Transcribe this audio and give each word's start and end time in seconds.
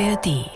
ARD 0.00 0.53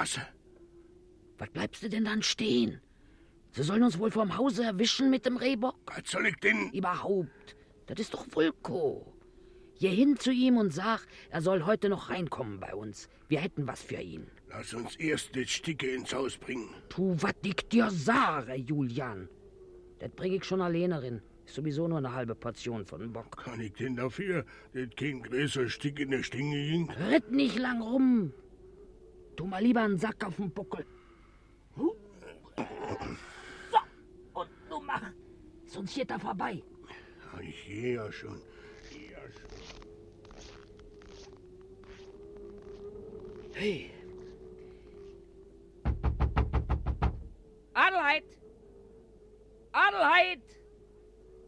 Straße. 0.00 0.26
Was 1.38 1.50
bleibst 1.50 1.82
du 1.82 1.88
denn 1.88 2.04
dann 2.04 2.22
stehen? 2.22 2.80
Sie 3.52 3.62
sollen 3.62 3.82
uns 3.82 3.98
wohl 3.98 4.10
vom 4.10 4.36
Hause 4.36 4.64
erwischen 4.64 5.10
mit 5.10 5.26
dem 5.26 5.36
Rehbock? 5.36 5.76
Was 5.86 6.10
soll 6.10 6.26
ich 6.26 6.36
denn? 6.36 6.70
Überhaupt. 6.72 7.56
Das 7.86 7.98
ist 7.98 8.14
doch 8.14 8.26
Vulko. 8.30 9.12
Geh 9.78 9.88
hin 9.90 10.16
zu 10.16 10.30
ihm 10.30 10.56
und 10.56 10.72
sag, 10.72 11.06
er 11.30 11.42
soll 11.42 11.64
heute 11.64 11.88
noch 11.88 12.08
reinkommen 12.08 12.60
bei 12.60 12.74
uns. 12.74 13.08
Wir 13.28 13.40
hätten 13.40 13.66
was 13.66 13.82
für 13.82 14.00
ihn. 14.00 14.26
Lass 14.48 14.72
uns 14.74 14.96
erst 14.96 15.36
das 15.36 15.50
Sticke 15.50 15.88
ins 15.88 16.14
Haus 16.14 16.36
bringen. 16.36 16.68
Tu, 16.88 17.16
was 17.18 17.34
ich 17.42 17.68
dir 17.68 17.90
sage, 17.90 18.54
Julian. 18.54 19.28
Das 19.98 20.10
bring 20.10 20.32
ich 20.32 20.44
schon 20.44 20.60
alleine 20.62 21.02
rein. 21.02 21.22
Ist 21.44 21.54
sowieso 21.56 21.88
nur 21.88 21.98
eine 21.98 22.14
halbe 22.14 22.34
Portion 22.34 22.86
von 22.86 23.00
dem 23.00 23.12
Bock. 23.12 23.44
Kann 23.44 23.60
ich 23.60 23.72
denn 23.72 23.96
dafür, 23.96 24.44
dass 24.72 24.88
kein 24.96 25.22
größer 25.22 25.68
Stick 25.68 25.98
in 25.98 26.10
der 26.10 26.22
Stinge 26.22 26.56
ging? 26.56 26.90
Ritt 26.90 27.32
nicht 27.32 27.58
lang 27.58 27.82
rum. 27.82 28.32
Tu 29.40 29.46
mal 29.46 29.62
lieber 29.62 29.80
einen 29.80 29.96
Sack 29.96 30.22
auf 30.26 30.36
den 30.36 30.50
Buckel. 30.50 30.84
So, 31.74 31.96
und 34.34 34.50
du 34.68 34.80
mach. 34.80 35.02
Sonst 35.64 35.94
geht 35.94 36.10
er 36.10 36.20
vorbei. 36.20 36.62
Ich 37.40 37.64
gehe 37.64 37.94
ja 37.94 38.12
schon. 38.12 38.38
Geh 38.90 39.12
ja 39.12 39.22
schon. 39.32 39.48
Hey. 43.54 43.90
Adelheid! 47.72 48.24
Adelheid! 49.72 50.42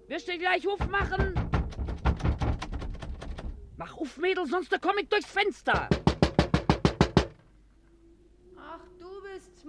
Wirst 0.08 0.28
du 0.28 0.38
gleich 0.38 0.66
aufmachen? 0.66 1.34
Mach 3.76 3.98
auf, 3.98 4.16
Mädel, 4.16 4.46
sonst 4.46 4.74
komm 4.80 4.96
ich 4.96 5.10
durchs 5.10 5.30
Fenster. 5.30 5.90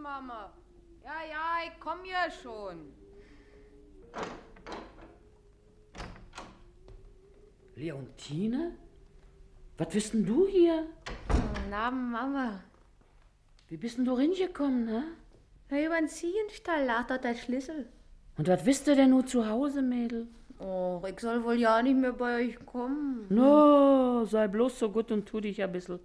Mama. 0.04 0.52
Ja, 1.02 1.20
ja, 1.30 1.46
ich 1.66 1.80
komm 1.80 2.00
ja 2.04 2.30
schon. 2.30 2.92
Leontine? 7.76 8.76
Was 9.78 9.88
bist 9.88 10.14
denn 10.14 10.26
du 10.26 10.46
hier? 10.46 10.88
Na, 11.70 11.90
Mama. 11.90 12.64
Wie 13.70 13.78
bist 13.78 13.98
denn 13.98 14.04
du 14.04 14.14
reingekommen, 14.14 14.84
ne? 14.86 15.04
Na, 15.70 15.82
über 15.82 15.96
den 15.96 16.10
Ziehenstall 16.10 16.84
lag 16.86 17.08
dort 17.08 17.24
der 17.24 17.36
Schlüssel. 17.36 17.88
Und 18.38 18.50
was 18.50 18.66
wisst 18.66 18.88
ihr 18.88 18.96
denn 18.96 19.12
nur 19.12 19.26
zu 19.26 19.48
Hause, 19.48 19.82
Mädel? 19.82 20.28
Oh, 20.60 21.02
ich 21.10 21.20
soll 21.22 21.46
wohl 21.46 21.56
ja 21.56 21.82
nicht 21.82 21.96
mehr 21.96 22.12
bei 22.12 22.42
euch 22.42 22.66
kommen. 22.66 23.26
No, 23.30 24.26
sei 24.26 24.50
bloß 24.50 24.80
so 24.80 24.90
gut 24.92 25.12
und 25.12 25.26
tu 25.26 25.40
dich 25.40 25.64
ein 25.64 25.72
bisschen. 25.72 26.00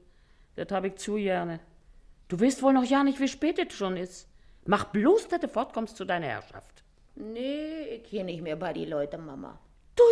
Das 0.55 0.71
hab 0.71 0.85
ich 0.85 0.95
zu 0.95 1.17
gerne. 1.17 1.59
Du 2.29 2.39
weißt 2.39 2.63
wohl 2.63 2.75
noch 2.75 2.85
ja 2.85 3.03
nicht, 3.03 3.21
wie 3.21 3.29
spät 3.29 3.59
es 3.59 3.75
schon 3.75 3.97
ist. 3.97 4.29
Mach 4.67 4.85
bloß, 4.85 5.29
dass 5.29 5.41
du 5.41 5.49
fortkommst 5.49 5.97
zu 5.97 6.05
deiner 6.05 6.27
Herrschaft. 6.27 6.85
Nee, 7.15 7.83
ich 7.97 8.11
geh 8.11 8.23
nicht 8.23 8.43
mehr 8.43 8.57
bei 8.57 8.75
die 8.75 8.85
Leute, 8.85 9.17
Mama. 9.17 9.59
Du 9.97 10.05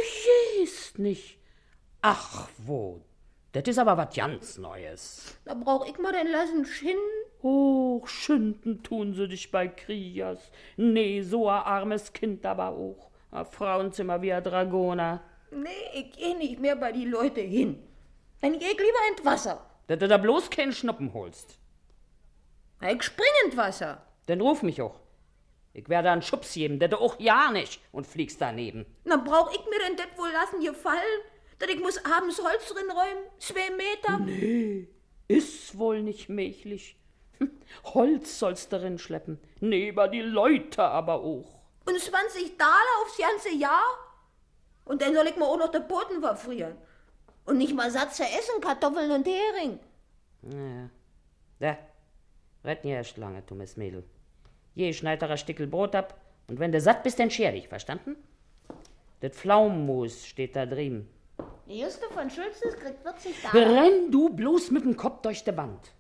gehst 0.59 0.99
nicht. 0.99 1.39
Ach, 2.01 2.49
wo? 2.59 3.03
Das 3.53 3.65
ist 3.69 3.79
aber 3.79 3.97
was 3.97 4.15
ganz 4.15 4.59
Neues. 4.59 5.39
Da 5.45 5.55
brauch 5.55 5.87
ich 5.87 5.99
mal 5.99 6.13
den 6.13 6.33
lassen 6.33 6.65
Schinn. 6.65 6.97
Och, 7.43 8.09
schinden 8.09 8.83
tun 8.83 9.15
sie 9.15 9.29
dich 9.29 9.51
bei 9.51 9.69
Krias. 9.69 10.51
Nee, 10.77 11.21
so 11.23 11.49
ein 11.49 11.63
armes 11.63 12.13
Kind 12.13 12.47
aber 12.47 12.69
auch. 12.69 13.11
Ein 13.31 13.45
Frauenzimmer 13.45 14.23
wie 14.23 14.33
ein 14.33 14.43
Dragoner. 14.43 15.23
Nee, 15.51 15.69
ich 15.95 16.13
geh 16.13 16.35
nicht 16.35 16.61
mehr 16.61 16.77
bei 16.77 16.93
die 16.93 17.05
Leute 17.05 17.43
hin. 17.43 17.83
Dann 18.41 18.59
geh 18.59 18.67
ich 18.67 18.79
lieber 18.79 19.11
ins 19.13 19.25
Wasser. 19.25 19.65
Dass 19.87 19.99
du 19.99 20.09
da 20.09 20.17
bloß 20.17 20.51
keinen 20.51 20.73
Schnuppen 20.73 21.13
holst. 21.13 21.59
Ich 22.81 23.03
spring 23.03 23.27
ins 23.45 23.57
Wasser. 23.57 24.07
Dann 24.27 24.41
ruf 24.41 24.63
mich 24.63 24.83
auch. 24.83 25.01
Ich 25.73 25.89
werde 25.89 26.11
einen 26.11 26.23
Schubs 26.23 26.55
geben, 26.55 26.79
dass 26.79 26.91
du 26.91 26.99
auch 26.99 27.19
ja 27.19 27.51
nicht 27.51 27.81
und 27.93 28.07
fliegst 28.07 28.41
daneben. 28.41 28.87
Na, 29.05 29.17
brauch 29.17 29.51
ich 29.53 29.65
mir 29.67 29.79
denn 29.79 29.97
das 29.97 30.19
wohl 30.19 30.31
lassen 30.31 30.65
gefallen? 30.65 31.21
Dass 31.59 31.69
ich 31.69 31.81
muss 31.81 32.03
abends 32.05 32.43
Holz 32.43 32.69
drin 32.73 32.91
räumen? 32.91 33.25
Zwei 33.39 33.71
Meter? 33.71 34.19
Nee, 34.19 34.89
ist 35.29 35.77
wohl 35.79 36.03
nicht 36.03 36.29
möglich. 36.29 36.97
Hm, 37.39 37.51
Holz 37.85 38.39
sollst 38.39 38.73
darin 38.73 38.99
schleppen. 38.99 39.39
Neben 39.61 40.11
die 40.13 40.23
Leute 40.23 40.83
aber 40.83 41.17
auch. 41.17 41.63
Und 41.87 42.01
20 42.01 42.57
Daler 42.57 42.73
aufs 43.03 43.19
ganze 43.19 43.55
Jahr? 43.55 43.85
Und 44.85 45.03
dann 45.03 45.15
soll 45.15 45.27
ich 45.27 45.37
mir 45.37 45.45
auch 45.45 45.59
noch 45.59 45.71
den 45.71 45.87
Boden 45.87 46.21
verfrieren. 46.21 46.77
Und 47.45 47.59
nicht 47.59 47.75
mal 47.75 47.91
Satz 47.91 48.17
zu 48.17 48.23
essen, 48.23 48.61
Kartoffeln 48.61 49.11
und 49.11 49.27
Hering. 49.27 49.79
Ja. 50.43 50.91
Da, 51.59 51.79
red 52.67 52.85
nie 52.85 52.91
erst 52.91 53.17
lange, 53.17 53.43
dummes 53.43 53.77
Mädel. 53.77 54.05
Je 54.75 54.93
schneid 54.93 55.23
ein 55.23 55.39
Stückel 55.39 55.67
Brot 55.67 55.95
ab 55.95 56.21
und 56.49 56.59
wenn 56.59 56.73
du 56.73 56.81
satt 56.81 57.03
bist, 57.03 57.19
dann 57.19 57.31
scher 57.31 57.53
dich, 57.53 57.69
verstanden? 57.69 58.17
Das 59.21 59.33
Pflaumenmus 59.33 60.27
steht 60.27 60.55
da 60.55 60.67
drüben. 60.67 61.09
Juste 61.67 62.07
von 62.11 62.29
Schulzes 62.31 62.77
kriegt 62.77 63.03
40 63.03 63.43
Daler. 63.43 63.83
Renn 63.83 64.11
du 64.11 64.29
bloß 64.29 64.71
mit 64.71 64.85
dem 64.85 64.97
Kopf 64.97 65.23
durch 65.23 65.43
die 65.43 65.57
Wand. 65.57 65.93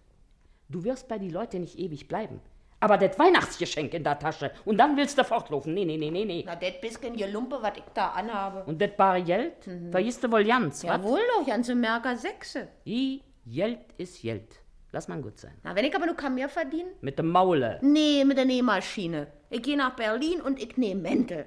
Du 0.69 0.85
wirst 0.85 1.09
bei 1.09 1.19
die 1.19 1.31
Leute 1.31 1.59
nicht 1.59 1.79
ewig 1.79 2.07
bleiben. 2.09 2.41
Aber 2.79 2.99
das 2.99 3.19
Weihnachtsgeschenk 3.19 3.95
in 3.95 4.05
der 4.05 4.19
Tasche 4.19 4.53
und 4.65 4.77
dann 4.77 4.97
willst 4.97 5.17
du 5.17 5.25
fortlaufen. 5.25 5.73
Nee, 5.73 5.85
nee, 5.87 5.97
nee, 5.97 6.11
nee, 6.11 6.25
nee. 6.25 6.45
Na, 6.47 6.57
das 6.57 6.81
bisschen 6.81 7.17
Gelumpe, 7.17 7.59
was 7.61 7.77
ich 7.77 7.85
da 7.95 8.09
anhabe. 8.09 8.65
Und 8.65 8.81
das 8.81 8.91
bare 8.97 9.23
Geld, 9.23 9.55
vergisst 9.91 10.23
du 10.23 10.31
wohl 10.31 10.47
wa? 10.47 10.71
Jawohl 10.83 11.21
doch, 11.35 11.47
ganze 11.47 11.75
Merker 11.75 12.17
Sechse. 12.17 12.69
I, 12.85 13.23
Geld 13.47 13.81
ist 13.97 14.21
Geld. 14.21 14.61
Lass 14.97 15.09
mal 15.09 15.21
gut 15.21 15.39
sein. 15.39 15.53
Na, 15.63 15.77
wenn 15.77 15.85
ich 15.85 15.95
aber 15.95 16.07
nur 16.07 16.31
mehr 16.31 16.49
verdienen? 16.49 16.89
Mit 17.03 17.19
dem 17.19 17.29
Maule. 17.29 17.79
Nee, 17.83 18.25
mit 18.25 18.39
der 18.39 18.47
Nähmaschine. 18.47 19.27
Ich 19.51 19.61
geh 19.61 19.77
nach 19.77 19.95
Berlin 19.95 20.41
und 20.41 20.59
ich 20.59 20.79
nehm 20.79 21.03
Mäntel. 21.03 21.45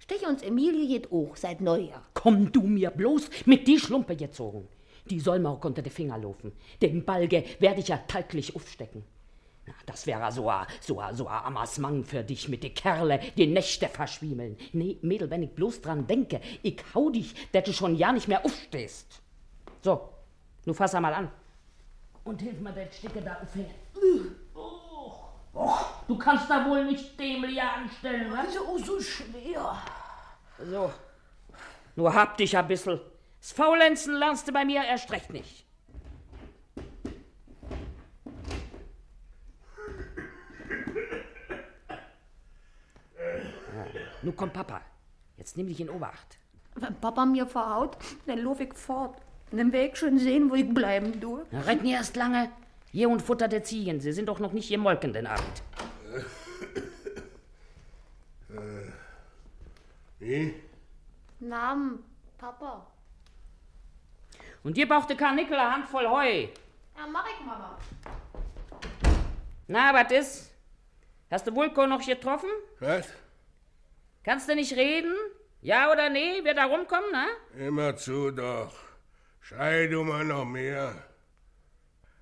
Stech 0.00 0.26
uns 0.26 0.42
Emilie 0.42 0.88
geht 0.88 1.12
auch 1.12 1.36
seit 1.36 1.60
Neujahr. 1.60 2.02
Komm 2.14 2.50
du 2.50 2.62
mir 2.62 2.90
bloß 2.90 3.30
mit 3.46 3.68
die 3.68 3.78
Schlumpe 3.78 4.16
gezogen. 4.16 4.66
Die 5.08 5.20
soll 5.20 5.38
mir 5.38 5.50
auch 5.50 5.64
unter 5.64 5.82
die 5.82 5.90
Finger 5.90 6.18
laufen. 6.18 6.50
Den 6.82 7.04
Balge 7.04 7.44
werde 7.60 7.78
ich 7.78 7.86
ja 7.86 7.98
täglich 7.98 8.56
aufstecken. 8.56 9.04
Na, 9.68 9.74
das 9.86 10.08
wäre 10.08 10.32
so 10.32 10.50
a, 10.50 10.66
so 10.80 11.00
a, 11.00 11.14
so 11.14 11.28
a 11.28 11.42
Ammersmann 11.42 12.02
für 12.02 12.24
dich 12.24 12.48
mit 12.48 12.64
die 12.64 12.74
Kerle, 12.74 13.20
die 13.36 13.46
Nächte 13.46 13.86
verschwiemeln. 13.86 14.56
Nee, 14.72 14.98
Mädel, 15.02 15.30
wenn 15.30 15.44
ich 15.44 15.50
bloß 15.50 15.80
dran 15.80 16.08
denke, 16.08 16.40
ich 16.64 16.82
hau 16.92 17.10
dich, 17.10 17.36
dass 17.52 17.62
du 17.62 17.72
schon 17.72 17.94
ja 17.94 18.10
nicht 18.10 18.26
mehr 18.26 18.44
aufstehst. 18.44 19.22
So, 19.80 20.08
nu 20.66 20.74
fass 20.74 20.96
einmal 20.96 21.14
an. 21.14 21.30
Und 22.24 22.40
hilf 22.40 22.60
mir 22.60 22.72
das 22.72 22.96
Stücke 22.96 23.22
da 23.22 23.38
aufhängen. 23.42 23.74
Oh, 24.54 25.14
oh, 25.54 25.78
du 26.06 26.18
kannst 26.18 26.50
da 26.50 26.68
wohl 26.68 26.84
nicht 26.84 27.18
dämlich 27.18 27.60
anstellen, 27.60 28.32
was? 28.32 28.58
Oh, 28.60 28.78
so 28.78 29.00
schwer. 29.00 29.78
So, 30.58 30.92
nur 31.96 32.14
hab 32.14 32.36
dich 32.36 32.56
ein 32.56 32.68
bissel. 32.68 33.00
Das 33.40 33.52
Faulenzen 33.52 34.14
lernst 34.14 34.46
du 34.46 34.52
bei 34.52 34.64
mir 34.64 34.84
erst 34.84 35.10
recht 35.10 35.30
nicht. 35.30 35.64
Nun 44.22 44.36
kommt 44.36 44.52
Papa. 44.52 44.82
Jetzt 45.38 45.56
nimm 45.56 45.66
dich 45.66 45.80
in 45.80 45.88
Obacht. 45.88 46.38
Wenn 46.74 46.94
Papa 47.00 47.24
mir 47.24 47.46
verhaut, 47.46 47.96
dann 48.26 48.40
lauf 48.40 48.60
ich 48.60 48.74
fort. 48.74 49.16
Dann 49.52 49.72
werd 49.72 49.92
ich 49.92 49.98
schon 49.98 50.18
sehen, 50.18 50.50
wo 50.50 50.54
ich 50.54 50.72
bleiben 50.72 51.20
du. 51.20 51.42
Nie 51.82 51.92
erst 51.92 52.16
lange. 52.16 52.50
Hier 52.92 53.08
und 53.08 53.20
Futter 53.22 53.48
der 53.48 53.64
Ziegen. 53.64 54.00
Sie 54.00 54.12
sind 54.12 54.26
doch 54.26 54.38
noch 54.38 54.52
nicht 54.52 54.68
hier 54.68 54.78
molken 54.78 55.12
den 55.12 55.26
Abend. 55.26 55.62
Wie? 60.18 60.54
Namen, 61.40 62.04
Papa. 62.38 62.86
Und 64.62 64.76
hier 64.76 64.86
braucht 64.86 65.08
der 65.08 65.16
Karnickel 65.16 65.56
eine 65.56 65.72
Handvoll 65.72 66.08
Heu. 66.08 66.42
Ja, 66.96 67.06
mach 67.10 67.26
ich, 67.26 67.46
Mama. 67.46 67.78
Na, 69.68 69.94
was 69.94 70.12
ist? 70.12 70.54
Hast 71.30 71.46
du 71.46 71.54
Vulko 71.54 71.86
noch 71.86 72.04
getroffen? 72.04 72.50
Was? 72.80 73.08
Kannst 74.24 74.48
du 74.48 74.54
nicht 74.54 74.76
reden? 74.76 75.14
Ja 75.62 75.90
oder 75.90 76.10
nee? 76.10 76.44
Wird 76.44 76.58
da 76.58 76.64
rumkommen, 76.66 77.08
na? 77.12 77.26
Immer 77.58 77.96
zu 77.96 78.30
doch. 78.30 78.89
Schrei 79.40 79.86
du 79.88 80.04
mal 80.04 80.24
noch 80.24 80.44
mehr. 80.44 80.94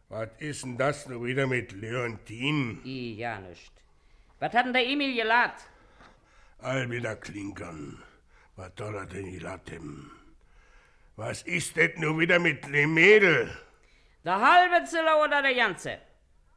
Was 0.09 0.29
ist 0.39 0.65
denn 0.65 0.79
das 0.79 1.07
nur 1.07 1.25
wieder 1.25 1.47
mit 1.47 1.73
Leontin? 1.73 2.81
I, 2.85 3.15
ja 3.17 3.39
nicht. 3.41 3.73
Was 4.39 4.53
hat 4.55 4.65
denn 4.67 4.73
der 4.73 4.87
Emil 4.87 5.15
gelat? 5.15 5.55
All 6.61 6.91
wieder 6.91 7.17
klinkern. 7.17 8.03
Was 8.57 8.73
soll 8.79 8.95
er 8.95 9.07
denn 9.07 9.31
gelatem? 9.31 10.11
Was 11.17 11.43
ist 11.43 11.77
das 11.77 11.91
nur 11.97 12.19
wieder 12.19 12.39
mit 12.39 12.65
dem 12.65 12.95
Mädel? 12.95 13.57
Der 14.25 14.41
halbe 14.41 14.85
Ziller 14.87 15.23
oder 15.23 15.43
der 15.43 15.55
ganze? 15.55 15.99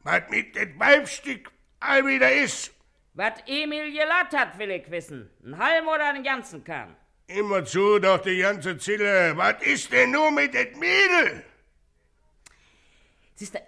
Was 0.02 0.22
mit 0.30 0.54
dem 0.56 0.78
Weibstück 0.80 1.50
all 1.80 2.06
wieder 2.06 2.32
ist? 2.32 2.72
Was 3.14 3.34
Emil 3.46 3.92
gelat 3.92 4.32
hat, 4.34 4.58
will 4.58 4.70
ich 4.70 4.90
wissen. 4.90 5.28
Ein 5.44 5.58
halben 5.58 5.86
oder 5.86 6.08
einen 6.08 6.24
ganzen 6.24 6.64
Kahn? 6.64 6.96
Immer 7.26 7.64
zu 7.64 7.98
doch 7.98 8.20
die 8.20 8.38
ganze 8.38 8.76
Zille. 8.78 9.36
Was 9.36 9.62
ist 9.62 9.92
denn 9.92 10.10
nur 10.10 10.30
mit 10.30 10.54
dem 10.54 10.78
Mädel? 10.78 11.44
Siehst 13.34 13.54
du, 13.54 13.60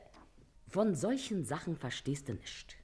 von 0.68 0.94
solchen 0.94 1.44
Sachen 1.44 1.76
verstehst 1.76 2.28
du 2.28 2.34
nicht. 2.34 2.76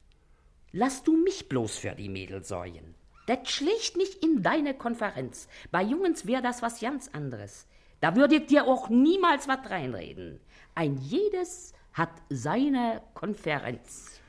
Lass 0.73 1.03
du 1.03 1.17
mich 1.17 1.49
bloß 1.49 1.79
für 1.79 1.95
die 1.97 2.09
Mädel 2.09 2.45
säuen. 2.45 2.95
Das 3.27 3.51
schlägt 3.51 3.97
nicht 3.97 4.23
in 4.25 4.43
deine 4.43 4.75
Konferenz. 4.75 5.49
Bei 5.71 5.83
Jungens 5.83 6.27
wär 6.27 6.41
das 6.41 6.63
was 6.63 6.81
ganz 6.81 7.09
anderes. 7.09 7.67
Da 8.01 8.17
würde 8.17 8.37
ich 8.37 8.47
dir 8.47 8.65
auch 8.65 8.89
niemals 8.89 9.47
was 9.49 9.69
reinreden. 9.69 10.41
Ein 10.75 10.97
jedes 10.99 11.75
hat 11.93 12.11
seine 12.29 13.03
Konferenz. 13.15 14.20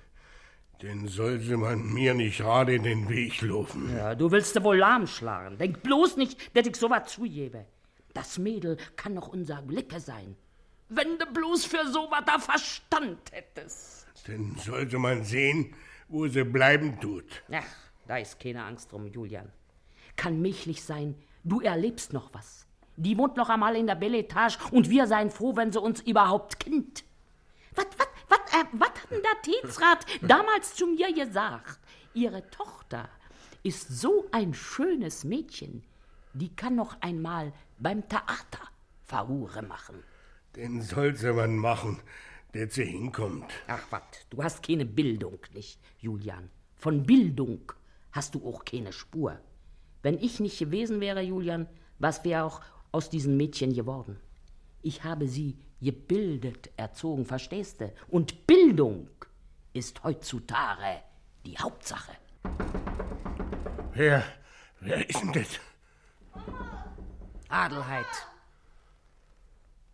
Denn 0.82 1.08
sollte 1.08 1.58
man 1.58 1.94
mir 1.94 2.14
nicht 2.14 2.38
gerade 2.38 2.76
in 2.76 2.84
den 2.84 3.08
Weg 3.08 3.42
laufen. 3.42 3.96
Ja, 3.96 4.16
du 4.16 4.32
willst 4.32 4.56
dir 4.56 4.64
wohl 4.64 4.78
lahm 4.78 5.06
schlagen. 5.06 5.58
Denk 5.58 5.84
bloß 5.84 6.18
nicht, 6.18 6.56
dass 6.56 6.66
ich 6.66 6.76
so 6.76 6.90
was 6.90 7.12
zugebe. 7.12 7.66
Das 8.14 8.40
Mädel 8.40 8.78
kann 8.96 9.16
doch 9.16 9.28
unser 9.28 9.62
Glicke 9.62 10.00
sein. 10.00 10.36
Wenn 10.90 11.18
du 11.20 11.26
bloß 11.26 11.66
für 11.66 11.88
so 11.88 12.08
was 12.10 12.26
da 12.26 12.40
Verstand 12.40 13.32
hättest. 13.32 14.08
Denn 14.28 14.56
sollte 14.58 14.98
man 14.98 15.24
sehen, 15.24 15.74
wo 16.08 16.28
sie 16.28 16.44
bleiben 16.44 17.00
tut. 17.00 17.44
Ach, 17.52 17.64
da 18.08 18.18
ist 18.18 18.40
keine 18.40 18.64
Angst 18.64 18.92
drum, 18.92 19.06
Julian. 19.06 19.52
Kann 20.16 20.42
milchlich 20.42 20.84
sein, 20.84 21.16
du 21.44 21.62
erlebst 21.62 22.12
noch 22.12 22.34
was. 22.34 22.66
Die 22.98 23.18
wohnt 23.18 23.38
noch 23.38 23.50
einmal 23.50 23.76
in 23.76 23.88
der 23.88 23.96
Belle 23.96 24.18
Etage 24.18 24.58
und 24.72 24.90
wir 24.90 25.08
seien 25.08 25.30
froh, 25.30 25.56
wenn 25.56 25.72
sie 25.72 25.80
uns 25.80 26.02
überhaupt 26.02 26.60
kennt. 26.60 27.04
Was, 27.76 27.86
was, 27.98 28.08
äh, 28.54 28.66
was 28.74 28.90
hat 28.90 29.12
denn 29.12 29.22
der 29.22 29.42
Teetsrat 29.42 30.06
damals 30.22 30.76
zu 30.76 30.88
mir 30.88 31.14
gesagt? 31.14 31.80
Ihre 32.14 32.50
Tochter 32.50 33.10
ist 33.64 33.88
so 33.90 34.28
ein 34.32 34.54
schönes 34.54 35.24
Mädchen, 35.24 35.84
die 36.34 36.56
kann 36.56 36.76
noch 36.76 37.00
einmal 37.02 37.54
beim 37.80 38.08
Theater 38.08 38.68
Verhure 39.04 39.62
machen. 39.62 40.04
Den 40.56 40.82
sollte 40.82 41.34
man 41.34 41.58
machen, 41.58 42.02
der 42.54 42.70
sie 42.70 42.86
hinkommt. 42.86 43.52
Ach 43.68 43.86
was, 43.90 44.02
du 44.30 44.44
hast 44.44 44.64
keine 44.64 44.86
Bildung, 44.86 45.40
nicht, 45.54 45.80
Julian. 46.00 46.50
Von 46.76 47.04
Bildung 47.04 47.72
hast 48.12 48.36
du 48.36 48.46
auch 48.46 48.66
keine 48.66 48.92
Spur. 48.92 49.40
Wenn 50.02 50.18
ich 50.18 50.40
nicht 50.40 50.60
gewesen 50.60 51.00
wäre, 51.00 51.22
Julian, 51.22 51.68
was 52.00 52.24
wäre 52.24 52.44
auch 52.44 52.62
aus 52.92 53.10
diesen 53.10 53.38
Mädchen 53.38 53.74
geworden? 53.74 54.20
Ich 54.82 55.04
habe 55.04 55.28
sie 55.28 55.58
gebildet 55.82 56.70
erzogen, 56.78 57.26
verstehst 57.26 57.82
du? 57.82 57.92
Und 58.10 58.48
Bildung 58.48 59.10
ist 59.74 60.04
heutzutage 60.04 61.02
die 61.46 61.58
Hauptsache. 61.58 62.14
Wer, 63.94 64.24
wer 64.80 65.10
ist 65.10 65.22
denn 65.22 65.34
das? 65.34 65.60
Adelheid. 67.50 68.06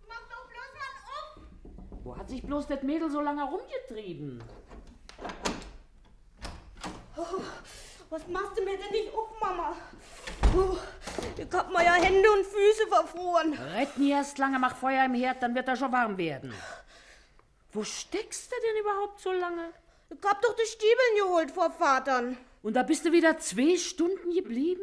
Mach 0.07 0.21
doch 0.29 0.47
bloß 0.47 0.71
mal 0.77 0.91
um. 1.35 2.03
Wo 2.03 2.17
hat 2.17 2.29
sich 2.29 2.43
bloß 2.43 2.67
das 2.67 2.83
Mädel 2.83 3.09
so 3.09 3.21
lange 3.21 3.43
rumgetrieben? 3.43 4.43
Was 8.09 8.27
machst 8.27 8.57
du 8.57 8.63
mir 8.63 8.77
denn 8.77 8.91
nicht 8.91 9.13
auf, 9.13 9.29
Mama? 9.41 9.75
Puh, 10.41 10.77
ich 11.37 11.53
hab 11.53 11.71
mir 11.71 11.83
ja 11.83 11.93
Hände 11.93 12.29
und 12.31 12.45
Füße 12.45 12.87
verfroren. 12.89 13.53
Red 13.75 13.97
nie 13.97 14.11
erst 14.11 14.37
lange, 14.37 14.59
mach 14.59 14.75
Feuer 14.75 15.05
im 15.05 15.13
Herd, 15.13 15.41
dann 15.41 15.55
wird 15.55 15.67
er 15.67 15.75
schon 15.75 15.91
warm 15.91 16.17
werden. 16.17 16.53
Wo 17.73 17.83
steckst 17.83 18.51
du 18.51 18.55
denn 18.65 18.81
überhaupt 18.81 19.19
so 19.19 19.31
lange? 19.31 19.69
Ich 20.09 20.27
hab 20.27 20.41
doch 20.41 20.55
die 20.55 20.67
Stiebeln 20.67 21.27
geholt 21.27 21.51
vor 21.51 21.71
Vatern. 21.71 22.37
Und 22.63 22.75
da 22.75 22.83
bist 22.83 23.05
du 23.05 23.11
wieder 23.11 23.37
zwei 23.39 23.77
Stunden 23.77 24.33
geblieben? 24.33 24.81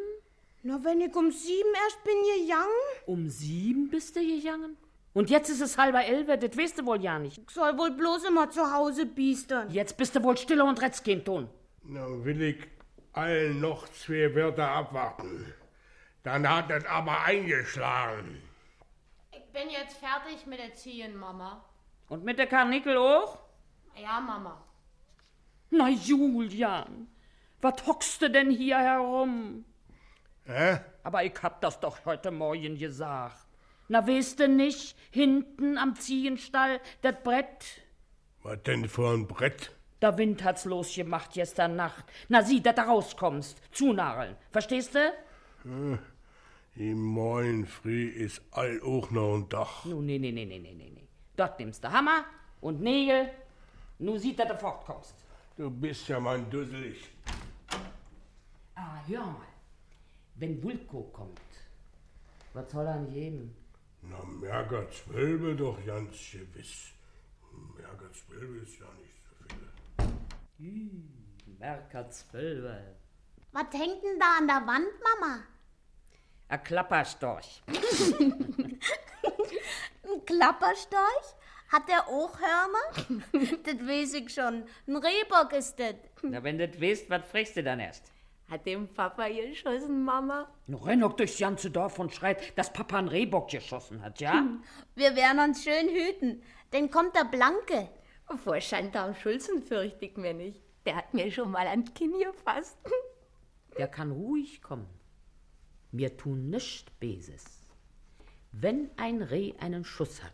Na, 0.62 0.82
wenn 0.82 1.00
ich 1.00 1.14
um 1.14 1.30
sieben 1.30 1.68
erst 1.84 2.02
bin 2.04 2.14
gegangen, 2.22 2.70
Um 3.06 3.28
sieben 3.28 3.88
bist 3.90 4.16
du 4.16 4.20
gegangen? 4.20 4.76
Und 5.12 5.30
jetzt 5.30 5.48
ist 5.48 5.60
es 5.60 5.78
halber 5.78 6.04
elf, 6.04 6.26
das 6.26 6.58
weißt 6.58 6.78
du 6.78 6.86
wohl 6.86 7.00
ja 7.00 7.18
nicht. 7.18 7.38
ich 7.38 7.50
soll 7.50 7.76
wohl 7.78 7.92
bloß 7.92 8.24
immer 8.24 8.50
zu 8.50 8.72
Hause 8.72 9.06
biestern. 9.06 9.70
Jetzt 9.70 9.96
bist 9.96 10.16
du 10.16 10.22
wohl 10.22 10.36
stiller 10.36 10.64
und 10.64 10.80
kein 10.80 11.24
Ton. 11.24 11.48
Na, 11.84 12.06
will 12.24 12.42
ich 12.42 12.58
allen 13.16 13.60
noch 13.60 13.88
zwei 13.90 14.34
Wörter 14.34 14.68
abwarten. 14.68 15.52
Dann 16.22 16.48
hat 16.48 16.70
es 16.70 16.84
aber 16.86 17.22
eingeschlagen. 17.22 18.42
Ich 19.32 19.44
bin 19.52 19.70
jetzt 19.70 19.98
fertig 19.98 20.46
mit 20.46 20.58
Erziehen, 20.58 21.16
Mama. 21.16 21.64
Und 22.08 22.24
mit 22.24 22.38
der 22.38 22.46
Karnickel 22.46 22.96
auch? 22.96 23.38
Ja, 23.96 24.20
Mama. 24.20 24.62
Na, 25.70 25.88
Julian, 25.88 27.08
was 27.60 27.86
hockst 27.86 28.22
du 28.22 28.30
denn 28.30 28.50
hier 28.50 28.78
herum? 28.78 29.64
Hä? 30.46 30.78
Aber 31.02 31.24
ich 31.24 31.34
hab 31.42 31.60
das 31.60 31.80
doch 31.80 32.04
heute 32.04 32.30
Morgen 32.30 32.78
gesagt. 32.78 33.46
Na, 33.88 34.06
weißt 34.06 34.40
du 34.40 34.48
nicht, 34.48 34.96
hinten 35.10 35.76
am 35.78 35.94
Ziehenstall, 35.94 36.80
das 37.02 37.16
Brett, 37.22 37.82
Was 38.42 38.62
denn 38.62 38.88
für 38.88 39.10
ein 39.10 39.26
Brett? 39.26 39.73
Der 40.04 40.18
Wind 40.18 40.44
hat's 40.44 40.66
losgemacht 40.66 41.32
gestern 41.32 41.76
Nacht. 41.76 42.04
Na, 42.28 42.42
sieh, 42.42 42.62
dass 42.62 42.74
du 42.74 42.82
rauskommst, 42.82 43.58
zunageln. 43.72 44.36
Verstehst 44.50 44.94
du? 44.94 45.12
Im 46.76 47.02
Morgen 47.02 47.66
früh 47.66 48.08
ist 48.08 48.42
all 48.50 48.80
auch 48.82 49.10
noch 49.10 49.36
ein 49.36 49.48
Dach. 49.48 49.84
Nu, 49.86 50.02
nee, 50.02 50.18
nee, 50.18 50.30
nee, 50.30 50.44
nee, 50.44 50.58
nee, 50.58 50.74
nee. 50.74 51.08
Dort 51.36 51.58
nimmst 51.58 51.82
du 51.82 51.90
Hammer 51.90 52.26
und 52.60 52.82
Nägel. 52.82 53.30
Nu 53.98 54.18
sieht, 54.18 54.38
dass 54.38 54.48
du 54.48 54.56
fortkommst. 54.58 55.14
Du 55.56 55.70
bist 55.70 56.06
ja 56.08 56.20
mein 56.20 56.50
Dusselig. 56.50 56.98
Ah, 58.74 58.98
hör 59.06 59.24
mal. 59.24 59.52
Wenn 60.34 60.62
Vulko 60.62 61.04
kommt, 61.12 61.40
was 62.52 62.70
soll 62.70 62.86
er 62.86 62.98
denn 62.98 63.10
geben? 63.10 63.56
Na, 64.02 64.22
Merger 64.24 64.90
zwölfe 64.90 65.54
doch 65.54 65.78
ganz 65.86 66.32
gewiss. 66.32 66.90
Merger 67.78 68.12
zwölfe 68.12 68.58
ist 68.58 68.78
ja 68.80 68.86
nicht 69.00 69.13
so 70.58 70.62
viel. 70.62 70.90
Merker 71.58 72.08
Zwölfe. 72.10 72.96
Was 73.52 73.66
hängt 73.72 74.02
denn 74.02 74.18
da 74.18 74.36
an 74.38 74.46
der 74.46 74.66
Wand, 74.66 74.88
Mama? 75.02 75.38
A 76.48 76.58
Klapperstorch. 76.58 77.62
Ein 77.68 78.80
Klapperstorch? 80.26 81.34
Hat 81.68 81.88
der 81.88 82.06
auch 82.08 82.38
Hörner? 82.38 83.22
das 83.64 83.76
weiß 83.76 84.14
ich 84.14 84.34
schon. 84.34 84.64
Ein 84.86 84.96
Rehbock 84.96 85.52
ist 85.52 85.78
das. 85.78 85.94
Na, 86.22 86.42
wenn 86.42 86.58
du 86.58 86.68
das 86.68 86.80
weißt, 86.80 87.08
was 87.08 87.26
fragst 87.28 87.56
du 87.56 87.62
dann 87.62 87.80
erst? 87.80 88.12
Hat 88.50 88.66
dem 88.66 88.92
Papa 88.92 89.28
geschossen, 89.28 90.04
Mama? 90.04 90.46
Renn 90.68 91.00
doch 91.00 91.14
durchs 91.14 91.38
ganze 91.38 91.70
Dorf 91.70 91.98
und 91.98 92.14
schreit, 92.14 92.56
dass 92.58 92.70
Papa 92.72 92.98
einen 92.98 93.08
Rehbock 93.08 93.50
geschossen 93.50 94.02
hat, 94.02 94.20
ja? 94.20 94.44
Wir 94.94 95.16
werden 95.16 95.38
uns 95.38 95.64
schön 95.64 95.88
hüten. 95.88 96.42
Dann 96.70 96.90
kommt 96.90 97.16
der 97.16 97.24
Blanke. 97.24 97.88
Vor 98.36 98.60
Schandam 98.60 99.14
Schulzen 99.14 99.62
fürchte 99.62 100.04
ich 100.06 100.16
mir 100.16 100.34
nicht. 100.34 100.60
Der 100.86 100.96
hat 100.96 101.14
mir 101.14 101.30
schon 101.30 101.50
mal 101.50 101.66
an 101.66 101.92
Kinn 101.94 102.14
gefasst. 102.18 102.78
Der 103.78 103.88
kann 103.88 104.12
ruhig 104.12 104.62
kommen. 104.62 104.86
Wir 105.92 106.16
tun 106.16 106.50
nicht 106.50 106.98
Beses. 107.00 107.44
Wenn 108.52 108.90
ein 108.96 109.22
Reh 109.22 109.54
einen 109.58 109.84
Schuss 109.84 110.22
hat, 110.22 110.32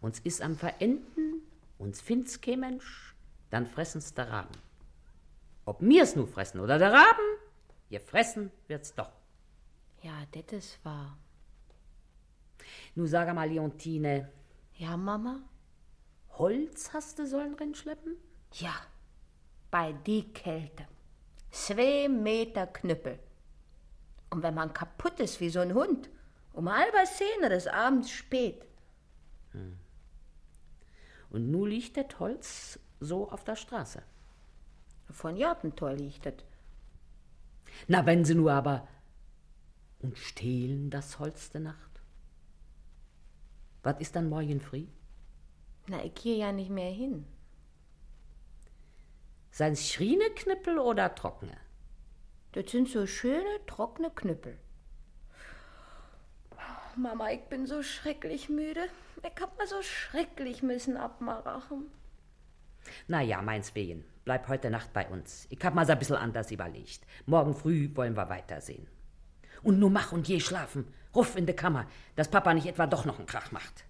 uns 0.00 0.18
is 0.20 0.40
am 0.40 0.56
Verenden, 0.56 1.42
uns 1.78 2.00
find's 2.00 2.40
kein 2.40 2.60
Mensch, 2.60 3.14
dann 3.50 3.66
fressen's 3.66 4.14
der 4.14 4.28
Raben. 4.30 4.54
Ob 5.64 5.80
mir's 5.82 6.16
nu 6.16 6.26
fressen 6.26 6.60
oder 6.60 6.78
der 6.78 6.92
Raben, 6.92 7.38
gefressen 7.90 8.50
wird's 8.66 8.94
doch. 8.94 9.12
Ja, 10.02 10.26
das 10.32 10.52
ist 10.52 10.84
wahr. 10.84 11.16
Nu 12.94 13.06
sag 13.06 13.32
mal, 13.34 13.48
Leontine, 13.48 14.30
Ja, 14.76 14.96
Mama? 14.96 15.40
Holz 16.38 16.92
hast 16.92 17.18
du 17.18 17.26
sollen 17.26 17.54
rinschleppen? 17.54 18.16
Ja, 18.54 18.74
bei 19.70 19.92
die 19.92 20.32
Kälte. 20.32 20.86
Zwei 21.50 22.08
Meter 22.08 22.66
Knüppel. 22.66 23.18
Und 24.30 24.42
wenn 24.42 24.54
man 24.54 24.72
kaputt 24.72 25.20
ist 25.20 25.40
wie 25.40 25.50
so 25.50 25.60
ein 25.60 25.74
Hund, 25.74 26.10
um 26.52 26.72
halber 26.72 27.06
Szene 27.06 27.48
des 27.48 27.66
Abends 27.66 28.10
spät. 28.10 28.64
Und 31.30 31.50
nu 31.50 31.66
liegt 31.66 31.96
das 31.96 32.18
Holz 32.18 32.78
so 33.00 33.30
auf 33.30 33.44
der 33.44 33.56
Straße. 33.56 34.02
Von 35.10 35.36
Jartentor 35.36 35.92
liegt 35.92 36.26
es. 36.26 36.34
Na, 37.86 38.06
wenn 38.06 38.24
sie 38.24 38.34
nur 38.34 38.52
aber 38.52 38.88
und 40.00 40.18
stehlen 40.18 40.90
das 40.90 41.18
Holz 41.18 41.50
der 41.50 41.60
Nacht. 41.60 42.00
Was 43.82 44.00
ist 44.00 44.16
dann 44.16 44.28
morgen 44.28 44.60
früh? 44.60 44.86
Na, 45.86 46.02
ich 46.04 46.14
gehe 46.14 46.38
ja 46.38 46.52
nicht 46.52 46.70
mehr 46.70 46.90
hin. 46.90 47.26
Sein's 49.50 49.88
Schrieneknippel 49.90 50.78
oder 50.78 51.14
trockene? 51.14 51.56
Das 52.52 52.70
sind 52.70 52.88
so 52.88 53.06
schöne, 53.06 53.60
trockene 53.66 54.10
Knüppel. 54.10 54.58
Mama, 56.96 57.30
ich 57.30 57.42
bin 57.42 57.66
so 57.66 57.82
schrecklich 57.82 58.48
müde. 58.48 58.88
Ich 59.22 59.42
hab 59.42 59.58
mal 59.58 59.66
so 59.66 59.82
schrecklich 59.82 60.62
müssen 60.62 60.96
abmachen. 60.96 61.90
Na 63.08 63.20
ja, 63.20 63.42
meins 63.42 63.74
wegen. 63.74 64.04
Bleib 64.24 64.48
heute 64.48 64.70
Nacht 64.70 64.92
bei 64.92 65.08
uns. 65.08 65.46
Ich 65.50 65.62
hab 65.64 65.74
mal's 65.74 65.90
ein 65.90 65.98
bisschen 65.98 66.16
anders 66.16 66.50
überlegt. 66.50 67.00
Morgen 67.26 67.54
früh 67.54 67.90
wollen 67.94 68.16
wir 68.16 68.28
weitersehen. 68.28 68.86
Und 69.62 69.78
nur 69.78 69.90
mach 69.90 70.12
und 70.12 70.28
je 70.28 70.40
schlafen. 70.40 70.86
Ruf 71.14 71.36
in 71.36 71.46
de 71.46 71.54
Kammer, 71.54 71.86
dass 72.16 72.28
Papa 72.28 72.54
nicht 72.54 72.66
etwa 72.66 72.86
doch 72.86 73.04
noch 73.04 73.18
einen 73.18 73.26
Krach 73.26 73.52
macht. 73.52 73.84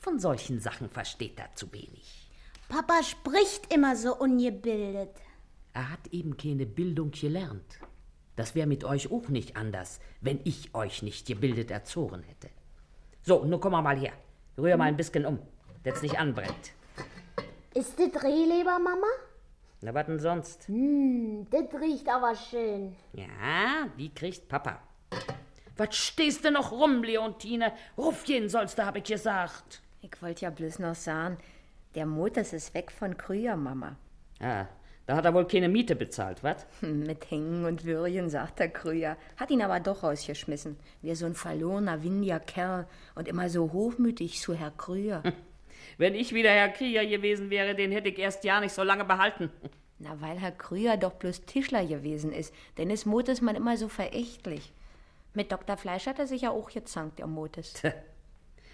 Von 0.00 0.18
solchen 0.18 0.60
Sachen 0.60 0.88
versteht 0.88 1.38
er 1.38 1.54
zu 1.54 1.70
wenig. 1.72 2.30
Papa 2.68 3.02
spricht 3.02 3.72
immer 3.72 3.96
so 3.96 4.16
ungebildet. 4.16 5.10
Er 5.74 5.90
hat 5.90 6.08
eben 6.10 6.38
keine 6.38 6.64
Bildung 6.64 7.10
gelernt. 7.10 7.78
Das 8.34 8.54
wäre 8.54 8.66
mit 8.66 8.82
euch 8.84 9.12
auch 9.12 9.28
nicht 9.28 9.56
anders, 9.56 10.00
wenn 10.22 10.40
ich 10.44 10.74
euch 10.74 11.02
nicht 11.02 11.26
gebildet 11.26 11.70
erzogen 11.70 12.22
hätte. 12.22 12.48
So, 13.22 13.44
nun 13.44 13.60
komm 13.60 13.72
mal 13.72 13.98
her. 13.98 14.14
Rühr 14.56 14.78
mal 14.78 14.84
ein 14.84 14.96
bisschen 14.96 15.26
um, 15.26 15.38
dass 15.84 16.00
nicht 16.00 16.18
anbrennt. 16.18 16.72
Ist 17.74 17.98
das 17.98 18.22
Rehleber, 18.22 18.78
Mama? 18.78 19.06
Na, 19.82 19.92
was 19.92 20.06
denn 20.06 20.18
sonst? 20.18 20.66
Hm, 20.68 21.46
das 21.50 21.78
riecht 21.78 22.08
aber 22.08 22.34
schön. 22.34 22.96
Ja, 23.12 23.86
die 23.98 24.14
kriegt 24.14 24.48
Papa. 24.48 24.80
Was 25.76 25.94
stehst 25.96 26.44
du 26.44 26.50
noch 26.50 26.72
rum, 26.72 27.02
Leontine? 27.02 27.72
Ruf 27.98 28.24
jeden 28.26 28.48
sollst 28.48 28.78
du, 28.78 28.86
hab 28.86 28.96
ich 28.96 29.04
gesagt. 29.04 29.82
Ich 30.02 30.22
wollte 30.22 30.42
ja 30.42 30.50
bloß 30.50 30.78
noch 30.78 30.94
sagen, 30.94 31.36
der 31.94 32.06
Motors 32.06 32.52
ist 32.52 32.72
weg 32.72 32.90
von 32.90 33.18
Krüger, 33.18 33.56
Mama. 33.56 33.96
Ah, 34.40 34.66
da 35.06 35.16
hat 35.16 35.24
er 35.24 35.34
wohl 35.34 35.46
keine 35.46 35.68
Miete 35.68 35.94
bezahlt, 35.94 36.42
was? 36.42 36.66
Mit 36.80 37.30
Hängen 37.30 37.64
und 37.66 37.84
Würgen, 37.84 38.30
sagt 38.30 38.60
der 38.60 38.70
Krüger. 38.70 39.16
Hat 39.36 39.50
ihn 39.50 39.60
aber 39.60 39.80
doch 39.80 40.02
rausgeschmissen. 40.02 40.78
Wie 41.02 41.14
so 41.14 41.26
ein 41.26 41.34
verlorener, 41.34 42.02
windiger 42.02 42.40
Kerl 42.40 42.86
und 43.14 43.28
immer 43.28 43.50
so 43.50 43.72
hochmütig 43.72 44.40
zu 44.40 44.54
Herr 44.54 44.70
Krüger. 44.70 45.22
Wenn 45.98 46.14
ich 46.14 46.32
wieder 46.32 46.50
Herr 46.50 46.70
Krieger 46.70 47.04
gewesen 47.04 47.50
wäre, 47.50 47.74
den 47.74 47.92
hätte 47.92 48.08
ich 48.08 48.18
erst 48.18 48.44
ja 48.44 48.60
nicht 48.60 48.72
so 48.72 48.82
lange 48.82 49.04
behalten. 49.04 49.50
Na, 49.98 50.18
weil 50.20 50.38
Herr 50.38 50.52
Krüger 50.52 50.96
doch 50.96 51.12
bloß 51.12 51.44
Tischler 51.44 51.84
gewesen 51.84 52.32
ist. 52.32 52.54
Denn 52.78 52.88
ist 52.88 53.04
Motes 53.04 53.42
man 53.42 53.54
immer 53.54 53.76
so 53.76 53.88
verächtlich. 53.88 54.72
Mit 55.34 55.52
Dr. 55.52 55.76
Fleisch 55.76 56.06
hat 56.06 56.18
er 56.18 56.26
sich 56.26 56.42
ja 56.42 56.50
auch 56.50 56.70
gezankt, 56.70 57.18
der 57.18 57.26
Motes. 57.26 57.74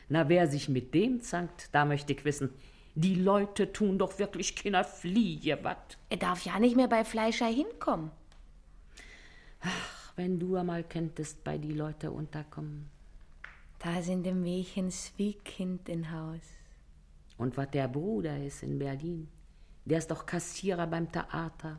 Na, 0.09 0.29
wer 0.29 0.47
sich 0.49 0.69
mit 0.69 0.95
dem 0.95 1.21
zankt, 1.21 1.69
da 1.73 1.85
möchte 1.85 2.13
ich 2.13 2.25
wissen, 2.25 2.51
die 2.95 3.17
Leute 3.17 3.73
tun 3.73 3.99
doch 3.99 4.19
wirklich 4.19 4.55
keiner 4.55 4.85
Fliege, 4.85 5.59
wat? 5.63 5.99
Er 6.09 6.17
darf 6.17 6.45
ja 6.45 6.59
nicht 6.59 6.77
mehr 6.77 6.89
bei 6.89 7.05
Fleischer 7.05 7.47
hinkommen. 7.47 8.11
Ach, 9.61 10.13
wenn 10.17 10.39
du 10.39 10.57
einmal 10.57 10.85
könntest 10.85 11.43
bei 11.45 11.59
die 11.59 11.73
Leute 11.73 12.11
unterkommen. 12.11 12.89
Da 13.79 14.01
sind 14.01 14.27
im 14.27 14.43
Mädchen 14.43 14.91
Kind 15.45 15.89
in 15.89 16.11
Haus. 16.11 16.41
Und 17.37 17.57
was 17.57 17.71
der 17.71 17.89
Bruder 17.89 18.43
ist 18.43 18.63
in 18.63 18.79
Berlin, 18.79 19.29
der 19.85 19.99
ist 19.99 20.11
doch 20.11 20.25
Kassierer 20.25 20.87
beim 20.87 21.11
Theater. 21.13 21.79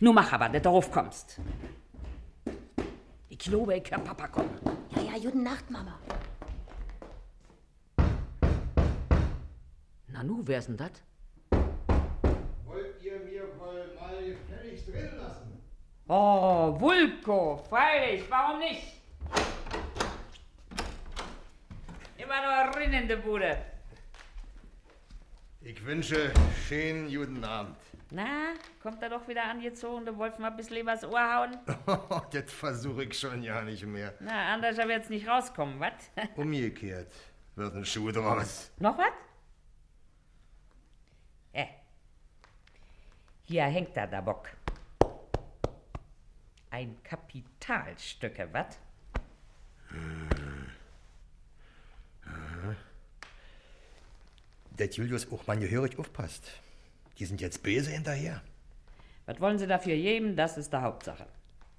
Nu 0.00 0.12
mach 0.12 0.32
aber, 0.32 0.48
dass 0.48 0.62
du 0.62 0.68
raufkommst. 0.70 1.40
Ich 3.28 3.38
glaube, 3.38 3.76
ich 3.76 3.90
hör 3.90 3.98
Papa 3.98 4.28
kommen. 4.28 4.58
Ja, 4.96 5.02
ja, 5.02 5.18
gute 5.18 5.38
Nacht, 5.38 5.70
Mama. 5.70 5.98
Na 10.14 10.22
nu, 10.22 10.42
wer 10.44 10.58
ist 10.58 10.68
denn 10.68 10.76
das? 10.76 10.92
Wollt 12.64 13.02
ihr 13.02 13.18
mir 13.18 13.42
wohl 13.58 13.96
mal 14.00 14.24
gefälligst 14.24 14.86
drin 14.86 15.10
lassen? 15.18 15.60
Oh, 16.06 16.76
Vulko, 16.78 17.56
freilich, 17.68 18.22
warum 18.28 18.60
nicht? 18.60 19.02
Immer 22.16 22.42
nur 22.42 22.76
rein 22.76 22.92
in 22.92 23.08
die 23.08 23.16
Bude. 23.16 23.56
Ich 25.62 25.84
wünsche 25.84 26.32
schönen 26.68 27.12
guten 27.12 27.42
Abend. 27.42 27.76
Na, 28.12 28.54
kommt 28.80 29.02
er 29.02 29.08
doch 29.08 29.26
wieder 29.26 29.42
angezogen, 29.42 30.06
du 30.06 30.16
wolltest 30.16 30.38
mal 30.38 30.52
ein 30.52 30.56
bisschen 30.56 30.76
übers 30.76 31.02
Ohr 31.02 31.34
hauen? 31.34 31.58
das 32.30 32.52
versuche 32.52 33.02
ich 33.02 33.18
schon 33.18 33.42
ja 33.42 33.62
nicht 33.62 33.84
mehr. 33.84 34.14
Na, 34.20 34.54
anders 34.54 34.76
wird's 34.76 35.10
nicht 35.10 35.26
rauskommen, 35.26 35.80
wat? 35.80 35.96
Umgekehrt 36.36 37.10
wird 37.56 37.74
ein 37.74 37.84
Schuh 37.84 38.12
draus. 38.12 38.70
Noch 38.78 38.96
was? 38.96 39.10
Hier 43.46 43.64
hängt 43.64 43.96
da 43.96 44.06
der 44.06 44.22
Bock. 44.22 44.48
Ein 46.70 46.96
Kapitalstücke, 47.04 48.48
wat? 48.52 48.78
Der 54.70 54.88
Julius 54.88 55.30
auch 55.30 55.46
mal 55.46 55.58
gehörig 55.58 55.98
aufpasst. 55.98 56.50
Die 57.18 57.26
sind 57.26 57.40
jetzt 57.40 57.62
böse 57.62 57.90
hinterher. 57.90 58.42
Was 59.26 59.40
wollen 59.40 59.58
Sie 59.58 59.66
dafür 59.66 59.94
geben? 59.94 60.36
Das 60.36 60.56
ist 60.56 60.72
die 60.72 60.76
Hauptsache. 60.78 61.26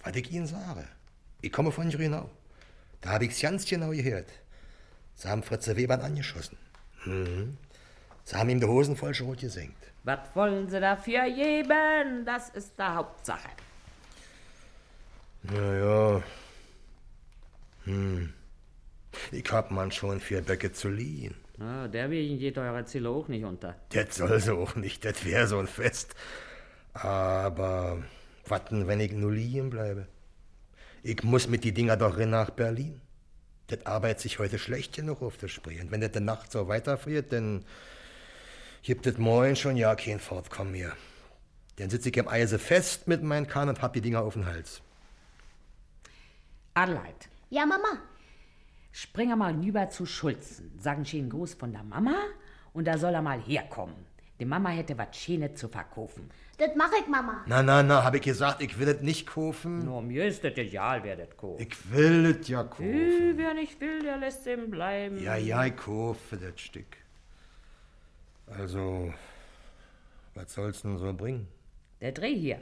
Was 0.01 0.15
ich 0.15 0.31
Ihnen 0.31 0.47
sage. 0.47 0.87
Ich 1.41 1.51
komme 1.51 1.71
von 1.71 1.89
Grünau. 1.89 2.29
Da 3.01 3.09
habe 3.09 3.25
ich's 3.25 3.41
ganz 3.41 3.65
genau 3.65 3.89
gehört. 3.89 4.29
Sie 5.15 5.27
haben 5.27 5.43
Fritze 5.43 5.75
Webern 5.75 6.01
angeschossen. 6.01 6.57
Mhm. 7.05 7.57
Sie 8.23 8.35
haben 8.35 8.49
ihm 8.49 8.59
die 8.59 8.67
Hosen 8.67 8.95
voll 8.95 9.13
Schrot 9.13 9.39
gesenkt. 9.39 9.94
Was 10.05 10.19
wollen 10.35 10.69
Sie 10.69 10.79
dafür 10.79 11.23
geben? 11.31 12.23
Das 12.25 12.49
ist 12.49 12.77
die 12.77 12.83
Hauptsache. 12.83 13.49
Naja. 15.41 16.21
Hm. 17.85 18.31
Ich 19.31 19.51
hab 19.51 19.71
man 19.71 19.91
schon 19.91 20.19
vier 20.19 20.41
Böcke 20.41 20.71
zu 20.71 20.89
liehen. 20.89 21.33
Ah, 21.59 21.87
der 21.87 22.11
wegen 22.11 22.37
geht 22.37 22.57
eurer 22.59 22.85
Ziele 22.85 23.09
auch 23.09 23.27
nicht 23.27 23.45
unter. 23.45 23.75
Das 23.89 24.15
soll 24.15 24.39
sie 24.39 24.53
auch 24.53 24.75
nicht, 24.75 25.05
das 25.05 25.25
wär 25.25 25.47
so 25.47 25.57
ein 25.57 25.67
Fest. 25.67 26.13
Aber 26.93 28.03
watten, 28.45 28.87
wenn 28.87 28.99
ich 28.99 29.11
nur 29.11 29.31
liegen 29.31 29.71
bleibe? 29.71 30.07
Ich 31.01 31.23
muss 31.23 31.47
mit 31.47 31.63
die 31.63 31.73
Dinger 31.73 31.97
doch 31.97 32.19
rein 32.19 32.29
nach 32.29 32.51
Berlin. 32.51 33.01
Das 33.67 33.83
arbeitet 33.87 34.19
sich 34.19 34.37
heute 34.37 34.59
schlecht 34.59 34.93
genug 34.93 35.23
auf 35.23 35.37
der 35.37 35.47
Spree. 35.47 35.81
Und 35.81 35.89
wenn 35.89 36.01
das 36.01 36.11
die 36.11 36.19
Nacht 36.19 36.51
so 36.51 36.67
weiterfriert, 36.67 37.33
dann 37.33 37.65
gibt 38.85 39.07
es 39.07 39.17
morgen 39.17 39.55
schon 39.55 39.77
ja 39.77 39.95
kein 39.95 40.19
Fortkommen 40.19 40.71
mehr. 40.71 40.93
Dann 41.77 41.89
sitze 41.89 42.09
ich 42.09 42.17
im 42.17 42.27
Eise 42.27 42.59
fest 42.59 43.07
mit 43.07 43.23
meinem 43.23 43.47
Kahn 43.47 43.67
und 43.67 43.81
hab 43.81 43.93
die 43.93 44.01
Dinger 44.01 44.21
auf 44.21 44.35
den 44.35 44.45
Hals. 44.45 44.81
Adelheid, 46.75 47.27
Ja, 47.49 47.65
Mama. 47.65 47.97
spring 48.91 49.29
er 49.31 49.35
mal 49.35 49.53
rüber 49.55 49.89
zu 49.89 50.05
Schulzen. 50.05 50.71
Sagen 50.79 51.03
schön 51.03 51.29
Gruß 51.29 51.55
von 51.55 51.71
der 51.71 51.83
Mama 51.83 52.15
und 52.73 52.85
da 52.85 52.97
soll 52.97 53.13
er 53.15 53.21
mal 53.23 53.39
herkommen. 53.41 53.95
Die 54.39 54.45
Mama 54.45 54.69
hätte 54.69 54.97
was 54.97 55.15
Schönes 55.17 55.55
zu 55.59 55.67
verkaufen. 55.67 56.29
Das 56.57 56.69
mach 56.75 56.91
ich, 57.01 57.07
Mama. 57.07 57.43
Na, 57.47 57.63
na, 57.63 57.81
na, 57.81 58.03
hab 58.03 58.13
ich 58.15 58.21
gesagt, 58.21 58.61
ich 58.61 58.77
will 58.77 58.85
das 58.85 59.01
nicht 59.01 59.25
kaufen. 59.25 59.79
Nur 59.85 60.01
mir 60.01 60.25
ist 60.27 60.43
das 60.43 60.53
egal, 60.57 61.03
wer 61.03 61.15
das 61.15 61.35
kauft. 61.35 61.59
Ich 61.61 61.91
will 61.91 62.33
das 62.33 62.47
ja 62.47 62.63
kaufen. 62.63 63.33
Wer 63.37 63.53
nicht 63.55 63.79
will, 63.81 64.01
der 64.03 64.17
lässt 64.17 64.45
ihm 64.45 64.69
bleiben. 64.69 65.21
Ja, 65.23 65.35
ja, 65.37 65.65
ich 65.65 65.75
kaufe 65.75 66.37
das 66.37 66.59
Stück. 66.61 66.97
Also, 68.47 69.13
was 70.33 70.53
soll's 70.53 70.81
denn 70.81 70.97
so 70.97 71.13
bringen? 71.13 71.47
Der 72.01 72.11
Dreh 72.11 72.35
hier. 72.35 72.61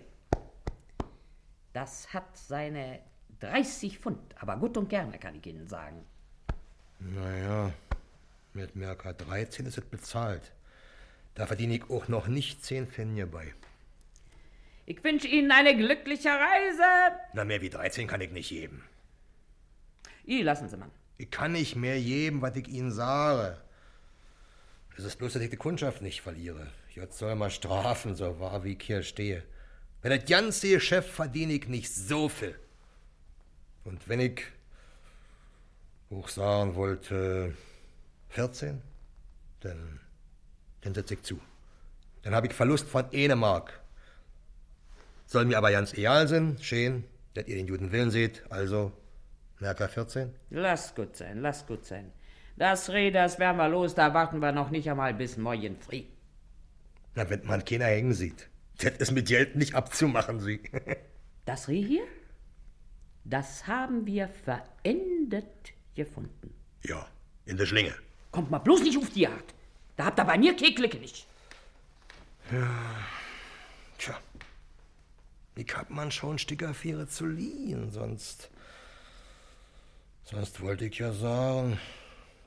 Das 1.73 2.13
hat 2.13 2.37
seine 2.37 2.99
30 3.39 3.99
Pfund, 3.99 4.35
aber 4.39 4.57
gut 4.57 4.77
und 4.77 4.89
gerne, 4.89 5.17
kann 5.17 5.35
ich 5.35 5.45
Ihnen 5.45 5.67
sagen. 5.67 6.05
Naja, 6.99 7.73
mit 8.53 8.75
Merker 8.75 9.13
13 9.13 9.65
ist 9.65 9.77
es 9.77 9.85
bezahlt. 9.85 10.51
Da 11.35 11.47
verdiene 11.47 11.75
ich 11.75 11.89
auch 11.89 12.07
noch 12.07 12.27
nicht 12.27 12.63
10 12.63 12.87
Pfennige 12.87 13.27
bei. 13.27 13.53
Ich 14.85 15.03
wünsche 15.03 15.27
Ihnen 15.27 15.51
eine 15.51 15.75
glückliche 15.75 16.29
Reise. 16.29 17.17
Na, 17.33 17.43
mehr 17.43 17.61
wie 17.61 17.69
13 17.69 18.07
kann 18.07 18.21
ich 18.21 18.31
nicht 18.31 18.49
geben. 18.49 18.83
I, 20.27 20.41
lassen 20.41 20.69
Sie 20.69 20.77
mal. 20.77 20.89
Ich 21.17 21.31
kann 21.31 21.53
nicht 21.53 21.75
mehr 21.75 21.99
geben, 21.99 22.41
was 22.41 22.55
ich 22.55 22.67
Ihnen 22.67 22.91
sage. 22.91 23.57
Das 24.95 25.05
ist 25.05 25.17
bloß, 25.17 25.33
dass 25.33 25.41
ich 25.41 25.49
die 25.49 25.57
Kundschaft 25.57 26.01
nicht 26.01 26.21
verliere. 26.21 26.67
Jetzt 26.93 27.17
soll 27.17 27.35
man 27.35 27.49
strafen, 27.49 28.15
so 28.15 28.39
wahr 28.39 28.63
wie 28.63 28.73
ich 28.73 28.83
hier 28.83 29.03
stehe. 29.03 29.43
Wenn 30.01 30.11
das 30.11 30.29
ganze 30.29 30.69
Geschäft 30.69 31.09
verdiene 31.09 31.53
ich 31.53 31.67
nicht 31.67 31.93
so 31.93 32.29
viel. 32.29 32.55
Und 33.83 34.07
wenn 34.07 34.19
ich 34.19 34.41
hoch 36.09 36.29
sagen 36.29 36.75
wollte 36.75 37.55
14, 38.29 38.81
dann, 39.61 39.99
dann 40.81 40.93
setze 40.93 41.15
ich 41.15 41.23
zu. 41.23 41.39
Dann 42.21 42.35
habe 42.35 42.47
ich 42.47 42.53
Verlust 42.53 42.87
von 42.87 43.05
eine 43.11 43.35
Mark. 43.35 43.81
Soll 45.25 45.45
mir 45.45 45.57
aber 45.57 45.71
ganz 45.71 45.93
egal 45.93 46.27
sein, 46.27 46.57
schön, 46.61 47.05
dass 47.33 47.47
ihr 47.47 47.55
den 47.55 47.67
guten 47.67 47.91
Willen 47.91 48.11
seht, 48.11 48.43
also 48.51 48.91
Merker 49.59 49.89
14. 49.89 50.33
Lass 50.51 50.93
gut 50.93 51.15
sein, 51.15 51.41
lass 51.41 51.65
gut 51.65 51.85
sein. 51.85 52.11
Das 52.55 52.89
Reh, 52.89 53.11
das 53.11 53.39
werden 53.39 53.57
wir 53.57 53.67
los, 53.69 53.95
da 53.95 54.13
warten 54.13 54.39
wir 54.39 54.51
noch 54.51 54.69
nicht 54.69 54.89
einmal 54.89 55.13
bis 55.13 55.37
morgen 55.37 55.77
früh. 55.79 56.03
Na, 57.15 57.29
wenn 57.29 57.45
man 57.45 57.63
keiner 57.65 57.85
hängen 57.85 58.13
sieht. 58.13 58.49
Das 58.79 58.93
ist 58.97 59.11
mit 59.11 59.27
Geld 59.27 59.55
nicht 59.55 59.75
abzumachen, 59.75 60.39
Sie. 60.39 60.59
Das 61.45 61.67
Reh 61.67 61.83
hier, 61.83 62.03
das 63.25 63.67
haben 63.67 64.05
wir 64.05 64.29
verendet 64.29 65.73
gefunden. 65.93 66.53
ja, 66.83 67.05
in 67.45 67.57
der 67.57 67.65
Schlinge. 67.65 67.93
Kommt 68.31 68.49
mal 68.49 68.59
bloß 68.59 68.81
nicht 68.83 68.97
auf 68.97 69.09
die 69.09 69.21
Jagd. 69.21 69.53
Da 69.97 70.05
habt 70.05 70.17
ihr 70.19 70.23
bei 70.23 70.37
mir 70.37 70.55
keine 70.55 70.73
Klicke 70.73 70.97
nicht. 70.97 71.27
Tja, 73.97 74.17
ich 75.55 75.75
hab 75.75 75.89
man 75.89 76.11
schon 76.11 76.39
Stickerfiere 76.39 77.07
zu 77.07 77.25
liehen, 77.25 77.91
sonst. 77.91 78.49
Sonst 80.23 80.61
wollte 80.61 80.85
ich 80.85 80.97
ja 80.97 81.11
sagen, 81.11 81.77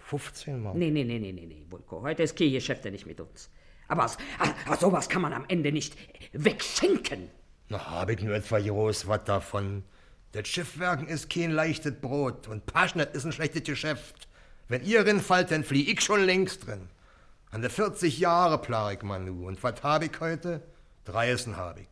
15 0.07 0.63
Mal. 0.63 0.75
Nee, 0.75 0.91
nee, 0.91 1.05
nee, 1.05 1.19
nee, 1.19 1.33
nee, 1.33 1.47
nee, 1.47 1.65
Vulko. 1.69 2.03
Heute 2.03 2.23
ist 2.23 2.37
kein 2.39 2.53
Geschäfte 2.53 2.91
nicht 2.91 3.07
mit 3.07 3.21
uns. 3.21 3.51
Aber 3.89 4.05
s- 4.05 4.19
ah, 4.39 4.51
ah, 4.67 4.77
sowas 4.77 5.09
kann 5.09 5.23
man 5.23 5.33
am 5.33 5.45
Ende 5.49 5.73
nicht 5.73 5.97
wegschenken. 6.33 7.29
Na, 7.69 7.91
hab 7.91 8.11
ich 8.11 8.23
nur 8.23 8.35
etwa 8.35 8.59
groß 8.61 9.09
was 9.09 9.25
davon. 9.25 9.83
Das 10.33 10.47
Schiffwerken 10.49 11.09
ist 11.09 11.29
kein 11.31 11.51
leichtes 11.51 11.95
Brot 12.01 12.47
und 12.47 12.67
Paschnet 12.67 13.15
ist 13.15 13.25
ein 13.25 13.33
schlechtes 13.33 13.65
Geschäft. 13.65 14.29
Wenn 14.69 14.85
ihr 14.85 15.05
rinfallt, 15.05 15.51
dann 15.51 15.65
flieh 15.65 15.91
ich 15.91 16.01
schon 16.01 16.23
längst 16.25 16.67
drin. 16.67 16.89
An 17.51 17.63
der 17.63 17.71
40 17.71 18.19
Jahre 18.19 18.59
plag 18.59 18.95
ich 18.99 19.03
man 19.03 19.25
nu. 19.25 19.47
Und 19.47 19.63
was 19.63 19.83
hab 19.83 20.03
ich 20.03 20.21
heute? 20.21 20.63
Dreisen 21.05 21.57
hab 21.57 21.79
ich. 21.79 21.89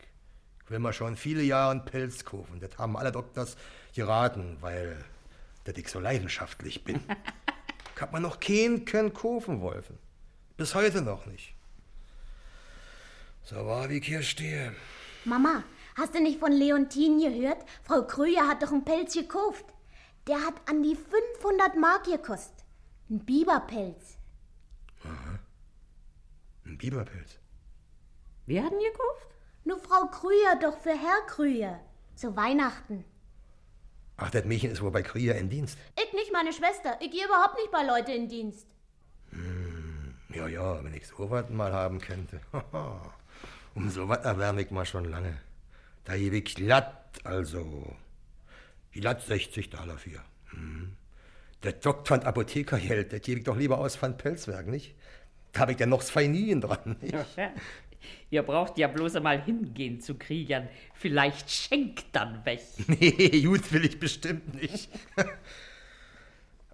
Ich 0.64 0.70
will 0.70 0.78
mal 0.78 0.92
schon 0.92 1.16
viele 1.16 1.42
Jahre 1.42 1.72
einen 1.72 1.84
Pilz 1.84 2.24
kaufen. 2.24 2.60
Das 2.60 2.76
haben 2.78 2.96
alle 2.96 3.12
Doktors 3.12 3.56
geraten, 3.94 4.56
weil 4.60 4.96
dass 5.64 5.76
ich 5.78 5.88
so 5.88 5.98
leidenschaftlich 5.98 6.84
bin. 6.84 7.00
hab 8.00 8.12
man 8.12 8.22
noch 8.22 8.40
keinen 8.40 8.84
können 8.84 9.12
kaufen 9.12 9.60
wollen. 9.60 9.98
Bis 10.56 10.74
heute 10.74 11.02
noch 11.02 11.26
nicht. 11.26 11.54
So 13.42 13.56
wahr 13.66 13.90
wie 13.90 13.98
ich 13.98 14.06
hier 14.06 14.22
stehe. 14.22 14.74
Mama, 15.24 15.64
hast 15.96 16.14
du 16.14 16.20
nicht 16.20 16.38
von 16.40 16.52
Leontin 16.52 17.18
gehört? 17.20 17.64
Frau 17.82 18.02
Krüger 18.02 18.48
hat 18.48 18.62
doch 18.62 18.72
einen 18.72 18.84
Pelz 18.84 19.14
gekauft. 19.14 19.64
Der 20.26 20.40
hat 20.44 20.54
an 20.68 20.82
die 20.82 20.96
500 20.96 21.76
Mark 21.76 22.04
gekostet. 22.04 22.64
Ein 23.10 23.20
Biberpelz. 23.20 24.16
Ein 26.64 26.78
Biberpilz. 26.78 27.38
Wir 28.46 28.64
hatten 28.64 28.78
gekauft? 28.78 29.26
Nur 29.64 29.78
Frau 29.78 30.06
Krüger 30.06 30.56
doch 30.60 30.78
für 30.78 30.96
Herr 30.98 31.26
Krüger. 31.26 31.80
Zu 32.14 32.36
Weihnachten. 32.36 33.04
Ach, 34.16 34.30
das 34.30 34.44
Mädchen 34.44 34.70
ist 34.70 34.80
wohl 34.80 34.90
bei 34.90 35.02
Krier 35.02 35.34
in 35.36 35.48
Dienst. 35.48 35.78
Ich 35.96 36.12
nicht 36.12 36.32
meine 36.32 36.52
Schwester. 36.52 36.96
Ich 37.00 37.10
gehe 37.10 37.24
überhaupt 37.24 37.56
nicht 37.56 37.70
bei 37.72 37.84
Leute 37.84 38.12
in 38.12 38.28
Dienst. 38.28 38.66
Ja, 40.34 40.48
ja, 40.48 40.84
wenn 40.84 40.94
ich 40.94 41.06
so 41.06 41.30
was 41.30 41.48
mal 41.50 41.72
haben 41.72 42.00
könnte. 42.00 42.40
um 43.74 43.88
so 43.88 44.08
was 44.08 44.24
erwärme 44.24 44.62
ich 44.62 44.70
mal 44.70 44.84
schon 44.84 45.04
lange. 45.04 45.38
Da 46.04 46.16
gebe 46.16 46.36
ich 46.38 46.54
glatt, 46.54 47.20
also. 47.22 47.96
Glatt 48.92 49.22
60 49.22 49.70
Dollar 49.70 49.96
für. 49.96 50.20
Hm. 50.50 50.96
Der 51.62 51.72
Doktor 51.72 52.14
und 52.14 52.24
Apothekergeld, 52.24 53.12
das 53.12 53.22
gebe 53.22 53.38
ich 53.38 53.44
doch 53.44 53.56
lieber 53.56 53.78
aus 53.78 53.96
von 53.96 54.16
Pelzwerk, 54.16 54.66
nicht? 54.66 54.94
Da 55.52 55.60
habe 55.60 55.72
ich 55.72 55.78
ja 55.78 55.86
noch 55.86 56.02
zwei 56.02 56.26
Nien 56.26 56.60
dran, 56.60 56.96
nicht? 57.00 57.16
Ihr 58.30 58.42
braucht 58.42 58.78
ja 58.78 58.88
bloß 58.88 59.16
einmal 59.16 59.42
hingehen 59.42 60.00
zu 60.00 60.14
Kriegern. 60.14 60.68
Vielleicht 60.94 61.50
schenkt 61.50 62.06
dann 62.12 62.44
weg. 62.44 62.60
Nee, 62.86 63.42
gut 63.42 63.72
will 63.72 63.84
ich 63.84 63.98
bestimmt 63.98 64.54
nicht. 64.60 64.88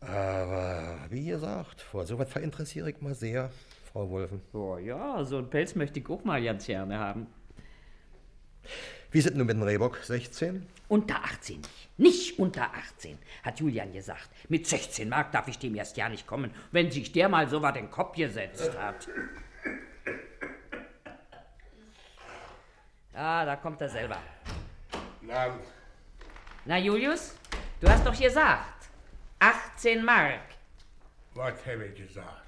Aber 0.01 0.99
wie 1.11 1.27
gesagt, 1.27 1.81
vor 1.81 2.07
so 2.07 2.19
was 2.19 2.31
verinteressiere 2.31 2.91
ich 2.91 3.01
mal 3.01 3.15
sehr, 3.15 3.51
Frau 3.93 4.09
Wolfen. 4.09 4.41
Oh 4.53 4.79
ja, 4.79 5.23
so 5.25 5.39
einen 5.39 5.51
Pelz 5.51 5.75
möchte 5.75 6.01
ich 6.01 6.09
auch 6.09 6.25
mal 6.25 6.43
ganz 6.43 6.67
gerne 6.67 6.99
haben. 6.99 7.27
Wie 9.11 9.21
sind 9.21 9.37
nun 9.37 9.47
mit 9.47 9.57
dem 9.57 9.63
Rehbock? 9.63 9.99
16? 9.99 10.67
Unter 10.89 11.25
18 11.25 11.59
nicht. 11.59 11.91
Nicht 12.01 12.39
unter 12.39 12.73
18, 12.75 13.19
hat 13.43 13.61
Julian 13.61 13.93
gesagt. 13.93 14.31
Mit 14.49 14.67
16 14.67 15.07
Mark 15.07 15.33
darf 15.33 15.49
ich 15.49 15.59
dem 15.59 15.75
erst 15.75 15.99
ja 15.99 16.09
nicht 16.09 16.27
kommen, 16.27 16.51
wenn 16.73 16.91
sich 16.91 17.13
der 17.13 17.29
mal 17.29 17.47
so 17.47 17.61
was 17.61 17.77
in 17.77 17.85
den 17.85 17.91
Kopf 17.91 18.17
gesetzt 18.17 18.73
hat. 18.79 19.07
Ah, 23.13 23.45
da 23.45 23.57
kommt 23.57 23.81
er 23.81 23.89
selber. 23.89 24.19
Na, 25.23 25.59
Na, 26.65 26.79
Julius, 26.79 27.35
du 27.81 27.89
hast 27.89 28.07
doch 28.07 28.19
gesagt, 28.19 28.89
18 29.39 30.05
Mark. 30.05 30.41
was 31.35 31.55
habe 31.67 31.87
ich 31.87 32.07
gesagt? 32.07 32.47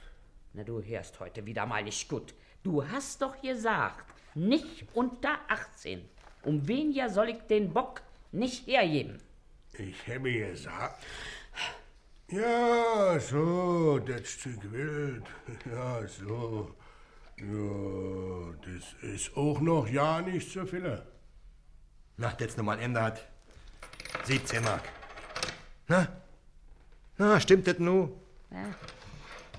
Na, 0.53 0.63
du 0.65 0.83
hörst 0.83 1.19
heute 1.21 1.45
wieder 1.47 1.67
mal 1.67 1.83
nicht 1.83 2.09
gut. 2.09 2.35
Du 2.63 2.87
hast 2.87 3.21
doch 3.23 3.41
gesagt, 3.41 4.05
nicht 4.35 4.87
unter 4.95 5.39
18. 5.49 6.09
Um 6.45 6.67
wen 6.69 6.93
ja 6.93 7.09
soll 7.09 7.31
ich 7.31 7.41
den 7.43 7.73
Bock 7.73 8.03
nicht 8.33 8.67
hergeben? 8.67 9.21
Ich 9.79 10.07
habe 10.09 10.33
gesagt. 10.33 11.03
Ja, 12.31 13.19
so, 13.21 13.99
das 13.99 14.29
Stück 14.29 14.71
Wild. 14.73 15.25
Ja, 15.71 16.07
so. 16.07 16.75
Ja, 17.43 18.55
das 18.65 18.93
ist 19.03 19.37
auch 19.37 19.61
noch 19.61 19.89
ja 19.89 20.21
nicht 20.21 20.51
so 20.51 20.65
viel. 20.65 21.03
Na, 22.17 22.33
das 22.39 22.57
nun 22.57 22.67
mal 22.67 22.77
ein 22.77 22.85
Ende 22.85 23.03
hat. 23.03 23.27
17 24.25 24.63
Mark. 24.63 24.83
Na? 25.89 26.07
Na, 27.19 27.41
stimmt 27.41 27.67
das 27.67 27.79
nu? 27.79 28.17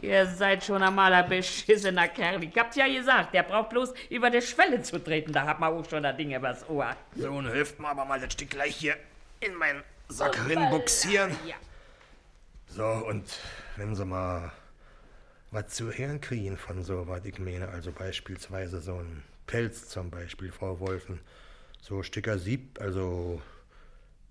Ihr 0.01 0.25
seid 0.27 0.63
schon 0.63 0.81
einmal 0.81 1.13
ein 1.13 1.27
beschissener 1.27 2.07
Kerl. 2.07 2.43
Ich 2.43 2.57
hab's 2.57 2.75
ja 2.77 2.87
gesagt, 2.87 3.33
der 3.33 3.43
braucht 3.43 3.69
bloß 3.69 3.93
über 4.09 4.29
die 4.29 4.41
Schwelle 4.41 4.81
zu 4.81 5.03
treten. 5.03 5.33
Da 5.33 5.45
hat 5.45 5.59
man 5.59 5.73
auch 5.73 5.89
schon 5.89 6.03
das 6.03 6.15
Ding 6.15 6.33
übers 6.33 6.67
Ohr. 6.69 6.95
So, 7.15 7.29
nun 7.29 7.51
hilft 7.51 7.79
mir 7.79 7.89
aber 7.89 8.05
mal 8.05 8.19
das 8.19 8.31
Stück 8.33 8.51
gleich 8.51 8.75
hier 8.75 8.95
in 9.41 9.55
meinen 9.55 9.83
Sack 10.07 10.37
rinbuxieren. 10.47 11.35
Ja. 11.45 11.55
So, 12.67 12.85
und 12.85 13.25
wenn 13.75 13.93
Sie 13.95 14.05
mal 14.05 14.51
was 15.53 15.67
zu 15.67 15.91
hören 15.91 16.19
kriegen 16.19 16.57
von 16.57 16.83
so 16.83 17.07
was, 17.07 17.23
ich 17.25 17.37
meine, 17.37 17.69
also 17.69 17.91
beispielsweise 17.91 18.81
so 18.81 18.95
ein 18.95 19.23
Pelz 19.45 19.87
zum 19.87 20.09
Beispiel, 20.09 20.51
Frau 20.51 20.79
Wolfen, 20.79 21.19
so 21.79 22.01
Stücker 22.01 22.39
Sieb, 22.39 22.81
also 22.81 23.41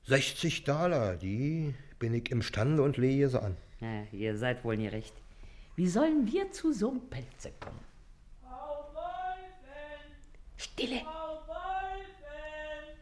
60 0.04 0.64
Dollar, 0.64 1.16
die 1.16 1.74
bin 2.00 2.12
ich 2.14 2.30
imstande 2.32 2.82
und 2.82 2.96
lege 2.96 3.28
sie 3.28 3.40
an. 3.40 3.56
Ja, 3.80 4.02
ihr 4.10 4.36
seid 4.36 4.64
wohl 4.64 4.76
nie 4.76 4.88
recht. 4.88 5.14
Wie 5.76 5.86
sollen 5.88 6.26
wir 6.30 6.50
zu 6.50 6.72
so 6.72 6.90
einem 6.90 7.08
Pelze 7.08 7.52
kommen? 7.60 7.80
Frau 8.42 8.90
Wolfen! 8.92 10.16
Stille! 10.56 11.00
Frau 11.02 11.40
Wolfen! 11.46 12.98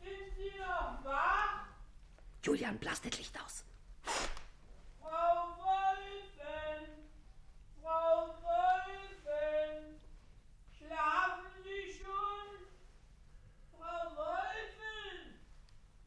Sind 0.00 0.34
Sie 0.36 0.58
noch 0.58 1.04
wach? 1.04 1.66
Julian, 2.42 2.76
blas 2.78 3.00
das 3.02 3.16
Licht 3.18 3.38
aus. 3.42 3.64
Frau 5.00 5.56
Wolfen! 5.56 6.88
Frau 7.80 8.26
Wolfen! 8.42 10.00
Schlafen 10.76 11.50
Sie 11.64 11.92
schon? 11.98 12.46
Frau 13.72 14.02
Wolfen! 14.16 15.40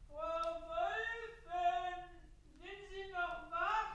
Frau 0.10 0.62
Wolfen! 0.62 1.98
Sind 2.62 2.84
Sie 2.90 3.08
noch 3.12 3.42
wach? 3.52 3.92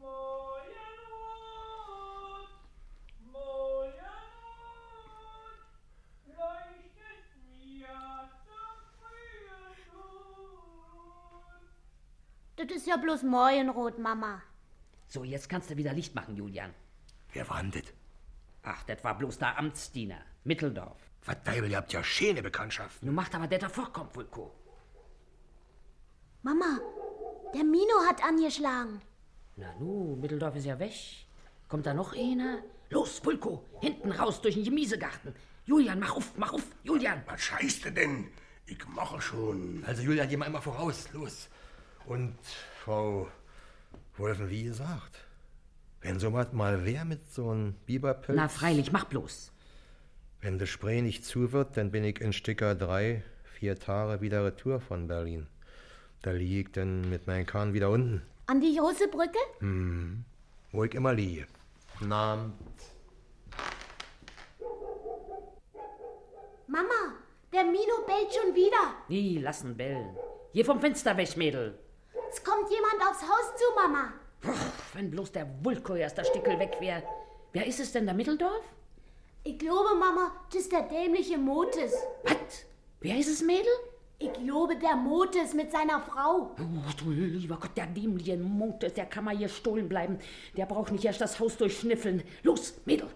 Morgenrot! 0.00 1.22
Morgenrot! 3.30 4.02
Leuchtet 6.26 7.26
mir 7.48 7.96
zum 8.44 8.76
frühen 8.98 9.74
Tod! 9.90 11.62
Das 12.68 12.76
ist 12.76 12.86
ja 12.86 12.96
bloß 12.96 13.24
Morgenrot, 13.24 13.98
Mama. 13.98 14.40
So, 15.08 15.24
jetzt 15.24 15.48
kannst 15.48 15.70
du 15.70 15.76
wieder 15.76 15.92
Licht 15.92 16.14
machen, 16.14 16.36
Julian. 16.36 16.72
Wer 17.32 17.48
war 17.48 17.60
denn 17.60 17.72
das? 17.72 17.92
Ach, 18.62 18.84
das 18.84 19.02
war 19.02 19.18
bloß 19.18 19.38
der 19.38 19.58
Amtsdiener. 19.58 20.20
Mitteldorf. 20.44 20.96
Was 21.24 21.42
Deibel, 21.42 21.70
ihr 21.70 21.76
habt 21.78 21.92
ja 21.92 22.04
schöne 22.04 22.40
Bekanntschaften. 22.42 23.06
Nun 23.06 23.16
macht 23.16 23.34
aber 23.34 23.48
der 23.48 23.58
da 23.58 23.68
vorkommt, 23.68 24.14
Vulko. 24.14 24.54
Mama, 26.42 26.78
Der 27.54 27.64
Mino 27.64 27.94
hat 28.08 28.22
angeschlagen. 28.24 29.00
Na 29.56 29.72
nu, 29.80 30.16
Mitteldorf 30.16 30.54
ist 30.56 30.66
ja 30.66 30.78
weg. 30.78 30.94
Kommt 31.68 31.86
da 31.86 31.94
noch 31.94 32.14
einer? 32.16 32.58
Los, 32.90 33.20
Pulko, 33.20 33.64
hinten 33.80 34.12
raus 34.12 34.40
durch 34.40 34.54
den 34.54 34.64
Gemiesegarten. 34.64 35.34
Julian, 35.66 35.98
mach 35.98 36.16
auf, 36.16 36.32
mach 36.36 36.52
auf, 36.52 36.64
Julian. 36.84 37.22
Was 37.26 37.40
scheißt 37.42 37.86
du 37.86 37.92
denn? 37.92 38.30
Ich 38.66 38.86
mache 38.88 39.20
schon. 39.20 39.82
Also 39.86 40.02
Julian, 40.02 40.28
geh 40.28 40.36
mal 40.36 40.46
immer 40.46 40.62
voraus, 40.62 41.12
los. 41.12 41.48
Und 42.06 42.36
Frau 42.84 43.28
Wolfen, 44.16 44.50
wie 44.50 44.64
gesagt, 44.64 45.24
wenn 46.00 46.18
so 46.18 46.32
was 46.32 46.52
mal 46.52 46.84
wer 46.84 47.04
mit 47.04 47.32
so 47.32 47.50
einem 47.50 47.74
Biberpelz... 47.86 48.36
Na 48.36 48.48
freilich, 48.48 48.92
mach 48.92 49.04
bloß. 49.04 49.52
Wenn 50.40 50.58
das 50.58 50.68
Spray 50.68 51.00
nicht 51.02 51.24
zu 51.24 51.52
wird, 51.52 51.76
dann 51.76 51.90
bin 51.92 52.04
ich 52.04 52.20
in 52.20 52.32
Sticker 52.32 52.74
drei, 52.74 53.22
vier 53.44 53.78
Tage 53.78 54.20
wieder 54.20 54.44
retour 54.44 54.80
von 54.80 55.06
Berlin. 55.06 55.46
Da 56.22 56.32
lieg 56.32 56.66
ich 56.68 56.72
dann 56.72 57.08
mit 57.08 57.26
meinem 57.26 57.46
Kahn 57.46 57.72
wieder 57.72 57.90
unten, 57.90 58.22
An 58.46 58.60
die 58.60 58.76
große 58.76 59.08
Brücke? 59.08 59.38
wo 60.72 60.84
ich 60.84 60.94
immer 60.94 61.12
liege. 61.12 61.46
Na, 62.00 62.50
Mama, 66.66 67.14
der 67.52 67.64
Mino 67.64 68.04
bellt 68.06 68.32
schon 68.32 68.54
wieder. 68.54 68.94
Nie, 69.08 69.38
lassen 69.38 69.76
bellen. 69.76 70.16
Hier 70.52 70.64
vom 70.64 70.80
Fenster 70.80 71.16
weg, 71.16 71.36
Mädel. 71.36 71.78
Es 72.32 72.42
kommt 72.42 72.70
jemand 72.70 72.94
aufs 73.02 73.22
Haus 73.22 73.56
zu, 73.56 73.64
Mama. 73.76 74.12
Wenn 74.94 75.10
bloß 75.10 75.32
der 75.32 75.46
Wulko 75.62 75.94
erst 75.94 76.16
der 76.16 76.24
Stickel 76.24 76.58
weg 76.58 76.76
wäre. 76.80 77.02
Wer 77.52 77.66
ist 77.66 77.78
es 77.78 77.92
denn, 77.92 78.06
der 78.06 78.14
Mitteldorf? 78.14 78.64
Ich 79.44 79.58
glaube, 79.58 79.94
Mama, 79.96 80.32
das 80.50 80.62
ist 80.62 80.72
der 80.72 80.82
dämliche 80.82 81.36
Motes. 81.36 81.92
Was? 82.24 82.64
Wer 83.00 83.18
ist 83.18 83.28
es, 83.28 83.42
Mädel? 83.42 83.72
Ich 84.18 84.32
glaube, 84.32 84.76
der 84.76 84.96
Motes 84.96 85.52
mit 85.52 85.72
seiner 85.72 86.00
Frau. 86.00 86.54
Oh, 86.58 86.90
du 86.98 87.10
lieber 87.10 87.58
Gott, 87.60 87.76
der 87.76 87.86
dämliche 87.86 88.36
Montes, 88.36 88.94
der 88.94 89.06
kann 89.06 89.24
mal 89.24 89.36
hier 89.36 89.48
stohlen 89.48 89.88
bleiben. 89.88 90.18
Der 90.56 90.66
braucht 90.66 90.92
nicht 90.92 91.04
erst 91.04 91.20
das 91.20 91.38
Haus 91.38 91.56
durchschnüffeln. 91.56 92.22
Los, 92.44 92.74
Mädel, 92.86 93.08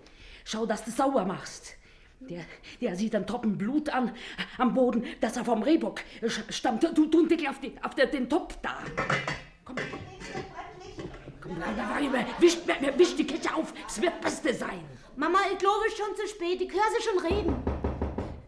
schau, 0.45 0.67
dass 0.67 0.85
du 0.85 0.91
sauber 0.91 1.25
machst. 1.25 1.75
Der, 2.21 2.45
der 2.81 2.97
sieht 2.97 3.15
einen 3.15 3.27
Tropfen 3.27 3.59
Blut 3.59 3.89
an, 3.91 4.13
am 4.59 4.75
Boden, 4.75 5.05
dass 5.21 5.37
er 5.37 5.45
vom 5.45 5.63
Rehbock 5.63 6.01
stammt. 6.49 6.83
Du, 6.83 7.07
du 7.07 7.27
Dicke, 7.27 7.49
auf, 7.49 7.61
die, 7.61 7.75
auf 7.83 7.95
der, 7.95 8.07
den 8.07 8.29
Topf 8.29 8.57
da. 8.63 8.79
Komm. 9.65 9.77
Komm, 11.41 11.57
wisch, 12.39 12.57
wisch 12.97 13.17
die 13.17 13.27
Kette 13.27 13.55
auf, 13.55 13.73
es 13.87 14.01
wird 14.01 14.21
Beste 14.21 14.53
sein. 14.55 14.83
Mama, 15.15 15.39
ich 15.53 15.59
glaube, 15.59 15.85
es 15.87 15.93
ist 15.93 15.99
schon 15.99 16.17
zu 16.17 16.27
spät. 16.27 16.61
Ich 16.61 16.73
höre 16.73 16.91
sie 16.97 17.03
schon 17.03 17.19
reden. 17.25 17.57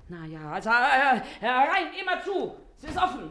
Na 0.09 0.27
ja, 0.27 0.51
also 0.51 0.71
äh, 0.71 1.21
herein, 1.41 1.89
immer 2.01 2.23
zu, 2.23 2.57
es 2.79 2.91
ist 2.91 2.97
offen. 2.97 3.31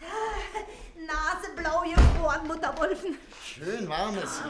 Naseblau 1.06 1.82
gefroren, 1.82 2.46
Mutter 2.46 2.76
Wolfen. 2.78 3.16
Schön 3.42 3.88
warmes. 3.88 4.42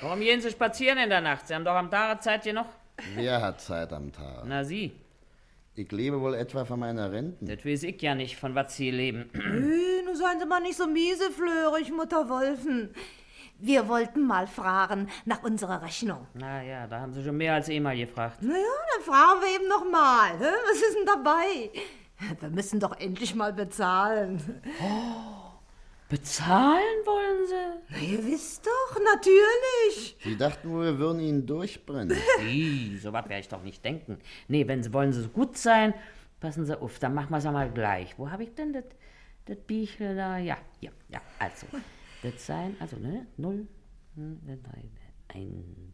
Warum 0.00 0.20
gehen 0.20 0.40
Sie 0.40 0.50
spazieren 0.50 0.98
in 0.98 1.08
der 1.08 1.20
Nacht? 1.20 1.46
Sie 1.48 1.54
haben 1.54 1.64
doch 1.64 1.74
am 1.74 1.90
Tage 1.90 2.20
Zeit 2.20 2.44
hier 2.44 2.52
noch. 2.52 2.68
Wer 3.14 3.40
hat 3.42 3.60
Zeit 3.60 3.92
am 3.92 4.12
Tag? 4.12 4.44
Na, 4.46 4.64
Sie. 4.64 4.92
Ich 5.74 5.90
lebe 5.92 6.20
wohl 6.20 6.34
etwa 6.34 6.64
von 6.64 6.80
meiner 6.80 7.12
Renten. 7.12 7.46
Das 7.46 7.64
weiß 7.64 7.84
ich 7.84 8.02
ja 8.02 8.14
nicht, 8.14 8.36
von 8.36 8.54
was 8.54 8.74
Sie 8.76 8.90
leben. 8.90 9.30
Äh, 9.34 10.02
Nun 10.04 10.16
seien 10.16 10.40
Sie 10.40 10.46
mal 10.46 10.60
nicht 10.60 10.76
so 10.76 10.86
mieseflörig, 10.88 11.92
Mutter 11.92 12.28
Wolfen. 12.28 12.90
Wir 13.60 13.88
wollten 13.88 14.26
mal 14.26 14.46
fragen 14.46 15.08
nach 15.24 15.42
unserer 15.42 15.82
Rechnung. 15.82 16.26
Na 16.34 16.62
ja, 16.62 16.86
da 16.86 17.00
haben 17.00 17.12
Sie 17.12 17.22
schon 17.24 17.36
mehr 17.36 17.54
als 17.54 17.68
einmal 17.68 17.96
gefragt. 17.96 18.38
Na 18.40 18.54
ja, 18.54 18.62
dann 18.94 19.02
fragen 19.04 19.40
wir 19.40 19.54
eben 19.56 19.68
noch 19.68 19.84
mal. 19.90 20.30
hä? 20.38 20.44
Was 20.70 20.76
ist 20.82 20.96
denn 20.96 21.06
dabei? 21.06 21.70
Wir 22.40 22.50
müssen 22.50 22.80
doch 22.80 22.98
endlich 22.98 23.34
mal 23.36 23.52
bezahlen. 23.52 24.40
Bezahlen 26.08 27.04
wollen 27.04 27.46
Sie? 27.46 27.82
Na, 27.90 27.98
ihr 27.98 28.24
wisst 28.24 28.66
doch, 28.66 28.98
natürlich. 28.98 30.16
Sie 30.24 30.36
dachten 30.36 30.70
wohl, 30.70 30.84
wir 30.84 30.98
würden 30.98 31.20
ihn 31.20 31.46
durchbrennen. 31.46 32.16
Ih, 32.40 32.96
so 32.96 33.12
was 33.12 33.24
werde 33.28 33.40
ich 33.40 33.48
doch 33.48 33.62
nicht 33.62 33.84
denken. 33.84 34.18
Nee, 34.48 34.66
wenn 34.66 34.82
Sie 34.82 34.92
wollen, 34.94 35.12
Sie 35.12 35.22
so 35.22 35.28
gut 35.28 35.58
sein, 35.58 35.92
passen 36.40 36.64
Sie 36.64 36.80
auf, 36.80 36.98
dann 36.98 37.14
machen 37.14 37.30
wir 37.30 37.38
es 37.38 37.46
einmal 37.46 37.70
gleich. 37.70 38.18
Wo 38.18 38.30
habe 38.30 38.44
ich 38.44 38.54
denn 38.54 38.72
das, 38.72 38.84
das 39.44 39.58
Büchle 39.58 40.16
da? 40.16 40.38
Ja, 40.38 40.56
ja, 40.80 40.90
ja, 41.10 41.20
also. 41.38 41.66
Das 42.22 42.46
sein, 42.46 42.74
also, 42.80 42.96
ne, 42.96 43.26
null, 43.36 43.68
hm, 44.16 44.40
drei, 44.44 44.84
eins. 45.28 45.88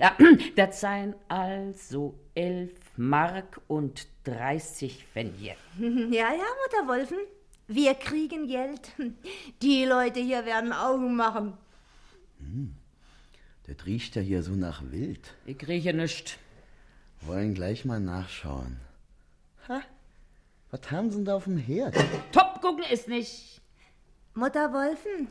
Ja, 0.00 0.16
das 0.56 0.80
sein 0.80 1.14
also 1.28 2.18
elf 2.34 2.72
Mark 2.96 3.60
und 3.68 4.08
30 4.24 5.06
Pfennige. 5.06 5.54
Ja, 5.78 6.32
ja, 6.32 6.46
Mutter 6.62 6.88
Wolfen. 6.88 7.18
Wir 7.68 7.94
kriegen 7.94 8.46
Geld. 8.46 8.92
Die 9.62 9.84
Leute 9.84 10.20
hier 10.20 10.44
werden 10.44 10.72
Augen 10.72 11.16
machen. 11.16 11.54
Das 13.66 13.86
riecht 13.86 14.16
ja 14.16 14.22
hier 14.22 14.42
so 14.42 14.52
nach 14.52 14.82
Wild. 14.90 15.34
Ich 15.46 15.66
rieche 15.66 15.94
nichts. 15.94 16.36
Wollen 17.20 17.54
gleich 17.54 17.84
mal 17.84 18.00
nachschauen. 18.00 18.78
Ha, 19.68 19.80
was 20.72 20.90
haben 20.90 21.10
Sie 21.10 21.16
denn 21.18 21.24
da 21.26 21.36
auf 21.36 21.44
dem 21.44 21.56
Herd? 21.56 21.94
Top 22.32 22.60
gucken 22.60 22.84
ist 22.90 23.06
nicht. 23.06 23.60
Mutter 24.34 24.72
Wolfen, 24.72 25.28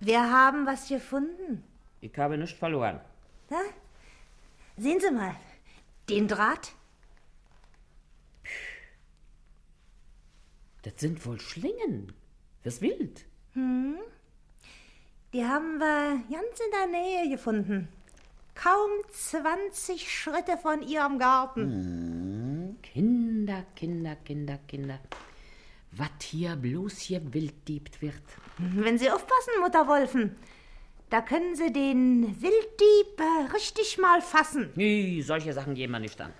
wir 0.00 0.20
haben 0.20 0.66
was 0.66 0.88
gefunden. 0.88 1.62
Ich 2.00 2.16
habe 2.16 2.36
nichts 2.38 2.58
verloren. 2.58 2.98
Da? 3.48 3.60
Sehen 4.76 4.98
Sie 4.98 5.10
mal, 5.10 5.36
den 6.08 6.26
Draht. 6.26 6.72
Das 10.82 10.94
sind 10.96 11.24
wohl 11.26 11.40
Schlingen. 11.40 12.12
Das 12.62 12.80
Wild. 12.80 13.24
Die 15.32 15.44
haben 15.44 15.78
wir 15.78 16.22
ganz 16.30 16.60
in 16.60 16.70
der 16.72 16.86
Nähe 16.86 17.30
gefunden. 17.30 17.88
Kaum 18.54 18.90
20 19.10 20.10
Schritte 20.12 20.58
von 20.58 20.82
Ihrem 20.82 21.18
Garten. 21.18 22.76
Kinder, 22.82 23.64
Kinder, 23.74 24.16
Kinder, 24.16 24.58
Kinder. 24.66 25.00
Was 25.92 26.10
hier 26.22 26.56
bloß 26.56 26.98
hier 26.98 27.32
wilddiebt 27.32 28.00
wird. 28.00 28.22
Wenn 28.58 28.98
Sie 28.98 29.10
aufpassen, 29.10 29.60
Mutter 29.60 29.88
Wolfen, 29.88 30.36
da 31.08 31.20
können 31.20 31.56
Sie 31.56 31.72
den 31.72 32.40
Wilddieb 32.40 33.18
äh, 33.18 33.52
richtig 33.52 33.98
mal 33.98 34.20
fassen. 34.20 34.70
Nee, 34.76 35.20
solche 35.22 35.52
Sachen 35.52 35.74
gehen 35.74 35.90
wir 35.90 35.98
nicht 35.98 36.20
an. 36.20 36.32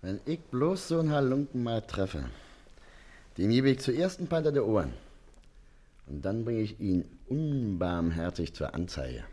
Wenn 0.00 0.20
ich 0.24 0.40
bloß 0.40 0.88
so 0.88 1.00
einen 1.00 1.12
Halunken 1.12 1.62
mal 1.62 1.82
treffe, 1.82 2.30
dem 3.38 3.50
gebe 3.50 3.70
ich 3.70 3.80
zuerst 3.80 4.20
ein 4.20 4.26
paar 4.26 4.42
der 4.42 4.66
Ohren. 4.66 4.92
Und 6.06 6.24
dann 6.24 6.44
bringe 6.44 6.60
ich 6.60 6.80
ihn 6.80 7.04
unbarmherzig 7.28 8.54
zur 8.54 8.74
Anzeige. 8.74 9.24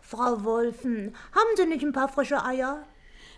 Frau 0.00 0.42
Wolfen, 0.44 1.14
haben 1.32 1.56
Sie 1.56 1.66
nicht 1.66 1.84
ein 1.84 1.92
paar 1.92 2.08
frische 2.08 2.44
Eier? 2.44 2.84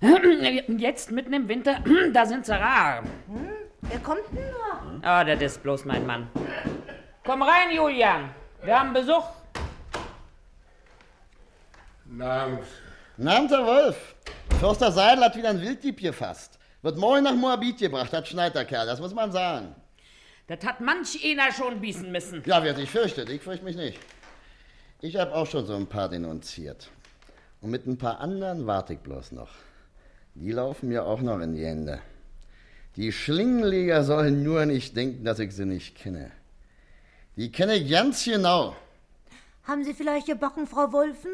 Jetzt 0.78 1.10
mitten 1.10 1.32
im 1.32 1.48
Winter, 1.48 1.76
da 2.12 2.26
sind 2.26 2.46
sie 2.46 2.52
rar. 2.52 3.02
Wer 3.82 3.98
kommt 4.00 4.22
denn 4.32 4.44
da? 5.02 5.20
Ah, 5.20 5.24
das 5.24 5.40
ist 5.40 5.62
bloß 5.62 5.84
mein 5.84 6.06
Mann. 6.06 6.28
Komm 7.24 7.42
rein, 7.42 7.74
Julian. 7.74 8.30
Wir 8.62 8.78
haben 8.78 8.92
Besuch. 8.92 9.24
Namens. 12.06 12.66
Na, 13.16 13.46
Herr 13.48 13.66
Wolf, 13.66 14.14
Förster 14.58 14.90
Seidel 14.90 15.24
hat 15.24 15.36
wieder 15.36 15.50
einen 15.50 15.60
Wilddieb 15.60 16.00
gefasst. 16.00 16.58
Wird 16.84 16.98
morgen 16.98 17.24
nach 17.24 17.34
Moabit 17.34 17.78
gebracht, 17.78 18.12
hat 18.12 18.28
schneit 18.28 18.54
der 18.54 18.66
Kerl, 18.66 18.86
das 18.86 19.00
muss 19.00 19.14
man 19.14 19.32
sagen. 19.32 19.74
Das 20.48 20.62
hat 20.66 20.82
manch 20.82 21.18
einer 21.24 21.50
schon 21.50 21.80
biesen 21.80 22.12
müssen. 22.12 22.42
Ja, 22.44 22.62
wer 22.62 22.74
sich 22.74 22.90
fürchtet, 22.90 23.30
ich 23.30 23.40
fürchte 23.40 23.64
mich 23.64 23.74
nicht. 23.74 23.98
Ich 25.00 25.16
habe 25.16 25.34
auch 25.34 25.46
schon 25.46 25.64
so 25.64 25.74
ein 25.76 25.86
paar 25.86 26.10
denunziert. 26.10 26.90
Und 27.62 27.70
mit 27.70 27.86
ein 27.86 27.96
paar 27.96 28.20
anderen 28.20 28.66
warte 28.66 28.92
ich 28.92 28.98
bloß 28.98 29.32
noch. 29.32 29.48
Die 30.34 30.52
laufen 30.52 30.90
mir 30.90 31.06
auch 31.06 31.22
noch 31.22 31.40
in 31.40 31.54
die 31.54 31.64
Hände. 31.64 32.02
Die 32.96 33.12
Schlingenleger 33.12 34.04
sollen 34.04 34.42
nur 34.42 34.66
nicht 34.66 34.94
denken, 34.94 35.24
dass 35.24 35.38
ich 35.38 35.52
sie 35.52 35.64
nicht 35.64 35.96
kenne. 35.96 36.32
Die 37.36 37.50
kenne 37.50 37.76
ich 37.76 37.90
ganz 37.90 38.22
genau. 38.26 38.76
Haben 39.62 39.84
Sie 39.84 39.94
vielleicht 39.94 40.26
gebacken, 40.26 40.66
Frau 40.66 40.92
Wolfen? 40.92 41.32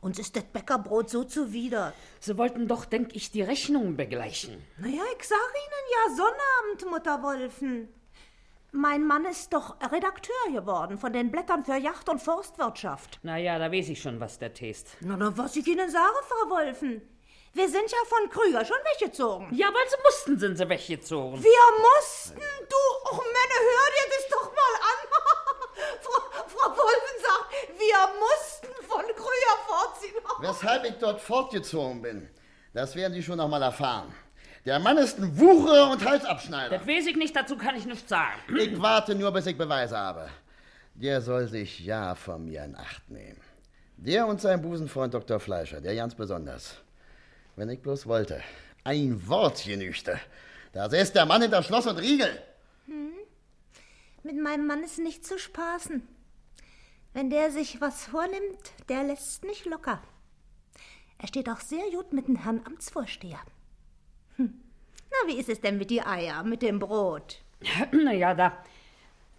Uns 0.00 0.18
ist 0.18 0.36
das 0.36 0.44
Bäckerbrot 0.44 1.10
so 1.10 1.24
zuwider. 1.24 1.92
Sie 2.20 2.36
wollten 2.38 2.68
doch, 2.68 2.84
denk 2.84 3.14
ich, 3.14 3.30
die 3.30 3.42
Rechnung 3.42 3.96
begleichen. 3.96 4.62
Naja, 4.78 5.02
ich 5.18 5.26
sag 5.26 5.38
Ihnen 5.38 5.86
ja 5.92 6.16
Sonnabend, 6.16 6.90
Mutter 6.90 7.22
Wolfen. 7.22 7.88
Mein 8.74 9.06
Mann 9.06 9.26
ist 9.26 9.52
doch 9.52 9.76
Redakteur 9.82 10.34
geworden 10.50 10.96
von 10.96 11.12
den 11.12 11.30
Blättern 11.30 11.62
für 11.62 11.76
Yacht- 11.76 12.08
und 12.08 12.22
Forstwirtschaft. 12.22 13.20
Na 13.22 13.36
ja, 13.36 13.58
da 13.58 13.70
weiß 13.70 13.90
ich 13.90 14.00
schon, 14.00 14.18
was 14.18 14.38
der 14.38 14.54
Test. 14.54 14.96
Na, 15.00 15.16
na, 15.16 15.36
was 15.36 15.56
ich 15.56 15.66
Ihnen 15.66 15.90
sage, 15.90 16.14
Frau 16.26 16.50
Wolfen. 16.50 17.02
Wir 17.54 17.68
sind 17.68 17.90
ja 17.90 17.98
von 18.06 18.30
Krüger 18.30 18.64
schon 18.64 18.78
weggezogen. 18.78 19.48
Ja, 19.54 19.66
weil 19.66 19.88
sie 19.88 19.96
mussten, 20.02 20.38
sind 20.38 20.56
sie 20.56 20.68
weggezogen. 20.68 21.42
Wir 21.42 21.64
mussten, 21.84 22.40
du, 22.40 23.10
och 23.10 23.18
Männer, 23.18 23.60
hör 23.70 23.88
dir 23.96 24.08
das 24.16 24.28
doch 24.30 24.50
mal 24.50 24.74
an. 24.90 24.98
Frau, 26.00 26.48
Frau 26.48 26.70
Wolfen 26.70 27.16
sagt, 27.20 27.78
wir 27.78 28.00
mussten 28.20 28.86
von 28.88 29.02
Krüger 29.02 29.56
fortziehen. 29.66 30.14
Weshalb 30.40 30.84
ich 30.84 30.94
dort 30.94 31.20
fortgezogen 31.20 32.00
bin, 32.00 32.30
das 32.72 32.96
werden 32.96 33.12
Sie 33.12 33.22
schon 33.22 33.36
noch 33.36 33.48
mal 33.48 33.60
erfahren. 33.62 34.14
Der 34.64 34.78
Mann 34.78 34.96
ist 34.96 35.18
ein 35.18 35.38
Wucherer 35.38 35.90
und 35.90 36.02
Halsabschneider. 36.02 36.78
Das 36.78 36.86
weiß 36.86 37.06
ich 37.06 37.16
nicht, 37.16 37.36
dazu 37.36 37.56
kann 37.58 37.76
ich 37.76 37.84
nichts 37.84 38.08
sagen. 38.08 38.40
Ich 38.56 38.80
warte 38.80 39.14
nur, 39.14 39.30
bis 39.30 39.44
ich 39.46 39.58
Beweise 39.58 39.98
habe. 39.98 40.30
Der 40.94 41.20
soll 41.20 41.48
sich 41.48 41.80
ja 41.80 42.14
von 42.14 42.46
mir 42.46 42.64
in 42.64 42.76
Acht 42.76 43.10
nehmen. 43.10 43.40
Der 43.96 44.26
und 44.26 44.40
sein 44.40 44.62
Busenfreund 44.62 45.12
Dr. 45.12 45.38
Fleischer, 45.38 45.80
der 45.80 45.94
ganz 45.94 46.14
besonders. 46.14 46.81
Wenn 47.56 47.68
ich 47.68 47.80
bloß 47.80 48.06
wollte. 48.06 48.42
Ein 48.84 49.28
Wort 49.28 49.64
genügte. 49.64 50.18
Da 50.72 50.88
säß 50.88 51.12
der 51.12 51.26
Mann 51.26 51.42
hinter 51.42 51.62
Schloss 51.62 51.86
und 51.86 51.98
Riegel. 51.98 52.42
Mit 54.24 54.40
meinem 54.40 54.66
Mann 54.66 54.84
ist 54.84 54.98
nicht 54.98 55.26
zu 55.26 55.38
spaßen. 55.38 56.06
Wenn 57.12 57.28
der 57.28 57.50
sich 57.50 57.80
was 57.80 58.06
vornimmt, 58.06 58.72
der 58.88 59.02
lässt 59.02 59.44
nicht 59.44 59.66
locker. 59.66 60.00
Er 61.18 61.28
steht 61.28 61.48
auch 61.48 61.60
sehr 61.60 61.90
gut 61.90 62.12
mit 62.12 62.28
dem 62.28 62.36
Herrn 62.36 62.62
Amtsvorsteher. 62.64 63.40
Hm. 64.36 64.62
Na, 65.10 65.28
wie 65.28 65.38
ist 65.38 65.48
es 65.48 65.60
denn 65.60 65.76
mit 65.76 65.90
die 65.90 66.02
Eier, 66.02 66.42
mit 66.44 66.62
dem 66.62 66.78
Brot? 66.78 67.42
naja, 67.92 68.34
da. 68.34 68.64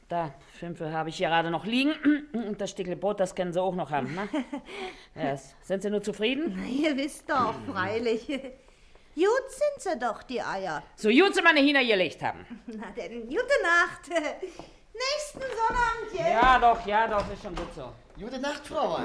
Da, 0.10 0.36
Schimpfe 0.63 0.93
habe 0.93 1.10
ich 1.10 1.17
gerade 1.17 1.52
noch 1.52 1.65
liegen. 1.65 1.91
Und 2.34 2.62
das 2.62 2.69
Stückle 2.71 2.95
Brot, 2.95 3.19
das 3.19 3.36
können 3.36 3.52
Sie 3.52 3.62
auch 3.62 3.76
noch 3.76 3.91
haben, 3.91 4.15
ne? 4.15 4.30
Ja, 5.15 5.38
sind 5.62 5.84
Sie 5.84 5.89
nur 5.89 6.02
zufrieden? 6.02 6.54
Na, 6.56 6.65
ihr 6.65 6.95
wisst 6.95 7.30
doch, 7.30 7.54
freilich. 7.69 8.26
Gut 9.15 9.47
sind 9.49 9.80
sie 9.80 9.99
doch, 9.99 10.23
die 10.23 10.41
Eier. 10.41 10.82
So 10.95 11.10
gut 11.10 11.36
Sie 11.36 11.41
meine 11.43 11.60
Hühner 11.60 11.86
gelegt 11.86 12.23
haben. 12.23 12.39
Na 12.65 12.89
denn, 12.97 13.28
gute 13.28 13.62
Nacht. 13.62 14.10
Nächsten 14.10 15.39
Sonnabend, 15.39 16.13
ja. 16.17 16.30
Ja, 16.30 16.60
doch, 16.60 16.88
ja, 16.88 17.08
doch, 17.08 17.32
ist 17.32 17.43
schon 17.43 17.56
gut 17.56 17.71
so. 17.76 17.91
Gute 18.19 18.39
Nacht, 18.39 18.65
Frau. 18.65 18.99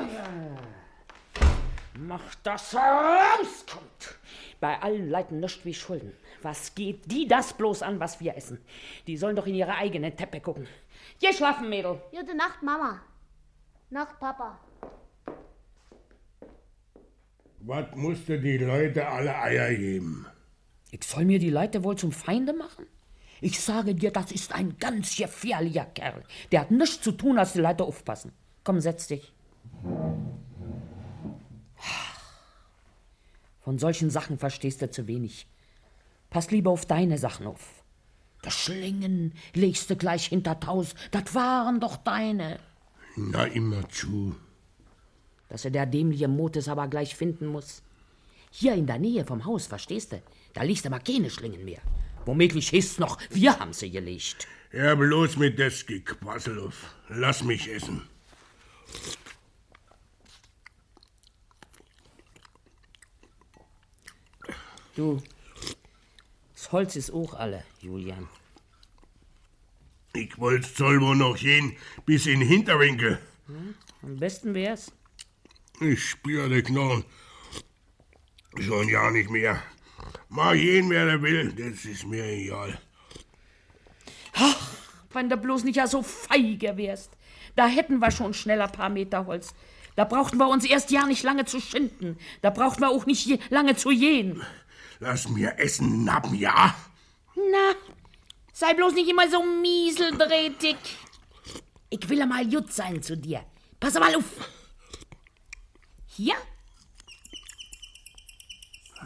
Mach, 1.98 2.34
dass 2.36 2.72
er 2.72 3.36
rauskommt. 3.40 4.18
Bei 4.60 4.80
allen 4.80 5.10
Leuten 5.10 5.40
nichts 5.40 5.64
wie 5.64 5.74
Schulden. 5.74 6.16
Was 6.42 6.74
geht 6.74 7.10
die 7.10 7.26
das 7.28 7.52
bloß 7.52 7.82
an, 7.82 8.00
was 8.00 8.20
wir 8.20 8.36
essen? 8.36 8.64
Die 9.06 9.16
sollen 9.16 9.36
doch 9.36 9.46
in 9.46 9.56
ihre 9.56 9.74
eigene 9.74 10.14
Teppe 10.14 10.40
gucken. 10.40 10.66
Geh 11.20 11.32
schlafen, 11.32 11.68
Mädel. 11.68 12.00
Gute 12.10 12.34
Nacht, 12.36 12.62
Mama. 12.62 13.00
Nacht, 13.90 14.20
Papa. 14.20 14.60
Was 17.60 17.94
musste 17.96 18.38
die 18.40 18.58
Leute 18.58 19.06
alle 19.06 19.36
Eier 19.36 19.74
geben? 19.74 20.26
Ich 20.90 21.04
soll 21.04 21.24
mir 21.24 21.38
die 21.38 21.50
Leute 21.50 21.82
wohl 21.82 21.96
zum 21.96 22.12
Feinde 22.12 22.52
machen? 22.52 22.86
Ich 23.40 23.60
sage 23.60 23.94
dir, 23.94 24.10
das 24.12 24.32
ist 24.32 24.52
ein 24.52 24.78
ganz 24.78 25.16
gefährlicher 25.16 25.86
Kerl. 25.86 26.24
Der 26.50 26.60
hat 26.60 26.70
nichts 26.70 27.00
zu 27.00 27.12
tun, 27.12 27.38
als 27.38 27.52
die 27.52 27.60
Leute 27.60 27.84
aufpassen. 27.84 28.32
Komm, 28.64 28.80
setz 28.80 29.08
dich. 29.08 29.32
Von 33.60 33.78
solchen 33.78 34.10
Sachen 34.10 34.38
verstehst 34.38 34.82
du 34.82 34.90
zu 34.90 35.06
wenig. 35.06 35.46
Pass 36.30 36.50
lieber 36.50 36.70
auf 36.70 36.86
deine 36.86 37.18
Sachen 37.18 37.46
auf. 37.46 37.77
Das 38.42 38.54
Schlingen 38.54 39.32
legst 39.54 39.90
du 39.90 39.96
gleich 39.96 40.26
hinter 40.26 40.60
Taus. 40.60 40.94
Das 41.10 41.34
waren 41.34 41.80
doch 41.80 41.96
deine. 41.96 42.60
Na, 43.16 43.44
immer 43.44 43.88
zu. 43.88 44.36
Dass 45.48 45.64
er 45.64 45.70
der 45.70 45.86
dämliche 45.86 46.28
Motes 46.28 46.68
aber 46.68 46.88
gleich 46.88 47.16
finden 47.16 47.46
muss. 47.46 47.82
Hier 48.50 48.74
in 48.74 48.86
der 48.86 48.98
Nähe 48.98 49.24
vom 49.24 49.44
Haus, 49.44 49.66
verstehst 49.66 50.12
du? 50.12 50.22
Da 50.54 50.62
liegst 50.62 50.86
aber 50.86 51.00
keine 51.00 51.30
Schlingen 51.30 51.64
mehr. 51.64 51.80
Womöglich 52.24 52.70
hieß 52.70 52.98
noch, 52.98 53.18
wir 53.30 53.58
haben 53.58 53.72
sie 53.72 53.90
gelegt. 53.90 54.46
Ja, 54.72 54.94
bloß 54.94 55.36
mit 55.38 55.58
des 55.58 55.86
Gequassel 55.86 56.60
auf. 56.60 56.94
Lass 57.08 57.42
mich 57.42 57.72
essen. 57.72 58.02
Du, 64.94 65.22
das 66.58 66.72
Holz 66.72 66.96
ist 66.96 67.12
auch 67.12 67.34
alle, 67.34 67.62
Julian. 67.80 68.28
Ich 70.12 70.36
wollt's 70.38 70.76
soll 70.76 71.00
wohl 71.00 71.14
noch 71.14 71.36
gehen 71.36 71.76
bis 72.04 72.26
in 72.26 72.40
den 72.40 72.48
Hinterwinkel. 72.48 73.20
Am 74.02 74.16
besten 74.16 74.54
wär's. 74.54 74.90
Ich 75.80 76.04
spüre 76.04 76.48
die 76.48 76.62
Knochen. 76.62 77.04
Schon 78.58 78.88
ja 78.88 79.08
nicht 79.12 79.30
mehr. 79.30 79.62
Mag 80.30 80.56
jeden, 80.56 80.90
wer 80.90 81.06
der 81.06 81.22
will, 81.22 81.52
das 81.52 81.84
ist 81.84 82.04
mir 82.04 82.24
egal. 82.24 82.76
Wenn 85.12 85.28
du 85.28 85.36
bloß 85.36 85.62
nicht 85.62 85.76
ja 85.76 85.86
so 85.86 86.02
feige 86.02 86.76
wärst. 86.76 87.12
Da 87.54 87.68
hätten 87.68 88.00
wir 88.00 88.10
schon 88.10 88.34
schneller 88.34 88.66
paar 88.66 88.88
Meter 88.88 89.26
Holz. 89.26 89.54
Da 89.94 90.04
brauchten 90.04 90.38
wir 90.38 90.48
uns 90.48 90.64
erst 90.64 90.90
ja 90.90 91.06
nicht 91.06 91.22
lange 91.22 91.44
zu 91.44 91.60
schinden. 91.60 92.18
Da 92.42 92.50
brauchten 92.50 92.80
wir 92.80 92.90
auch 92.90 93.06
nicht 93.06 93.40
lange 93.50 93.76
zu 93.76 93.92
jähen. 93.92 94.42
Lass 95.00 95.28
mir 95.28 95.58
essen, 95.58 96.04
nappen, 96.04 96.34
ja? 96.34 96.74
Na, 97.36 97.74
sei 98.52 98.74
bloß 98.74 98.94
nicht 98.94 99.08
immer 99.08 99.30
so 99.30 99.42
mieseldrehtig. 99.42 100.76
Ich 101.90 102.08
will 102.08 102.26
mal 102.26 102.44
gut 102.46 102.72
sein 102.72 103.02
zu 103.02 103.16
dir. 103.16 103.44
Pass 103.78 103.94
mal 103.94 104.14
auf. 104.16 104.24
Hier? 106.06 106.34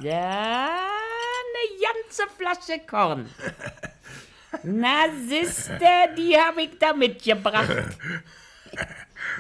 Ja, 0.01 0.71
eine 0.71 1.81
ganze 1.83 2.23
Flasche 2.39 2.81
Korn. 2.87 3.29
Na, 4.63 5.09
Sister, 5.29 6.09
die 6.17 6.37
hab 6.37 6.57
ich 6.57 6.79
da 6.79 6.95
mitgebracht. 6.95 7.99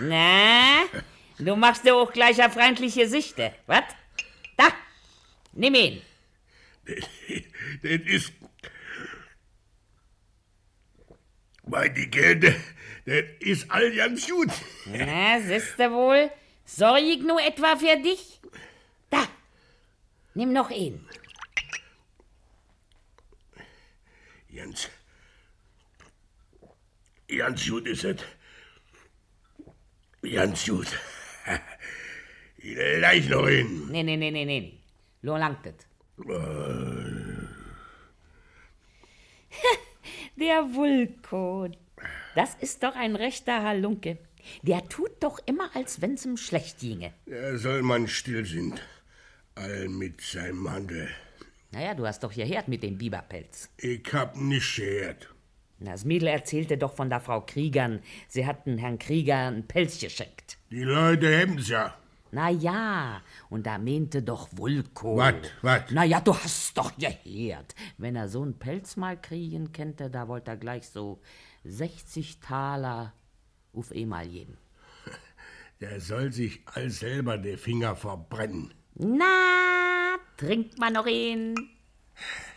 Na, 0.00 0.82
du 1.38 1.56
machst 1.56 1.84
dir 1.84 1.94
auch 1.94 2.12
gleich 2.12 2.42
eine 2.42 2.52
freundliche 2.52 3.08
Sichte, 3.08 3.54
was? 3.66 3.84
Da, 4.56 4.68
nimm 5.52 5.74
ihn. 5.74 6.02
Das 7.82 8.00
ist. 8.06 8.32
Bei 11.64 11.88
die 11.88 12.10
Kälte, 12.10 12.54
das 13.06 13.24
ist 13.40 13.70
all 13.70 13.94
ganz 13.94 14.28
gut. 14.28 14.50
Na, 14.86 15.40
siehste 15.40 15.90
wohl, 15.92 16.30
sorg 16.64 17.00
ich 17.00 17.22
nur 17.22 17.40
etwa 17.40 17.76
für 17.76 17.96
dich? 18.02 18.40
Da, 19.10 19.26
nimm 20.34 20.52
noch 20.52 20.70
ihn. 20.70 21.06
Ganz. 24.54 24.90
Ganz 27.28 27.66
gut 27.66 27.86
ist 27.86 28.04
es. 28.04 28.20
Ganz 30.22 30.66
gut. 30.66 30.88
Gleich 32.58 33.28
noch 33.28 33.48
hin. 33.48 33.88
Nee, 33.90 34.02
nee, 34.02 34.16
nee, 34.16 34.30
nee, 34.30 34.44
nee. 34.44 34.78
Lo 35.22 35.36
langt 35.36 35.64
es. 35.66 35.74
Der 40.36 40.74
Vulko. 40.74 41.68
Das 42.34 42.54
ist 42.60 42.82
doch 42.82 42.96
ein 42.96 43.16
rechter 43.16 43.62
Halunke. 43.62 44.18
Der 44.62 44.88
tut 44.88 45.22
doch 45.22 45.38
immer, 45.46 45.74
als 45.74 46.00
wenn's 46.00 46.24
ihm 46.24 46.36
schlecht 46.36 46.80
ginge. 46.80 47.12
Da 47.26 47.56
soll 47.56 47.82
man 47.82 48.08
still 48.08 48.44
sind. 48.44 48.82
All 49.54 49.88
mit 49.88 50.20
seinem 50.20 50.68
Handel. 50.70 51.08
Naja, 51.70 51.94
du 51.94 52.06
hast 52.06 52.22
doch 52.22 52.34
gehört 52.34 52.68
mit 52.68 52.82
dem 52.82 52.98
Biberpelz. 52.98 53.70
Ich 53.78 54.02
hab 54.12 54.36
nicht 54.36 54.76
gehört. 54.76 55.28
Das 55.80 56.04
Mädel 56.04 56.28
erzählte 56.28 56.78
doch 56.78 56.94
von 56.94 57.10
der 57.10 57.20
Frau 57.20 57.40
Kriegern. 57.40 58.00
Sie 58.28 58.46
hatten 58.46 58.78
Herrn 58.78 58.98
Krieger 58.98 59.48
einen 59.48 59.66
Pelz 59.66 59.98
geschenkt. 59.98 60.58
Die 60.70 60.82
Leute 60.84 61.36
haben's 61.40 61.68
ja. 61.68 61.96
Na 62.34 62.48
ja, 62.48 63.20
und 63.50 63.66
da 63.66 63.76
meinte 63.76 64.22
doch 64.22 64.48
Vulko. 64.52 65.18
Wat, 65.18 65.52
wat? 65.60 65.90
Na 65.90 66.02
ja, 66.04 66.18
du 66.18 66.34
hast 66.34 66.78
doch 66.78 66.92
gehört. 66.96 67.74
Wenn 67.98 68.16
er 68.16 68.26
so 68.28 68.40
einen 68.40 68.58
Pelz 68.58 68.96
mal 68.96 69.20
kriegen 69.20 69.72
könnte, 69.72 70.08
da 70.08 70.28
wollte 70.28 70.52
er 70.52 70.56
gleich 70.56 70.88
so 70.88 71.20
60 71.64 72.40
Taler 72.40 73.12
auf 73.74 73.92
einmal 73.92 74.26
geben. 74.26 74.56
Der 75.82 76.00
soll 76.00 76.32
sich 76.32 76.62
all 76.64 76.88
selber 76.88 77.36
die 77.36 77.58
Finger 77.58 77.96
verbrennen. 77.96 78.72
Na, 78.94 80.16
trinkt 80.38 80.78
man 80.78 80.94
noch 80.94 81.06
ihn? 81.06 81.54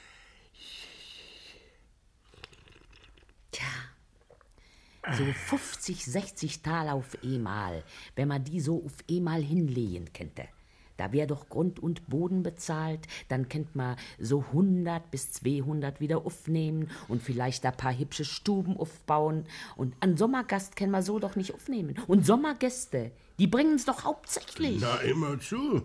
so 5.13 5.23
50, 5.23 6.05
60 6.05 6.61
Taler 6.61 6.93
auf 6.93 7.17
einmal, 7.23 7.83
wenn 8.15 8.27
man 8.27 8.43
die 8.43 8.59
so 8.59 8.83
auf 8.83 8.93
einmal 9.09 9.41
hinlegen 9.41 10.11
könnte. 10.13 10.47
Da 10.97 11.11
wär 11.11 11.27
doch 11.27 11.49
Grund 11.49 11.79
und 11.79 12.07
Boden 12.07 12.41
bezahlt, 12.41 13.01
dann 13.27 13.49
könnt 13.49 13.75
man 13.75 13.97
so 14.17 14.45
100 14.51 15.11
bis 15.11 15.33
200 15.33 15.99
wieder 15.99 16.25
aufnehmen 16.25 16.89
und 17.07 17.21
vielleicht 17.21 17.65
ein 17.65 17.75
paar 17.75 17.97
hübsche 17.97 18.23
Stuben 18.23 18.77
aufbauen. 18.77 19.45
Und 19.75 19.95
an 19.99 20.15
Sommergast 20.15 20.75
kann 20.75 20.91
man 20.91 21.03
so 21.03 21.19
doch 21.19 21.35
nicht 21.35 21.53
aufnehmen. 21.53 21.95
Und 22.07 22.25
Sommergäste, 22.25 23.11
die 23.39 23.47
bringen's 23.47 23.85
doch 23.85 24.05
hauptsächlich. 24.05 24.79
Na, 24.79 24.97
immer 25.01 25.37
zu. 25.39 25.83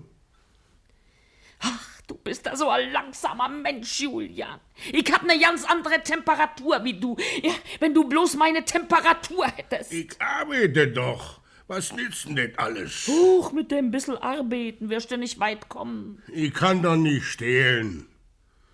Ach, 1.60 2.02
du 2.06 2.14
bist 2.14 2.46
da 2.46 2.56
so 2.56 2.68
ein 2.68 2.90
langsamer 2.92 3.48
Mensch, 3.48 4.00
Julian. 4.00 4.60
Ich 4.92 5.10
hab 5.12 5.22
ne 5.22 5.38
ganz 5.38 5.64
andere 5.64 6.02
Temperatur 6.02 6.82
wie 6.84 6.98
du. 6.98 7.16
Ja, 7.42 7.52
wenn 7.78 7.94
du 7.94 8.08
bloß 8.08 8.36
meine 8.36 8.64
Temperatur 8.64 9.46
hättest. 9.46 9.92
Ich 9.92 10.20
arbeite 10.20 10.88
doch. 10.88 11.40
Was 11.68 11.92
nützt 11.92 12.26
denn 12.26 12.34
das 12.34 12.58
alles? 12.58 13.06
Huch, 13.06 13.52
mit 13.52 13.70
dem 13.70 13.92
bissel 13.92 14.18
Arbeiten 14.18 14.90
wirst 14.90 15.12
du 15.12 15.16
nicht 15.16 15.38
weit 15.38 15.68
kommen. 15.68 16.20
Ich 16.26 16.52
kann 16.52 16.82
doch 16.82 16.96
nicht 16.96 17.24
stehlen. 17.24 18.08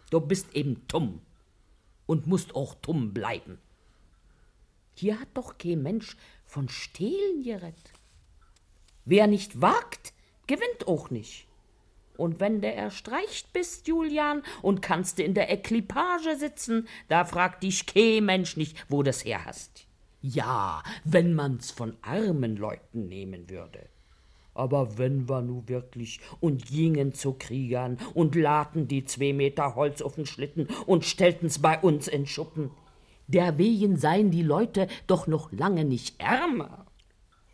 Du 0.08 0.18
bist 0.18 0.54
eben 0.54 0.80
dumm 0.88 1.20
und 2.06 2.26
musst 2.26 2.54
auch 2.54 2.74
dumm 2.76 3.12
bleiben. 3.12 3.58
Hier 4.94 5.20
hat 5.20 5.28
doch 5.34 5.58
kein 5.58 5.82
Mensch 5.82 6.16
von 6.46 6.70
Stehlen 6.70 7.42
gerettet. 7.42 7.92
Wer 9.04 9.26
nicht 9.26 9.60
wagt, 9.60 10.14
gewinnt 10.46 10.88
auch 10.88 11.10
nicht. 11.10 11.45
Und 12.16 12.40
wenn 12.40 12.60
du 12.60 12.72
erstreicht 12.72 13.52
bist, 13.52 13.86
Julian, 13.86 14.42
und 14.62 14.82
kannst 14.82 15.18
du 15.18 15.22
in 15.22 15.34
der 15.34 15.50
Equipage 15.52 16.36
sitzen, 16.36 16.88
da 17.08 17.24
fragt 17.24 17.62
dich 17.62 17.86
kein 17.86 18.24
Mensch 18.24 18.56
nicht, 18.56 18.84
wo 18.88 19.02
das 19.02 19.24
her 19.24 19.44
hast. 19.44 19.86
Ja, 20.22 20.82
wenn 21.04 21.34
man's 21.34 21.70
von 21.70 21.96
armen 22.02 22.56
Leuten 22.56 23.08
nehmen 23.08 23.48
würde. 23.48 23.88
Aber 24.54 24.96
wenn 24.96 25.28
wir 25.28 25.42
nu 25.42 25.64
wirklich 25.66 26.18
und 26.40 26.66
gingen 26.66 27.12
zu 27.12 27.34
Kriegern 27.34 27.98
und 28.14 28.34
laden 28.34 28.88
die 28.88 29.04
zwei 29.04 29.34
Meter 29.34 29.74
Holz 29.74 30.00
auf 30.00 30.14
den 30.14 30.24
Schlitten 30.24 30.66
und 30.86 31.04
stellten's 31.04 31.58
bei 31.58 31.78
uns 31.78 32.08
in 32.08 32.26
Schuppen, 32.26 32.70
derwegen 33.26 33.98
seien 33.98 34.30
die 34.30 34.42
Leute 34.42 34.88
doch 35.06 35.26
noch 35.26 35.52
lange 35.52 35.84
nicht 35.84 36.18
ärmer. 36.18 36.86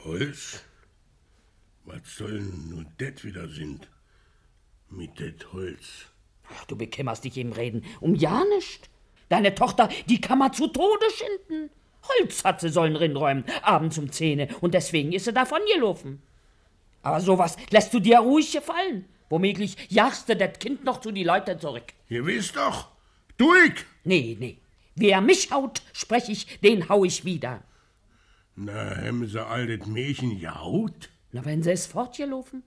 Holz? 0.04 0.62
Was 1.84 2.16
soll 2.16 2.40
nun 2.70 2.86
det 3.00 3.24
wieder 3.24 3.48
sind? 3.48 3.88
Mit 4.92 5.18
det 5.18 5.52
Holz. 5.52 6.06
Ach, 6.54 6.64
du 6.66 6.76
bekümmerst 6.76 7.24
dich 7.24 7.38
im 7.38 7.52
Reden 7.52 7.84
um 8.00 8.14
ja 8.14 8.44
nicht. 8.56 8.90
Deine 9.30 9.54
Tochter, 9.54 9.88
die 10.08 10.20
kann 10.20 10.38
man 10.38 10.52
zu 10.52 10.68
Tode 10.68 11.06
schinden. 11.16 11.70
Holz 12.08 12.44
hat 12.44 12.60
sie 12.60 12.68
sollen 12.68 12.96
rinräumen, 12.96 13.44
abends 13.62 13.96
um 13.96 14.12
Zähne, 14.12 14.48
und 14.60 14.74
deswegen 14.74 15.12
ist 15.12 15.24
sie 15.24 15.32
davon 15.32 15.60
gelaufen. 15.72 16.20
Aber 17.02 17.20
sowas 17.20 17.56
lässt 17.70 17.94
du 17.94 18.00
dir 18.00 18.18
ruhig 18.18 18.52
gefallen. 18.52 19.06
Womöglich 19.30 19.76
jagst 19.88 20.28
du 20.28 20.36
das 20.36 20.58
Kind 20.58 20.84
noch 20.84 21.00
zu 21.00 21.10
die 21.10 21.24
Leute 21.24 21.58
zurück. 21.58 21.94
Ihr 22.10 22.26
wisst 22.26 22.56
doch, 22.56 22.88
durch! 23.38 23.86
Nee, 24.04 24.36
nee. 24.38 24.58
Wer 24.94 25.22
mich 25.22 25.50
haut, 25.50 25.80
sprech 25.94 26.28
ich, 26.28 26.60
den 26.60 26.90
hau 26.90 27.04
ich 27.04 27.24
wieder. 27.24 27.62
Na, 28.56 28.96
haben 28.96 29.26
sie 29.26 29.42
all 29.42 29.74
das 29.74 29.86
Mädchen 29.86 30.38
gehaut? 30.38 31.08
Na, 31.30 31.46
wenn 31.46 31.62
sie 31.62 31.72
es 31.72 31.86
fortgelaufen? 31.86 32.62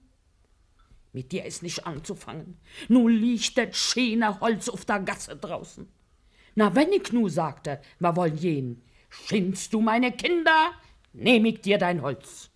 Mit 1.16 1.32
dir 1.32 1.46
ist 1.46 1.62
nicht 1.62 1.86
anzufangen. 1.86 2.58
Nu 2.88 3.08
liegt 3.08 3.56
das 3.56 3.74
schöne 3.74 4.38
Holz 4.38 4.68
auf 4.68 4.84
der 4.84 5.00
Gasse 5.00 5.34
draußen. 5.34 5.88
Na, 6.54 6.74
wenn 6.74 6.92
ich 6.92 7.10
nu 7.10 7.30
sagte, 7.30 7.80
wir 7.98 8.14
wollen 8.16 8.36
gehen, 8.36 8.82
schindst 9.08 9.72
du 9.72 9.80
meine 9.80 10.12
Kinder, 10.12 10.72
nehm 11.14 11.46
ich 11.46 11.62
dir 11.62 11.78
dein 11.78 12.02
Holz. 12.02 12.50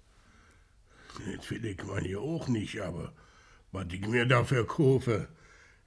Das 1.35 1.51
will 1.51 1.65
ich 1.65 1.83
man 1.85 2.05
ja 2.05 2.19
auch 2.19 2.49
nicht, 2.49 2.79
aber 2.83 3.15
was 3.73 3.87
ich 3.93 4.07
mir 4.07 4.27
dafür 4.27 4.67
kaufe, 4.67 5.29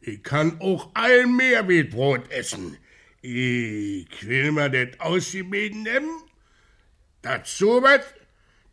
ich 0.01 0.23
kann 0.23 0.59
auch 0.59 0.89
ein 0.95 1.35
Meerwildbrot 1.35 2.31
essen. 2.31 2.77
Ich 3.21 4.27
will 4.27 4.51
mir 4.51 4.69
das 4.71 4.99
ausgebeten 4.99 5.83
nehmen, 5.83 6.23
dass 7.21 7.55
sowas, 7.55 8.01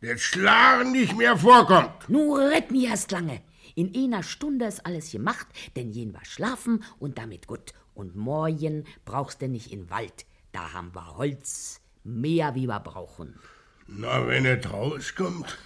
das 0.01 0.21
Schlagen 0.21 0.91
nicht 0.91 1.15
mehr 1.15 1.37
vorkommt. 1.37 2.09
Nu 2.09 2.33
red 2.33 2.71
mir 2.71 2.89
erst 2.89 3.11
lange. 3.11 3.41
In 3.75 3.95
einer 3.95 4.23
Stunde 4.23 4.65
ist 4.65 4.85
alles 4.85 5.11
gemacht, 5.11 5.47
denn 5.75 5.91
jen 5.91 6.13
war 6.13 6.25
schlafen 6.25 6.83
und 6.99 7.17
damit 7.17 7.47
gut. 7.47 7.73
Und 7.93 8.15
morgen 8.15 8.85
brauchst 9.05 9.41
du 9.41 9.47
nicht 9.47 9.71
in 9.71 9.89
Wald. 9.89 10.25
Da 10.51 10.73
haben 10.73 10.93
wir 10.93 11.17
Holz, 11.17 11.81
mehr 12.03 12.55
wie 12.55 12.67
wir 12.67 12.79
brauchen. 12.79 13.39
Na, 13.87 14.25
wenn 14.27 14.45
es 14.45 14.71
rauskommt, 14.71 15.57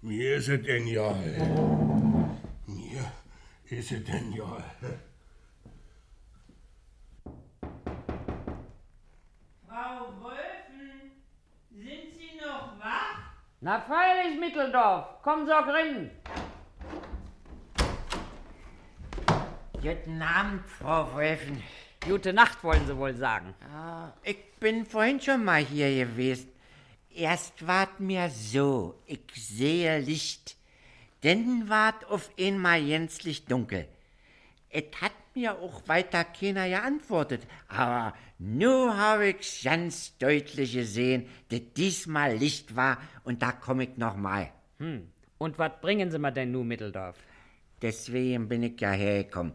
mir 0.00 0.36
ist 0.36 0.48
es 0.48 0.62
denn 0.62 0.86
ja. 0.86 1.12
Mir 2.66 3.12
ist 3.66 3.92
es 3.92 4.04
denn 4.04 4.32
ja. 4.32 4.64
Frau 9.66 10.12
Wolfen, 10.20 11.12
sind 11.70 12.12
Sie 12.14 12.36
noch 12.38 12.78
wach? 12.78 13.18
Na 13.60 13.80
freilich, 13.80 14.38
Mitteldorf, 14.38 15.22
komm 15.22 15.46
so 15.46 15.52
rein. 15.52 16.10
Guten 19.82 20.22
Abend, 20.22 20.62
Frau 20.78 21.12
Wolfen. 21.12 21.60
Gute 22.06 22.32
Nacht, 22.32 22.62
wollen 22.62 22.86
Sie 22.86 22.96
wohl 22.96 23.16
sagen. 23.16 23.52
Ah, 23.74 24.12
ich 24.22 24.36
bin 24.60 24.86
vorhin 24.86 25.20
schon 25.20 25.42
mal 25.42 25.60
hier 25.60 26.06
gewesen. 26.06 26.52
Erst 27.12 27.66
ward 27.66 27.98
mir 27.98 28.30
so, 28.30 28.94
ich 29.06 29.22
sehe 29.34 29.98
Licht. 29.98 30.56
Dann 31.22 31.68
ward 31.68 32.04
auf 32.08 32.30
einmal 32.38 32.80
gänzlich 32.80 33.44
dunkel. 33.46 33.88
Et 34.70 35.00
hat 35.00 35.10
mir 35.34 35.58
auch 35.58 35.82
weiter 35.88 36.22
keiner 36.22 36.68
geantwortet, 36.68 37.42
aber 37.66 38.14
nu 38.38 38.96
hab 38.96 39.20
ich's 39.20 39.64
ganz 39.64 40.16
deutlich 40.18 40.74
gesehen, 40.74 41.26
dass 41.48 41.60
diesmal 41.76 42.36
Licht 42.36 42.76
war 42.76 42.98
und 43.24 43.42
da 43.42 43.50
komm 43.50 43.80
ich 43.80 43.96
noch 43.96 44.14
mal. 44.14 44.48
Hm. 44.78 45.10
Und 45.38 45.58
was 45.58 45.72
bringen 45.80 46.12
Sie 46.12 46.20
mir 46.20 46.30
denn 46.30 46.52
nu, 46.52 46.62
Mitteldorf? 46.62 47.16
Deswegen 47.82 48.48
bin 48.48 48.62
ich 48.62 48.80
ja 48.80 48.92
hergekommen. 48.92 49.54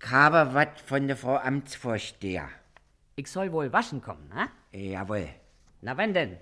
Ich 0.00 0.10
habe 0.10 0.54
was 0.54 0.80
von 0.86 1.06
der 1.06 1.16
Frau 1.16 1.36
Amtsvorsteher. 1.36 2.48
Ich 3.16 3.28
soll 3.28 3.52
wohl 3.52 3.72
waschen 3.72 4.00
kommen, 4.00 4.28
ne? 4.28 4.48
Jawohl. 4.72 5.28
Na, 5.80 5.96
wenn 5.96 6.14
denn? 6.14 6.38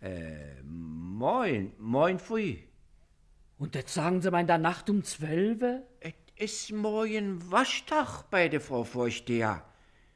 Äh, 0.00 0.62
moin, 0.62 1.72
moin 1.78 2.18
früh. 2.18 2.58
Und 3.58 3.74
das 3.74 3.92
sagen 3.92 4.22
Sie 4.22 4.30
mir 4.30 4.40
in 4.40 4.46
der 4.46 4.58
Nacht 4.58 4.88
um 4.88 5.02
zwölfe? 5.04 5.82
Es 6.00 6.14
ist 6.36 6.72
morgen 6.72 7.50
Waschtag 7.50 8.24
bei 8.30 8.48
der 8.48 8.60
Frau 8.60 8.84
Vorsteher. 8.84 9.62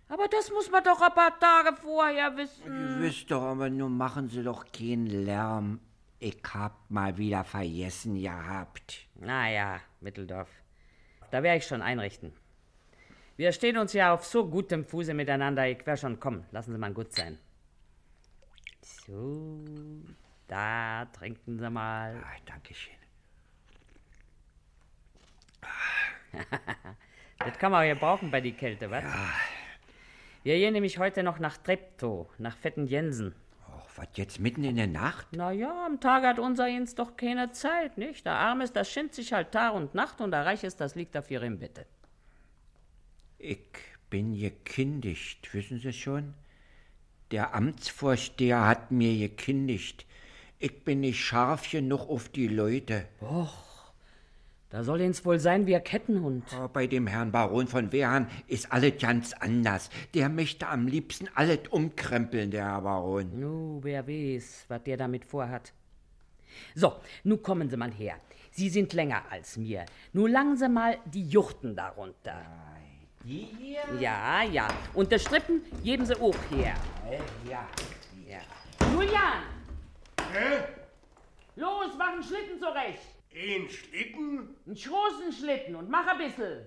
Aber 0.09 0.29
das 0.29 0.51
muss 0.51 0.71
man 0.71 0.85
doch 0.85 1.01
ein 1.01 1.13
paar 1.13 1.39
Tage 1.39 1.77
vorher 1.77 2.37
wissen. 2.37 2.65
Ihr 2.67 3.01
wisst 3.01 3.31
doch, 3.31 3.43
aber 3.43 3.69
nun 3.69 3.97
machen 3.97 4.29
Sie 4.29 4.43
doch 4.43 4.65
keinen 4.73 5.07
Lärm. 5.07 5.81
Ich 6.19 6.41
hab 6.55 6.89
mal 6.91 7.17
wieder 7.19 7.45
vergessen 7.45 8.21
gehabt. 8.21 9.07
Na 9.17 9.51
ja, 9.51 9.81
Mitteldorf. 10.01 10.49
Da 11.31 11.43
werde 11.43 11.59
ich 11.59 11.67
schon 11.67 11.83
einrichten. 11.83 12.33
Wir 13.37 13.53
stehen 13.53 13.77
uns 13.77 13.93
ja 13.93 14.15
auf 14.15 14.25
so 14.25 14.49
gutem 14.49 14.85
Fuße 14.85 15.13
miteinander. 15.13 15.69
Ich 15.69 15.87
werde 15.87 16.01
schon 16.01 16.19
kommen. 16.19 16.47
Lassen 16.53 16.73
Sie 16.73 16.79
mal 16.79 16.93
gut 16.93 17.13
sein. 17.13 17.39
So, 18.81 19.63
da 20.49 21.05
trinken 21.07 21.59
Sie 21.59 21.71
mal. 21.71 22.17
Ah, 22.17 22.37
Dankeschön. 22.47 22.95
Das 27.39 27.59
kann 27.59 27.71
man 27.71 27.87
ja 27.87 27.95
brauchen 27.95 28.31
bei 28.31 28.41
die 28.41 28.55
Kälte, 28.55 28.91
was? 28.91 29.05
Ja. 29.05 29.31
Wir 30.43 30.57
gehen 30.57 30.73
nämlich 30.73 30.99
heute 30.99 31.23
noch 31.23 31.39
nach 31.39 31.59
Treptow, 31.59 32.29
nach 32.39 32.57
Fetten 32.57 32.87
Jensen. 32.87 33.35
Och, 33.69 33.89
was 33.97 34.09
jetzt 34.15 34.41
mitten 34.41 34.65
in 34.65 34.77
der 34.77 34.87
Nacht? 34.87 35.27
Na 35.33 35.53
ja, 35.53 35.85
am 35.85 36.01
Tag 36.01 36.25
hat 36.25 36.39
unser 36.39 36.67
Jens 36.67 36.95
doch 36.95 37.17
keine 37.17 37.53
Zeit, 37.53 37.99
nicht? 37.99 38.25
Der 38.25 38.35
Arm 38.35 38.63
ist, 38.63 38.75
das 38.75 38.91
schindt 38.91 39.15
sich 39.15 39.33
halt 39.33 39.53
Tag 39.53 39.75
und 39.75 39.95
Nacht 39.95 40.21
und 40.21 40.31
der 40.31 40.47
Reich 40.47 40.65
ist, 40.65 40.81
das 40.81 40.95
liegt 40.95 41.15
dafür 41.15 41.43
im 41.43 41.59
Bette. 41.59 41.87
Ich 43.39 43.59
bin 44.09 44.39
gekündigt, 44.39 45.53
wissen 45.53 45.79
Sie 45.79 45.93
schon? 45.93 46.35
Der 47.31 47.55
Amtsvorsteher 47.55 48.67
hat 48.67 48.91
mir 48.91 49.29
gekündigt. 49.29 50.07
Ich 50.59 50.85
bin 50.85 51.01
nicht 51.01 51.21
scharf 51.21 51.71
genug 51.71 52.09
auf 52.09 52.31
die 52.31 52.49
Leute. 52.49 53.07
Och, 53.21 53.93
da 54.71 54.85
soll 54.85 55.03
ins 55.03 55.25
wohl 55.25 55.39
sein 55.39 55.67
wie 55.67 55.77
ein 55.77 55.85
Kettenhund. 55.85 56.53
Aber 56.55 56.69
bei 56.69 56.87
dem 56.87 57.07
Herrn 57.07 57.31
Baron 57.31 57.67
von 57.67 57.93
Wehrhahn 57.93 58.29
ist 58.47 58.73
alles 58.73 58.99
ganz 58.99 59.35
anders. 59.35 59.91
Der 60.15 60.29
möchte 60.31 60.69
am 60.69 60.87
liebsten 60.87 61.29
alles 61.35 61.61
umkrempeln, 61.71 62.51
der 62.51 62.65
Herr 62.65 62.81
Baron. 62.83 63.39
Nu, 63.39 63.81
wer 63.83 64.09
weiß, 64.09 64.65
was 64.69 64.83
der 64.85 64.97
damit 64.97 65.25
vorhat. 65.27 65.75
So, 66.75 66.95
nu 67.23 67.37
kommen 67.37 67.69
Sie 67.69 67.77
mal 67.77 67.93
her. 67.93 68.17
Sie 68.51 68.71
sind 68.71 68.95
länger 68.95 69.25
als 69.31 69.59
mir. 69.59 69.85
Nu 70.15 70.27
langen 70.27 70.57
Sie 70.57 70.69
mal 70.69 70.97
die 71.05 71.29
Juchten 71.29 71.77
darunter. 71.77 72.43
Die 73.27 73.49
hier? 73.59 73.83
Ja, 73.99 74.45
ja. 74.45 74.69
Und 74.95 75.11
der 75.11 75.19
Strippen 75.19 75.61
geben 75.83 76.07
Sie 76.07 76.15
auch 76.15 76.37
her. 76.49 76.77
Ja. 77.51 77.69
Ja. 78.25 78.41
Julian, 78.93 79.43
Hä? 80.33 80.63
los, 81.57 81.89
mach 81.99 82.13
einen 82.13 82.23
Schlitten 82.23 82.61
zurecht. 82.61 83.03
Ein 83.35 83.69
Schlitten? 83.69 84.57
Einen 84.65 84.77
großen 84.77 85.33
Schlitten 85.33 85.75
und 85.75 85.91
mach 85.91 86.07
ein 86.07 86.19
bisschen. 86.19 86.67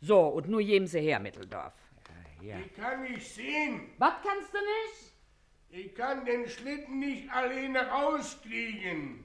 So, 0.00 0.20
und 0.28 0.48
nur 0.48 0.62
geben 0.62 0.86
Sie 0.86 1.00
her, 1.00 1.18
Mitteldorf. 1.18 1.74
Ich 2.40 2.76
kann 2.76 3.02
nicht 3.02 3.28
sehen. 3.28 3.90
Was 3.98 4.14
kannst 4.22 4.54
du 4.54 4.58
nicht? 4.58 5.86
Ich 5.88 5.94
kann 5.96 6.24
den 6.24 6.48
Schlitten 6.48 7.00
nicht 7.00 7.28
alleine 7.28 7.88
rauskriegen. 7.88 9.24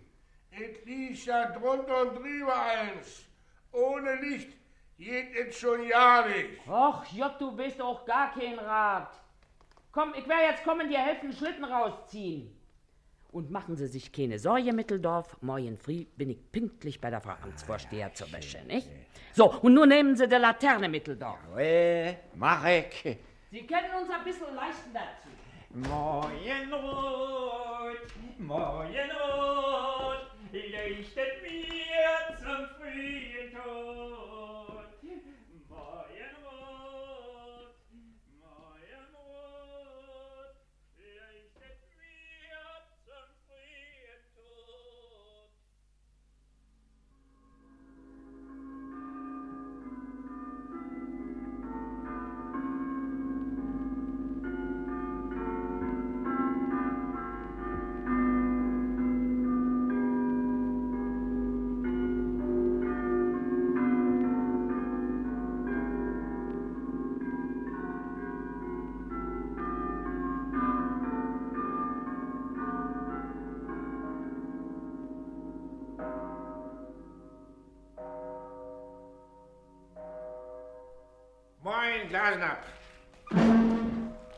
Es 0.50 0.86
liegt 0.86 1.24
ja 1.24 1.52
drunter 1.52 2.02
und 2.02 2.16
drüber 2.16 2.60
eins. 2.64 3.26
Ohne 3.72 4.16
Licht 4.16 4.61
geht 5.02 5.36
es 5.36 5.60
schon 5.60 5.84
ja 5.88 6.26
nicht. 6.28 6.68
Och, 6.68 7.04
Jott, 7.12 7.40
du 7.40 7.52
bist 7.56 7.82
auch 7.82 8.06
gar 8.06 8.32
kein 8.34 8.60
Rat. 8.60 9.20
Komm, 9.92 10.14
ich 10.18 10.28
werde 10.28 10.44
jetzt 10.52 10.64
kommen, 10.64 10.88
dir 10.88 11.00
helfen, 11.00 11.34
Schlitten 11.34 11.66
rausziehen. 11.66 12.56
und 13.32 13.50
machen 13.50 13.76
Sie 13.78 13.88
sich 13.88 14.12
keine 14.12 14.38
Sorge, 14.40 14.74
Mitteldorf. 14.74 15.38
Morgen 15.42 15.78
früh 15.78 16.06
bin 16.18 16.30
ich 16.32 16.52
pünktlich 16.52 17.00
bei 17.00 17.10
der 17.10 17.22
Frau 17.22 17.36
Amtsvorsteher 17.42 18.14
zur 18.14 18.32
Wäsche, 18.32 18.60
nicht? 18.68 18.90
So, 19.34 19.52
und 19.62 19.74
nun 19.74 19.88
nehmen 19.90 20.16
Sie 20.18 20.28
die 20.28 20.36
Laterne, 20.36 20.90
Mitteldorf. 20.90 21.40
Äh, 21.58 22.16
mach 22.36 22.66
ich. 22.66 23.18
Sie 23.50 23.66
können 23.66 23.94
uns 24.02 24.10
ein 24.10 24.24
bisschen 24.26 24.54
leisten 24.54 24.92
dazu. 24.94 25.30
Morgenrot, 25.90 26.42
Morgenrot, 28.38 30.28
leuchtet 30.52 31.42
mir 31.42 32.38
zum 32.38 32.68
frühen 32.76 33.52
Tod. 33.54 34.31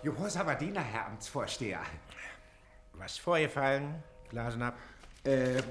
Gehorsamer 0.04 0.56
Diener, 0.56 0.82
Herr 0.82 1.08
Amtsvorsteher. 1.08 1.82
Was 2.94 3.18
vorgefallen, 3.18 4.04
Glasenapp? 4.30 4.78
Äh, 5.24 5.62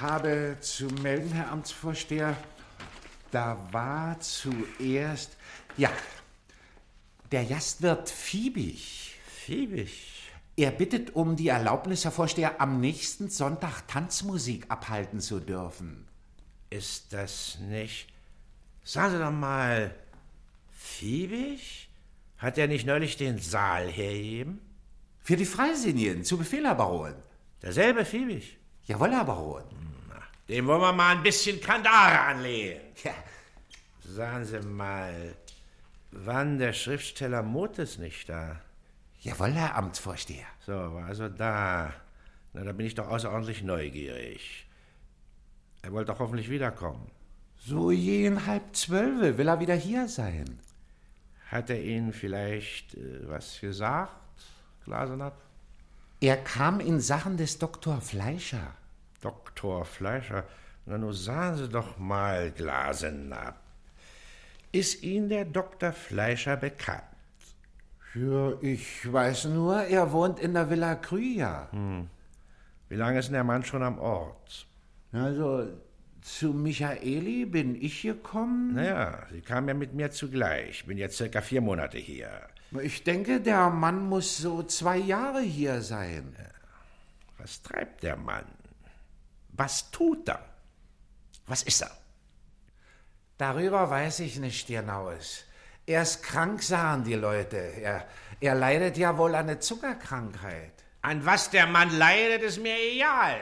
habe 0.00 0.56
zu 0.60 0.86
melden, 0.86 1.30
Herr 1.32 1.50
Amtsvorsteher, 1.50 2.36
da 3.30 3.58
war 3.72 4.18
zuerst, 4.20 5.36
ja, 5.76 5.90
der 7.30 7.44
Gastwirt 7.44 8.10
Fiebig. 8.10 9.16
Fiebig? 9.26 10.30
Er 10.56 10.70
bittet 10.70 11.14
um 11.14 11.36
die 11.36 11.48
Erlaubnis, 11.48 12.04
Herr 12.04 12.12
Vorsteher, 12.12 12.60
am 12.60 12.80
nächsten 12.80 13.30
Sonntag 13.30 13.86
Tanzmusik 13.88 14.66
abhalten 14.70 15.20
zu 15.20 15.40
dürfen. 15.40 16.06
Ist 16.70 17.12
das 17.12 17.58
nicht... 17.60 18.08
Sagen 18.84 19.12
Sie 19.12 19.18
doch 19.18 19.30
mal, 19.30 19.94
Fiebig? 20.70 21.81
Hat 22.42 22.58
er 22.58 22.66
nicht 22.66 22.86
neulich 22.86 23.16
den 23.16 23.38
Saal 23.38 23.86
hergeben? 23.88 24.60
Für 25.20 25.36
die 25.36 25.44
Freisinnigen, 25.46 26.24
zu 26.24 26.36
Befehl, 26.36 26.64
Herr 26.66 26.74
Baron. 26.74 27.14
Derselbe 27.62 28.04
Fiebig? 28.04 28.58
Jawohl, 28.84 29.12
Herr 29.12 29.24
Baron. 29.24 29.62
Dem 30.48 30.66
wollen 30.66 30.80
wir 30.80 30.92
mal 30.92 31.16
ein 31.16 31.22
bisschen 31.22 31.60
Kandare 31.60 32.18
anlegen. 32.18 32.80
Ja, 33.04 33.14
Sagen 34.04 34.44
Sie 34.44 34.58
mal, 34.60 35.36
wann 36.10 36.58
der 36.58 36.72
Schriftsteller 36.72 37.42
Motes 37.44 37.98
nicht 37.98 38.28
da? 38.28 38.60
jawohl, 39.20 39.52
Herr 39.52 39.76
Amtsvorsteher. 39.76 40.46
So, 40.66 40.72
war 40.72 41.06
also 41.06 41.28
da. 41.28 41.94
Na, 42.54 42.64
da 42.64 42.72
bin 42.72 42.86
ich 42.86 42.96
doch 42.96 43.06
außerordentlich 43.06 43.62
neugierig. 43.62 44.66
Er 45.82 45.92
wollte 45.92 46.10
doch 46.12 46.18
hoffentlich 46.18 46.50
wiederkommen. 46.50 47.08
So 47.56 47.92
jeden 47.92 48.46
halb 48.46 48.74
zwölfe 48.74 49.38
will 49.38 49.46
er 49.46 49.60
wieder 49.60 49.76
hier 49.76 50.08
sein. 50.08 50.58
Hat 51.52 51.68
er 51.68 51.82
Ihnen 51.82 52.14
vielleicht 52.14 52.94
äh, 52.94 53.28
was 53.28 53.60
gesagt, 53.60 54.10
Glasenapp? 54.86 55.36
Er 56.20 56.38
kam 56.38 56.80
in 56.80 56.98
Sachen 56.98 57.36
des 57.36 57.58
Dr. 57.58 58.00
Fleischer. 58.00 58.74
Doktor 59.20 59.84
Fleischer, 59.84 60.44
na 60.86 60.96
nun 60.96 61.12
sagen 61.12 61.58
Sie 61.58 61.68
doch 61.68 61.98
mal, 61.98 62.50
Glasenapp. 62.50 63.56
Ist 64.72 65.02
Ihnen 65.02 65.28
der 65.28 65.44
Dr. 65.44 65.92
Fleischer 65.92 66.56
bekannt? 66.56 67.02
Ja, 68.14 68.52
ich 68.62 69.12
weiß 69.12 69.44
nur, 69.46 69.82
er 69.82 70.10
wohnt 70.10 70.38
in 70.38 70.54
der 70.54 70.70
Villa 70.70 70.94
Krüger. 70.94 71.68
Wie 72.88 72.96
lange 72.96 73.18
ist 73.18 73.26
denn 73.26 73.34
der 73.34 73.44
Mann 73.44 73.62
schon 73.62 73.82
am 73.82 73.98
Ort? 73.98 74.66
Also, 75.12 75.68
zu 76.22 76.52
Michaeli 76.52 77.44
bin 77.44 77.74
ich 77.80 78.02
gekommen. 78.02 78.74
Naja, 78.74 79.26
Sie 79.30 79.40
kamen 79.40 79.68
ja 79.68 79.74
mit 79.74 79.92
mir 79.92 80.10
zugleich. 80.10 80.86
Bin 80.86 80.96
jetzt 80.96 81.16
circa 81.16 81.40
vier 81.40 81.60
Monate 81.60 81.98
hier. 81.98 82.30
Ich 82.80 83.04
denke, 83.04 83.40
der 83.40 83.68
Mann 83.70 84.06
muss 84.08 84.38
so 84.38 84.62
zwei 84.62 84.96
Jahre 84.96 85.40
hier 85.40 85.82
sein. 85.82 86.34
Was 87.38 87.62
treibt 87.62 88.02
der 88.02 88.16
Mann? 88.16 88.46
Was 89.48 89.90
tut 89.90 90.28
er? 90.28 90.44
Was 91.46 91.62
ist 91.64 91.82
er? 91.82 91.90
Darüber 93.36 93.90
weiß 93.90 94.20
ich 94.20 94.38
nicht 94.38 94.68
genaues. 94.68 95.44
Er 95.84 96.02
ist 96.02 96.22
krank, 96.22 96.62
sagen 96.62 97.04
die 97.04 97.14
Leute. 97.14 97.56
Er, 97.56 98.06
er 98.40 98.54
leidet 98.54 98.96
ja 98.96 99.18
wohl 99.18 99.34
an 99.34 99.48
einer 99.48 99.60
Zuckerkrankheit. 99.60 100.72
An 101.02 101.26
was 101.26 101.50
der 101.50 101.66
Mann 101.66 101.90
leidet, 101.98 102.42
ist 102.42 102.62
mir 102.62 102.76
egal. 102.78 103.40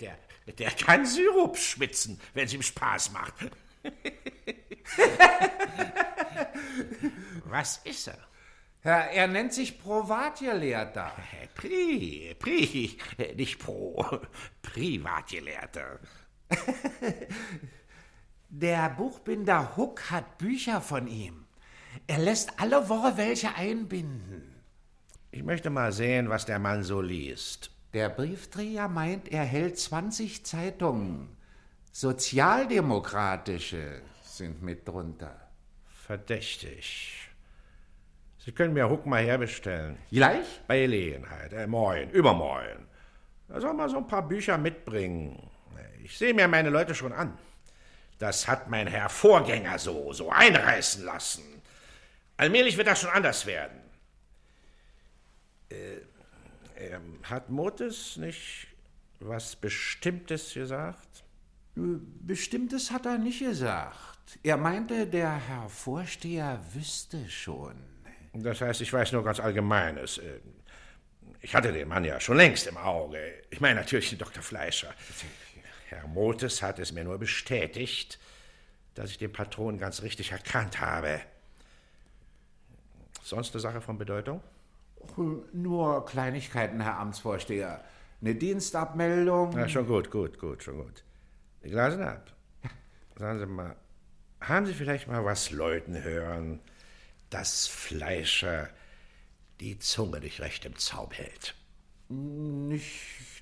Der, 0.00 0.16
der 0.58 0.70
kann 0.70 1.04
Sirup 1.06 1.56
schwitzen, 1.56 2.20
wenn 2.34 2.46
es 2.46 2.54
ihm 2.54 2.62
Spaß 2.62 3.12
macht. 3.12 3.34
was 7.44 7.78
ist 7.84 8.08
er? 8.08 8.18
Er, 8.82 9.10
er 9.10 9.26
nennt 9.26 9.52
sich 9.52 9.78
Provatgelehrter. 9.80 11.12
Pri, 11.54 12.34
Pri, 12.38 12.98
nicht 13.36 13.58
Pro, 13.58 14.20
Privatgelehrter. 14.62 15.98
Der 18.50 18.88
Buchbinder 18.90 19.76
Huck 19.76 20.10
hat 20.10 20.38
Bücher 20.38 20.80
von 20.80 21.06
ihm. 21.06 21.44
Er 22.06 22.18
lässt 22.18 22.58
alle 22.60 22.88
Woche 22.88 23.16
welche 23.16 23.54
einbinden. 23.54 24.54
Ich 25.30 25.42
möchte 25.42 25.68
mal 25.68 25.92
sehen, 25.92 26.30
was 26.30 26.46
der 26.46 26.58
Mann 26.58 26.82
so 26.82 27.02
liest. 27.02 27.70
Der 27.94 28.10
Briefträger 28.10 28.88
meint, 28.88 29.28
er 29.28 29.44
hält 29.44 29.78
20 29.78 30.44
Zeitungen. 30.44 31.36
Sozialdemokratische 31.92 34.02
sind 34.22 34.62
mit 34.62 34.86
drunter. 34.86 35.48
Verdächtig. 35.86 37.30
Sie 38.38 38.52
können 38.52 38.74
mir 38.74 38.88
Huck 38.88 39.06
mal 39.06 39.24
herbestellen. 39.24 39.98
Gleich? 40.10 40.60
Bei 40.66 40.80
Gelegenheit. 40.80 41.52
Äh, 41.52 41.66
morgen, 41.66 42.10
übermorgen. 42.10 42.86
Er 43.48 43.60
soll 43.60 43.74
mal 43.74 43.88
so 43.88 43.98
ein 43.98 44.06
paar 44.06 44.26
Bücher 44.26 44.58
mitbringen. 44.58 45.50
Ich 46.04 46.16
sehe 46.16 46.34
mir 46.34 46.48
meine 46.48 46.70
Leute 46.70 46.94
schon 46.94 47.12
an. 47.12 47.36
Das 48.18 48.48
hat 48.48 48.68
mein 48.68 48.86
Herr 48.86 49.08
Vorgänger 49.08 49.78
so, 49.78 50.12
so 50.12 50.30
einreißen 50.30 51.04
lassen. 51.04 51.62
Allmählich 52.36 52.76
wird 52.76 52.86
das 52.86 53.00
schon 53.00 53.10
anders 53.10 53.46
werden. 53.46 53.78
Äh, 55.70 55.98
ähm, 56.78 57.18
hat 57.22 57.50
Motes 57.50 58.16
nicht 58.16 58.68
was 59.20 59.56
Bestimmtes 59.56 60.54
gesagt? 60.54 61.24
Bestimmtes 61.74 62.90
hat 62.90 63.06
er 63.06 63.18
nicht 63.18 63.40
gesagt. 63.40 64.38
Er 64.42 64.56
meinte, 64.56 65.06
der 65.06 65.34
Herr 65.36 65.68
Vorsteher 65.68 66.60
wüsste 66.72 67.28
schon. 67.30 67.74
Das 68.34 68.60
heißt, 68.60 68.80
ich 68.80 68.92
weiß 68.92 69.12
nur 69.12 69.24
ganz 69.24 69.40
Allgemeines. 69.40 70.18
Äh, 70.18 70.40
Ich 71.40 71.54
hatte 71.54 71.72
den 71.72 71.86
Mann 71.88 72.04
ja 72.04 72.18
schon 72.20 72.36
längst 72.36 72.66
im 72.66 72.76
Auge. 72.76 73.18
Ich 73.50 73.60
meine 73.60 73.80
natürlich 73.80 74.10
den 74.10 74.18
Dr. 74.18 74.42
Fleischer. 74.42 74.92
Herr 75.88 76.06
Motes 76.08 76.62
hat 76.62 76.78
es 76.80 76.92
mir 76.92 77.04
nur 77.04 77.18
bestätigt, 77.18 78.18
dass 78.94 79.10
ich 79.10 79.18
den 79.18 79.32
Patron 79.32 79.78
ganz 79.78 80.02
richtig 80.02 80.32
erkannt 80.32 80.80
habe. 80.80 81.20
Sonst 83.22 83.54
eine 83.54 83.60
Sache 83.60 83.80
von 83.80 83.98
Bedeutung? 83.98 84.42
Nur 85.52 86.04
Kleinigkeiten, 86.06 86.80
Herr 86.80 86.98
Amtsvorsteher. 86.98 87.84
Eine 88.20 88.34
Dienstabmeldung. 88.34 89.52
Ja, 89.56 89.68
schon 89.68 89.86
gut, 89.86 90.10
gut, 90.10 90.38
gut, 90.38 90.62
schon 90.62 90.78
gut. 90.78 91.04
Die 91.64 91.70
Glasen 91.70 92.02
ab. 92.02 92.32
Sagen 93.16 93.38
Sie 93.38 93.46
mal, 93.46 93.76
haben 94.40 94.66
Sie 94.66 94.74
vielleicht 94.74 95.08
mal 95.08 95.24
was 95.24 95.50
Leuten 95.50 96.02
hören, 96.02 96.60
dass 97.30 97.66
Fleischer 97.66 98.68
die 99.60 99.78
Zunge 99.78 100.20
nicht 100.20 100.40
recht 100.40 100.64
im 100.64 100.76
Zaum 100.76 101.10
hält? 101.10 101.54
Nicht, 102.08 102.92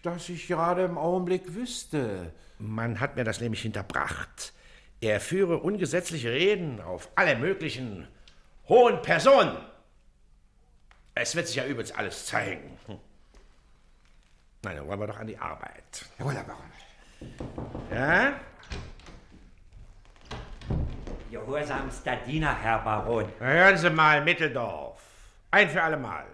dass 0.02 0.28
ich 0.28 0.48
gerade 0.48 0.84
im 0.84 0.98
Augenblick 0.98 1.54
wüsste. 1.54 2.32
Man 2.59 3.00
hat 3.00 3.16
mir 3.16 3.24
das 3.24 3.40
nämlich 3.40 3.62
hinterbracht. 3.62 4.52
Er 5.00 5.20
führe 5.20 5.59
ungesetzliche 5.59 6.32
Reden 6.32 6.80
auf 6.80 7.11
alle 7.14 7.36
möglichen 7.36 8.09
hohen 8.68 9.02
Personen. 9.02 9.57
Es 11.19 11.35
wird 11.35 11.47
sich 11.47 11.57
ja 11.57 11.64
übrigens 11.64 11.93
alles 11.93 12.27
zeigen. 12.27 12.79
Hm. 12.87 12.99
Nein, 14.62 14.77
dann 14.77 14.87
wollen 14.87 15.01
wir 15.01 15.07
doch 15.07 15.19
an 15.19 15.27
die 15.27 15.39
Arbeit. 15.39 16.05
Jawohl, 16.19 16.35
Herr 16.35 16.45
Baron. 16.45 16.73
Ja? 17.91 18.41
Gehorsamster 21.31 22.17
Diener, 22.17 22.55
Herr 22.61 22.81
Baron. 22.81 23.33
Hören 23.39 23.79
Sie 23.79 23.89
mal, 23.89 24.23
Mitteldorf. 24.23 25.01
Ein 25.51 25.71
für 25.71 25.83
alle 25.83 25.97
Mal. 25.97 26.27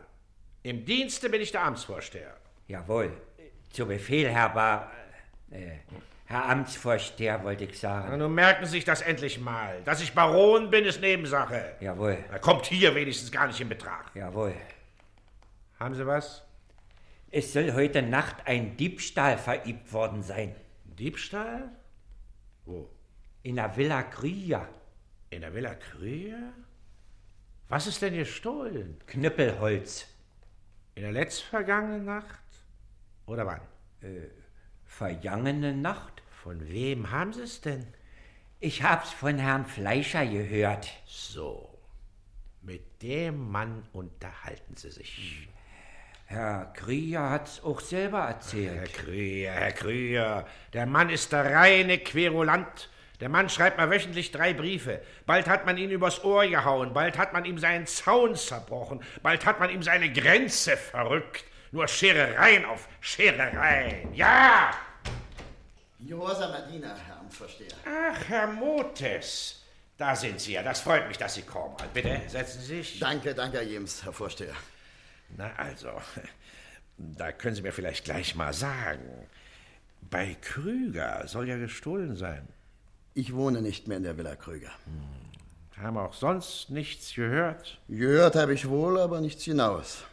Im 0.65 0.85
Dienste 0.85 1.31
bin 1.31 1.41
ich 1.41 1.53
der 1.53 1.63
Amtsvorsteher. 1.63 2.37
Jawohl. 2.67 3.17
Zu 3.71 3.87
Befehl, 3.87 4.29
Herr 4.29 4.49
Bar... 4.49 4.91
Äh, 5.51 5.79
Herr 6.33 6.49
Amtsvorsteher, 6.49 7.45
wollte 7.45 7.65
ich 7.65 7.73
Na, 7.83 8.01
sagen. 8.03 8.17
nun 8.19 8.35
merken 8.35 8.65
Sie 8.65 8.71
sich 8.73 8.87
das 8.87 9.03
endlich 9.03 9.39
mal. 9.39 9.83
Dass 9.85 10.01
ich 10.01 10.15
Baron 10.15 10.71
bin, 10.71 10.87
ist 10.87 11.03
Nebensache. 11.03 11.77
Jawohl, 11.79 12.25
Da 12.31 12.39
kommt 12.39 12.65
hier 12.65 12.95
wenigstens 12.95 13.31
gar 13.31 13.47
nicht 13.49 13.61
in 13.61 13.69
Betracht. 13.69 14.17
jawohl. 14.17 14.55
Haben 15.79 15.95
Sie 15.95 16.07
was? 16.07 16.43
Es 17.31 17.53
soll 17.53 17.75
heute 17.75 18.01
Nacht 18.01 18.47
ein 18.47 18.79
Diebstahl 18.79 19.37
verübt 19.37 19.93
worden 19.93 20.23
sein. 20.23 20.55
Diebstahl? 20.85 21.69
Wo? 22.65 22.89
In 23.43 23.57
der 23.57 23.77
Villa 23.77 24.03
Krüger. 24.03 24.67
In 25.29 25.43
der 25.43 25.53
Villa 25.53 25.75
Krüger? 25.75 26.55
Was 27.69 27.87
ist 27.87 28.01
denn 28.01 28.15
gestohlen? 28.15 28.99
Knüppelholz. 29.07 30.07
In 30.95 31.03
der 31.03 31.13
letztvergangenen 31.13 32.07
Nacht? 32.07 32.41
Oder 33.27 33.47
wann? 33.47 33.61
Vergangene 34.85 35.75
Nacht? 35.75 36.12
Von 36.43 36.69
wem 36.69 37.13
haben 37.13 37.33
Sie 37.33 37.43
es 37.43 37.61
denn? 37.61 37.87
Ich 38.59 38.83
hab's 38.83 39.13
von 39.13 39.39
Herrn 39.39 39.65
Fleischer 39.65 40.27
gehört. 40.27 40.89
So. 41.07 41.79
Mit 42.63 43.01
dem 43.01 43.53
Mann 43.53 43.87
unterhalten 43.93 44.77
Sie 44.77 44.91
sich. 44.91 45.49
Herr 46.27 46.73
Krüger 46.75 47.31
hat's 47.31 47.63
auch 47.63 47.79
selber 47.79 48.23
Herr 48.23 48.29
erzählt. 48.31 48.93
Krüger, 48.93 49.53
Herr 49.53 49.71
Krüger, 49.71 50.47
der 50.73 50.87
Mann 50.87 51.11
ist 51.11 51.31
der 51.31 51.45
reine 51.55 51.99
Querulant. 51.99 52.91
Der 53.21 53.29
Mann 53.29 53.49
schreibt 53.49 53.79
mal 53.79 53.91
wöchentlich 53.91 54.33
drei 54.33 54.53
Briefe. 54.53 55.01
Bald 55.27 55.47
hat 55.47 55.65
man 55.65 55.79
ihn 55.79 55.91
übers 55.91 56.25
Ohr 56.25 56.45
gehauen, 56.49 56.93
bald 56.93 57.19
hat 57.19 57.33
man 57.33 57.45
ihm 57.45 57.59
seinen 57.59 57.87
Zaun 57.87 58.35
zerbrochen, 58.35 59.01
bald 59.23 59.47
hat 59.47 59.61
man 59.61 59.71
ihm 59.71 59.85
seine 59.85 60.13
Grenze 60.13 60.77
verrückt. 60.77 61.45
Nur 61.71 61.87
Scherereien 61.87 62.65
auf 62.65 62.89
Scherereien. 63.01 64.13
Ja! 64.13 64.73
Gehorsamer 66.07 66.63
Diener, 66.63 66.97
Herr 67.07 67.21
Amtsvorsteher. 67.21 67.69
Ach, 67.87 68.29
Herr 68.29 68.49
Motes, 68.49 69.63
da 69.97 70.17
sind 70.17 70.41
Sie 70.41 70.55
ja. 70.55 70.63
Das 70.63 70.81
freut 70.81 71.07
mich, 71.09 71.17
dass 71.17 71.35
Sie 71.35 71.43
kommen. 71.43 71.77
Bitte, 71.95 72.21
setzen 72.29 72.61
Sie 72.61 72.79
sich. 72.79 72.99
Danke, 72.99 73.35
danke, 73.35 73.59
Herr 73.59 73.65
Jems, 73.65 74.05
Herr 74.05 74.13
Vorsteher. 74.13 74.55
Na 75.37 75.53
also, 75.57 75.91
da 76.99 77.33
können 77.33 77.55
Sie 77.55 77.63
mir 77.63 77.73
vielleicht 77.73 78.05
gleich 78.05 78.35
mal 78.35 78.53
sagen. 78.53 79.29
Bei 80.01 80.37
Krüger 80.41 81.27
soll 81.29 81.49
ja 81.49 81.57
gestohlen 81.57 82.17
sein. 82.17 82.49
Ich 83.15 83.35
wohne 83.35 83.63
nicht 83.63 83.87
mehr 83.87 83.99
in 83.99 84.03
der 84.03 84.19
Villa 84.19 84.35
Krüger. 84.37 84.73
Haben 85.77 85.99
auch 85.99 86.15
sonst 86.15 86.71
nichts 86.71 87.15
gehört? 87.15 87.79
Gehört 87.89 88.37
habe 88.37 88.55
ich 88.55 88.69
wohl, 88.69 88.99
aber 88.99 89.21
nichts 89.21 89.45
hinaus. 89.45 90.05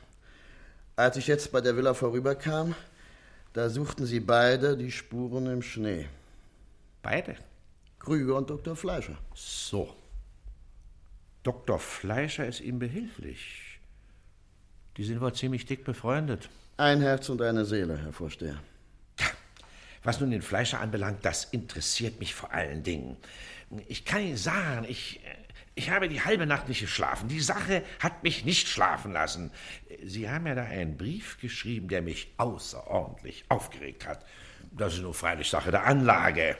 Als 0.95 1.17
ich 1.17 1.27
jetzt 1.27 1.51
bei 1.51 1.61
der 1.61 1.75
Villa 1.75 1.93
vorüberkam, 1.93 2.75
da 3.53 3.69
suchten 3.69 4.05
sie 4.05 4.19
beide 4.19 4.77
die 4.77 4.91
Spuren 4.91 5.47
im 5.47 5.61
Schnee. 5.61 6.07
Beide? 7.01 7.35
Krüger 7.99 8.35
und 8.35 8.49
Dr. 8.49 8.75
Fleischer. 8.75 9.17
So. 9.33 9.95
Dr. 11.43 11.79
Fleischer 11.79 12.45
ist 12.45 12.61
ihm 12.61 12.79
behilflich. 12.79 13.79
Die 14.97 15.03
sind 15.03 15.21
wohl 15.21 15.33
ziemlich 15.33 15.65
dick 15.65 15.83
befreundet. 15.83 16.49
Ein 16.77 17.01
Herz 17.01 17.29
und 17.29 17.41
eine 17.41 17.65
Seele, 17.65 17.97
Herr 17.97 18.13
Vorsteher. 18.13 18.59
Was 20.03 20.19
nun 20.21 20.31
den 20.31 20.41
Fleischer 20.41 20.79
anbelangt, 20.79 21.25
das 21.25 21.45
interessiert 21.45 22.19
mich 22.19 22.33
vor 22.33 22.51
allen 22.53 22.83
Dingen. 22.83 23.17
Ich 23.87 24.05
kann 24.05 24.21
Ihnen 24.21 24.37
sagen, 24.37 24.85
ich, 24.87 25.19
ich 25.79 25.89
habe 25.91 26.09
die 26.09 26.21
halbe 26.21 26.45
Nacht 26.45 26.67
nicht 26.67 26.81
geschlafen. 26.81 27.29
Die 27.29 27.39
Sache 27.39 27.83
hat 28.01 28.21
mich 28.21 28.43
nicht 28.43 28.67
schlafen 28.67 29.13
lassen. 29.13 29.49
Sie 30.03 30.29
haben 30.29 30.45
ja 30.45 30.53
da 30.53 30.63
einen 30.63 30.97
Brief 30.97 31.39
geschrieben, 31.39 31.87
der 31.87 32.01
mich 32.01 32.33
außerordentlich 32.35 33.45
aufgeregt 33.47 34.05
hat. 34.05 34.25
Das 34.71 34.93
ist 34.93 35.01
nur 35.01 35.13
freilich 35.13 35.49
Sache 35.49 35.71
der 35.71 35.85
Anlage. 35.85 36.57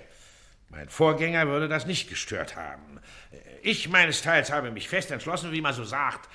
Mein 0.69 0.87
Vorgänger 0.87 1.47
würde 1.47 1.67
das 1.67 1.85
nicht 1.85 2.07
gestört 2.09 2.55
haben. 2.55 3.01
Ich 3.61 3.89
meines 3.89 4.21
Teils 4.21 4.53
habe 4.53 4.71
mich 4.71 4.87
fest 4.87 5.11
entschlossen, 5.11 5.51
wie 5.51 5.61
man 5.61 5.73
so 5.73 5.83
sagt, 5.83 6.29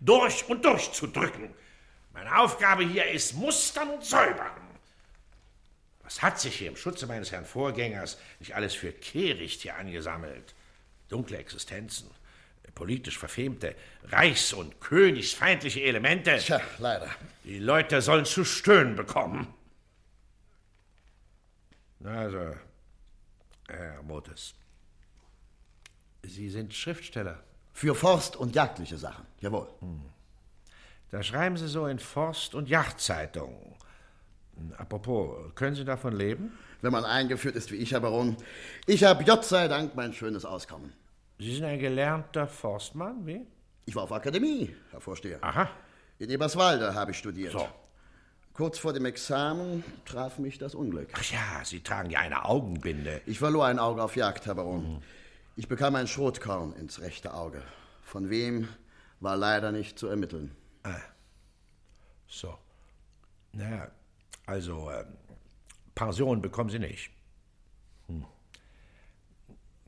durch 0.00 0.46
und 0.46 0.62
durch 0.62 0.92
zu 0.92 1.06
drücken. 1.06 1.54
Meine 2.12 2.38
Aufgabe 2.38 2.84
hier 2.84 3.06
ist 3.08 3.32
mustern 3.34 3.88
und 3.88 4.04
säubern. 4.04 4.60
Was 6.02 6.20
hat 6.20 6.38
sich 6.38 6.56
hier 6.56 6.68
im 6.68 6.76
Schutze 6.76 7.06
meines 7.06 7.32
Herrn 7.32 7.46
Vorgängers 7.46 8.18
nicht 8.40 8.54
alles 8.54 8.74
für 8.74 8.92
Kehricht 8.92 9.62
hier 9.62 9.76
angesammelt? 9.76 10.54
Dunkle 11.08 11.38
Existenzen, 11.38 12.10
politisch 12.74 13.18
verfemte, 13.18 13.74
reichs- 14.04 14.52
und 14.52 14.80
königsfeindliche 14.80 15.82
Elemente. 15.82 16.38
Tja, 16.38 16.60
leider. 16.78 17.10
Die 17.44 17.58
Leute 17.58 18.02
sollen 18.02 18.24
zu 18.24 18.44
stöhnen 18.44 18.96
bekommen. 18.96 19.52
Also, 22.04 22.54
Herr 23.68 24.02
Motes, 24.02 24.54
Sie 26.22 26.50
sind 26.50 26.74
Schriftsteller. 26.74 27.42
Für 27.72 27.94
Forst- 27.94 28.36
und 28.36 28.54
jagdliche 28.54 28.96
Sachen, 28.96 29.26
jawohl. 29.40 29.68
Da 31.10 31.22
schreiben 31.22 31.56
Sie 31.56 31.68
so 31.68 31.86
in 31.86 31.98
Forst- 31.98 32.54
und 32.54 32.68
Jagdzeitungen. 32.68 33.74
Apropos, 34.78 35.54
können 35.54 35.76
Sie 35.76 35.84
davon 35.84 36.16
leben? 36.16 36.58
Wenn 36.80 36.92
man 36.92 37.04
eingeführt 37.04 37.54
ist 37.56 37.70
wie 37.70 37.76
ich, 37.76 37.92
Herr 37.92 38.00
Baron. 38.00 38.36
Ich 38.86 39.04
habe 39.04 39.24
Gott 39.24 39.44
sei 39.44 39.68
Dank 39.68 39.94
mein 39.94 40.12
schönes 40.12 40.44
Auskommen. 40.44 40.92
Sie 41.38 41.54
sind 41.54 41.64
ein 41.64 41.78
gelernter 41.78 42.46
Forstmann, 42.46 43.26
wie? 43.26 43.46
Ich 43.84 43.94
war 43.94 44.04
auf 44.04 44.12
Akademie, 44.12 44.74
Herr 44.90 45.00
Vorsteher. 45.00 45.42
Aha. 45.42 45.68
In 46.18 46.30
Eberswalde 46.30 46.94
habe 46.94 47.10
ich 47.10 47.18
studiert. 47.18 47.52
So. 47.52 47.68
Kurz 48.54 48.78
vor 48.78 48.94
dem 48.94 49.04
Examen 49.04 49.84
traf 50.06 50.38
mich 50.38 50.56
das 50.56 50.74
Unglück. 50.74 51.08
Ach 51.12 51.30
ja, 51.30 51.62
Sie 51.64 51.80
tragen 51.82 52.08
ja 52.08 52.20
eine 52.20 52.46
Augenbinde. 52.46 53.20
Ich 53.26 53.38
verlor 53.38 53.66
ein 53.66 53.78
Auge 53.78 54.02
auf 54.02 54.16
Jagd, 54.16 54.46
Herr 54.46 54.54
Baron. 54.54 55.02
Ich 55.56 55.68
bekam 55.68 55.94
ein 55.94 56.06
Schrotkorn 56.06 56.72
ins 56.72 57.00
rechte 57.00 57.34
Auge. 57.34 57.62
Von 58.02 58.30
wem 58.30 58.68
war 59.20 59.36
leider 59.36 59.72
nicht 59.72 59.98
zu 59.98 60.06
ermitteln. 60.06 60.56
So. 62.26 62.56
Na, 63.52 63.90
also, 64.46 64.90
ähm, 64.90 65.06
Pension 65.94 66.40
bekommen 66.40 66.70
Sie 66.70 66.78
nicht. 66.78 67.10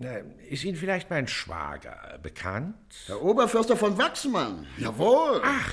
Na, 0.00 0.18
ist 0.48 0.64
Ihnen 0.64 0.76
vielleicht 0.76 1.10
mein 1.10 1.26
Schwager 1.26 2.20
bekannt? 2.22 2.76
Der 3.08 3.20
Oberförster 3.20 3.76
von 3.76 3.98
Wachsmann. 3.98 4.64
Jawohl. 4.78 5.42
Ach. 5.44 5.72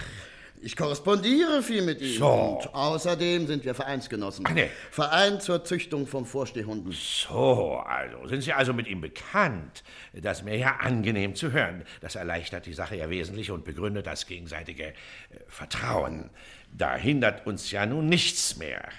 Ich 0.61 0.75
korrespondiere 0.75 1.61
viel 1.61 1.83
mit 1.83 2.01
ihm. 2.01 2.17
So. 2.17 2.31
Und 2.31 2.73
außerdem 2.73 3.45
sind 3.45 3.65
wir 3.65 3.75
Vereinsgenossen. 3.75 4.45
Ach, 4.47 4.53
nee. 4.53 4.71
Verein 4.89 5.39
zur 5.39 5.63
Züchtung 5.63 6.07
von 6.07 6.25
Vorstehhunden. 6.25 6.91
So, 6.91 7.83
also, 7.85 8.27
sind 8.27 8.41
Sie 8.41 8.51
also 8.51 8.73
mit 8.73 8.87
ihm 8.87 8.99
bekannt? 8.99 9.83
Das 10.13 10.39
ist 10.39 10.43
mir 10.43 10.57
ja 10.57 10.77
angenehm 10.77 11.35
zu 11.35 11.51
hören. 11.51 11.83
Das 12.01 12.15
erleichtert 12.15 12.65
die 12.65 12.73
Sache 12.73 12.95
ja 12.95 13.11
wesentlich 13.11 13.51
und 13.51 13.63
begründet 13.63 14.07
das 14.07 14.25
gegenseitige 14.25 14.85
äh, 14.85 14.93
Vertrauen. 15.47 16.31
Da 16.75 16.95
hindert 16.95 17.45
uns 17.45 17.69
ja 17.69 17.85
nun 17.85 18.07
nichts 18.07 18.57
mehr, 18.57 18.89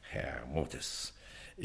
Herr 0.00 0.44
Motes. 0.46 1.11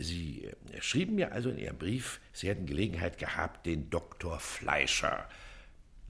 Sie 0.03 0.45
äh, 0.45 0.81
schrieben 0.81 1.15
mir 1.15 1.31
also 1.31 1.49
in 1.49 1.57
Ihrem 1.57 1.77
Brief, 1.77 2.19
Sie 2.33 2.47
hätten 2.47 2.65
Gelegenheit 2.65 3.17
gehabt, 3.17 3.65
den 3.65 3.89
Dr. 3.89 4.39
Fleischer 4.39 5.27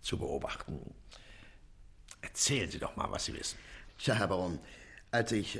zu 0.01 0.17
beobachten. 0.17 0.93
Erzählen 2.21 2.69
Sie 2.69 2.79
doch 2.79 2.95
mal, 2.95 3.11
was 3.11 3.25
Sie 3.25 3.33
wissen. 3.33 3.57
Tja, 3.97 4.15
Herr 4.15 4.27
Baron, 4.27 4.59
als 5.11 5.31
ich, 5.31 5.59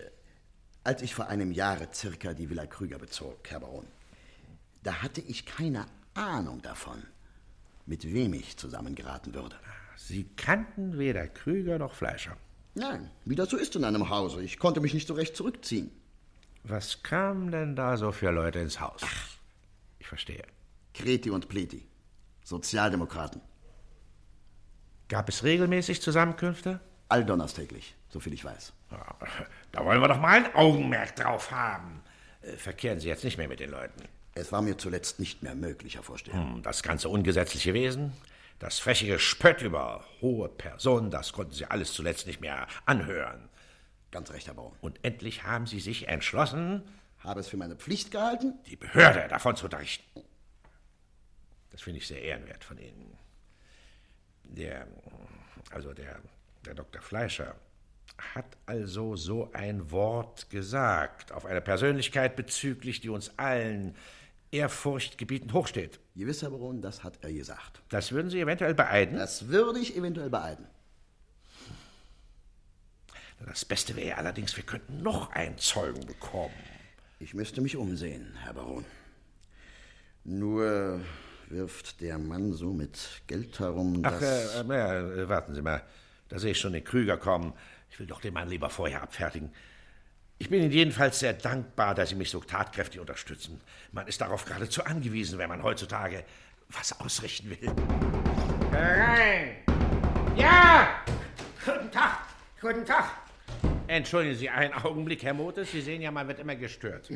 als 0.83 1.01
ich 1.01 1.15
vor 1.15 1.27
einem 1.27 1.51
Jahre 1.51 1.89
circa 1.93 2.33
die 2.33 2.49
Villa 2.49 2.65
Krüger 2.65 2.99
bezog, 2.99 3.49
Herr 3.49 3.61
Baron, 3.61 3.87
da 4.83 5.01
hatte 5.01 5.21
ich 5.21 5.45
keine 5.45 5.85
Ahnung 6.13 6.61
davon, 6.61 7.03
mit 7.85 8.11
wem 8.13 8.33
ich 8.33 8.57
zusammengeraten 8.57 9.33
würde. 9.33 9.55
Sie 9.95 10.25
kannten 10.35 10.99
weder 10.99 11.27
Krüger 11.27 11.79
noch 11.79 11.93
Fleischer. 11.93 12.37
Nein, 12.75 13.09
wie 13.25 13.35
das 13.35 13.49
so 13.49 13.57
ist 13.57 13.75
in 13.75 13.83
einem 13.83 14.09
Hause. 14.09 14.43
Ich 14.43 14.59
konnte 14.59 14.81
mich 14.81 14.93
nicht 14.93 15.07
so 15.07 15.15
recht 15.15 15.35
zurückziehen. 15.35 15.91
Was 16.69 17.01
kamen 17.01 17.51
denn 17.51 17.75
da 17.75 17.95
so 17.95 18.11
für 18.11 18.29
Leute 18.31 18.59
ins 18.59 18.79
Haus? 18.81 19.01
Ich 19.99 20.07
verstehe. 20.07 20.43
Kreti 20.93 21.29
und 21.29 21.47
Pleti. 21.47 21.87
Sozialdemokraten. 22.43 23.41
Gab 25.07 25.29
es 25.29 25.43
regelmäßig 25.43 26.01
Zusammenkünfte? 26.01 26.81
Alldonnerstäglich, 27.07 27.95
soviel 28.09 28.33
ich 28.33 28.43
weiß. 28.43 28.73
Ja, 28.91 29.15
da 29.71 29.85
wollen 29.85 30.01
wir 30.01 30.09
doch 30.09 30.19
mal 30.19 30.43
ein 30.43 30.55
Augenmerk 30.55 31.15
drauf 31.15 31.51
haben. 31.51 32.01
Äh, 32.41 32.57
Verkehren 32.57 32.99
Sie 32.99 33.07
jetzt 33.07 33.23
nicht 33.23 33.37
mehr 33.37 33.47
mit 33.47 33.61
den 33.61 33.71
Leuten. 33.71 34.03
Es 34.35 34.51
war 34.51 34.61
mir 34.61 34.77
zuletzt 34.77 35.19
nicht 35.19 35.41
mehr 35.43 35.55
möglich, 35.55 35.95
Herr 35.95 36.03
Vorsteher. 36.03 36.35
Hm, 36.39 36.61
Das 36.63 36.83
ganze 36.83 37.07
ungesetzliche 37.07 37.73
Wesen, 37.73 38.11
das 38.59 38.79
freche 38.79 39.07
Gespött 39.07 39.61
über 39.61 40.03
hohe 40.21 40.49
Personen, 40.49 41.11
das 41.11 41.31
konnten 41.31 41.53
Sie 41.53 41.65
alles 41.65 41.93
zuletzt 41.93 42.27
nicht 42.27 42.41
mehr 42.41 42.67
anhören. 42.85 43.47
Ganz 44.11 44.31
recht, 44.31 44.47
Herr 44.47 44.53
Baron. 44.53 44.73
Und 44.81 44.99
endlich 45.03 45.43
haben 45.43 45.67
Sie 45.67 45.79
sich 45.79 46.07
entschlossen, 46.07 46.83
Habe 47.19 47.39
es 47.39 47.47
für 47.47 47.57
meine 47.57 47.75
Pflicht 47.75 48.11
gehalten? 48.11 48.53
die 48.67 48.75
Behörde 48.75 49.27
davon 49.27 49.55
zu 49.55 49.65
unterrichten. 49.65 50.21
Das 51.71 51.81
finde 51.81 51.99
ich 51.99 52.07
sehr 52.07 52.21
ehrenwert 52.21 52.63
von 52.63 52.77
Ihnen. 52.77 53.17
Der, 54.43 54.87
also 55.71 55.93
der, 55.93 56.19
der 56.65 56.73
Dr. 56.73 57.01
Fleischer 57.01 57.55
hat 58.33 58.57
also 58.65 59.15
so 59.15 59.51
ein 59.53 59.91
Wort 59.91 60.49
gesagt 60.49 61.31
auf 61.31 61.45
eine 61.45 61.61
Persönlichkeit 61.61 62.35
bezüglich, 62.35 63.01
die 63.01 63.09
uns 63.09 63.37
allen 63.37 63.95
ehrfurchtgebietend 64.51 65.53
hochsteht. 65.53 65.99
Gewiss, 66.15 66.41
Herr 66.41 66.49
Baron, 66.51 66.81
das 66.81 67.03
hat 67.03 67.19
er 67.21 67.31
gesagt. 67.33 67.81
Das 67.89 68.11
würden 68.11 68.29
Sie 68.31 68.39
eventuell 68.39 68.73
beeiden? 68.73 69.17
Das 69.17 69.49
würde 69.49 69.79
ich 69.79 69.95
eventuell 69.95 70.29
beeiden. 70.29 70.65
Das 73.45 73.65
Beste 73.65 73.95
wäre 73.95 74.17
allerdings, 74.17 74.55
wir 74.57 74.63
könnten 74.63 75.01
noch 75.01 75.31
einen 75.31 75.57
Zeugen 75.57 76.05
bekommen. 76.05 76.53
Ich 77.19 77.33
müsste 77.33 77.61
mich 77.61 77.75
umsehen, 77.75 78.35
Herr 78.43 78.53
Baron. 78.53 78.85
Nur 80.23 81.01
wirft 81.49 82.01
der 82.01 82.17
Mann 82.17 82.53
so 82.53 82.73
mit 82.73 83.21
Geld 83.27 83.59
herum, 83.59 84.01
Ach, 84.03 84.11
dass... 84.11 84.55
äh, 84.55 84.61
äh, 84.61 85.21
äh, 85.21 85.29
warten 85.29 85.55
Sie 85.55 85.61
mal. 85.61 85.81
Da 86.29 86.39
sehe 86.39 86.51
ich 86.51 86.59
schon 86.59 86.73
den 86.73 86.83
Krüger 86.83 87.17
kommen. 87.17 87.53
Ich 87.89 87.99
will 87.99 88.07
doch 88.07 88.19
den 88.19 88.33
Mann 88.33 88.49
lieber 88.49 88.69
vorher 88.69 89.01
abfertigen. 89.01 89.51
Ich 90.39 90.49
bin 90.49 90.61
Ihnen 90.61 90.71
jedenfalls 90.71 91.19
sehr 91.19 91.33
dankbar, 91.33 91.95
dass 91.95 92.09
Sie 92.09 92.15
mich 92.15 92.29
so 92.29 92.41
tatkräftig 92.41 92.99
unterstützen. 92.99 93.61
Man 93.91 94.07
ist 94.07 94.21
darauf 94.21 94.45
geradezu 94.45 94.83
angewiesen, 94.83 95.39
wenn 95.39 95.49
man 95.49 95.63
heutzutage 95.63 96.23
was 96.69 96.99
ausrichten 96.99 97.49
will. 97.49 97.71
Herein! 98.71 99.55
Ja! 100.35 100.89
Guten 101.65 101.89
Tag! 101.89 102.19
Guten 102.61 102.85
Tag! 102.85 103.26
Entschuldigen 103.87 104.35
Sie 104.35 104.49
einen 104.49 104.73
Augenblick, 104.73 105.23
Herr 105.23 105.33
Motes. 105.33 105.71
Sie 105.71 105.81
sehen 105.81 106.01
ja, 106.01 106.11
man 106.11 106.27
wird 106.27 106.39
immer 106.39 106.55
gestört. 106.55 107.09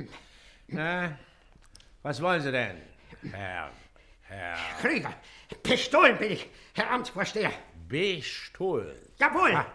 Na, 0.68 1.18
was 2.04 2.22
wollen 2.22 2.42
Sie 2.42 2.52
denn, 2.52 2.78
Herr... 3.32 3.70
Herr... 4.24 4.56
Krieger, 4.80 5.14
Pistolen 5.64 6.18
bin 6.18 6.32
ich, 6.32 6.48
Herr 6.74 6.90
Amtsvorsteher. 6.92 7.52
Bestohlen. 7.90 8.96
Jawohl, 9.20 9.54
Ah. 9.54 9.66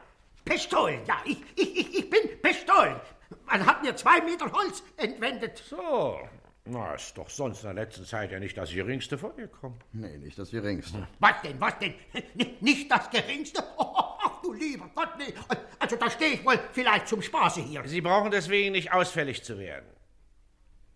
Pistolen, 0.45 1.01
ja, 1.07 1.17
ich, 1.27 1.37
ich, 1.57 1.77
ich, 1.79 1.99
ich 1.99 2.11
bin 2.11 2.41
Pistolen. 2.41 2.97
Man 3.45 3.67
hat 3.67 3.83
mir 3.83 3.95
zwei 3.97 4.21
Meter 4.23 4.51
Holz 4.53 4.83
entwendet. 4.97 5.59
So, 5.69 6.19
na, 6.65 6.95
ist 6.95 7.19
doch 7.19 7.29
sonst 7.29 7.63
in 7.65 7.75
der 7.75 7.85
letzten 7.85 8.05
Zeit 8.07 8.31
ja 8.33 8.39
nicht 8.39 8.57
das 8.57 8.71
Geringste 8.73 9.19
vorgekommen. 9.19 9.79
Nee, 9.93 10.17
nicht 10.19 10.39
das 10.39 10.51
Geringste. 10.51 11.07
Was 11.19 11.43
denn, 11.43 11.61
was 11.61 11.79
denn? 11.81 11.95
N- 12.39 12.57
Nicht 12.61 12.91
das 12.91 13.11
Geringste? 13.11 13.63
Oh, 13.77 14.15
du 14.47 14.53
lieber 14.53 14.91
Gott, 14.95 15.11
nee. 15.19 15.35
Also 15.79 15.97
da 15.97 16.11
stehe 16.11 16.33
ich 16.35 16.45
wohl 16.45 16.59
vielleicht 16.73 17.09
zum 17.09 17.23
Spaße 17.23 17.61
hier. 17.61 17.83
Sie 17.87 18.01
brauchen 18.01 18.31
deswegen 18.31 18.73
nicht 18.73 18.93
ausfällig 18.93 19.43
zu 19.43 19.59
werden. 19.59 19.87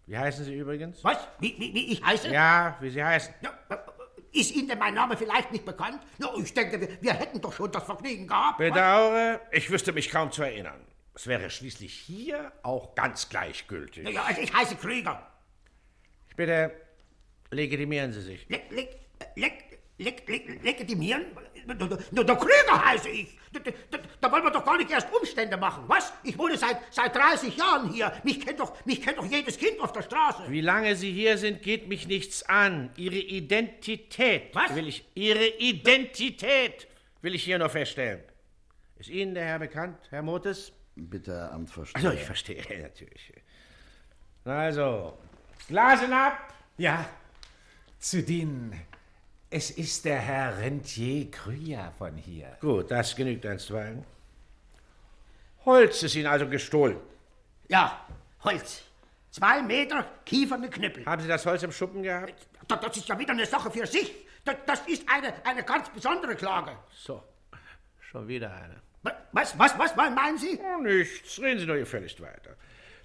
Wie 0.06 0.18
heißen 0.18 0.44
Sie 0.44 0.54
übrigens? 0.54 1.04
Was? 1.04 1.18
Wie, 1.38 1.54
wie, 1.58 1.72
wie 1.74 1.92
ich 1.92 2.04
heiße? 2.04 2.28
Ja, 2.32 2.76
wie 2.80 2.90
Sie 2.90 3.02
heißen. 3.02 3.32
Ja, 3.42 3.50
äh, 3.68 3.76
Ist 4.32 4.52
Ihnen 4.54 4.68
denn 4.68 4.78
mein 4.78 4.94
Name 4.94 5.16
vielleicht 5.16 5.52
nicht 5.52 5.64
bekannt? 5.64 6.00
Na, 6.18 6.30
ich 6.36 6.52
denke, 6.52 6.80
wir, 6.80 6.88
wir 7.00 7.14
hätten 7.14 7.40
doch 7.40 7.52
schon 7.52 7.70
das 7.70 7.84
Vergnügen 7.84 8.26
gehabt. 8.26 8.58
Bedauere, 8.58 9.40
ich 9.52 9.70
wüsste 9.70 9.92
mich 9.92 10.10
kaum 10.10 10.32
zu 10.32 10.42
erinnern. 10.42 10.80
Es 11.14 11.26
wäre 11.26 11.50
schließlich 11.50 11.92
hier 11.92 12.52
auch 12.62 12.94
ganz 12.94 13.28
gleichgültig. 13.28 14.08
Ja, 14.08 14.22
also 14.24 14.40
ich 14.40 14.52
heiße 14.52 14.76
Krüger. 14.76 15.26
Ich 16.28 16.36
bitte, 16.36 16.72
legitimieren 17.50 18.12
Sie 18.12 18.22
sich. 18.22 18.48
Leg, 18.48 18.70
leg, 18.70 18.98
leg, 19.34 19.69
leg, 20.00 20.28
leg, 20.28 20.62
legitimieren? 20.62 21.26
Der, 21.66 21.74
der, 21.76 22.24
der 22.24 22.36
Krüger 22.36 22.84
heiße 22.86 23.08
ich. 23.10 23.38
Da, 23.52 23.60
da, 23.60 23.70
da- 23.90 23.98
da 24.20 24.32
wollen 24.32 24.44
wir 24.44 24.50
doch 24.50 24.64
gar 24.64 24.76
nicht 24.78 24.90
erst 24.90 25.08
Umstände 25.12 25.56
machen, 25.56 25.84
was? 25.86 26.12
Ich 26.22 26.36
wohne 26.38 26.56
seit, 26.56 26.78
seit 26.90 27.14
30 27.14 27.56
Jahren 27.56 27.92
hier. 27.92 28.12
Mich 28.24 28.40
kennt, 28.44 28.60
doch, 28.60 28.84
mich 28.86 29.02
kennt 29.02 29.18
doch 29.18 29.26
jedes 29.26 29.58
Kind 29.58 29.78
auf 29.80 29.92
der 29.92 30.02
Straße. 30.02 30.44
Wie 30.48 30.60
lange 30.60 30.96
Sie 30.96 31.12
hier 31.12 31.36
sind, 31.36 31.62
geht 31.62 31.88
mich 31.88 32.06
nichts 32.08 32.42
an. 32.48 32.90
Ihre 32.96 33.16
Identität 33.16 34.54
Was? 34.54 34.74
will 34.74 34.88
ich. 34.88 35.04
Ihre 35.14 35.46
Identität 35.58 36.86
will 37.22 37.34
ich 37.34 37.44
hier 37.44 37.58
nur 37.58 37.68
feststellen. 37.68 38.22
Ist 38.96 39.10
Ihnen 39.10 39.34
der 39.34 39.44
Herr 39.44 39.58
bekannt, 39.58 39.98
Herr 40.10 40.22
Motes? 40.22 40.72
Bitte, 40.94 41.32
Herr 41.32 41.52
Amtsvorsteher. 41.52 42.02
Also, 42.04 42.16
ich 42.18 42.24
verstehe 42.24 42.62
natürlich. 42.82 43.32
Also, 44.44 45.18
Glasen 45.68 46.12
ab! 46.12 46.54
Ja, 46.78 47.08
zu 47.98 48.22
dienen. 48.22 48.80
Es 49.50 49.70
ist 49.70 50.04
der 50.04 50.18
Herr 50.18 50.58
Rentier 50.58 51.28
Krüger 51.30 51.92
von 51.98 52.16
hier. 52.16 52.56
Gut, 52.60 52.90
das 52.90 53.16
genügt 53.16 53.44
einstweilen. 53.44 54.04
Holz 55.64 56.02
ist 56.02 56.14
Ihnen 56.14 56.26
also 56.28 56.46
gestohlen. 56.48 56.98
Ja, 57.68 58.06
Holz. 58.44 58.82
Zwei 59.30 59.62
Meter 59.62 60.04
kieferne 60.24 60.70
Knüppel. 60.70 61.04
Haben 61.04 61.22
Sie 61.22 61.28
das 61.28 61.44
Holz 61.46 61.62
im 61.62 61.72
Schuppen 61.72 62.02
gehabt? 62.02 62.34
Da- 62.68 62.76
Das 62.76 62.96
ist 62.96 63.08
ja 63.08 63.18
wieder 63.18 63.32
eine 63.32 63.46
Sache 63.46 63.70
für 63.70 63.86
sich. 63.86 64.14
Das, 64.44 64.56
das 64.66 64.80
ist 64.86 65.04
eine, 65.08 65.32
eine 65.44 65.62
ganz 65.64 65.88
besondere 65.90 66.34
Klage. 66.34 66.76
So, 66.94 67.22
schon 68.00 68.26
wieder 68.28 68.52
eine. 68.54 68.80
Was, 69.32 69.56
was, 69.58 69.78
was 69.78 69.94
meinen 70.14 70.38
Sie? 70.38 70.58
Oh, 70.62 70.80
nichts. 70.82 71.40
Reden 71.40 71.60
Sie 71.60 71.66
nur 71.66 71.76
gefälligst 71.76 72.20
weiter. 72.20 72.56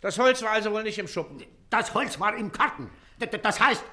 Das 0.02 0.18
Holz 0.20 0.42
war 0.44 0.52
also 0.52 0.72
wohl 0.72 0.84
nicht 0.84 0.98
im 1.00 1.08
Schuppen. 1.08 1.44
Das 1.70 1.94
Holz 1.94 2.20
war 2.20 2.36
im 2.36 2.52
d- 2.52 3.38
Das 3.42 3.60
heißt, 3.60 3.84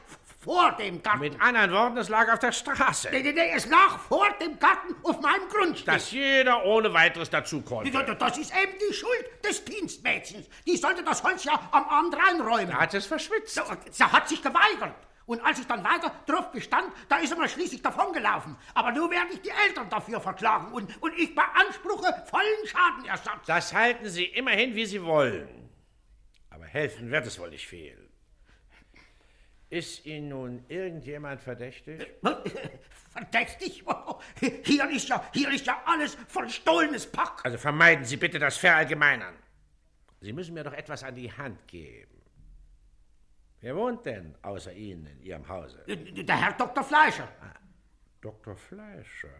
vor 0.42 0.72
dem 0.72 1.02
Garten. 1.02 1.20
Mit 1.20 1.40
anderen 1.40 1.72
Worten, 1.72 1.96
es 1.98 2.08
lag 2.08 2.32
auf 2.32 2.40
der 2.40 2.52
Straße. 2.52 3.10
Nee, 3.12 3.22
nee, 3.22 3.32
nee, 3.32 3.52
es 3.54 3.66
lag 3.66 3.98
vor 4.00 4.26
dem 4.40 4.58
Garten 4.58 4.94
auf 5.04 5.20
meinem 5.20 5.48
Grundstück. 5.48 5.86
Dass 5.86 6.10
jeder 6.10 6.64
ohne 6.64 6.92
weiteres 6.92 7.30
dazu 7.30 7.62
konnte. 7.62 7.90
Das 8.18 8.38
ist 8.38 8.52
eben 8.52 8.72
die 8.90 8.94
Schuld 8.94 9.24
des 9.44 9.64
Dienstmädchens. 9.64 10.48
Die 10.66 10.76
sollte 10.76 11.04
das 11.04 11.22
Holz 11.22 11.44
ja 11.44 11.52
am 11.70 11.84
Abend 11.84 12.16
reinräumen. 12.16 12.70
Da 12.70 12.80
hat 12.80 12.94
es 12.94 13.06
verschwitzt. 13.06 13.60
Sie 13.90 14.04
hat 14.04 14.28
sich 14.28 14.42
geweigert. 14.42 14.96
Und 15.26 15.40
als 15.44 15.60
ich 15.60 15.66
dann 15.66 15.84
weiter 15.84 16.12
drauf 16.26 16.50
bestand, 16.50 16.92
da 17.08 17.18
ist 17.18 17.30
er 17.30 17.38
mal 17.38 17.48
schließlich 17.48 17.80
davongelaufen. 17.80 18.56
Aber 18.74 18.90
nun 18.90 19.08
werde 19.10 19.32
ich 19.32 19.40
die 19.40 19.52
Eltern 19.66 19.88
dafür 19.88 20.20
verklagen 20.20 20.72
und, 20.72 21.00
und 21.00 21.16
ich 21.16 21.32
beanspruche 21.34 22.12
vollen 22.28 22.66
Schadenersatz. 22.66 23.46
Das 23.46 23.72
halten 23.72 24.08
Sie 24.08 24.24
immerhin, 24.24 24.74
wie 24.74 24.86
Sie 24.86 25.02
wollen. 25.04 25.70
Aber 26.50 26.64
helfen 26.64 27.10
wird 27.12 27.26
es 27.26 27.38
wohl 27.38 27.50
nicht 27.50 27.68
viel. 27.68 28.01
Ist 29.72 30.04
Ihnen 30.04 30.28
nun 30.28 30.64
irgendjemand 30.68 31.40
verdächtig? 31.40 32.06
Verdächtig? 33.10 33.82
Hier 34.64 34.90
ist 34.90 35.08
ja, 35.08 35.30
hier 35.32 35.50
ist 35.50 35.64
ja 35.64 35.82
alles 35.86 36.14
verstohlenes 36.28 37.10
Pack. 37.10 37.40
Also 37.42 37.56
vermeiden 37.56 38.04
Sie 38.04 38.18
bitte 38.18 38.38
das 38.38 38.58
Verallgemeinern. 38.58 39.34
Sie 40.20 40.34
müssen 40.34 40.52
mir 40.52 40.62
doch 40.62 40.74
etwas 40.74 41.02
an 41.02 41.14
die 41.14 41.32
Hand 41.32 41.66
geben. 41.66 42.20
Wer 43.62 43.74
wohnt 43.74 44.04
denn 44.04 44.34
außer 44.42 44.74
Ihnen 44.74 45.06
in 45.06 45.22
Ihrem 45.22 45.48
Hause? 45.48 45.82
Der 45.86 46.36
Herr 46.36 46.52
Dr. 46.52 46.84
Fleischer. 46.84 47.28
Dr. 48.20 48.54
Fleischer. 48.54 49.30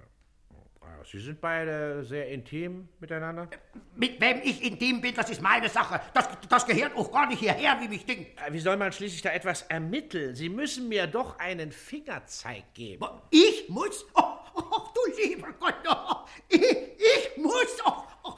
Ah, 0.84 1.04
Sie 1.04 1.18
sind 1.18 1.40
beide 1.40 2.04
sehr 2.04 2.28
intim 2.28 2.88
miteinander? 2.98 3.48
Mit 3.94 4.20
wem 4.20 4.40
ich 4.42 4.62
intim 4.62 5.00
bin, 5.00 5.14
das 5.14 5.30
ist 5.30 5.40
meine 5.40 5.68
Sache. 5.68 6.00
Das, 6.12 6.28
das 6.48 6.66
gehört 6.66 6.96
auch 6.96 7.10
gar 7.12 7.26
nicht 7.26 7.38
hierher, 7.38 7.80
wie 7.80 7.88
mich 7.88 8.04
ding. 8.04 8.26
Wie 8.50 8.58
soll 8.60 8.76
man 8.76 8.92
schließlich 8.92 9.22
da 9.22 9.30
etwas 9.30 9.62
ermitteln? 9.62 10.34
Sie 10.34 10.48
müssen 10.48 10.88
mir 10.88 11.06
doch 11.06 11.38
einen 11.38 11.72
Fingerzeig 11.72 12.74
geben. 12.74 13.04
Ich 13.30 13.68
muss? 13.68 14.04
Oh, 14.14 14.22
oh, 14.54 14.88
du 14.94 15.22
lieber 15.22 15.52
Gott, 15.58 15.74
oh, 15.88 16.26
ich, 16.48 16.60
ich 16.60 17.36
muss? 17.36 17.78
Oh, 17.84 18.02
oh. 18.24 18.34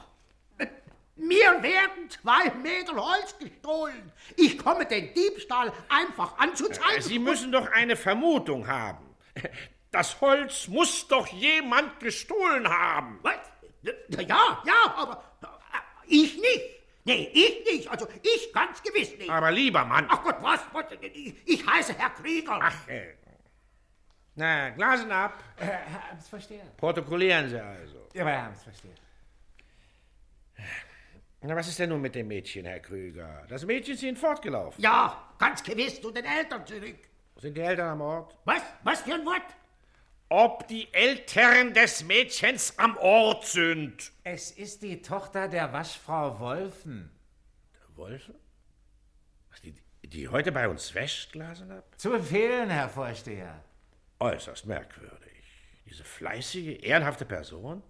Mir 1.15 1.63
werden 1.63 2.09
zwei 2.09 2.51
Meter 2.61 2.95
Holz 2.95 3.37
gestohlen. 3.39 4.11
Ich 4.35 4.57
komme 4.57 4.85
den 4.85 5.13
Diebstahl 5.13 5.71
einfach 5.89 6.37
anzuzeigen. 6.37 7.01
Sie 7.01 7.19
müssen 7.19 7.51
doch 7.51 7.71
eine 7.71 7.95
Vermutung 7.95 8.67
haben. 8.67 9.05
Das 9.95 10.19
Holz 10.19 10.67
muss 10.67 11.07
doch 11.07 11.25
jemand 11.27 12.01
gestohlen 12.01 12.67
haben. 12.67 13.17
Was? 13.21 13.37
Ja, 14.27 14.61
ja, 14.65 14.93
aber 14.97 15.23
äh, 15.41 15.47
ich 16.07 16.35
nicht. 16.35 16.63
Nee, 17.05 17.31
ich 17.33 17.63
nicht. 17.63 17.89
Also 17.89 18.05
ich 18.21 18.51
ganz 18.51 18.83
gewiss 18.83 19.17
nicht. 19.17 19.29
Aber 19.29 19.51
lieber 19.51 19.85
Mann. 19.85 20.05
Ach 20.09 20.21
Gott, 20.21 20.35
was? 20.41 20.59
was? 20.73 20.83
Ich, 20.99 21.33
ich 21.45 21.65
heiße 21.65 21.97
Herr 21.97 22.09
Krieger. 22.09 22.59
Ach, 22.61 22.87
äh. 22.89 23.13
Na, 24.35 24.71
Glasen 24.71 25.09
ab. 25.13 25.41
Äh, 25.55 25.63
Herr 25.63 26.11
Amtsvorsteher. 26.11 26.65
Protokollieren 26.75 27.47
Sie 27.47 27.57
also. 27.57 28.09
Ja, 28.13 28.23
aber 28.23 28.31
Herr 28.31 28.47
Amtsvorsteher. 28.47 28.95
Na, 31.39 31.55
was 31.55 31.69
ist 31.69 31.79
denn 31.79 31.89
nun 31.89 32.01
mit 32.01 32.15
dem 32.15 32.27
Mädchen, 32.27 32.65
Herr 32.65 32.81
Krüger? 32.81 33.45
Das 33.47 33.65
Mädchen 33.65 33.93
ist 33.93 34.03
Ihnen 34.03 34.17
fortgelaufen. 34.17 34.83
Ja, 34.83 35.35
ganz 35.39 35.63
gewiss 35.63 36.01
zu 36.01 36.11
den 36.11 36.25
Eltern 36.25 36.67
zurück. 36.67 36.97
Sind 37.37 37.55
die 37.55 37.61
Eltern 37.61 37.91
am 37.91 38.01
Ort? 38.01 38.37
Was? 38.43 38.61
Was 38.83 38.99
für 39.01 39.13
ein 39.13 39.25
Wort? 39.25 39.55
Ob 40.29 40.67
die 40.67 40.91
Eltern 40.93 41.73
des 41.73 42.03
Mädchens 42.03 42.77
am 42.79 42.97
Ort 42.97 43.45
sind. 43.45 44.11
Es 44.23 44.51
ist 44.51 44.81
die 44.81 45.01
Tochter 45.01 45.47
der 45.47 45.71
Waschfrau 45.71 46.39
Wolfen. 46.39 47.11
Wolfen? 47.95 48.35
Was, 49.51 49.61
Die, 49.61 49.75
die 50.03 50.27
heute 50.27 50.51
bei 50.51 50.67
uns 50.67 50.93
wäscht, 50.95 51.31
Glasen 51.31 51.71
ab? 51.71 51.85
Zu 51.97 52.09
befehlen, 52.09 52.69
Herr 52.69 52.89
Vorsteher. 52.89 53.63
Äußerst 54.19 54.65
merkwürdig. 54.65 55.31
Diese 55.85 56.03
fleißige, 56.03 56.79
ehrenhafte 56.83 57.25
Person? 57.25 57.83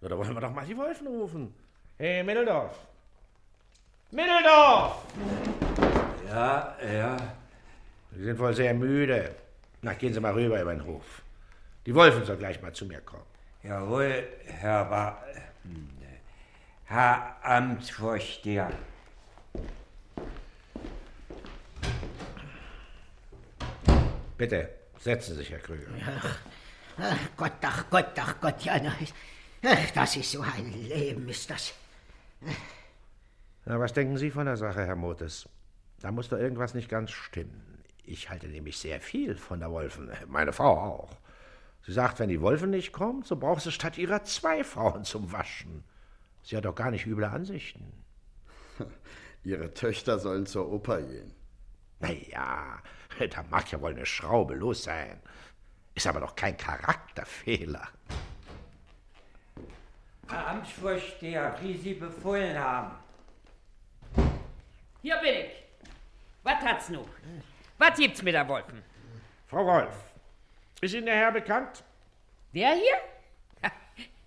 Na, 0.00 0.08
da 0.08 0.16
wollen 0.16 0.34
wir 0.34 0.40
doch 0.40 0.52
mal 0.52 0.64
die 0.66 0.76
Wolfen 0.76 1.06
rufen. 1.06 1.54
Hey, 1.98 2.22
Mitteldorf! 2.24 2.76
Mitteldorf! 4.10 5.02
Ja, 6.28 6.76
ja. 6.82 7.16
Sie 8.12 8.24
sind 8.24 8.38
wohl 8.38 8.54
sehr 8.54 8.72
müde. 8.74 9.34
Na, 9.82 9.92
gehen 9.94 10.12
Sie 10.14 10.20
mal 10.20 10.32
rüber 10.32 10.60
über 10.60 10.74
den 10.74 10.84
Hof. 10.84 11.22
Die 11.86 11.94
Wolfen 11.94 12.24
soll 12.24 12.36
gleich 12.36 12.60
mal 12.60 12.72
zu 12.72 12.84
mir 12.84 13.00
kommen. 13.00 13.22
Jawohl, 13.62 14.24
Herr 14.44 14.84
Ba... 14.84 15.22
Herr 16.84 17.36
Amtsvorsteher. 17.42 18.70
Bitte, 24.36 24.68
setzen 24.98 25.34
Sie 25.34 25.38
sich, 25.38 25.50
Herr 25.50 25.58
Krüger. 25.58 25.86
Ach 26.98 27.18
Gott, 27.36 27.52
ach 27.62 27.90
Gott, 27.90 28.12
ach 28.16 28.40
Gott, 28.40 28.62
ja, 28.62 28.74
ach, 29.62 29.90
das 29.94 30.16
ist 30.16 30.30
so 30.30 30.42
ein 30.42 30.72
Leben, 30.72 31.28
ist 31.28 31.50
das. 31.50 31.74
Na, 33.64 33.80
was 33.80 33.92
denken 33.92 34.16
Sie 34.16 34.30
von 34.30 34.46
der 34.46 34.56
Sache, 34.56 34.84
Herr 34.84 34.96
Motes? 34.96 35.48
Da 36.00 36.12
muss 36.12 36.28
doch 36.28 36.38
irgendwas 36.38 36.74
nicht 36.74 36.88
ganz 36.88 37.10
stimmen. 37.10 37.82
Ich 38.04 38.30
halte 38.30 38.46
nämlich 38.46 38.78
sehr 38.78 39.00
viel 39.00 39.36
von 39.36 39.60
der 39.60 39.70
Wolfen, 39.70 40.10
meine 40.28 40.52
Frau 40.52 40.78
auch. 40.78 41.16
Sie 41.86 41.92
sagt, 41.92 42.18
wenn 42.18 42.28
die 42.28 42.40
Wolfen 42.40 42.70
nicht 42.70 42.90
kommt, 42.90 43.28
so 43.28 43.36
braucht 43.36 43.62
sie 43.62 43.70
statt 43.70 43.96
ihrer 43.96 44.24
zwei 44.24 44.64
Frauen 44.64 45.04
zum 45.04 45.30
Waschen. 45.30 45.84
Sie 46.42 46.56
hat 46.56 46.64
doch 46.64 46.74
gar 46.74 46.90
nicht 46.90 47.06
üble 47.06 47.26
Ansichten. 47.26 48.04
Ihre 49.44 49.72
Töchter 49.72 50.18
sollen 50.18 50.46
zur 50.46 50.68
Oper 50.72 51.00
gehen. 51.00 51.32
Na 52.00 52.10
ja, 52.10 52.82
da 53.30 53.44
mag 53.50 53.70
ja 53.70 53.80
wohl 53.80 53.92
eine 53.92 54.04
Schraube 54.04 54.56
los 54.56 54.82
sein. 54.82 55.22
Ist 55.94 56.08
aber 56.08 56.18
doch 56.18 56.34
kein 56.34 56.56
Charakterfehler. 56.56 57.86
Herr 60.28 60.46
Amtsvorsteher, 60.48 61.56
wie 61.62 61.76
Sie 61.78 61.94
befohlen 61.94 62.58
haben. 62.58 62.96
Hier 65.02 65.16
bin 65.18 65.34
ich. 65.34 65.62
Was 66.42 66.64
hat's 66.64 66.88
nu? 66.88 67.06
Was 67.78 67.96
gibt's 67.96 68.22
mit 68.22 68.34
der 68.34 68.48
Wolfen? 68.48 68.82
Frau 69.46 69.64
Wolf, 69.64 69.94
ist 70.80 70.94
Ihnen 70.94 71.06
der 71.06 71.16
Herr 71.16 71.32
bekannt? 71.32 71.84
Der 72.54 72.74
hier? 72.74 73.70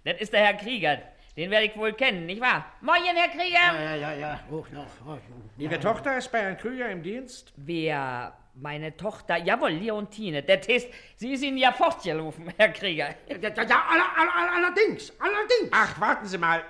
Das 0.04 0.20
ist 0.20 0.34
der 0.34 0.45
Herr 0.45 0.54
Krieger. 0.56 1.02
Den 1.36 1.52
werde 1.52 1.68
ich 1.68 1.78
wohl 1.78 1.93
kennen, 1.93 2.26
nicht 2.26 2.41
wahr? 2.41 2.66
Moin, 2.82 3.02
Herr 3.16 3.30
Krieger! 3.30 3.82
Ja, 3.82 3.95
ja, 3.95 4.14
ja, 4.14 4.39
hoch 4.50 4.68
noch. 4.72 4.88
hoch. 5.06 5.18
Ihre 5.58 5.80
Tochter 5.80 6.18
ist 6.18 6.32
bei 6.32 6.41
Herrn 6.41 6.58
Krüger 6.58 6.89
im 6.89 7.02
Dienst? 7.02 7.54
Wer? 7.56 8.36
Meine 8.56 8.95
Tochter? 8.97 9.38
Jawohl, 9.38 9.72
Leontine. 9.72 10.43
Der 10.43 10.60
Test, 10.60 10.89
sie 11.16 11.34
ist 11.34 11.43
Ihnen 11.43 11.58
ja 11.58 11.72
fortgelaufen, 11.72 12.52
Herr 12.58 12.70
Krieger. 12.70 13.16
Ja, 13.30 13.38
ja, 13.38 13.50
ja 13.50 13.86
aller, 13.88 14.18
aller, 14.18 14.52
allerdings, 14.56 15.14
allerdings. 15.20 15.70
Ach, 15.72 16.00
warten 16.02 16.26
Sie 16.26 16.38
mal. 16.38 16.64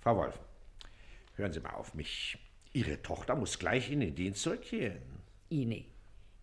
Frau 0.00 0.16
Wolf, 0.16 0.38
hören 1.36 1.52
Sie 1.52 1.60
mal 1.60 1.74
auf 1.74 1.94
mich. 1.94 2.38
Ihre 2.72 3.02
Tochter 3.02 3.34
muss 3.34 3.58
gleich 3.58 3.90
in 3.90 4.00
den 4.00 4.14
Dienst 4.14 4.42
zurückkehren. 4.42 5.02
Ine, 5.48 5.84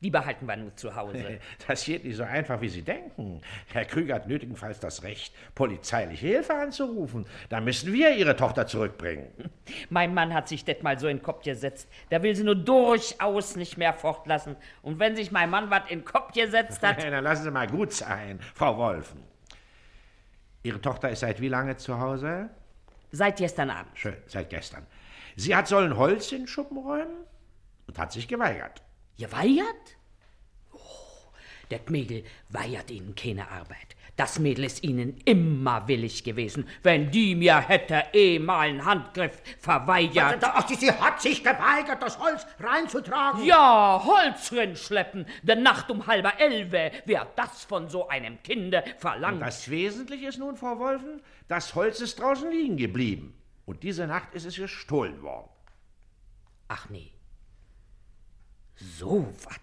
die 0.01 0.11
behalten 0.11 0.45
wir 0.45 0.55
nur 0.55 0.75
zu 0.75 0.95
Hause. 0.95 1.39
Das 1.67 1.85
geht 1.85 2.03
nicht 2.03 2.17
so 2.17 2.23
einfach, 2.23 2.61
wie 2.61 2.69
Sie 2.69 2.81
denken. 2.81 3.41
Herr 3.71 3.85
Krüger 3.85 4.15
hat 4.15 4.27
nötigenfalls 4.27 4.79
das 4.79 5.03
Recht, 5.03 5.33
polizeiliche 5.55 6.27
Hilfe 6.27 6.53
anzurufen. 6.53 7.25
Da 7.49 7.61
müssen 7.61 7.91
wir 7.93 8.15
Ihre 8.15 8.35
Tochter 8.35 8.67
zurückbringen. 8.67 9.27
Mein 9.89 10.13
Mann 10.13 10.33
hat 10.33 10.47
sich 10.47 10.65
das 10.65 10.81
mal 10.81 10.99
so 10.99 11.07
in 11.07 11.17
den 11.17 11.23
Kopf 11.23 11.43
gesetzt. 11.43 11.87
Der 12.11 12.21
will 12.21 12.35
sie 12.35 12.43
nur 12.43 12.55
durchaus 12.55 13.55
nicht 13.55 13.77
mehr 13.77 13.93
fortlassen. 13.93 14.55
Und 14.81 14.99
wenn 14.99 15.15
sich 15.15 15.31
mein 15.31 15.49
Mann 15.49 15.69
was 15.69 15.89
in 15.89 15.99
den 15.99 16.05
Kopf 16.05 16.33
gesetzt 16.33 16.81
hat. 16.83 17.01
Dann 17.03 17.23
lassen 17.23 17.43
Sie 17.43 17.51
mal 17.51 17.67
gut 17.67 17.93
sein, 17.93 18.39
Frau 18.53 18.77
Wolfen. 18.77 19.23
Ihre 20.63 20.81
Tochter 20.81 21.09
ist 21.09 21.21
seit 21.21 21.41
wie 21.41 21.47
lange 21.47 21.77
zu 21.77 21.99
Hause? 21.99 22.49
Seit 23.11 23.37
gestern 23.37 23.69
Abend. 23.69 23.97
Schön, 23.97 24.17
seit 24.27 24.49
gestern. 24.49 24.85
Sie 25.35 25.55
hat 25.55 25.67
sollen 25.67 25.95
Holz 25.97 26.31
in 26.31 26.39
den 26.39 26.47
Schuppen 26.47 26.77
räumen 26.77 27.25
und 27.87 27.97
hat 27.97 28.11
sich 28.11 28.27
geweigert. 28.27 28.81
Geweigert? 29.17 29.97
Oh, 30.73 30.77
das 31.69 31.81
Mädel 31.89 32.23
weigert 32.49 32.91
ihnen 32.91 33.15
keine 33.15 33.49
Arbeit. 33.49 33.95
Das 34.17 34.39
Mädel 34.39 34.63
ist 34.63 34.81
ihnen 34.83 35.17
immer 35.25 35.89
willig 35.89 36.23
gewesen. 36.23 36.67
Wenn 36.83 37.11
die 37.11 37.35
mir 37.35 37.59
hätte 37.59 38.05
eh 38.13 38.39
mal 38.39 38.69
einen 38.69 38.85
Handgriff 38.85 39.41
verweigert. 39.59 40.41
Ach, 40.41 40.65
sie, 40.67 40.75
sie 40.75 40.91
hat 40.91 41.21
sich 41.21 41.43
geweigert, 41.43 42.01
das 42.01 42.17
Holz 42.17 42.47
reinzutragen. 42.59 43.43
Ja, 43.43 44.01
Holz 44.05 44.53
schleppen, 44.79 45.25
denn 45.43 45.63
Nacht 45.63 45.91
um 45.91 46.07
halber 46.07 46.39
Elfe, 46.39 46.91
wer 47.05 47.27
das 47.35 47.65
von 47.65 47.89
so 47.89 48.07
einem 48.07 48.41
Kinde 48.41 48.85
verlangt. 48.97 49.35
Und 49.35 49.41
das 49.41 49.69
Wesentliche 49.69 50.27
ist 50.27 50.39
nun, 50.39 50.55
Frau 50.55 50.79
Wolfen, 50.79 51.21
das 51.49 51.75
Holz 51.75 51.99
ist 51.99 52.19
draußen 52.19 52.49
liegen 52.49 52.77
geblieben. 52.77 53.37
Und 53.65 53.83
diese 53.83 54.07
Nacht 54.07 54.33
ist 54.33 54.45
es 54.45 54.55
gestohlen 54.55 55.21
worden. 55.23 55.49
Ach 56.69 56.89
nee. 56.89 57.11
So 58.75 59.27
was. 59.43 59.59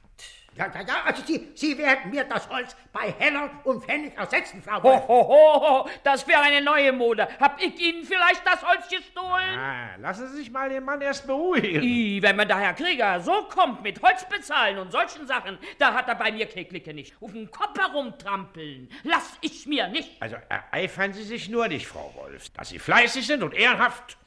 Ja, 0.54 0.66
ja, 0.66 0.82
ja, 0.82 0.94
also 1.06 1.22
Sie, 1.24 1.48
Sie 1.54 1.78
werden 1.78 2.10
mir 2.10 2.24
das 2.24 2.46
Holz 2.50 2.76
bei 2.92 3.10
Heller 3.18 3.50
und 3.64 3.82
Pfennig 3.84 4.14
ersetzen, 4.18 4.62
Frau 4.62 4.82
Wolf. 4.82 5.08
ho, 5.08 5.26
ho, 5.26 5.60
ho, 5.86 5.90
das 6.04 6.26
wäre 6.28 6.42
eine 6.42 6.60
neue 6.60 6.92
Mode. 6.92 7.26
Hab 7.40 7.58
ich 7.58 7.80
Ihnen 7.80 8.04
vielleicht 8.04 8.46
das 8.46 8.62
Holz 8.62 8.86
gestohlen? 8.86 9.58
Ah, 9.58 9.96
lassen 9.98 10.28
Sie 10.28 10.36
sich 10.36 10.50
mal 10.50 10.68
den 10.68 10.84
Mann 10.84 11.00
erst 11.00 11.26
beruhigen. 11.26 11.82
I, 11.82 12.20
wenn 12.20 12.36
man 12.36 12.48
der 12.48 12.58
Herr 12.58 12.74
Krieger 12.74 13.20
so 13.20 13.44
kommt 13.44 13.82
mit 13.82 14.02
Holz 14.02 14.28
bezahlen 14.28 14.76
und 14.76 14.92
solchen 14.92 15.26
Sachen, 15.26 15.56
da 15.78 15.94
hat 15.94 16.06
er 16.08 16.16
bei 16.16 16.30
mir 16.30 16.44
Keklicke 16.44 16.92
nicht. 16.92 17.14
Auf 17.22 17.32
den 17.32 17.50
Kopf 17.50 17.78
herumtrampeln, 17.78 18.90
lass 19.04 19.38
ich 19.40 19.66
mir 19.66 19.88
nicht. 19.88 20.20
Also 20.20 20.36
ereifern 20.50 21.14
Sie 21.14 21.24
sich 21.24 21.48
nur 21.48 21.68
nicht, 21.68 21.86
Frau 21.86 22.12
Wolf. 22.14 22.50
Dass 22.50 22.68
Sie 22.68 22.78
fleißig 22.78 23.26
sind 23.26 23.42
und 23.42 23.54
ehrenhaft, 23.54 24.18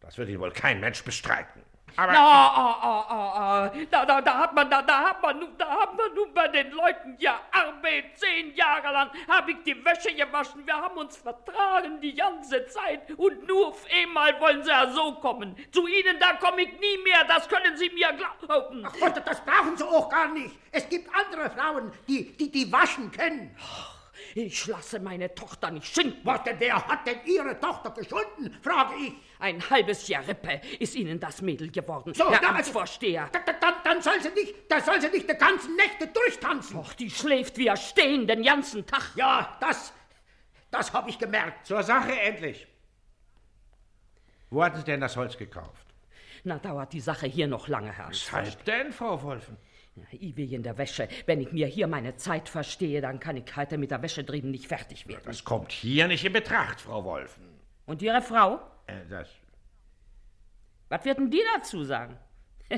das 0.00 0.16
wird 0.16 0.30
Ihnen 0.30 0.40
wohl 0.40 0.52
kein 0.52 0.80
Mensch 0.80 1.04
bestreiten. 1.04 1.67
Aber 1.96 2.12
Na, 2.12 2.18
ah, 2.18 2.78
ah, 2.80 3.34
ah. 3.64 3.70
Da, 3.90 4.04
da, 4.04 4.20
da 4.20 4.38
hat 4.38 4.54
man, 4.54 4.70
da, 4.70 4.82
da 4.82 5.08
hat 5.10 5.22
man, 5.22 5.38
nun- 5.40 5.56
da 5.58 5.68
haben 5.68 5.96
wir 5.98 6.14
nun 6.14 6.32
bei 6.32 6.48
den 6.48 6.70
Leuten 6.70 7.16
ja 7.18 7.40
Arbeit. 7.50 8.16
Zehn 8.16 8.54
Jahre 8.54 8.92
lang 8.92 9.10
habe 9.28 9.50
ich 9.52 9.56
die 9.64 9.84
Wäsche 9.84 10.14
gewaschen. 10.14 10.66
Wir 10.66 10.76
haben 10.76 10.96
uns 10.96 11.16
vertragen 11.16 12.00
die 12.00 12.14
ganze 12.14 12.66
Zeit. 12.66 13.10
Und 13.16 13.46
nur 13.48 13.68
auf 13.68 13.84
einmal 13.92 14.38
wollen 14.40 14.62
sie 14.62 14.70
ja 14.70 14.88
so 14.90 15.12
kommen. 15.14 15.56
Zu 15.72 15.86
Ihnen, 15.86 16.18
da 16.20 16.34
komme 16.34 16.62
ich 16.62 16.72
nie 16.80 16.98
mehr. 17.04 17.24
Das 17.26 17.48
können 17.48 17.76
Sie 17.76 17.90
mir 17.90 18.08
glauben. 18.12 18.84
Ach 18.86 18.92
Gott, 19.00 19.20
das 19.24 19.40
brauchen 19.44 19.76
Sie 19.76 19.84
auch 19.84 20.08
gar 20.08 20.28
nicht. 20.28 20.54
Es 20.70 20.88
gibt 20.88 21.10
andere 21.14 21.50
Frauen, 21.50 21.92
die, 22.08 22.36
die, 22.36 22.50
die 22.50 22.70
waschen 22.72 23.10
können. 23.10 23.54
Ich 24.40 24.68
lasse 24.68 25.00
meine 25.00 25.34
Tochter 25.34 25.68
nicht 25.72 25.92
denn, 26.44 26.60
wer 26.60 26.76
hat 26.86 27.04
denn 27.08 27.18
Ihre 27.24 27.58
Tochter 27.58 27.90
geschunden, 27.90 28.56
frage 28.62 28.94
ich. 29.04 29.12
Ein 29.40 29.60
halbes 29.68 30.06
Jahr 30.06 30.24
Rippe 30.28 30.60
ist 30.78 30.94
Ihnen 30.94 31.18
das 31.18 31.42
Mädel 31.42 31.72
geworden, 31.72 32.14
So, 32.14 32.30
Herr 32.30 32.40
da- 32.40 32.50
Amtsvorsteher. 32.50 33.28
Da, 33.32 33.40
da, 33.40 33.52
dann, 33.54 33.74
dann 33.82 34.00
soll 34.00 34.22
sie 34.22 34.28
nicht, 34.30 34.54
da 34.68 34.80
soll 34.80 35.00
sie 35.00 35.08
nicht 35.08 35.28
die 35.28 35.34
ganzen 35.34 35.74
Nächte 35.74 36.06
durchtanzen. 36.06 36.76
Doch, 36.76 36.92
die 36.92 37.10
schläft 37.10 37.58
wie 37.58 37.66
er 37.66 37.76
stehen 37.76 38.28
den 38.28 38.44
ganzen 38.44 38.86
Tag. 38.86 39.10
Ja, 39.16 39.56
das, 39.60 39.92
das 40.70 40.92
habe 40.92 41.10
ich 41.10 41.18
gemerkt. 41.18 41.66
zur 41.66 41.82
Sache 41.82 42.12
endlich. 42.20 42.68
Wo 44.50 44.62
hatten 44.62 44.78
Sie 44.78 44.84
denn 44.84 45.00
das 45.00 45.16
Holz 45.16 45.36
gekauft? 45.36 45.84
Na, 46.44 46.58
dauert 46.58 46.92
die 46.92 47.00
Sache 47.00 47.26
hier 47.26 47.48
noch 47.48 47.66
lange, 47.66 47.90
Herr 47.92 48.10
Weshalb 48.10 48.64
denn, 48.66 48.92
Frau 48.92 49.20
Wolfen? 49.20 49.56
Ja, 50.00 50.18
ich 50.18 50.36
will 50.36 50.52
in 50.52 50.62
der 50.62 50.78
Wäsche. 50.78 51.08
Wenn 51.26 51.40
ich 51.40 51.52
mir 51.52 51.66
hier 51.66 51.86
meine 51.86 52.16
Zeit 52.16 52.48
verstehe, 52.48 53.00
dann 53.00 53.20
kann 53.20 53.36
ich 53.36 53.56
heute 53.56 53.78
mit 53.78 53.90
der 53.90 54.02
Wäsche 54.02 54.24
drüben 54.24 54.50
nicht 54.50 54.68
fertig 54.68 55.06
werden. 55.06 55.22
Das 55.24 55.44
kommt 55.44 55.72
hier 55.72 56.08
nicht 56.08 56.24
in 56.24 56.32
Betracht, 56.32 56.80
Frau 56.80 57.04
Wolfen. 57.04 57.44
Und 57.86 58.02
Ihre 58.02 58.22
Frau? 58.22 58.60
Äh, 58.86 59.06
das. 59.08 59.28
Was 60.88 61.04
wird 61.04 61.18
denn 61.18 61.30
die 61.30 61.42
dazu 61.54 61.84
sagen? 61.84 62.16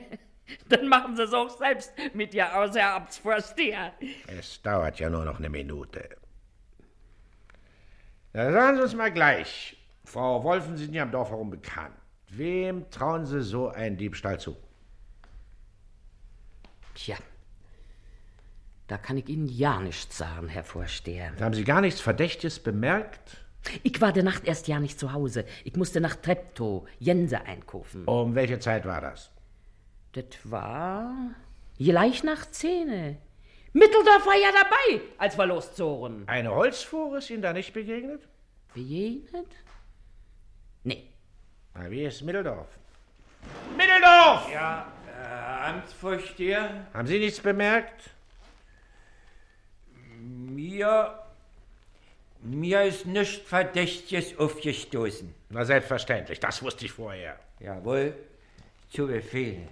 dann 0.68 0.88
machen 0.88 1.16
Sie 1.16 1.22
es 1.22 1.32
auch 1.32 1.50
selbst 1.50 1.92
mit 2.14 2.34
Ihr 2.34 2.56
aus, 2.56 2.74
Herr 2.74 2.96
Amtsvorsteher. 2.96 3.92
Es 4.26 4.60
dauert 4.62 4.98
ja 4.98 5.10
nur 5.10 5.24
noch 5.24 5.38
eine 5.38 5.48
Minute. 5.48 6.08
Na, 8.32 8.52
sagen 8.52 8.76
Sie 8.76 8.82
uns 8.84 8.94
mal 8.94 9.12
gleich. 9.12 9.76
Frau 10.04 10.42
Wolfen 10.42 10.76
Sie 10.76 10.84
sind 10.84 10.94
ja 10.94 11.02
im 11.02 11.12
Dorf 11.12 11.30
herum 11.30 11.50
bekannt. 11.50 11.94
Wem 12.28 12.88
trauen 12.90 13.26
Sie 13.26 13.42
so 13.42 13.68
einen 13.68 13.96
Diebstahl 13.96 14.38
zu? 14.38 14.56
Tja, 16.94 17.16
da 18.88 18.98
kann 18.98 19.16
ich 19.16 19.28
Ihnen 19.28 19.46
ja 19.46 19.78
nichts 19.80 20.18
sagen, 20.18 20.48
Herr 20.48 20.64
Vorsteher. 20.64 21.32
Haben 21.40 21.54
Sie 21.54 21.64
gar 21.64 21.80
nichts 21.80 22.00
Verdächtiges 22.00 22.58
bemerkt? 22.58 23.36
Ich 23.82 24.00
war 24.00 24.12
der 24.12 24.22
Nacht 24.22 24.46
erst 24.46 24.68
ja 24.68 24.80
nicht 24.80 24.98
zu 24.98 25.12
Hause. 25.12 25.44
Ich 25.64 25.76
musste 25.76 26.00
nach 26.00 26.16
Treptow, 26.16 26.88
Jense 26.98 27.42
einkaufen. 27.42 28.04
Um 28.06 28.34
welche 28.34 28.58
Zeit 28.58 28.84
war 28.86 29.00
das? 29.00 29.30
Das 30.12 30.24
war 30.44 31.14
gleich 31.78 32.24
nach 32.24 32.50
Zähne. 32.50 33.18
Mitteldorf 33.72 34.26
war 34.26 34.34
ja 34.34 34.48
dabei, 34.52 35.04
als 35.18 35.38
wir 35.38 35.46
loszogen. 35.46 36.26
Eine 36.26 36.52
Holzfuhr 36.52 37.18
ist 37.18 37.30
Ihnen 37.30 37.42
da 37.42 37.52
nicht 37.52 37.72
begegnet? 37.72 38.26
Begegnet? 38.74 39.46
Nee. 40.82 41.08
Na, 41.74 41.88
wie 41.88 42.04
ist 42.04 42.22
Mitteldorf? 42.22 42.66
Mitteldorf! 43.76 44.50
Ja, 44.52 44.90
Amtsvorsteher, 45.30 46.86
Haben 46.92 47.06
Sie 47.06 47.18
nichts 47.18 47.40
bemerkt? 47.40 48.10
mir. 50.20 51.18
Mir 52.42 52.82
ist 52.84 53.06
nichts 53.06 53.46
Verdächtiges 53.46 54.38
aufgestoßen. 54.38 55.34
Na, 55.50 55.64
selbstverständlich, 55.64 56.40
das 56.40 56.62
wusste 56.62 56.86
ich 56.86 56.92
vorher. 56.92 57.38
Jawohl, 57.58 58.14
zu 58.88 59.06
Befehl. 59.06 59.68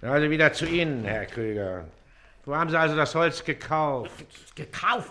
Also 0.00 0.30
wieder 0.30 0.52
zu 0.52 0.66
Ihnen, 0.66 1.04
Herr 1.04 1.26
Krüger. 1.26 1.88
Wo 2.44 2.54
haben 2.54 2.70
Sie 2.70 2.78
also 2.78 2.94
das 2.94 3.12
Holz 3.16 3.42
gekauft? 3.42 4.26
Gekauft? 4.54 5.10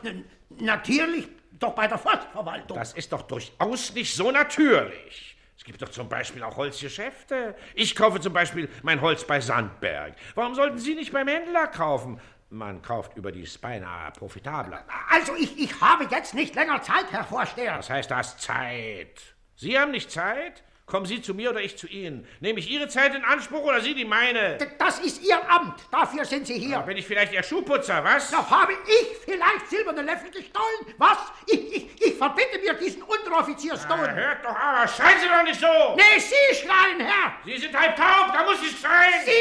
Natürlich 0.50 1.28
doch 1.60 1.74
bei 1.74 1.88
der 1.88 1.98
Forstverwaltung. 1.98 2.78
Das 2.78 2.94
ist 2.94 3.12
doch 3.12 3.24
durchaus 3.24 3.94
nicht 3.94 4.16
so 4.16 4.32
natürlich. 4.32 5.35
Es 5.66 5.68
gibt 5.70 5.82
doch 5.82 5.90
zum 5.90 6.08
Beispiel 6.08 6.44
auch 6.44 6.58
Holzgeschäfte. 6.58 7.56
Ich 7.74 7.96
kaufe 7.96 8.20
zum 8.20 8.34
Beispiel 8.34 8.70
mein 8.84 9.02
Holz 9.02 9.24
bei 9.26 9.42
Sandberg. 9.42 10.14
Warum 10.36 10.54
sollten 10.54 10.78
Sie 10.78 10.94
nicht 10.94 11.12
beim 11.12 11.28
Händler 11.28 11.66
kaufen? 11.66 12.22
Man 12.52 12.84
kauft 12.84 13.18
überdies 13.18 13.58
beinahe 13.58 14.12
profitabler. 14.12 14.86
Also 15.10 15.34
ich, 15.36 15.58
ich 15.58 15.82
habe 15.82 16.04
jetzt 16.12 16.36
nicht 16.36 16.54
länger 16.54 16.84
Zeit, 16.84 17.06
Herr 17.10 17.24
Vorsteher. 17.24 17.78
Das 17.78 17.90
heißt, 17.90 18.12
das 18.12 18.38
Zeit. 18.38 19.20
Sie 19.56 19.80
haben 19.80 19.90
nicht 19.90 20.12
Zeit? 20.12 20.62
Kommen 20.86 21.08
Sie 21.08 21.20
zu 21.20 21.34
mir 21.34 21.50
oder 21.50 21.62
ich 21.62 21.76
zu 21.80 21.88
Ihnen? 21.88 22.28
Nehme 22.42 22.60
ich 22.60 22.70
Ihre 22.70 22.88
Zeit 22.88 23.16
in 23.16 23.24
Anspruch 23.26 23.64
oder 23.64 23.82
Sie 23.82 23.96
die 23.96 24.06
meine? 24.06 24.58
D- 24.58 24.68
Das 24.78 25.00
ist 25.00 25.24
Ihr 25.24 25.50
Amt. 25.50 25.80
Dafür 25.92 26.24
sind 26.26 26.46
Sie 26.46 26.60
hier. 26.60 26.76
Da 26.78 26.82
bin 26.82 26.96
ich 26.96 27.08
vielleicht 27.08 27.34
Ihr 27.34 27.42
Schuhputzer, 27.42 28.04
was? 28.04 28.30
Da 28.30 28.48
habe 28.48 28.74
ich 28.74 29.18
vielleicht 29.26 29.68
silberne 29.68 30.04
Löffel 30.04 30.30
gestohlen? 30.30 30.94
Was? 31.00 31.18
Ich, 31.48 31.76
ich, 31.76 32.02
ich 32.06 32.14
verbitte 32.16 32.60
mir 32.60 32.76
diesen 32.76 33.02
Unteroffizierstohlen. 33.02 34.04
Na, 34.06 34.14
hört 34.14 34.46
doch 34.46 34.56
aber, 34.56 34.88
schreien 34.88 35.20
Sie 35.20 35.28
doch 35.28 35.42
nicht 35.44 35.60
so! 35.60 35.96
Nee, 35.96 36.20
Sie 36.20 36.56
schreien, 36.56 37.00
Herr! 37.00 37.34
Sie 37.46 37.58
sind 37.58 37.76
halb 37.76 37.96
taub, 37.96 38.32
da 38.32 38.44
muss 38.44 38.62
ich 38.62 38.80
schreien! 38.80 39.14
Sie, 39.26 39.32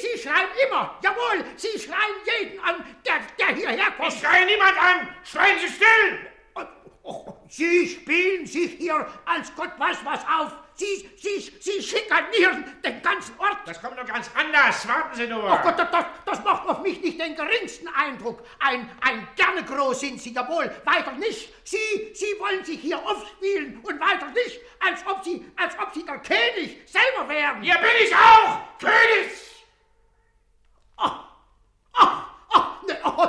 Sie, 0.00 0.06
Sie 0.16 0.22
schreien 0.22 0.48
immer! 0.66 0.98
Jawohl, 1.02 1.44
Sie 1.56 1.78
schreien 1.78 2.16
jeden 2.40 2.60
an, 2.64 2.76
der, 3.06 3.14
der 3.38 3.54
hierher 3.54 3.90
kommt! 3.98 4.10
Ich 4.10 4.20
schreie 4.20 4.46
niemand 4.46 4.72
an! 4.82 5.08
Schreien 5.22 5.58
Sie 5.60 5.68
still! 5.68 6.18
Oh, 7.02 7.34
Sie 7.46 7.86
spielen 7.86 8.46
sich 8.46 8.72
hier 8.78 9.06
als 9.26 9.54
Gott 9.54 9.72
weiß 9.78 9.98
was 10.04 10.20
auf! 10.24 10.52
Sie, 10.76 11.08
Sie, 11.16 11.52
Sie 11.60 11.82
schikanieren 11.82 12.64
den 12.82 13.00
ganzen 13.00 13.38
Ort! 13.38 13.58
Das 13.64 13.80
kommt 13.80 13.98
doch 13.98 14.06
ganz 14.06 14.28
anders, 14.34 14.88
warten 14.88 15.14
Sie 15.14 15.26
nur! 15.26 15.44
Oh 15.44 15.58
Gott, 15.62 15.78
das, 15.78 16.06
das, 16.24 16.44
macht 16.44 16.68
auf 16.68 16.82
mich 16.82 17.00
nicht 17.00 17.20
den 17.20 17.36
geringsten 17.36 17.88
Eindruck. 17.88 18.44
Ein, 18.58 18.90
ein 19.00 19.28
Gernegroß 19.36 20.00
sind 20.00 20.20
Sie 20.20 20.32
jawohl, 20.32 20.70
weiter 20.84 21.12
nicht. 21.12 21.52
Sie, 21.64 22.12
Sie 22.12 22.38
wollen 22.40 22.64
sich 22.64 22.80
hier 22.80 22.98
aufspielen 22.98 23.78
und 23.82 24.00
weiter 24.00 24.26
nicht, 24.30 24.60
als 24.80 25.06
ob 25.06 25.22
Sie, 25.22 25.46
als 25.56 25.78
ob 25.78 25.94
Sie 25.94 26.04
der 26.04 26.18
König 26.18 26.78
selber 26.86 27.28
wären. 27.28 27.62
Hier 27.62 27.76
bin 27.76 27.90
ich 28.02 28.14
auch! 28.14 28.78
König! 28.78 29.44
Ne, 32.86 33.00
oh, 33.04 33.26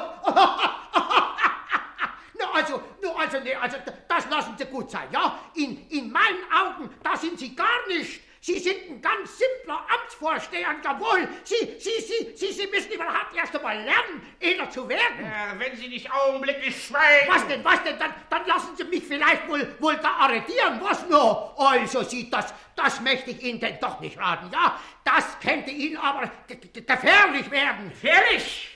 Na, 2.37 2.51
also, 2.53 2.73
nur 2.73 2.94
also, 3.13 3.39
nee, 3.39 3.55
also, 3.55 3.77
das 4.07 4.29
lassen 4.29 4.55
Sie 4.57 4.65
gut 4.65 4.89
sein, 4.89 5.07
ja? 5.11 5.39
In, 5.55 5.89
in 5.89 6.11
meinen 6.11 6.51
Augen, 6.53 6.89
da 7.03 7.15
sind 7.17 7.39
Sie 7.39 7.55
gar 7.55 7.87
nicht. 7.87 8.21
Sie 8.45 8.59
sind 8.59 8.77
ein 8.87 9.01
ganz 9.01 9.39
simpler 9.39 9.83
Amtsvorsteher, 9.89 10.75
jawohl. 10.83 11.27
Sie, 11.43 11.55
Sie, 11.79 11.99
Sie, 11.99 12.35
Sie, 12.35 12.53
Sie 12.53 12.67
müssen 12.67 12.91
überhaupt 12.91 13.35
erst 13.35 13.55
einmal 13.55 13.75
lernen, 13.75 14.21
einer 14.39 14.69
zu 14.69 14.87
werden. 14.87 15.25
Ja, 15.25 15.57
wenn 15.57 15.75
Sie 15.75 15.87
nicht 15.87 16.11
augenblicklich 16.11 16.85
schweigen! 16.85 17.27
Was 17.27 17.47
denn, 17.47 17.65
was 17.65 17.83
denn? 17.83 17.97
Dann, 17.97 18.13
dann 18.29 18.45
lassen 18.45 18.75
Sie 18.77 18.83
mich 18.83 19.03
vielleicht 19.03 19.47
wohl, 19.49 19.75
wohl 19.79 19.97
da 19.97 20.11
arretieren, 20.11 20.79
was 20.79 21.09
nur? 21.09 21.59
Also 21.59 22.03
sieht 22.03 22.31
das, 22.31 22.53
das 22.75 23.01
möchte 23.01 23.31
ich 23.31 23.41
Ihnen 23.41 23.59
denn 23.59 23.79
doch 23.81 23.99
nicht 23.99 24.15
raten, 24.19 24.51
ja? 24.53 24.79
Das 25.03 25.39
könnte 25.39 25.71
Ihnen 25.71 25.97
aber 25.97 26.29
gefährlich 26.47 27.49
werden. 27.49 27.89
Gefährlich? 27.89 28.69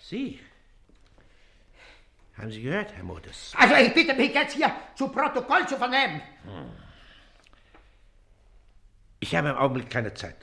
Sie? 0.00 0.40
Haben 2.38 2.52
Sie 2.52 2.62
gehört, 2.62 2.94
Herr 2.94 3.02
Modes? 3.02 3.52
Also 3.56 3.74
ich 3.74 3.92
bitte 3.92 4.14
mich 4.14 4.32
jetzt 4.32 4.54
hier 4.54 4.72
zu 4.94 5.08
Protokoll 5.08 5.66
zu 5.66 5.76
vernehmen. 5.76 6.22
Ich 9.18 9.34
habe 9.34 9.48
im 9.48 9.56
Augenblick 9.56 9.90
keine 9.90 10.14
Zeit. 10.14 10.36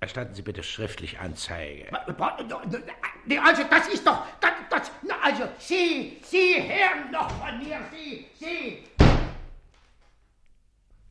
Erstatten 0.00 0.34
Sie 0.34 0.42
bitte 0.42 0.62
schriftlich 0.62 1.20
Anzeige. 1.20 1.92
Also 1.92 3.64
das 3.70 3.88
ist 3.88 4.06
doch, 4.06 4.26
das, 4.40 4.50
das, 4.70 4.90
also 5.22 5.48
Sie, 5.58 6.18
Sie 6.24 6.56
hören 6.56 7.12
doch 7.12 7.30
von 7.30 7.58
mir, 7.58 7.78
Sie, 7.92 8.26
Sie. 8.34 8.84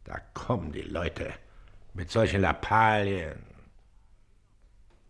Da 0.04 0.20
kommen 0.34 0.72
die 0.72 0.82
Leute 0.82 1.32
mit 1.94 2.10
solchen 2.10 2.42
Lappalien. 2.42 3.46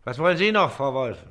Was 0.03 0.19
wollen 0.19 0.37
Sie 0.37 0.51
noch, 0.51 0.71
Frau 0.71 0.93
Wolfen? 0.93 1.30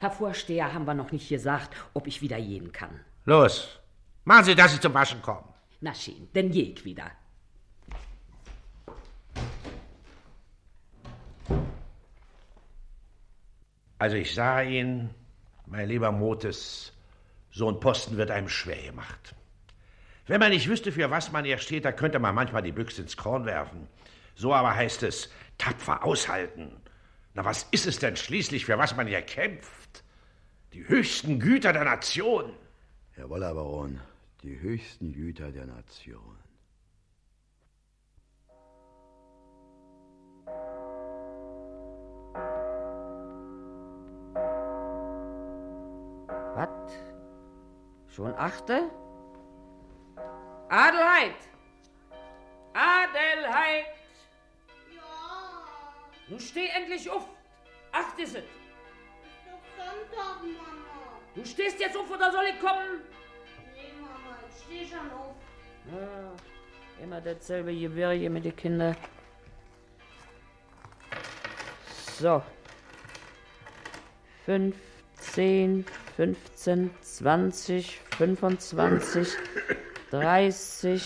Herr 0.00 0.10
Vorsteher, 0.12 0.72
haben 0.72 0.86
wir 0.86 0.94
noch 0.94 1.10
nicht 1.10 1.28
gesagt, 1.28 1.74
ob 1.92 2.06
ich 2.06 2.22
wieder 2.22 2.40
gehen 2.40 2.70
kann. 2.70 3.00
Los, 3.24 3.80
machen 4.24 4.44
Sie, 4.44 4.54
dass 4.54 4.72
Sie 4.72 4.80
zum 4.80 4.94
Waschen 4.94 5.20
kommen. 5.22 5.52
Na 5.80 5.92
schön, 5.92 6.28
denn 6.34 6.50
geh 6.50 6.72
ich 6.72 6.84
wieder. 6.84 7.10
Also 13.98 14.16
ich 14.16 14.32
sah 14.32 14.62
Ihnen, 14.62 15.12
mein 15.66 15.88
lieber 15.88 16.12
Motes, 16.12 16.92
so 17.50 17.68
ein 17.68 17.80
Posten 17.80 18.16
wird 18.16 18.30
einem 18.30 18.48
schwer 18.48 18.80
gemacht. 18.80 19.34
Wenn 20.28 20.38
man 20.38 20.50
nicht 20.50 20.68
wüsste, 20.68 20.92
für 20.92 21.10
was 21.10 21.32
man 21.32 21.44
hier 21.44 21.58
steht, 21.58 21.84
da 21.84 21.90
könnte 21.90 22.20
man 22.20 22.34
manchmal 22.36 22.62
die 22.62 22.70
Büchse 22.70 23.02
ins 23.02 23.16
Korn 23.16 23.46
werfen. 23.46 23.88
So 24.36 24.54
aber 24.54 24.76
heißt 24.76 25.02
es, 25.02 25.30
tapfer 25.56 26.04
aushalten. 26.04 26.70
Na, 27.34 27.44
was 27.44 27.64
ist 27.72 27.86
es 27.86 27.98
denn 27.98 28.14
schließlich, 28.14 28.66
für 28.66 28.78
was 28.78 28.94
man 28.94 29.08
hier 29.08 29.22
kämpft? 29.22 29.77
Die 30.72 30.86
höchsten 30.86 31.40
Güter 31.40 31.72
der 31.72 31.84
Nation. 31.84 32.52
Jawohl, 33.16 33.42
Herr 33.42 33.54
Baron, 33.54 34.00
die 34.42 34.60
höchsten 34.60 35.12
Güter 35.12 35.50
der 35.50 35.66
Nation. 35.66 36.36
Was? 46.54 46.68
Schon 48.08 48.34
achte? 48.34 48.90
Adelheid! 50.68 51.36
Adelheid! 52.74 53.86
Ja, 54.94 55.64
Nun 56.28 56.40
steh 56.40 56.68
endlich 56.68 57.08
auf! 57.10 57.26
Acht 57.92 58.18
ist 58.18 58.36
es! 58.36 58.57
Sonntag, 59.78 60.42
Mama. 60.42 61.20
Du 61.34 61.44
stehst 61.44 61.78
jetzt 61.80 61.96
auf 61.96 62.10
oder 62.10 62.30
soll 62.32 62.44
ich 62.52 62.60
kommen? 62.60 63.00
Nee, 63.74 63.92
Mama, 64.00 64.36
ich 64.48 64.64
steh 64.64 64.86
schon 64.86 65.10
auf. 65.12 65.36
Ja, 65.92 67.02
immer 67.04 67.20
dasselbe 67.20 67.72
Gewirr 67.74 68.10
hier 68.12 68.30
mit 68.30 68.44
den 68.44 68.56
Kindern. 68.56 68.96
So. 72.18 72.42
Fünf, 74.44 74.76
zehn, 75.14 75.84
15, 76.16 76.90
20, 77.00 78.00
25, 78.16 79.28
30. 80.10 81.02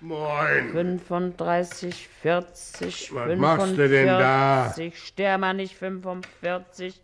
Moin. 0.00 0.70
35, 0.70 2.08
40, 2.22 3.14
Was 3.14 3.38
machst 3.38 3.76
du 3.76 3.88
denn 3.88 4.06
da? 4.06 4.70
45, 4.74 4.98
Sterber 5.06 5.52
nicht 5.52 5.76
45, 5.76 7.00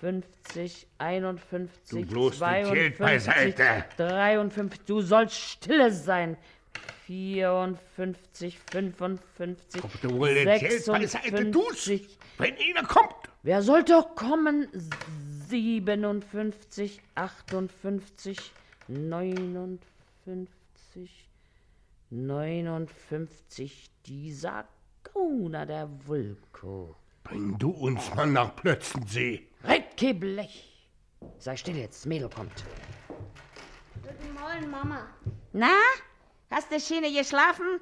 50, 0.00 0.86
51, 0.98 1.90
Du 1.90 2.06
bloß 2.06 2.32
die 2.32 2.38
52, 2.38 2.74
Geld 2.74 2.98
beiseite. 2.98 3.84
53, 3.98 4.80
du 4.86 5.00
sollst 5.02 5.36
stille 5.36 5.92
sein. 5.92 6.36
54, 7.06 8.58
55, 8.70 9.84
Ob 9.84 10.00
du 10.00 10.10
wohl 10.18 10.44
das 10.44 10.60
Geld 10.60 10.86
beiseite 10.86 11.50
tust, 11.50 11.84
56. 11.84 12.18
wenn 12.38 12.54
einer 12.56 12.86
kommt. 12.86 13.14
Wer 13.42 13.62
soll 13.62 13.82
doch 13.84 14.14
kommen? 14.14 14.68
57, 15.48 17.02
58, 17.14 18.52
59, 18.88 19.80
59, 22.10 23.90
dieser 24.06 24.64
Gauner 25.12 25.66
der 25.66 25.88
Vulko. 26.06 26.96
Bring 27.24 27.58
du 27.58 27.70
uns 27.70 28.14
mal 28.14 28.26
nach 28.26 28.56
Plötzensee. 28.56 29.49
Recke 30.00 30.14
Blech! 30.14 30.88
Sei 31.38 31.56
still 31.56 31.76
jetzt, 31.76 32.06
Mädel 32.06 32.30
kommt. 32.30 32.64
Guten 34.02 34.32
Morgen, 34.32 34.70
Mama. 34.70 35.06
Na, 35.52 35.76
hast 36.50 36.72
du 36.72 36.80
Schiene 36.80 37.12
geschlafen? 37.12 37.80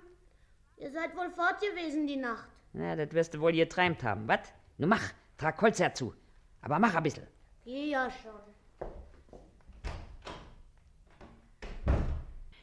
Ihr 0.79 0.91
seid 0.91 1.15
wohl 1.17 1.31
fort 1.31 1.61
gewesen 1.61 2.09
die 2.09 2.17
Nacht. 2.17 2.49
Na, 2.73 2.97
das 2.97 3.13
wirst 3.13 3.35
du 3.35 3.41
wohl 3.41 3.53
geträumt 3.53 4.03
haben, 4.03 4.27
wat? 4.27 4.53
Nun 4.79 4.89
mach, 4.89 5.13
trag 5.37 5.61
Holz 5.63 5.79
herzu. 5.79 6.13
Aber 6.61 6.81
mach 6.81 6.95
ein 6.95 7.05
bisschen. 7.05 7.27
Geh 7.65 7.91
ja 7.91 8.11
schon. 8.11 8.41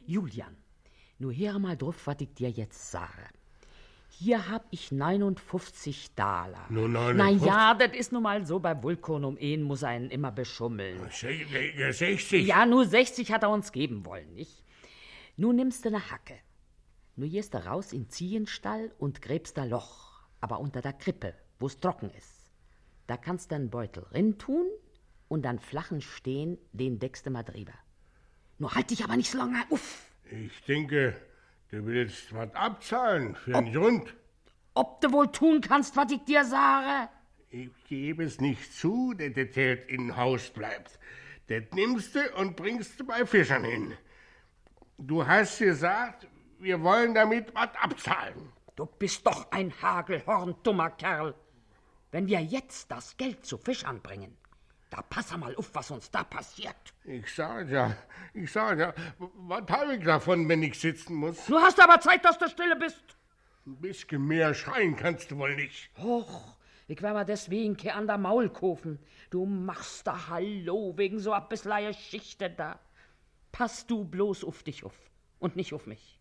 Julian, 0.06 0.58
nur 1.18 1.34
hör 1.34 1.60
mal 1.60 1.78
drauf, 1.78 2.08
was 2.08 2.18
ich 2.20 2.34
dir 2.34 2.50
jetzt 2.50 2.92
sage. 2.92 3.30
Hier 4.18 4.50
hab 4.50 4.66
ich 4.72 4.92
59 4.94 6.16
Daler. 6.16 6.66
Nur 6.70 6.88
Na 6.88 7.12
59? 7.12 7.46
ja, 7.48 7.74
das 7.74 7.92
ist 7.98 8.12
nun 8.14 8.24
mal 8.24 8.46
so, 8.46 8.60
bei 8.60 8.82
Vulkan 8.82 9.26
um 9.26 9.38
ihn 9.38 9.62
muss 9.64 9.84
einen 9.84 10.10
immer 10.10 10.32
beschummeln. 10.32 11.00
Se- 11.12 11.92
60? 11.92 12.46
Ja, 12.48 12.66
nur 12.66 12.86
60 12.86 13.32
hat 13.32 13.44
er 13.44 13.50
uns 13.50 13.72
geben 13.74 14.06
wollen, 14.06 14.34
nicht? 14.34 14.64
Nun 15.36 15.58
nimmst 15.58 15.84
du 15.84 15.92
ne 15.92 16.00
Hacke. 16.12 16.36
Nur 17.18 17.28
gehst 17.28 17.54
du 17.54 17.66
raus 17.66 17.92
in 17.92 18.10
Ziehenstall 18.10 18.94
und 18.98 19.22
gräbst 19.22 19.58
da 19.58 19.66
Loch, 19.66 20.22
aber 20.40 20.60
unter 20.60 20.82
der 20.82 20.94
Krippe, 20.94 21.34
wo's 21.60 21.80
trocken 21.80 22.10
ist. 22.18 22.52
Da 23.08 23.18
kannst 23.18 23.52
du 23.52 23.56
einen 23.56 23.70
Beutel 23.70 24.04
rin 24.14 24.38
tun 24.38 24.66
und 25.28 25.44
dann 25.44 25.60
flachen 25.60 26.00
Stehen, 26.02 26.58
den 26.72 27.00
deckst 27.00 27.26
du 27.26 27.32
mal 27.32 27.44
drüber. 27.44 27.74
Nur 28.60 28.74
halt 28.76 28.90
dich 28.92 29.04
aber 29.04 29.18
nicht 29.18 29.30
so 29.30 29.38
lange, 29.38 29.62
uff. 29.70 30.10
Ich 30.32 30.64
denke, 30.64 31.16
du 31.72 31.86
willst 31.86 32.34
was 32.34 32.54
abzahlen 32.54 33.36
für 33.36 33.56
einen 33.56 33.74
Grund. 33.74 34.16
Ob 34.74 35.02
du 35.02 35.12
wohl 35.12 35.32
tun 35.32 35.62
kannst, 35.62 35.96
was 35.96 36.12
ich 36.12 36.24
dir 36.26 36.44
sage? 36.44 37.10
Ich 37.50 37.70
gebe 37.88 38.24
es 38.24 38.42
nicht 38.42 38.74
zu, 38.74 39.14
dass 39.14 39.34
das 39.34 39.52
Geld 39.52 39.90
in 39.90 40.16
Haus 40.18 40.50
bleibt. 40.50 41.00
Das 41.48 41.64
nimmst 41.74 42.16
du 42.16 42.20
und 42.36 42.56
bringst 42.56 43.00
du 43.00 43.06
bei 43.06 43.26
Fischern 43.26 43.64
hin. 43.64 43.94
Du 44.98 45.26
hast 45.26 45.60
gesagt, 45.60 46.28
wir 46.60 46.82
wollen 46.82 47.14
damit 47.14 47.54
was 47.54 47.70
abzahlen. 47.76 48.52
Du 48.76 48.86
bist 48.86 49.26
doch 49.26 49.52
ein 49.52 49.72
Hagelhorn, 49.82 50.56
dummer 50.64 50.90
Kerl. 50.90 51.36
Wenn 52.12 52.28
wir 52.28 52.42
jetzt 52.42 52.92
das 52.92 53.16
Geld 53.16 53.46
zu 53.46 53.58
Fischern 53.58 54.02
bringen, 54.02 54.36
da 54.96 55.02
pass 55.02 55.36
mal 55.36 55.54
auf, 55.58 55.74
was 55.74 55.92
uns 55.92 56.10
da 56.10 56.24
passiert. 56.24 56.94
Ich 57.04 57.34
sag 57.34 57.70
ja, 57.70 57.96
ich 58.34 58.50
sag 58.52 58.80
ja, 58.80 58.94
was 59.18 59.68
habe 59.70 59.96
ich 59.96 60.04
davon, 60.04 60.48
wenn 60.48 60.64
ich 60.64 60.80
sitzen 60.80 61.16
muss? 61.16 61.46
Du 61.48 61.58
hast 61.58 61.80
aber 61.82 62.00
Zeit, 62.00 62.24
dass 62.24 62.38
du 62.38 62.48
stille 62.48 62.76
bist. 62.78 63.04
Ein 63.66 63.76
bisschen 63.82 64.26
mehr 64.26 64.54
schreien 64.54 64.96
kannst 64.96 65.32
du 65.32 65.38
wohl 65.38 65.56
nicht. 65.56 65.90
Och, 65.98 66.58
ich 66.88 67.02
wär 67.02 67.14
mal 67.14 67.26
deswegen 67.26 67.76
ke 67.76 67.94
an 67.94 68.08
der 68.08 68.18
Maul 68.18 68.50
kaufen. 68.50 69.00
Du 69.32 69.46
machst 69.46 70.08
da 70.08 70.30
Hallo 70.30 70.94
wegen 70.96 71.20
so 71.20 71.34
a 71.34 71.42
bissleie 71.42 71.88
Geschichte 71.88 72.50
da. 72.50 72.80
Pass 73.52 73.86
du 73.88 74.06
bloß 74.06 74.46
auf 74.46 74.64
dich 74.64 74.86
auf 74.86 74.96
und 75.40 75.56
nicht 75.56 75.74
auf 75.74 75.88
mich. 75.88 76.20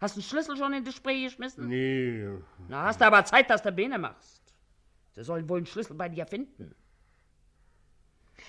Hast 0.00 0.16
du 0.16 0.20
den 0.20 0.26
Schlüssel 0.26 0.56
schon 0.56 0.72
in 0.74 0.84
die 0.84 0.92
Spree 0.92 1.24
geschmissen? 1.24 1.66
Nee, 1.66 2.28
Na, 2.68 2.84
hast 2.84 3.00
du 3.00 3.04
aber 3.06 3.24
Zeit, 3.24 3.50
dass 3.50 3.62
du 3.62 3.72
Bene 3.72 3.98
machst. 3.98 4.54
Sie 5.12 5.24
sollen 5.24 5.48
wohl 5.48 5.58
einen 5.58 5.66
Schlüssel 5.66 5.94
bei 5.96 6.08
dir 6.08 6.26
finden. 6.26 6.74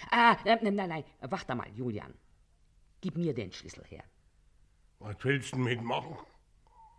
Ah, 0.09 0.37
äh, 0.45 0.57
nein, 0.61 0.75
nein, 0.75 0.89
nein, 0.89 1.03
warte 1.21 1.55
mal, 1.55 1.67
Julian. 1.75 2.13
Gib 3.01 3.17
mir 3.17 3.33
den 3.33 3.51
Schlüssel 3.51 3.83
her. 3.85 4.03
was 4.99 5.15
willst 5.23 5.53
du 5.53 5.57
mitmachen? 5.57 6.17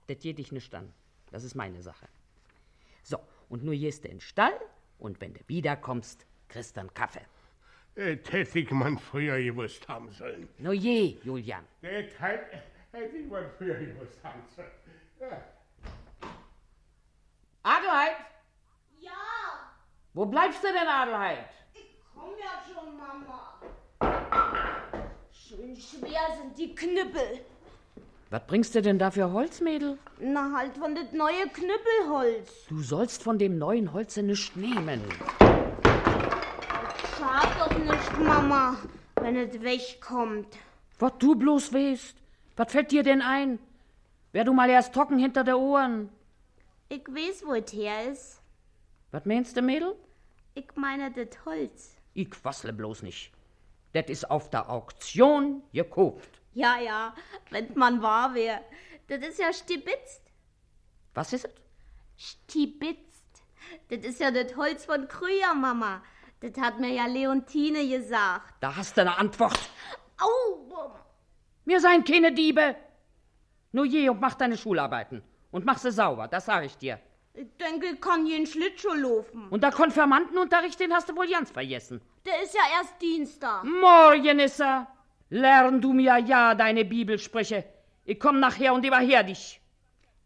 Das 0.09 0.19
geht 0.19 0.39
dich 0.39 0.51
nicht 0.53 0.75
an. 0.75 0.93
Das 1.31 1.45
ist 1.45 1.55
meine 1.55 1.81
Sache. 1.83 2.09
So, 3.03 3.19
und 3.49 3.63
nur 3.65 3.75
gehst 3.75 4.05
du 4.05 4.09
in 4.09 4.17
den 4.17 4.21
Stall 4.21 4.53
und 4.99 5.21
wenn 5.21 5.33
du 5.35 5.41
wiederkommst, 5.47 6.27
kriegst 6.49 6.77
du 6.77 6.81
einen 6.81 6.93
Kaffee. 6.95 7.25
Das 7.95 8.33
hätte 8.33 8.59
ich 8.59 8.71
man 8.71 8.99
früher 8.99 9.39
gewusst 9.43 9.87
haben 9.89 10.11
sollen. 10.11 10.49
No 10.59 10.73
je, 10.73 11.19
Julian. 11.23 11.65
Das 11.83 11.91
hätte 12.19 12.63
hätte 12.93 13.17
ich 13.17 13.31
man 13.31 13.51
früher 13.59 13.75
gewusst 13.77 14.19
haben 14.25 14.43
sollen. 14.57 14.71
Ja. 15.21 15.43
Adelheid, 17.63 18.17
Ja, 18.99 19.13
wo 20.15 20.27
bleibst 20.27 20.63
du 20.63 20.69
denn, 20.69 20.89
Adelheid? 20.89 21.49
Komm 22.23 22.35
ja 22.39 22.55
schon, 22.67 22.97
Mama. 22.97 23.41
Schön 25.33 25.77
schwer 25.77 26.21
sind 26.41 26.59
die 26.59 26.75
Knüppel. 26.75 27.45
Was 28.31 28.47
bringst 28.47 28.75
du 28.75 28.81
denn 28.81 28.99
da 28.99 29.11
für 29.11 29.31
Holz, 29.33 29.61
Mädel? 29.61 29.99
Na 30.21 30.53
halt 30.57 30.77
von 30.79 30.95
das 30.95 31.13
neue 31.13 31.49
Knüppelholz. 31.49 32.67
Du 32.69 32.81
sollst 32.81 33.23
von 33.23 33.39
dem 33.39 33.59
neuen 33.59 33.93
Holze 33.93 34.23
nichts 34.23 34.57
nehmen. 34.57 35.03
Schad 37.19 37.49
doch 37.59 37.79
nicht, 37.79 38.19
Mama, 38.19 38.77
wenn 39.17 39.37
es 39.37 39.61
wegkommt. 39.61 40.57
Was 40.99 41.13
du 41.19 41.35
bloß 41.35 41.75
weißt. 41.75 42.17
Was 42.57 42.73
fällt 42.73 42.91
dir 42.91 43.03
denn 43.03 43.21
ein? 43.21 43.59
Wär 44.33 44.45
du 44.45 44.55
mal 44.55 44.71
erst 44.71 44.95
trocken 44.95 45.19
hinter 45.19 45.45
der 45.45 45.59
Ohren. 45.59 46.09
Ich 46.89 47.07
weiß, 47.07 47.45
wo 47.45 47.55
es 47.55 47.73
her 47.73 48.11
ist. 48.11 48.41
Was 49.11 49.27
meinst 49.27 49.57
du, 49.57 49.63
Mädel? 49.63 49.95
Ich 50.55 50.69
meine 50.75 51.11
das 51.11 51.45
Holz. 51.45 51.97
Ich 52.15 52.31
quassle 52.31 52.73
bloß 52.73 53.03
nicht. 53.03 53.33
Das 53.93 54.07
ist 54.07 54.31
auf 54.31 54.51
der 54.51 54.71
Auktion 54.71 55.63
gekauft. 55.73 56.41
Ja, 56.55 56.79
ja, 56.79 57.15
wenn 57.51 57.73
man 57.75 58.03
wahr 58.03 58.35
wär. 58.35 58.63
Das 59.09 59.21
ist 59.21 59.39
ja 59.39 59.53
stibitzt. 59.53 60.23
Was 61.15 61.33
ist 61.33 61.45
es? 61.45 61.55
Stibitzt. 62.17 63.43
Das 63.89 64.01
ist 64.01 64.21
ja 64.21 64.31
das 64.31 64.57
Holz 64.57 64.85
von 64.85 65.09
Krüger, 65.09 65.55
Mama. 65.55 66.03
Das 66.41 66.61
hat 66.61 66.79
mir 66.79 66.93
ja 66.93 67.07
Leontine 67.07 67.87
gesagt. 67.89 68.55
Da 68.61 68.75
hast 68.75 68.97
du 68.97 69.03
eine 69.03 69.17
Antwort. 69.17 69.59
Au, 70.19 70.65
Mama. 70.69 71.05
Wir 71.65 71.81
seien 71.81 72.05
keine 72.05 72.33
Diebe. 72.33 72.77
Nur 73.73 73.87
je 73.87 74.09
und 74.09 74.21
mach 74.21 74.35
deine 74.35 74.57
Schularbeiten. 74.57 75.23
Und 75.51 75.65
mach 75.65 75.79
sie 75.79 75.93
sauber, 75.93 76.29
das 76.29 76.47
sag 76.47 76.65
ich 76.65 76.77
dir. 76.77 76.99
Ich 77.35 77.49
denke, 77.59 77.87
ich 77.87 78.01
kann 78.01 78.27
jeden 78.27 78.47
Schlittschuh 78.47 78.93
laufen. 78.95 79.49
Und 79.49 79.63
der 79.63 79.73
Konfirmandenunterricht, 79.73 80.79
den 80.79 80.93
hast 80.93 81.09
du 81.09 81.17
wohl 81.17 81.29
ganz 81.29 81.51
vergessen. 81.51 82.01
Der 82.27 82.43
ist 82.43 82.55
ja 82.55 82.61
erst 82.79 83.01
Dienstag. 83.01 83.65
Morgen 83.65 84.39
ist 84.39 84.61
er. 84.61 84.87
Lern 85.31 85.81
du 85.81 85.95
mir 85.95 86.19
ja 86.19 86.55
deine 86.55 86.85
Bibelsprüche. 86.85 87.65
Ich 88.05 88.21
komm 88.21 88.39
nachher 88.39 88.75
und 88.75 88.85
überher 88.85 89.23
dich. 89.23 89.61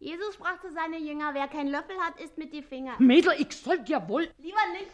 Jesus 0.00 0.36
brachte 0.36 0.72
seine 0.72 0.98
Jünger, 0.98 1.32
wer 1.32 1.46
keinen 1.46 1.70
Löffel 1.70 1.96
hat, 2.00 2.20
isst 2.20 2.36
mit 2.36 2.52
die 2.52 2.62
Finger. 2.62 2.94
Mädel, 2.98 3.34
ich 3.38 3.52
soll 3.57 3.78
dir 3.78 4.07
wohl... 4.09 4.28
Lieber 4.38 4.66
nicht. 4.72 4.90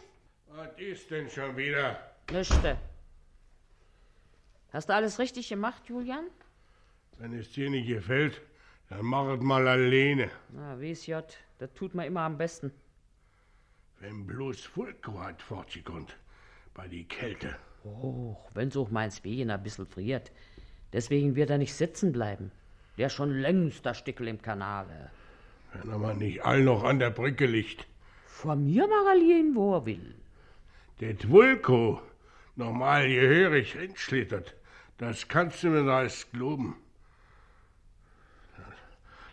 Was 0.49 0.69
ist 0.77 1.09
denn 1.09 1.29
schon 1.29 1.57
wieder? 1.57 1.99
Nischte. 2.31 2.77
Hast 4.71 4.89
du 4.89 4.93
alles 4.93 5.17
richtig 5.17 5.49
gemacht, 5.49 5.83
Julian? 5.87 6.27
Wenn 7.17 7.33
es 7.37 7.51
dir 7.51 7.69
nicht 7.69 7.87
gefällt, 7.87 8.41
dann 8.89 9.03
mach 9.05 9.27
es 9.27 9.41
mal 9.41 9.67
alleine. 9.67 10.29
Na, 10.49 10.79
wie's 10.79 11.05
J, 11.07 11.25
das 11.63 11.73
tut 11.75 11.95
mir 11.95 12.05
immer 12.05 12.23
am 12.23 12.37
besten. 12.37 12.73
Wenn 14.01 14.27
bloß 14.27 14.65
Fulko 14.65 15.17
hat 15.21 15.41
fortgekommt, 15.41 16.17
bei 16.73 16.89
die 16.89 17.05
Kälte. 17.05 17.55
Oh, 17.85 18.35
wenn's 18.53 18.75
auch 18.75 18.91
meins 18.91 19.23
Wehen 19.23 19.49
ein 19.49 19.63
bisschen 19.63 19.87
friert. 19.87 20.33
Deswegen 20.91 21.37
wird 21.37 21.51
er 21.51 21.57
nicht 21.57 21.73
sitzen 21.73 22.11
bleiben. 22.11 22.51
Der 22.97 23.07
schon 23.07 23.31
längst 23.31 23.85
der 23.85 23.93
Stickel 23.93 24.27
im 24.27 24.41
Kanale. 24.41 25.09
Wenn 25.71 25.89
er 25.89 25.99
mal 25.99 26.15
nicht 26.15 26.43
all 26.43 26.63
noch 26.63 26.83
an 26.83 26.99
der 26.99 27.11
Brücke 27.11 27.45
liegt. 27.45 27.87
Vor 28.25 28.57
mir 28.57 28.85
mag 28.85 29.05
er 29.13 29.15
liegen, 29.15 29.55
wo 29.55 29.75
er 29.75 29.85
will. 29.85 30.15
Det 30.99 31.29
Vulko 31.29 32.01
normal 32.57 33.07
gehörig 33.07 33.71
hinschlittert, 33.71 34.53
das 34.97 35.29
kannst 35.29 35.63
du 35.63 35.69
mir 35.69 35.85
da 35.85 36.03
erst 36.03 36.29
glauben. 36.33 36.75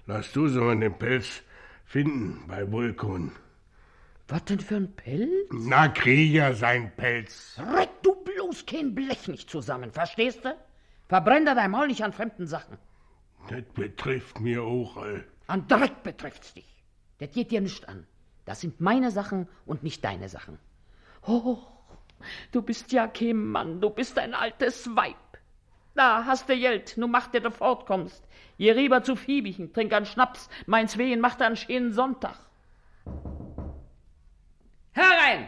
Lass 0.07 0.31
du 0.31 0.47
so 0.47 0.69
einen 0.69 0.97
Pelz 0.97 1.43
finden 1.91 2.45
bei 2.47 2.71
Vulkon. 2.71 3.33
Was 4.29 4.45
denn 4.45 4.61
für 4.61 4.77
ein 4.77 4.95
Pelz? 4.95 5.49
Na, 5.51 5.89
Krieger 5.89 6.55
sein 6.55 6.93
Pelz. 6.97 7.59
Reck 7.59 7.91
du 8.03 8.15
bloß 8.15 8.65
kein 8.65 8.95
Blech 8.95 9.27
nicht 9.27 9.51
zusammen, 9.51 9.91
verstehst 9.91 10.45
du? 10.45 10.57
Verbrenn 11.09 11.45
da 11.45 11.55
dein 11.57 11.73
Maul 11.73 11.89
nicht 11.89 12.05
an 12.05 12.13
fremden 12.13 12.47
Sachen. 12.47 12.79
Das 13.49 13.65
betrifft 13.75 14.39
mir 14.39 14.63
auch 14.63 14.97
all. 14.99 15.25
An 15.49 15.67
Dreck 15.67 16.05
betrifft's 16.05 16.55
dich. 16.55 16.85
Das 17.19 17.33
geht 17.33 17.51
dir 17.51 17.61
nicht 17.61 17.89
an. 17.89 18.07
Das 18.45 18.61
sind 18.61 18.81
meine 18.81 19.11
Sachen 19.11 19.49
und 19.67 19.83
nicht 19.83 20.05
deine 20.05 20.29
Sachen. 20.29 20.61
Oh, 21.27 21.59
du 22.53 22.63
bist 22.63 22.93
ja 22.93 23.09
kein 23.09 23.45
Mann, 23.45 23.81
du 23.81 23.91
bist 23.91 24.17
ein 24.17 24.35
altes 24.35 24.95
Weib. 24.95 25.17
Da 25.95 26.25
hast 26.25 26.49
du 26.49 26.57
Geld, 26.57 26.97
nu 26.97 27.07
mach 27.07 27.27
dir 27.29 27.41
du 27.41 27.51
fortkommst. 27.51 28.23
Je 28.57 28.73
rüber 28.73 29.03
zu 29.03 29.17
Fiebichen, 29.17 29.73
trink 29.73 29.93
an 29.93 30.07
Schnaps, 30.07 30.49
meins 30.67 30.97
Wehen 30.99 31.21
macht 31.21 31.43
einen 31.43 31.57
schönen 31.57 31.93
Sonntag. 31.93 32.37
Herein! 34.93 35.45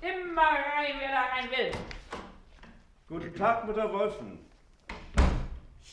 Immer 0.00 0.42
rein, 0.42 0.94
wer 0.98 1.08
da 1.08 1.22
rein 1.34 1.50
will. 1.50 1.72
Guten 3.08 3.34
Tag, 3.34 3.66
Mutter 3.66 3.92
Wolfen. 3.92 4.38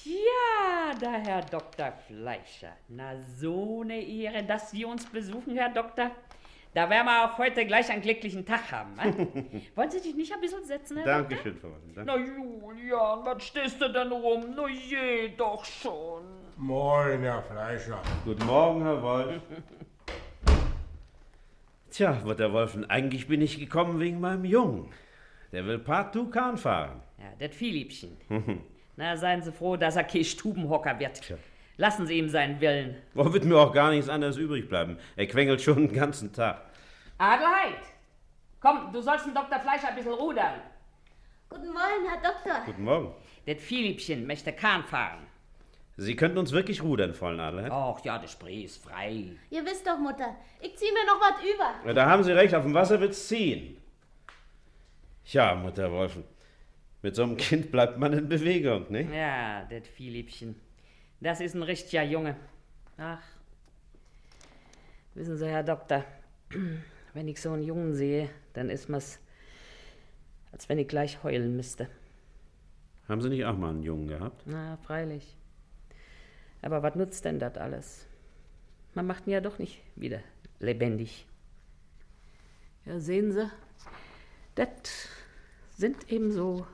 Ja, 0.03 0.93
da 0.99 1.11
Herr 1.11 1.41
Dr. 1.41 1.91
Fleischer. 2.07 2.73
Na, 2.89 3.15
so 3.39 3.83
ne 3.83 4.01
Ehre, 4.01 4.43
dass 4.43 4.71
Sie 4.71 4.83
uns 4.83 5.05
besuchen, 5.05 5.55
Herr 5.55 5.69
Doktor. 5.69 6.11
Da 6.73 6.89
werden 6.89 7.05
wir 7.05 7.25
auch 7.25 7.37
heute 7.37 7.65
gleich 7.67 7.89
einen 7.91 8.01
glücklichen 8.01 8.45
Tag 8.45 8.71
haben. 8.71 8.95
Ne? 8.95 9.61
Wollen 9.75 9.91
Sie 9.91 9.99
sich 9.99 10.15
nicht 10.15 10.33
ein 10.33 10.41
bisschen 10.41 10.65
setzen, 10.65 10.97
Herr 10.97 11.05
Dankeschön, 11.05 11.55
Frau? 11.57 11.69
Danke. 11.93 12.11
Na, 12.11 12.17
Julian, 12.17 13.23
was 13.23 13.43
stehst 13.43 13.79
du 13.79 13.89
denn 13.89 14.11
rum? 14.11 14.55
Na, 14.55 14.67
je 14.67 15.29
doch 15.37 15.63
schon. 15.63 16.23
Moin, 16.57 17.21
Herr 17.21 17.43
Fleischer. 17.43 18.01
Guten 18.25 18.45
Morgen, 18.45 18.81
Herr 18.81 19.01
Wolf. 19.03 19.41
Tja, 21.91 22.19
Mutter 22.25 22.51
Wolfen, 22.51 22.89
eigentlich 22.89 23.27
bin 23.27 23.39
ich 23.41 23.59
gekommen 23.59 23.99
wegen 23.99 24.19
meinem 24.19 24.45
Jungen. 24.45 24.89
Der 25.51 25.67
will 25.67 25.77
partout 25.77 26.31
Kahn 26.31 26.57
fahren. 26.57 27.03
Ja, 27.19 27.47
das 27.47 27.55
Philippchen. 27.55 28.17
Na, 28.95 29.15
seien 29.15 29.43
Sie 29.43 29.51
froh, 29.51 29.77
dass 29.77 29.95
er 29.95 30.03
kein 30.03 30.23
Stubenhocker 30.23 30.99
wird. 30.99 31.21
Lassen 31.83 32.07
Sie 32.07 32.17
ihm 32.17 32.29
seinen 32.29 32.61
Willen. 32.61 32.95
Wo 33.13 33.33
wird 33.33 33.43
mir 33.43 33.57
auch 33.57 33.73
gar 33.73 33.91
nichts 33.91 34.07
anderes 34.07 34.37
übrig 34.37 34.69
bleiben? 34.69 34.97
Er 35.17 35.27
quengelt 35.27 35.61
schon 35.61 35.87
den 35.87 35.91
ganzen 35.91 36.31
Tag. 36.31 36.61
Adelheid! 37.17 37.83
Komm, 38.61 38.93
du 38.93 39.01
sollst 39.01 39.25
den 39.25 39.33
Dr. 39.33 39.59
Fleischer 39.59 39.89
ein 39.89 39.95
bisschen 39.97 40.13
rudern. 40.13 40.61
Guten 41.49 41.67
Morgen, 41.67 42.07
Herr 42.07 42.21
Doktor. 42.21 42.65
Guten 42.65 42.85
Morgen. 42.85 43.13
Das 43.45 43.61
Philippchen 43.61 44.25
möchte 44.25 44.53
Kahn 44.53 44.85
fahren. 44.85 45.27
Sie 45.97 46.15
könnten 46.15 46.37
uns 46.37 46.53
wirklich 46.53 46.81
rudern, 46.81 47.13
Fräulein 47.13 47.41
Adelheid? 47.41 47.71
Ach 47.73 47.99
ja, 48.05 48.17
das 48.17 48.31
Spree 48.31 48.61
ist 48.61 48.81
frei. 48.81 49.31
Ihr 49.49 49.65
wisst 49.65 49.85
doch, 49.85 49.99
Mutter, 49.99 50.37
ich 50.61 50.77
zieh 50.77 50.89
mir 50.89 51.05
noch 51.05 51.19
was 51.19 51.43
über. 51.43 51.85
Ja, 51.85 51.93
da 51.93 52.05
haben 52.05 52.23
Sie 52.23 52.31
recht, 52.31 52.55
auf 52.55 52.63
dem 52.63 52.73
Wasser 52.73 53.01
wird's 53.01 53.27
ziehen. 53.27 53.77
Ja, 55.25 55.53
Mutter 55.53 55.91
Wolfen, 55.91 56.23
mit 57.01 57.13
so 57.13 57.23
einem 57.23 57.35
Kind 57.35 57.71
bleibt 57.71 57.97
man 57.99 58.13
in 58.13 58.29
Bewegung, 58.29 58.85
ne? 58.89 59.05
Ja, 59.13 59.65
das 59.65 59.85
Philippchen. 59.85 60.62
Das 61.23 61.39
ist 61.39 61.55
ein 61.55 61.63
richtiger 61.63 62.03
Junge. 62.03 62.35
Ach. 62.97 63.23
Wissen 65.13 65.37
Sie, 65.37 65.47
Herr 65.47 65.63
Doktor, 65.63 66.03
wenn 67.13 67.29
ich 67.29 67.39
so 67.39 67.53
einen 67.53 67.63
Jungen 67.63 67.93
sehe, 67.93 68.29
dann 68.51 68.69
ist 68.69 68.89
mir's, 68.89 69.19
als 70.51 70.67
wenn 70.67 70.79
ich 70.79 70.87
gleich 70.89 71.23
heulen 71.23 71.55
müsste. 71.55 71.87
Haben 73.07 73.21
Sie 73.21 73.29
nicht 73.29 73.45
auch 73.45 73.55
mal 73.55 73.69
einen 73.69 73.83
Jungen 73.83 74.09
gehabt? 74.09 74.43
Na, 74.45 74.75
freilich. 74.83 75.37
Aber 76.61 76.83
was 76.83 76.95
nutzt 76.95 77.23
denn 77.23 77.39
das 77.39 77.55
alles? 77.55 78.05
Man 78.93 79.07
macht 79.07 79.25
ihn 79.25 79.31
ja 79.31 79.39
doch 79.39 79.59
nicht 79.59 79.81
wieder 79.95 80.19
lebendig. 80.59 81.25
Ja, 82.83 82.99
sehen 82.99 83.31
Sie, 83.31 83.49
das 84.55 84.67
sind 85.77 86.11
eben 86.11 86.33
so 86.33 86.67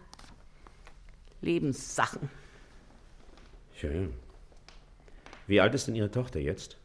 Lebenssachen. 1.40 2.32
Schön. 3.76 4.12
Wie 5.50 5.60
alt 5.62 5.74
ist 5.74 5.88
denn 5.88 5.96
Ihre 5.96 6.12
Tochter 6.12 6.40
jetzt? 6.40 6.78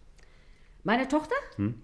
Meine 0.85 1.07
Tochter? 1.07 1.35
Hm? 1.57 1.75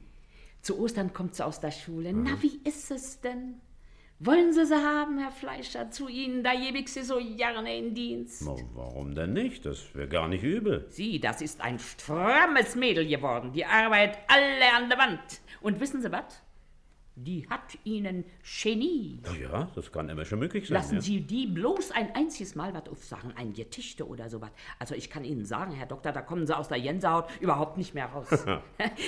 Zu 0.63 0.81
Ostern 0.81 1.13
kommt 1.13 1.35
sie 1.35 1.45
aus 1.45 1.61
der 1.61 1.73
Schule. 1.73 2.11
Na, 2.15 2.43
wie 2.43 2.59
ist 2.65 2.91
es 2.91 3.21
denn? 3.21 3.61
Wollen 4.19 4.55
Sie 4.55 4.65
sie 4.65 4.75
haben, 4.75 5.19
Herr 5.19 5.31
Fleischer, 5.31 5.91
zu 5.91 6.09
Ihnen? 6.09 6.43
Da 6.43 6.55
gebe 6.55 6.79
ich 6.79 6.91
Sie 6.91 7.03
so 7.03 7.19
gerne 7.37 7.77
in 7.77 7.95
Dienst. 7.95 8.43
Na, 8.47 8.55
warum 8.73 9.15
denn 9.15 9.35
nicht? 9.35 9.67
Das 9.67 9.95
wäre 9.95 10.09
gar 10.09 10.27
nicht 10.29 10.43
übel. 10.43 10.87
Sie, 10.89 11.21
das 11.21 11.43
ist 11.43 11.61
ein 11.61 11.79
strammes 11.79 12.77
Mädel 12.77 13.07
geworden. 13.07 13.53
Die 13.53 13.67
arbeitet 13.67 14.19
alle 14.29 14.75
an 14.75 14.89
der 14.89 14.99
Wand. 14.99 15.21
Und 15.61 15.81
wissen 15.81 16.01
Sie 16.01 16.11
was? 16.11 16.43
Die 17.23 17.47
hat 17.51 17.77
Ihnen 17.85 18.25
Genie. 18.63 19.21
Na 19.23 19.37
ja, 19.37 19.71
das 19.75 19.93
kann 19.93 20.09
immer 20.09 20.25
schon 20.25 20.39
möglich 20.39 20.67
sein. 20.67 20.75
Lassen 20.75 20.95
ja. 20.97 21.01
Sie 21.03 21.21
die 21.21 21.47
bloß 21.47 21.91
ein 21.91 22.15
einziges 22.15 22.55
Mal 22.55 22.73
was 22.73 22.89
aufsagen, 22.89 23.33
ein 23.37 23.53
Getichte 23.53 24.09
oder 24.09 24.31
sowas. 24.31 24.51
Also 24.79 24.95
ich 24.95 25.11
kann 25.11 25.25
Ihnen 25.25 25.45
sagen, 25.45 25.73
Herr 25.73 25.85
Doktor, 25.87 26.13
da 26.13 26.23
kommen 26.23 26.47
Sie 26.47 26.57
aus 26.57 26.69
der 26.69 26.79
Jensehaut 26.79 27.29
überhaupt 27.41 27.77
nicht 27.77 27.93
mehr 27.95 28.07
raus. 28.07 28.29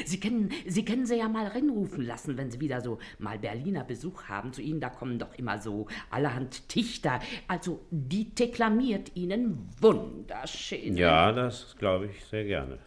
Sie 0.05 0.21
können, 0.21 0.51
Sie 0.67 0.85
können 0.85 1.07
sie 1.07 1.17
ja 1.17 1.29
mal 1.29 1.47
reinrufen 1.47 2.05
lassen, 2.05 2.37
wenn 2.37 2.51
Sie 2.51 2.61
wieder 2.61 2.83
so 2.83 2.99
mal 3.19 3.39
Berliner 3.39 3.85
Besuch 3.85 4.25
haben. 4.25 4.53
Zu 4.53 4.61
Ihnen, 4.61 4.81
da 4.81 4.91
kommen 4.91 5.19
doch 5.19 5.35
immer 5.35 5.59
so 5.59 5.87
allerhand 6.11 6.69
Tichter. 6.69 7.21
Also 7.49 7.81
die 7.91 8.35
deklamiert 8.35 9.17
Ihnen 9.17 9.71
wunderschön. 9.81 10.97
Ja, 10.99 11.33
das 11.33 11.77
glaube 11.79 12.07
ich 12.07 12.23
sehr 12.27 12.45
gerne. 12.45 12.79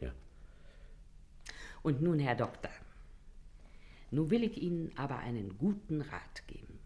Ja. 0.00 0.10
Und 1.82 2.02
nun, 2.02 2.18
Herr 2.20 2.36
Doktor, 2.36 2.70
nun 4.10 4.30
will 4.30 4.44
ich 4.44 4.60
Ihnen 4.60 4.92
aber 4.96 5.18
einen 5.18 5.56
guten 5.58 6.00
Rat 6.00 6.46
geben. 6.46 6.78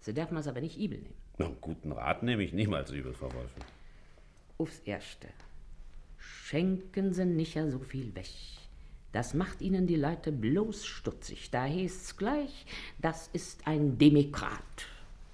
Sie 0.00 0.14
dürfen 0.14 0.36
es 0.36 0.46
aber 0.46 0.60
nicht 0.60 0.78
übel 0.78 0.98
nehmen. 0.98 1.14
Na, 1.38 1.46
einen 1.46 1.60
guten 1.60 1.92
Rat 1.92 2.22
nehme 2.22 2.42
ich 2.42 2.52
niemals 2.52 2.90
übel, 2.90 3.14
Frau 3.14 3.32
Wolfen. 3.32 3.62
Aufs 4.58 4.80
Erste. 4.80 5.28
Schenken 6.18 7.12
Sie 7.12 7.24
nicht 7.24 7.54
ja 7.54 7.68
so 7.70 7.78
viel 7.78 8.14
weg. 8.14 8.28
Das 9.12 9.34
macht 9.34 9.60
Ihnen 9.60 9.86
die 9.86 9.96
Leute 9.96 10.32
bloß 10.32 10.86
stutzig. 10.86 11.50
Da 11.50 11.64
heißt's 11.64 12.16
gleich, 12.16 12.66
das 13.00 13.28
ist 13.32 13.66
ein 13.66 13.98
Demokrat. 13.98 14.86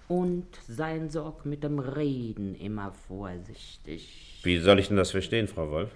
Und 0.09 0.47
Sie 0.67 1.23
auch 1.23 1.45
mit 1.45 1.63
dem 1.63 1.79
Reden 1.79 2.55
immer 2.55 2.93
vorsichtig. 2.93 4.41
Wie 4.43 4.59
soll 4.59 4.79
ich 4.79 4.89
denn 4.89 4.97
das 4.97 5.11
verstehen, 5.11 5.49
Frau 5.49 5.71
Wolf? 5.71 5.95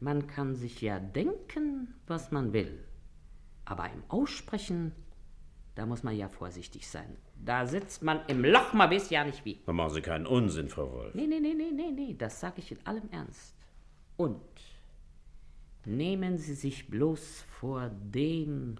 Man 0.00 0.26
kann 0.26 0.54
sich 0.54 0.82
ja 0.82 1.00
denken, 1.00 1.94
was 2.06 2.30
man 2.30 2.52
will. 2.52 2.78
Aber 3.64 3.86
im 3.86 4.02
Aussprechen, 4.08 4.92
da 5.74 5.86
muss 5.86 6.02
man 6.02 6.16
ja 6.16 6.28
vorsichtig 6.28 6.86
sein. 6.88 7.16
Da 7.36 7.66
sitzt 7.66 8.02
man 8.02 8.20
im 8.28 8.44
Loch, 8.44 8.72
man 8.72 8.90
weiß 8.90 9.10
ja 9.10 9.24
nicht 9.24 9.44
wie. 9.44 9.60
Da 9.66 9.72
machen 9.72 9.94
Sie 9.94 10.02
keinen 10.02 10.26
Unsinn, 10.26 10.68
Frau 10.68 10.90
Wolf. 10.92 11.14
Nee, 11.14 11.26
nee, 11.26 11.40
nee, 11.40 11.54
nee, 11.54 11.70
nee, 11.72 11.90
nee, 11.90 12.14
das 12.16 12.40
sage 12.40 12.56
ich 12.58 12.72
in 12.72 12.86
allem 12.86 13.08
Ernst. 13.10 13.54
Und 14.16 14.40
nehmen 15.84 16.38
Sie 16.38 16.54
sich 16.54 16.88
bloß 16.88 17.44
vor 17.60 17.90
dem 17.90 18.76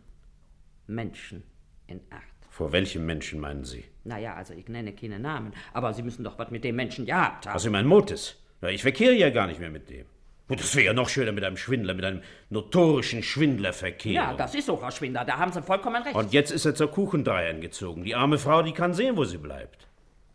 Menschen 0.86 1.42
in 1.86 2.00
Acht. 2.10 2.22
Vor 2.50 2.72
welchem 2.72 3.04
Menschen 3.04 3.40
meinen 3.40 3.64
Sie? 3.64 3.84
Naja, 4.04 4.34
also 4.34 4.54
ich 4.54 4.68
nenne 4.68 4.94
keine 4.94 5.18
Namen, 5.18 5.52
aber 5.72 5.92
Sie 5.92 6.02
müssen 6.02 6.22
doch 6.22 6.38
was 6.38 6.50
mit 6.50 6.62
dem 6.62 6.76
Menschen 6.76 7.04
gehabt 7.04 7.46
haben. 7.46 7.54
Was 7.54 7.62
Sie 7.62 7.70
meinen 7.70 7.88
Motis? 7.88 8.36
Na, 8.60 8.70
ich 8.70 8.82
verkehre 8.82 9.14
ja 9.14 9.30
gar 9.30 9.46
nicht 9.46 9.58
mehr 9.58 9.70
mit 9.70 9.90
dem. 9.90 10.06
Und 10.46 10.60
das 10.60 10.74
wäre 10.74 10.86
ja 10.86 10.92
noch 10.92 11.08
schöner 11.08 11.32
mit 11.32 11.42
einem 11.42 11.56
Schwindler, 11.56 11.94
mit 11.94 12.04
einem 12.04 12.22
notorischen 12.50 13.22
Schwindler 13.22 13.72
verkehren. 13.72 14.14
Ja, 14.14 14.34
das 14.34 14.54
ist 14.54 14.68
auch 14.68 14.82
ein 14.82 14.92
Schwindler, 14.92 15.24
da 15.24 15.38
haben 15.38 15.52
Sie 15.52 15.62
vollkommen 15.62 16.02
recht. 16.02 16.14
Und 16.14 16.34
jetzt 16.34 16.50
ist 16.50 16.66
er 16.66 16.74
zur 16.74 16.90
Kuchendreierin 16.90 17.62
gezogen. 17.62 18.04
Die 18.04 18.14
arme 18.14 18.38
Frau, 18.38 18.62
die 18.62 18.72
kann 18.72 18.92
sehen, 18.92 19.16
wo 19.16 19.24
sie 19.24 19.38
bleibt. 19.38 19.88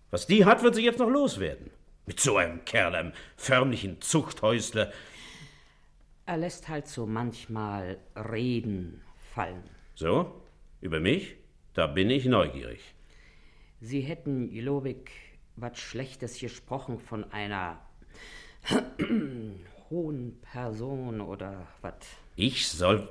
Was 0.09 0.25
die 0.25 0.45
hat, 0.45 0.63
wird 0.63 0.73
sie 0.75 0.83
jetzt 0.83 0.97
noch 0.97 1.09
loswerden. 1.09 1.69
Mit 2.07 2.19
so 2.19 2.37
einem 2.37 2.65
Kerl, 2.65 2.95
einem 2.95 3.13
förmlichen 3.37 4.01
Zuchthäusler. 4.01 4.91
Er 6.25 6.37
lässt 6.37 6.67
halt 6.67 6.87
so 6.87 7.05
manchmal 7.05 7.99
Reden 8.15 9.01
fallen. 9.35 9.63
So? 9.93 10.41
Über 10.81 10.99
mich? 10.99 11.35
Da 11.75 11.85
bin 11.85 12.09
ich 12.09 12.25
neugierig. 12.25 12.95
Sie 13.79 14.01
hätten, 14.01 14.51
ich, 14.51 15.11
was 15.55 15.77
Schlechtes 15.77 16.39
gesprochen 16.39 16.99
von 16.99 17.31
einer 17.31 17.79
hohen 19.89 20.39
Person 20.41 21.21
oder 21.21 21.67
was. 21.81 21.95
Ich 22.35 22.67
soll. 22.69 23.09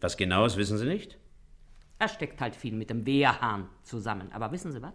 Was 0.00 0.16
genaues 0.16 0.56
wissen 0.56 0.78
Sie 0.78 0.86
nicht? 0.86 1.18
Er 1.98 2.08
steckt 2.08 2.40
halt 2.40 2.56
viel 2.56 2.74
mit 2.74 2.90
dem 2.90 3.06
Wehrhahn 3.06 3.68
zusammen. 3.82 4.32
Aber 4.32 4.52
wissen 4.52 4.72
Sie 4.72 4.82
was? 4.82 4.94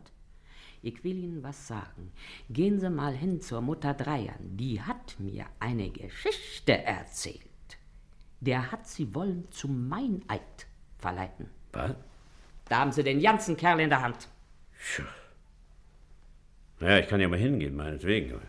Ich 0.81 1.03
will 1.03 1.17
Ihnen 1.17 1.43
was 1.43 1.67
sagen. 1.67 2.11
Gehen 2.49 2.79
Sie 2.79 2.89
mal 2.89 3.13
hin 3.13 3.41
zur 3.41 3.61
Mutter 3.61 3.93
Dreiern. 3.93 4.57
Die 4.57 4.81
hat 4.81 5.15
mir 5.19 5.45
eine 5.59 5.89
Geschichte 5.89 6.83
erzählt. 6.83 7.41
Der 8.39 8.71
hat 8.71 8.87
sie 8.87 9.13
wollen 9.13 9.47
zum 9.51 9.89
Meineid 9.89 10.67
verleiten. 10.97 11.49
Was? 11.73 11.95
Da 12.69 12.79
haben 12.79 12.91
Sie 12.91 13.03
den 13.03 13.21
ganzen 13.21 13.57
Kerl 13.57 13.79
in 13.79 13.89
der 13.89 14.01
Hand. 14.01 14.29
Naja, 16.79 16.99
ich 16.99 17.07
kann 17.07 17.19
ja 17.19 17.27
mal 17.27 17.39
hingehen, 17.39 17.75
meinetwegen. 17.75 18.39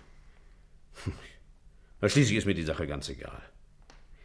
Schließlich 2.02 2.38
ist 2.38 2.46
mir 2.46 2.54
die 2.54 2.62
Sache 2.62 2.86
ganz 2.86 3.08
egal. 3.08 3.42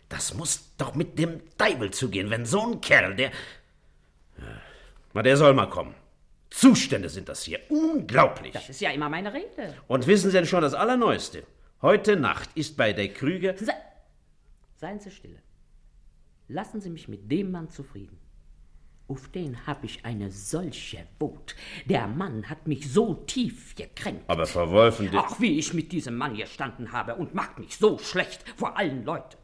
Das 0.09 0.33
muss 0.33 0.75
doch 0.77 0.95
mit 0.95 1.17
dem 1.19 1.41
Teufel 1.57 1.91
zugehen, 1.91 2.29
wenn 2.29 2.45
so 2.45 2.61
ein 2.65 2.79
Kerl, 2.79 3.15
der. 3.15 3.31
Ja, 4.37 4.61
Na, 5.13 5.21
der 5.21 5.35
soll 5.37 5.53
mal 5.53 5.69
kommen. 5.69 5.95
Zustände 6.49 7.09
sind 7.09 7.27
das 7.27 7.43
hier. 7.43 7.59
Unglaublich. 7.69 8.53
Das 8.53 8.69
ist 8.69 8.79
ja 8.79 8.91
immer 8.91 9.09
meine 9.09 9.33
Rede. 9.33 9.75
Und 9.87 10.07
wissen 10.07 10.29
Sie 10.29 10.37
denn 10.37 10.45
schon 10.45 10.61
das 10.61 10.73
Allerneueste? 10.73 11.43
Heute 11.81 12.15
Nacht 12.15 12.49
ist 12.55 12.77
bei 12.77 12.93
der 12.93 13.09
Krüger. 13.09 13.57
Se 13.57 13.73
Seien 14.77 14.99
Sie 14.99 15.11
stille. 15.11 15.41
Lassen 16.47 16.79
Sie 16.79 16.89
mich 16.89 17.07
mit 17.07 17.29
dem 17.29 17.51
Mann 17.51 17.69
zufrieden. 17.69 18.17
Auf 19.07 19.29
den 19.29 19.67
habe 19.67 19.85
ich 19.85 20.03
eine 20.03 20.31
solche 20.31 21.05
Wut. 21.19 21.55
Der 21.85 22.07
Mann 22.07 22.49
hat 22.49 22.67
mich 22.67 22.91
so 22.91 23.13
tief 23.13 23.75
gekränkt. 23.75 24.23
Aber 24.27 24.47
Frau 24.47 24.71
Wolfen. 24.71 25.09
Ach, 25.13 25.39
wie 25.39 25.59
ich 25.59 25.73
mit 25.73 25.91
diesem 25.91 26.15
Mann 26.17 26.35
gestanden 26.35 26.91
habe 26.91 27.15
und 27.15 27.35
macht 27.35 27.59
mich 27.59 27.77
so 27.77 27.99
schlecht 27.99 28.43
vor 28.57 28.77
allen 28.77 29.05
Leuten. 29.05 29.37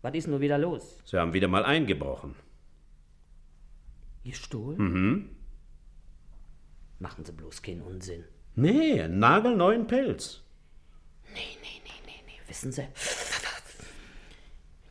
Was 0.00 0.14
ist 0.14 0.28
nun 0.28 0.40
wieder 0.40 0.56
los? 0.56 0.98
Sie 1.04 1.18
haben 1.18 1.34
wieder 1.34 1.48
mal 1.48 1.64
eingebrochen. 1.64 2.34
Gestohlen? 4.24 4.78
Mhm. 4.78 5.30
Machen 6.98 7.24
Sie 7.24 7.32
bloß 7.32 7.60
keinen 7.60 7.82
Unsinn. 7.82 8.24
Nee, 8.54 9.06
nagelneuen 9.08 9.86
Pelz. 9.86 10.42
Wissen 12.48 12.72
Sie, 12.72 12.88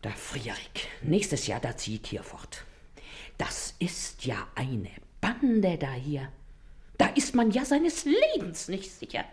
da 0.01 0.11
friere 0.11 0.55
ich. 0.75 0.87
Nächstes 1.01 1.47
Jahr, 1.47 1.59
da 1.59 1.75
zieht 1.75 2.07
hier 2.07 2.21
fort. 2.21 2.63
Das 3.37 3.75
ist 3.79 4.25
ja 4.25 4.47
eine 4.55 4.91
Bande 5.21 5.77
da 5.77 5.91
hier. 5.91 6.29
Da 6.97 7.07
ist 7.07 7.35
man 7.35 7.51
ja 7.51 7.65
seines 7.65 8.05
Lebens 8.05 8.67
nicht 8.67 8.91
sicher. 8.91 9.25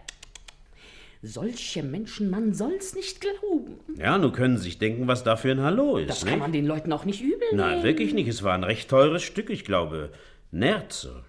Solche 1.24 1.84
Menschen, 1.84 2.30
man 2.30 2.52
soll's 2.52 2.96
nicht 2.96 3.20
glauben. 3.20 3.78
Ja, 3.96 4.18
nun 4.18 4.32
können 4.32 4.56
Sie 4.56 4.64
sich 4.64 4.78
denken, 4.78 5.06
was 5.06 5.22
da 5.22 5.36
für 5.36 5.52
ein 5.52 5.60
Hallo 5.60 5.98
ist. 5.98 6.10
Das 6.10 6.26
kann 6.26 6.40
man 6.40 6.50
den 6.50 6.66
Leuten 6.66 6.92
auch 6.92 7.04
nicht 7.04 7.22
übel 7.22 7.38
nehmen. 7.52 7.58
Nein, 7.58 7.82
wirklich 7.84 8.12
nicht. 8.12 8.26
Es 8.26 8.42
war 8.42 8.54
ein 8.54 8.64
recht 8.64 8.90
teures 8.90 9.22
Stück, 9.22 9.48
ich 9.48 9.64
glaube. 9.64 10.10
Nerze. 10.50 11.24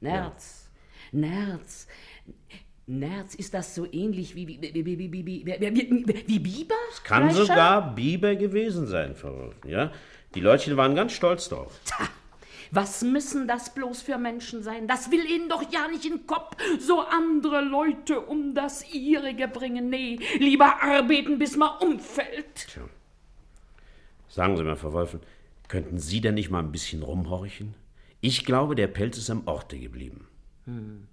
Nerz. 0.00 0.70
Ja. 1.12 1.20
Nerz. 1.20 1.86
Nerz, 2.86 3.36
ist 3.36 3.54
das 3.54 3.76
so 3.76 3.86
ähnlich 3.92 4.34
wie, 4.34 4.48
wie, 4.48 4.60
wie, 4.60 4.84
wie, 4.84 5.12
wie, 5.12 5.24
wie, 5.24 6.24
wie 6.26 6.38
Biber? 6.40 6.74
Es 6.90 7.04
kann 7.04 7.30
sogar 7.30 7.94
Biber 7.94 8.34
gewesen 8.34 8.86
sein, 8.88 9.14
Frau 9.14 9.36
Wolfen, 9.36 9.70
ja? 9.70 9.92
Die 10.34 10.40
Leutchen 10.40 10.76
waren 10.76 10.94
ganz 10.94 11.12
stolz 11.12 11.48
drauf. 11.48 11.78
Was 12.70 13.02
müssen 13.02 13.46
das 13.46 13.74
bloß 13.74 14.00
für 14.00 14.16
Menschen 14.16 14.62
sein? 14.62 14.88
Das 14.88 15.10
will 15.10 15.24
ihnen 15.26 15.50
doch 15.50 15.62
ja 15.70 15.88
nicht 15.88 16.06
in 16.06 16.18
den 16.18 16.26
Kopf. 16.26 16.56
So 16.80 17.00
andere 17.00 17.60
Leute 17.60 18.20
um 18.20 18.54
das 18.54 18.94
ihrige 18.94 19.46
bringen. 19.46 19.90
Nee, 19.90 20.18
lieber 20.38 20.82
arbeiten, 20.82 21.38
bis 21.38 21.56
man 21.56 21.76
umfällt. 21.80 22.80
Sagen 24.28 24.56
Sie 24.56 24.64
mal, 24.64 24.76
Frau 24.76 24.94
Wolfen, 24.94 25.20
könnten 25.68 25.98
Sie 25.98 26.22
denn 26.22 26.34
nicht 26.34 26.48
mal 26.48 26.60
ein 26.60 26.72
bisschen 26.72 27.02
rumhorchen? 27.02 27.74
Ich 28.22 28.46
glaube, 28.46 28.74
der 28.74 28.86
Pelz 28.86 29.18
ist 29.18 29.28
am 29.28 29.46
Orte 29.46 29.78
geblieben. 29.78 30.26
Hm. 30.64 31.08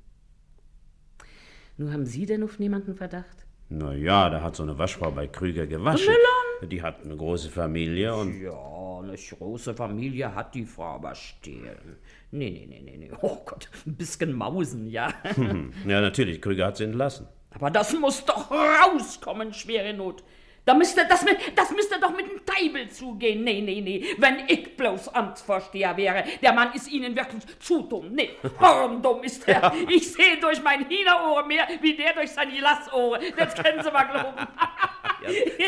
Nur 1.76 1.91
haben 1.91 2.06
Sie 2.06 2.26
denn 2.26 2.44
auf 2.44 2.60
niemanden 2.60 2.96
Verdacht? 2.96 3.46
Na 3.68 3.94
ja, 3.94 4.30
da 4.30 4.41
hat 4.41 4.56
so 4.56 4.64
eine 4.64 4.78
Waschfrau 4.78 5.12
bei 5.12 5.28
Krüger 5.28 5.68
gewaschen. 5.68 6.08
Melon? 6.08 6.39
Die 6.68 6.81
hat 6.81 7.03
eine 7.03 7.15
große 7.15 7.49
Familie 7.49 8.15
und... 8.15 8.41
Ja, 8.41 8.99
eine 8.99 9.15
große 9.15 9.73
Familie 9.76 10.36
hat 10.36 10.53
die 10.56 10.65
Frau 10.65 10.95
aber 10.95 11.15
stehlen. 11.15 11.98
Nee, 12.31 12.49
nee, 12.49 12.65
nee, 12.68 12.81
nee, 12.81 12.98
nee. 12.98 13.11
Oh 13.22 13.38
Gott, 13.45 13.69
ein 13.86 13.95
bisschen 13.95 14.34
Mausen, 14.34 14.90
ja. 14.90 15.14
Ja, 15.88 16.02
natürlich, 16.02 16.41
Krüger 16.41 16.68
hat 16.68 16.77
sie 16.77 16.84
entlassen. 16.84 17.27
Aber 17.52 17.72
das 17.72 17.94
muss 17.98 18.26
doch 18.26 18.52
rauskommen, 18.52 19.53
schwere 19.53 19.94
Not. 19.94 20.23
Da 20.70 20.76
müsste, 20.76 21.04
das, 21.08 21.26
mi- 21.26 21.36
das 21.56 21.72
müsste 21.72 22.00
doch 22.00 22.12
mit 22.16 22.30
dem 22.30 22.46
Teibel 22.46 22.88
zugehen. 22.91 23.44
Nee, 23.44 23.60
nee, 23.62 23.82
nee. 23.82 24.06
Wenn 24.20 24.44
ich 24.48 24.78
bloß 24.78 25.08
Amtsvorsteher 25.16 25.98
wäre, 25.98 26.24
der 26.44 26.54
Mann 26.54 26.72
ist 26.74 26.88
Ihnen 26.91 27.16
wirklich 27.16 27.41
zu 27.60 27.82
dumm. 27.82 28.12
Nee, 28.12 28.30
horndumm 28.62 29.24
ist 29.24 29.48
er. 29.48 29.74
Ich 29.88 30.14
sehe 30.14 30.38
durch 30.38 30.62
mein 30.62 30.88
Hühnerohr 30.88 31.44
mehr, 31.48 31.68
wie 31.82 31.96
der 31.96 32.14
durch 32.14 32.30
seine 32.30 32.60
Lassohre. 32.60 33.20
Das 33.36 33.56
können 33.56 33.82
Sie 33.84 33.90
mal 33.90 34.04
glauben. 34.04 34.38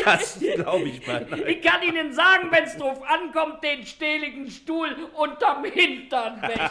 Das 0.04 0.38
glaube 0.40 0.84
ich 0.84 1.04
beinahe. 1.04 1.42
Ich 1.48 1.60
kann 1.62 1.82
Ihnen 1.82 2.12
sagen, 2.12 2.48
wenn's 2.50 2.76
drauf 2.76 3.02
ankommt, 3.02 3.62
den 3.64 3.84
stähligen 3.84 4.48
Stuhl 4.50 4.94
unterm 5.14 5.64
Hintern 5.64 6.40
weg. 6.42 6.70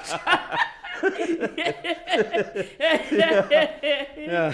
Ja, 4.28 4.54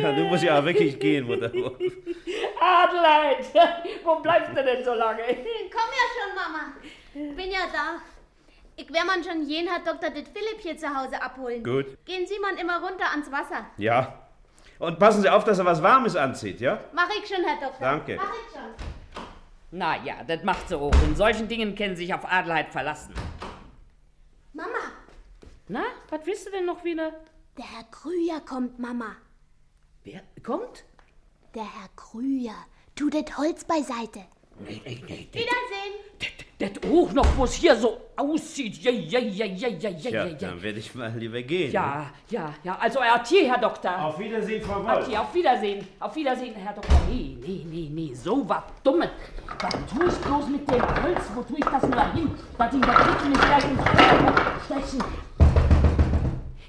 ja, 0.00 0.12
du 0.12 0.24
musst 0.24 0.42
ja 0.42 0.64
wirklich 0.64 0.98
gehen, 0.98 1.26
Mutter. 1.26 1.50
Adelheid, 2.60 3.46
wo 4.04 4.16
bleibst 4.16 4.50
du 4.56 4.62
denn 4.62 4.84
so 4.84 4.94
lange? 4.94 5.22
Komm 5.22 5.90
ja 5.92 6.06
schon, 6.14 6.34
Mama. 6.34 6.72
Bin 7.36 7.50
ja 7.50 7.66
da. 7.72 8.00
Ich 8.76 8.92
werde 8.92 9.06
man 9.06 9.22
schon 9.22 9.46
jeden 9.46 9.68
Herr 9.68 9.80
Dr. 9.84 10.10
Det 10.10 10.26
Philipp 10.28 10.60
hier 10.60 10.76
zu 10.76 10.88
Hause 10.88 11.22
abholen. 11.22 11.62
Gut. 11.62 11.86
Gehen 12.04 12.26
Sie 12.26 12.38
mal 12.40 12.54
immer 12.60 12.80
runter 12.80 13.08
ans 13.10 13.30
Wasser. 13.30 13.66
Ja. 13.76 14.20
Und 14.80 14.98
passen 14.98 15.22
Sie 15.22 15.30
auf, 15.30 15.44
dass 15.44 15.58
er 15.58 15.64
was 15.64 15.80
Warmes 15.82 16.16
anzieht, 16.16 16.60
ja? 16.60 16.80
Mach 16.92 17.08
ich 17.10 17.28
schon, 17.28 17.44
Herr 17.44 17.60
Doktor. 17.60 17.80
Danke. 17.80 18.16
Mach 18.16 18.32
ich 18.32 18.52
schon. 18.52 19.24
Na 19.70 19.96
ja, 20.04 20.14
das 20.26 20.42
macht 20.42 20.72
auch. 20.72 20.92
In 21.04 21.14
solchen 21.14 21.46
Dingen 21.46 21.74
können 21.76 21.94
Sie 21.94 22.06
sich 22.06 22.14
auf 22.14 22.24
Adelheid 22.30 22.70
verlassen. 22.70 23.14
Na, 25.68 25.82
was 26.10 26.20
willst 26.26 26.46
du 26.46 26.50
denn 26.50 26.66
noch 26.66 26.84
wieder? 26.84 27.12
der 27.56 27.64
Herr 27.64 27.84
Krüger 27.84 28.40
kommt, 28.40 28.78
Mama. 28.78 29.16
Wer 30.02 30.22
kommt? 30.42 30.84
Der 31.54 31.62
Herr 31.62 31.88
Krüger. 31.96 32.56
Tu 32.96 33.10
das 33.10 33.36
Holz 33.36 33.64
beiseite. 33.64 34.20
Nee, 34.60 34.80
nee, 34.84 35.02
nee. 35.08 35.28
Wiedersehen. 35.32 35.94
Das 36.58 36.70
auch 36.88 37.12
noch, 37.12 37.26
wo 37.36 37.44
es 37.44 37.54
hier 37.54 37.74
so 37.74 38.00
aussieht. 38.16 38.76
Ja, 38.82 38.92
ja, 38.92 39.18
ja, 39.18 39.46
ja, 39.46 39.68
ja, 39.68 39.90
ja, 39.90 40.10
Ja, 40.10 40.24
dann 40.34 40.62
werde 40.62 40.78
ich 40.78 40.94
mal 40.94 41.10
lieber 41.16 41.42
gehen. 41.42 41.72
Ja, 41.72 42.10
ja, 42.30 42.54
ja. 42.62 42.78
Also, 42.78 43.00
Atier, 43.00 43.48
Herr 43.48 43.58
Doktor. 43.58 44.04
Auf 44.04 44.18
Wiedersehen, 44.18 44.62
Frau 44.62 44.76
Wolf. 44.84 44.88
Atier, 44.88 45.20
auf 45.20 45.34
Wiedersehen. 45.34 45.86
Auf 45.98 46.14
Wiedersehen, 46.14 46.54
Herr 46.54 46.72
Doktor. 46.72 47.00
Nee, 47.10 47.36
nee, 47.44 47.66
nee, 47.68 47.88
nee. 47.90 48.14
So 48.14 48.48
was 48.48 48.62
Dummes. 48.84 49.08
Was 49.60 49.72
tue 49.92 50.06
ich 50.06 50.14
bloß 50.14 50.46
mit 50.48 50.70
dem 50.70 51.02
Holz? 51.02 51.22
Wo 51.34 51.42
tue 51.42 51.58
ich 51.58 51.64
das 51.64 51.82
nur 51.82 52.12
hin? 52.12 52.30
Dass 52.56 52.70
die 52.70 52.80
der 52.80 52.94
Dritte 52.94 53.28
nicht 53.28 53.40
gleich 53.40 53.64
ins 53.64 53.82
Feuer 53.82 54.60
stechen. 54.64 55.04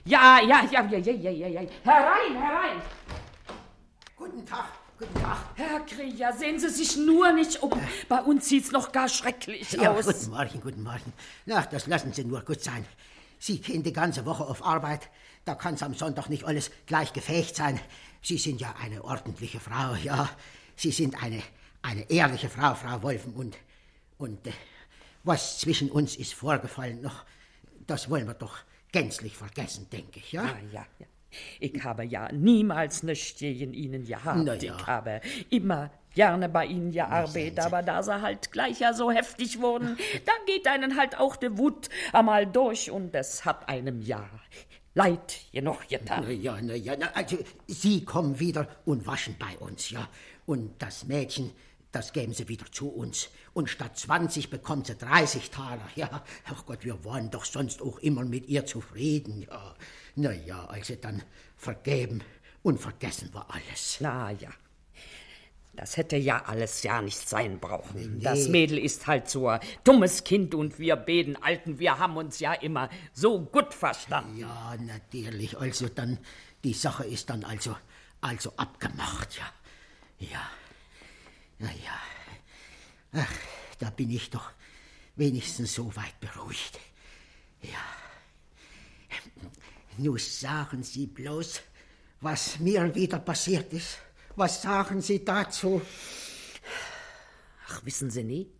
Ja, 0.07 0.39
ja, 0.39 0.63
ja, 0.71 0.83
ja, 0.85 0.97
ja, 0.99 1.11
ja, 1.13 1.31
ja, 1.31 1.47
ja. 1.47 1.61
Herein, 1.83 2.35
herein. 2.39 2.81
Guten 4.15 4.45
Tag, 4.45 4.67
guten 4.99 5.13
Tag. 5.15 5.37
Herr 5.55 5.79
Krieger, 5.79 6.31
sehen 6.33 6.59
Sie 6.59 6.69
sich 6.69 6.95
nur 6.95 7.31
nicht 7.31 7.61
um. 7.63 7.71
Bei 8.07 8.21
uns 8.21 8.47
sieht's 8.47 8.71
noch 8.71 8.91
gar 8.91 9.09
schrecklich 9.09 9.71
Ja, 9.71 9.91
aus. 9.91 10.05
guten 10.05 10.29
Morgen, 10.29 10.61
guten 10.61 10.83
Morgen. 10.83 11.11
Na, 11.47 11.61
das 11.65 11.87
lassen 11.87 12.13
Sie 12.13 12.23
nur 12.23 12.41
gut 12.41 12.61
sein. 12.61 12.85
Sie 13.39 13.59
gehen 13.59 13.81
die 13.81 13.93
ganze 13.93 14.25
Woche 14.25 14.43
auf 14.45 14.63
Arbeit. 14.63 15.09
Da 15.43 15.55
kann's 15.55 15.81
am 15.81 15.95
Sonntag 15.95 16.29
nicht 16.29 16.43
alles 16.43 16.69
gleich 16.85 17.11
gefecht 17.11 17.55
sein. 17.55 17.79
Sie 18.21 18.37
sind 18.37 18.61
ja 18.61 18.75
eine 18.83 19.03
ordentliche 19.03 19.59
Frau, 19.59 19.95
ja. 19.95 20.29
Sie 20.75 20.91
sind 20.91 21.21
eine, 21.23 21.41
eine 21.81 22.07
ehrliche 22.11 22.49
Frau, 22.49 22.75
Frau 22.75 23.01
Wolfen. 23.01 23.33
Und, 23.33 23.57
und 24.19 24.45
äh, 24.45 24.51
was 25.23 25.57
zwischen 25.57 25.89
uns 25.89 26.15
ist 26.15 26.35
vorgefallen 26.35 27.01
noch, 27.01 27.23
das 27.87 28.07
wollen 28.07 28.27
wir 28.27 28.35
doch 28.35 28.57
gänzlich 28.95 29.35
vergessen, 29.35 29.87
denke 29.91 30.19
ich, 30.19 30.31
ja? 30.31 30.45
Ja, 30.45 30.57
ja, 30.71 30.85
ja. 30.99 31.05
Ich 31.59 31.83
habe 31.83 32.05
ja 32.05 32.31
niemals 32.31 33.03
nichts 33.03 33.37
gegen 33.39 33.73
Ihnen 33.73 34.05
gehabt. 34.05 34.47
Ja. 34.47 34.53
Ich 34.53 34.87
habe 34.87 35.19
immer 35.49 35.91
gerne 36.13 36.47
bei 36.47 36.65
Ihnen 36.65 36.93
gearbeitet, 36.93 37.59
aber 37.59 37.83
da 37.83 38.01
Sie 38.03 38.21
halt 38.21 38.53
gleich 38.53 38.79
ja 38.79 38.93
so 38.93 39.11
heftig 39.11 39.59
wurden, 39.59 39.97
da 40.25 40.31
geht 40.45 40.65
einen 40.65 40.95
halt 40.95 41.19
auch 41.19 41.35
die 41.35 41.57
Wut 41.57 41.89
einmal 42.13 42.47
durch 42.47 42.89
und 42.89 43.13
es 43.13 43.43
hat 43.43 43.67
einem 43.67 44.01
ja 44.01 44.29
leid 44.93 45.41
genug 45.51 45.89
getan. 45.89 46.23
Na 46.25 46.31
ja, 46.31 46.57
na 46.61 46.75
ja, 46.75 46.95
na, 46.97 47.07
also 47.15 47.37
Sie 47.67 48.05
kommen 48.05 48.39
wieder 48.39 48.65
und 48.85 49.05
waschen 49.05 49.35
bei 49.37 49.57
uns, 49.57 49.89
ja. 49.89 50.07
Und 50.45 50.81
das 50.81 51.03
Mädchen, 51.03 51.51
das 51.95 52.11
geben 52.11 52.33
Sie 52.33 52.49
wieder 52.49 52.69
zu 52.71 52.89
uns. 52.89 53.29
Und 53.53 53.69
statt 53.69 53.97
20 53.97 54.49
bekommt 54.49 54.87
sie 54.87 54.95
30 54.95 55.49
Taler, 55.49 55.87
ja. 55.95 56.23
Ach 56.45 56.65
Gott, 56.65 56.83
wir 56.83 57.05
waren 57.05 57.31
doch 57.31 57.45
sonst 57.45 57.81
auch 57.81 57.99
immer 57.99 58.25
mit 58.25 58.47
ihr 58.47 58.65
zufrieden, 58.65 59.43
ja. 59.49 59.75
Na 60.15 60.33
ja, 60.33 60.65
also 60.65 60.95
dann 60.95 61.23
vergeben 61.55 62.21
und 62.63 62.81
vergessen 62.81 63.29
wir 63.33 63.45
alles. 63.49 63.97
Na 64.01 64.31
ja. 64.31 64.49
Das 65.73 65.95
hätte 65.95 66.17
ja 66.17 66.43
alles 66.45 66.83
ja 66.83 67.01
nicht 67.01 67.29
sein 67.29 67.59
brauchen. 67.59 68.17
Nee. 68.17 68.23
Das 68.23 68.49
Mädel 68.49 68.77
ist 68.77 69.07
halt 69.07 69.29
so 69.29 69.47
ein 69.47 69.59
dummes 69.83 70.25
Kind 70.25 70.53
und 70.53 70.79
wir 70.79 70.97
beiden 70.97 71.41
Alten, 71.41 71.79
wir 71.79 71.97
haben 71.97 72.17
uns 72.17 72.39
ja 72.39 72.53
immer 72.53 72.89
so 73.13 73.39
gut 73.39 73.73
verstanden. 73.73 74.37
Ja, 74.37 74.75
natürlich. 74.79 75.57
Also 75.57 75.87
dann, 75.87 76.17
die 76.63 76.73
Sache 76.73 77.05
ist 77.05 77.29
dann 77.29 77.45
also, 77.45 77.75
also 78.19 78.51
abgemacht, 78.57 79.37
ja. 79.37 80.27
Ja. 80.27 80.41
Na 81.59 81.71
ja. 81.71 81.99
Ach, 83.13 83.33
da 83.79 83.89
bin 83.89 84.11
ich 84.11 84.29
doch 84.29 84.51
wenigstens 85.15 85.73
so 85.75 85.95
weit 85.95 86.19
beruhigt. 86.19 86.79
Ja. 87.61 87.83
Nun 89.97 90.17
sagen 90.17 90.83
Sie 90.83 91.07
bloß, 91.07 91.61
was 92.21 92.59
mir 92.59 92.93
wieder 92.93 93.19
passiert 93.19 93.71
ist. 93.71 93.97
Was 94.35 94.61
sagen 94.61 95.01
Sie 95.01 95.23
dazu? 95.23 95.81
Ach, 97.67 97.85
wissen 97.85 98.11
Sie 98.11 98.23
nie? 98.23 98.51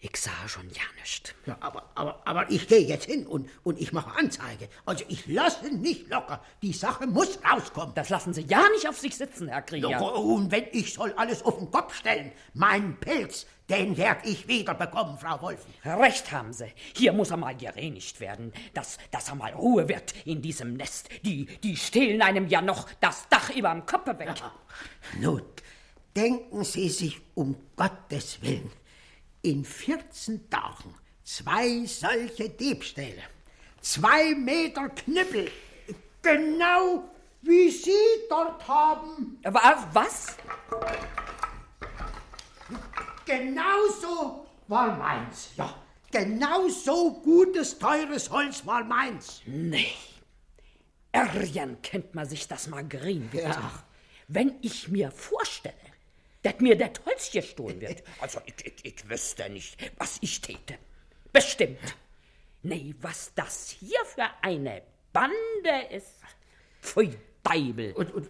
Ich 0.00 0.16
sah 0.16 0.46
schon 0.46 0.68
ja 0.70 0.82
nicht. 1.00 1.34
Ja, 1.44 1.56
aber, 1.58 1.90
aber, 1.96 2.22
aber 2.24 2.50
ich 2.50 2.68
gehe 2.68 2.86
jetzt 2.86 3.06
hin 3.06 3.26
und, 3.26 3.50
und 3.64 3.80
ich 3.80 3.92
mache 3.92 4.16
Anzeige. 4.16 4.68
Also 4.86 5.04
ich 5.08 5.26
lasse 5.26 5.68
nicht 5.74 6.08
locker. 6.08 6.40
Die 6.62 6.72
Sache 6.72 7.08
muss 7.08 7.40
rauskommen. 7.42 7.94
Das 7.96 8.08
lassen 8.08 8.32
Sie 8.32 8.42
ja 8.42 8.62
nicht 8.72 8.88
auf 8.88 8.96
sich 8.96 9.16
sitzen, 9.16 9.48
Herr 9.48 9.62
Krieger. 9.62 9.90
Ja, 9.90 9.98
und 9.98 10.52
wenn 10.52 10.66
ich 10.70 10.94
soll 10.94 11.12
alles 11.16 11.42
auf 11.42 11.58
den 11.58 11.68
Kopf 11.72 11.96
stellen, 11.96 12.30
meinen 12.54 13.00
Pilz, 13.00 13.46
den 13.68 13.96
werd 13.96 14.24
ich 14.24 14.46
wieder 14.46 14.74
bekommen, 14.74 15.18
Frau 15.18 15.42
Wolfen. 15.42 15.74
Recht 15.84 16.30
haben 16.30 16.52
Sie. 16.52 16.72
Hier 16.94 17.12
muss 17.12 17.32
einmal 17.32 17.56
gereinigt 17.56 18.20
werden, 18.20 18.52
dass, 18.74 18.98
dass 19.10 19.32
einmal 19.32 19.52
Ruhe 19.54 19.88
wird 19.88 20.14
in 20.24 20.40
diesem 20.40 20.74
Nest. 20.74 21.08
Die, 21.24 21.46
die 21.64 21.76
stehlen 21.76 22.22
einem 22.22 22.46
ja 22.46 22.62
noch 22.62 22.88
das 23.00 23.28
Dach 23.28 23.50
über 23.50 23.72
dem 23.72 23.84
Kopf 23.84 24.06
weg. 24.06 24.32
Nun, 25.20 25.42
denken 26.14 26.62
Sie 26.62 26.88
sich 26.88 27.20
um 27.34 27.56
Gottes 27.74 28.40
Willen 28.42 28.70
in 29.42 29.64
14 29.64 30.48
Tagen 30.50 30.94
zwei 31.24 31.84
solche 31.86 32.48
Diebstähle, 32.48 33.22
zwei 33.80 34.34
Meter 34.34 34.88
Knüppel, 34.88 35.50
genau 36.22 37.04
wie 37.42 37.70
Sie 37.70 37.92
dort 38.28 38.66
haben. 38.66 39.38
Was? 39.92 40.36
Genauso 43.24 44.46
war 44.66 44.96
meins, 44.96 45.50
ja. 45.56 45.74
Genauso 46.10 47.20
gutes, 47.20 47.78
teures 47.78 48.30
Holz 48.30 48.64
war 48.64 48.82
meins. 48.82 49.42
Nee. 49.44 49.92
Ärgern 51.12 51.82
kennt 51.82 52.14
man 52.14 52.26
sich 52.26 52.48
das 52.48 52.68
Margarin 52.68 53.30
wird. 53.32 53.44
Ja. 53.44 53.84
Wenn 54.26 54.54
ich 54.62 54.88
mir 54.88 55.10
vorstelle, 55.10 55.74
dass 56.42 56.60
mir 56.60 56.76
das 56.76 56.90
Holz 57.04 57.30
gestohlen 57.30 57.80
wird, 57.80 58.02
also 58.20 58.40
ich, 58.46 58.54
ich, 58.64 58.84
ich 58.84 59.08
wüsste 59.08 59.48
nicht, 59.50 59.76
was 59.98 60.18
ich 60.20 60.40
täte. 60.40 60.78
Bestimmt. 61.32 61.78
Nee, 62.62 62.94
was 63.00 63.32
das 63.34 63.70
hier 63.70 64.04
für 64.04 64.26
eine 64.42 64.82
Bande 65.12 65.86
ist. 65.90 66.20
Pfui 66.82 67.16
Deibel. 67.42 67.92
Und, 67.92 68.12
und, 68.12 68.28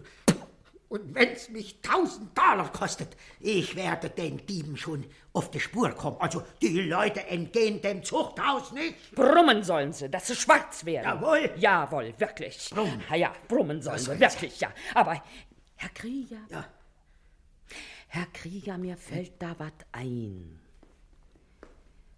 und 0.89 1.15
wenn's 1.15 1.49
mich 1.49 1.81
tausend 1.81 2.35
Taler 2.35 2.69
kostet, 2.69 3.15
ich 3.39 3.75
werde 3.75 4.09
den 4.09 4.45
Dieben 4.45 4.75
schon 4.77 5.05
auf 5.33 5.51
die 5.51 5.59
Spur 5.59 5.89
kommen. 5.91 6.17
Also 6.19 6.43
die 6.61 6.81
Leute 6.81 7.25
entgehen 7.27 7.81
dem 7.81 8.03
Zuchthaus 8.03 8.71
nicht. 8.71 9.13
Brummen 9.13 9.63
sollen 9.63 9.93
sie, 9.93 10.09
dass 10.09 10.27
sie 10.27 10.35
schwarz 10.35 10.85
werden. 10.85 11.05
Jawohl. 11.05 11.51
Jawohl, 11.57 12.13
wirklich. 12.17 12.69
Brummen. 12.71 13.03
Ja, 13.09 13.15
ja, 13.15 13.35
brummen 13.47 13.81
sollen 13.81 13.97
Das 13.97 14.05
sie, 14.05 14.19
wirklich, 14.19 14.59
ja. 14.59 14.71
Aber, 14.95 15.21
Herr 15.75 15.89
Krieger. 15.89 16.39
Ja. 16.49 16.65
Herr 18.11 18.25
Krieger, 18.33 18.77
mir 18.77 18.97
fällt 18.97 19.33
da 19.41 19.57
was 19.59 19.71
ein. 19.91 20.59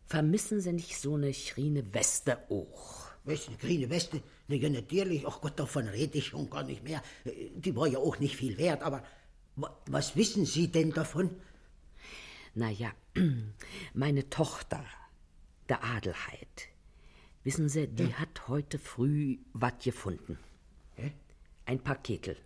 Vermissen 0.08 0.60
Sie 0.62 0.74
nicht 0.74 0.98
so 0.98 1.16
eine 1.16 1.34
schrine 1.34 1.94
Weste 1.94 2.38
auch? 2.50 3.10
Weißt 3.24 3.48
du, 3.48 3.52
eine 3.52 3.58
grüne 3.60 3.90
Weste? 3.90 4.22
Na 4.48 4.56
ja, 4.56 4.70
natürlich. 4.70 5.28
Ach 5.28 5.40
Gott, 5.42 5.60
davon 5.60 5.88
rede 5.88 6.18
ich 6.18 6.28
schon 6.28 6.50
gar 6.50 6.64
nicht 6.64 6.84
mehr. 6.84 7.02
Die 7.26 7.76
war 7.76 7.88
ja 7.88 8.00
auch 8.00 8.20
nicht 8.20 8.36
viel 8.36 8.58
wert, 8.58 8.82
aber 8.84 9.04
wa- 9.58 9.78
was 9.88 10.16
wissen 10.16 10.46
Sie 10.46 10.70
denn 10.70 10.92
davon? 10.92 11.30
Na 12.56 12.70
ja, 12.70 12.92
meine 13.94 14.30
Tochter, 14.30 14.84
der 15.70 15.84
Adelheid. 15.84 16.68
Wissen 17.44 17.70
Sie, 17.70 17.88
die 17.88 18.14
hat 18.14 18.48
heute 18.48 18.80
früh 18.80 19.38
was 19.54 19.74
gefunden. 19.84 20.38
Hä? 20.96 21.12
Ein 21.66 21.80
Paketel. 21.80 22.38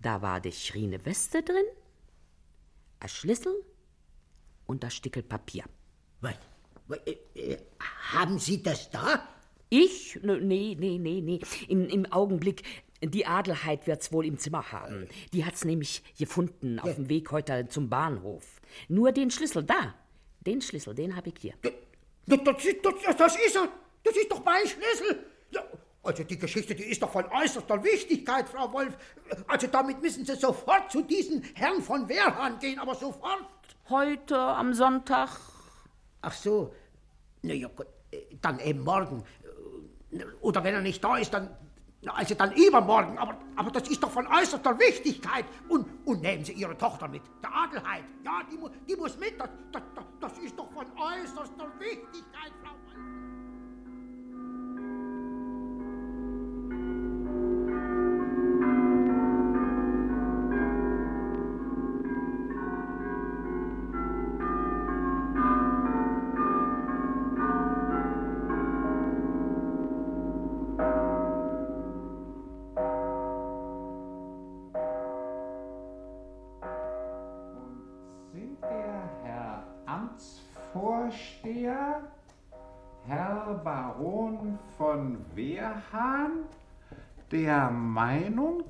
Da 0.00 0.22
war 0.22 0.40
die 0.40 0.52
schrine 0.52 1.04
Weste 1.06 1.42
drin, 1.42 1.64
ein 3.04 3.08
Schlüssel 3.08 3.54
und 4.66 4.82
ein 4.82 4.90
Stickel 4.90 5.22
Papier. 5.22 5.64
Was? 6.22 6.34
Wa- 6.88 6.96
äh, 7.06 7.16
äh, 7.34 7.58
Haben 8.12 8.38
Sie 8.38 8.62
das 8.62 8.90
da? 8.90 9.28
Ich? 9.68 10.18
Nee, 10.22 10.74
nee, 10.78 10.98
nee, 10.98 11.20
nee. 11.20 11.40
Im, 11.68 11.86
im 11.88 12.06
Augenblick, 12.12 12.62
die 13.02 13.26
Adelheid 13.26 13.86
wird's 13.86 14.10
wohl 14.12 14.24
im 14.24 14.38
Zimmer 14.38 14.72
haben. 14.72 15.08
Die 15.34 15.44
hat's 15.44 15.64
nämlich 15.64 16.02
gefunden 16.18 16.78
auf 16.78 16.94
dem 16.94 17.08
Weg 17.10 17.30
heute 17.30 17.68
zum 17.68 17.90
Bahnhof. 17.90 18.60
Nur 18.88 19.12
den 19.12 19.30
Schlüssel 19.30 19.64
da. 19.64 19.94
Den 20.40 20.60
Schlüssel, 20.62 20.94
den 20.94 21.14
habe 21.16 21.28
ich 21.28 21.34
hier. 21.40 21.54
Das, 21.62 21.72
das, 22.44 22.56
das, 22.82 23.16
das 23.16 23.36
ist 23.36 23.56
er. 23.56 23.68
Das 24.02 24.16
ist 24.16 24.30
doch 24.30 24.42
mein 24.44 24.66
Schlüssel. 24.66 25.26
Also 26.04 26.22
die 26.22 26.38
Geschichte, 26.38 26.74
die 26.74 26.84
ist 26.84 27.02
doch 27.02 27.10
von 27.10 27.24
äußerster 27.24 27.82
Wichtigkeit, 27.82 28.48
Frau 28.48 28.70
Wolf. 28.72 28.94
Also 29.46 29.66
damit 29.68 30.02
müssen 30.02 30.24
Sie 30.24 30.34
sofort 30.36 30.92
zu 30.92 31.02
diesem 31.02 31.42
Herrn 31.54 31.82
von 31.82 32.08
Wehrhahn 32.08 32.58
gehen, 32.58 32.78
aber 32.78 32.94
sofort. 32.94 33.46
Heute 33.88 34.38
am 34.38 34.74
Sonntag. 34.74 35.30
Ach 36.20 36.32
so. 36.32 36.74
Na 37.42 37.54
ja, 37.54 37.68
gut. 37.68 37.86
äh, 38.10 38.18
Dann 38.40 38.58
eben 38.60 38.80
morgen. 38.80 39.24
Äh, 40.12 40.24
Oder 40.40 40.62
wenn 40.62 40.74
er 40.74 40.80
nicht 40.82 41.02
da 41.02 41.16
ist, 41.16 41.32
dann. 41.32 41.48
Also 42.06 42.34
dann 42.34 42.52
übermorgen. 42.52 43.16
Aber, 43.16 43.38
aber 43.56 43.70
das 43.70 43.88
ist 43.88 44.02
doch 44.02 44.10
von 44.10 44.26
äußerster 44.26 44.78
Wichtigkeit. 44.78 45.46
Und, 45.70 45.86
und 46.04 46.20
nehmen 46.20 46.44
Sie 46.44 46.52
Ihre 46.52 46.76
Tochter 46.76 47.08
mit. 47.08 47.22
Der 47.42 47.50
Adelheid. 47.54 48.04
Ja, 48.22 48.42
die, 48.50 48.58
die 48.86 48.96
muss 48.96 49.18
mit. 49.18 49.40
Das, 49.40 49.48
das, 49.72 49.82
das 50.20 50.38
ist 50.38 50.58
doch 50.58 50.70
von 50.70 50.84
äußerster 50.98 51.66
Wichtigkeit, 51.78 52.52
Frau 52.62 52.72
Wolf. 52.72 53.23
Der 87.34 87.68
Meinung, 87.68 88.62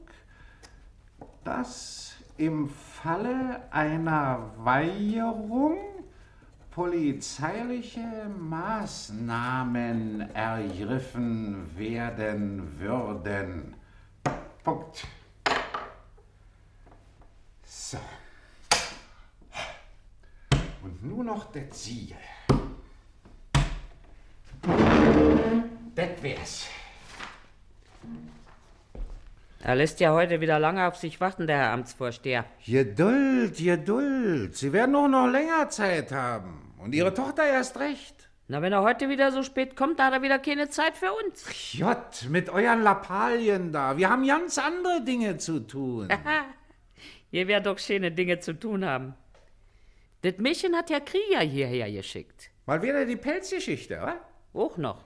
dass 1.44 2.14
im 2.38 2.70
Falle 2.70 3.62
einer 3.70 4.52
Weigerung 4.56 5.76
polizeiliche 6.70 8.26
Maßnahmen 8.38 10.34
ergriffen 10.34 11.76
werden 11.76 12.80
würden. 12.80 13.76
Punkt. 14.64 15.06
So. 17.66 17.98
Und 20.82 21.04
nur 21.04 21.22
noch 21.22 21.52
das 21.52 21.84
Siegel. 21.84 22.16
Das 25.94 26.22
wär's. 26.22 26.66
Er 29.66 29.76
lässt 29.76 29.98
ja 29.98 30.12
heute 30.12 30.42
wieder 30.42 30.58
lange 30.58 30.86
auf 30.86 30.96
sich 30.96 31.22
warten, 31.22 31.46
der 31.46 31.56
Herr 31.56 31.72
Amtsvorsteher. 31.72 32.44
Geduld, 32.66 33.56
Geduld. 33.56 34.54
Sie 34.54 34.74
werden 34.74 34.94
auch 34.94 35.08
noch 35.08 35.26
länger 35.26 35.70
Zeit 35.70 36.12
haben. 36.12 36.74
Und 36.76 36.94
Ihre 36.94 37.14
Tochter 37.14 37.46
erst 37.46 37.80
recht. 37.80 38.28
Na, 38.46 38.60
wenn 38.60 38.74
er 38.74 38.82
heute 38.82 39.08
wieder 39.08 39.32
so 39.32 39.42
spät 39.42 39.74
kommt, 39.74 39.98
da 39.98 40.06
hat 40.06 40.12
er 40.12 40.20
wieder 40.20 40.38
keine 40.38 40.68
Zeit 40.68 40.98
für 40.98 41.10
uns. 41.14 41.46
Jott, 41.72 42.26
mit 42.28 42.50
euren 42.50 42.82
Lappalien 42.82 43.72
da. 43.72 43.96
Wir 43.96 44.10
haben 44.10 44.26
ganz 44.26 44.58
andere 44.58 45.02
Dinge 45.02 45.38
zu 45.38 45.60
tun. 45.60 46.08
Ihr 47.30 47.48
werdet 47.48 47.66
doch 47.66 47.78
schöne 47.78 48.12
Dinge 48.12 48.40
zu 48.40 48.52
tun 48.52 48.84
haben. 48.84 49.14
Das 50.20 50.36
Mädchen 50.36 50.76
hat 50.76 50.90
ja 50.90 51.00
Krieger 51.00 51.40
hierher 51.40 51.90
geschickt. 51.90 52.50
Mal 52.66 52.82
wieder 52.82 53.06
die 53.06 53.16
Pelzgeschichte, 53.16 53.96
oder? 53.96 54.20
Auch 54.52 54.76
noch. 54.76 55.04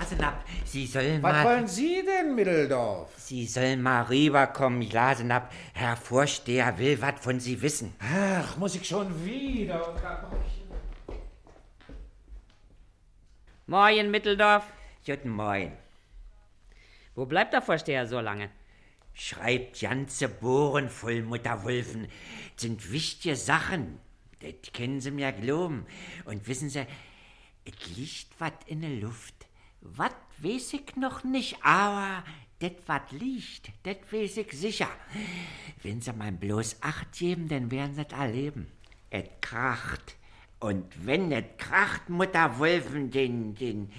Glasenapp, 0.00 0.44
Glasenapp, 0.44 0.44
Sie 0.64 0.86
sollen 0.86 1.22
Was 1.22 1.32
mal... 1.32 1.44
wollen 1.44 1.68
Sie 1.68 2.02
denn, 2.04 2.34
Mitteldorf? 2.34 3.12
Sie 3.16 3.46
sollen 3.46 3.82
mal 3.82 4.02
rüberkommen, 4.02 4.88
Glasenapp. 4.88 5.52
Herr 5.74 5.96
Vorsteher 5.96 6.78
will 6.78 7.00
was 7.00 7.20
von 7.20 7.38
Sie 7.38 7.60
wissen. 7.60 7.94
Ach, 7.98 8.56
muss 8.56 8.74
ich 8.74 8.86
schon 8.86 9.24
wieder 9.24 9.88
unterbrechen. 9.88 10.70
Moin, 13.66 14.10
Mitteldorf. 14.10 14.64
Guten 15.04 15.30
Morgen. 15.30 15.72
Wo 17.14 17.26
bleibt 17.26 17.52
der 17.52 17.62
Vorsteher 17.62 18.06
so 18.06 18.20
lange? 18.20 18.50
Schreibt 19.12 19.80
ganze 19.80 20.28
Bohren 20.28 20.88
voll, 20.88 21.22
Mutter 21.22 21.62
Wulfen. 21.64 22.08
Sind 22.56 22.90
wichtige 22.90 23.36
Sachen. 23.36 23.98
Das 24.40 24.72
können 24.72 25.00
Sie 25.00 25.10
mir 25.10 25.30
glauben. 25.32 25.86
Und 26.24 26.48
wissen 26.48 26.70
Sie, 26.70 26.86
es 27.64 27.96
liegt 27.96 28.40
was 28.40 28.52
in 28.66 28.80
der 28.80 28.90
Luft. 28.90 29.39
Was 29.80 30.12
weiß 30.38 30.74
ich 30.74 30.96
noch 30.96 31.24
nicht, 31.24 31.56
aber 31.62 32.24
das 32.58 32.72
was 32.86 33.10
liegt, 33.12 33.70
das 33.82 33.96
weiß 34.10 34.36
ich 34.38 34.52
sicher. 34.52 34.88
Wenn 35.82 36.00
Sie 36.00 36.12
mal 36.12 36.32
bloß 36.32 36.76
Acht 36.82 37.12
geben, 37.12 37.48
dann 37.48 37.70
werden 37.70 37.94
Sie 37.94 38.14
erleben. 38.14 38.66
Es 39.08 39.24
kracht. 39.40 40.16
Und 40.58 41.06
wenn 41.06 41.32
es 41.32 41.44
kracht, 41.56 42.10
Mutter 42.10 42.58
Wulfen, 42.58 43.10
den, 43.10 43.54
den, 43.54 43.90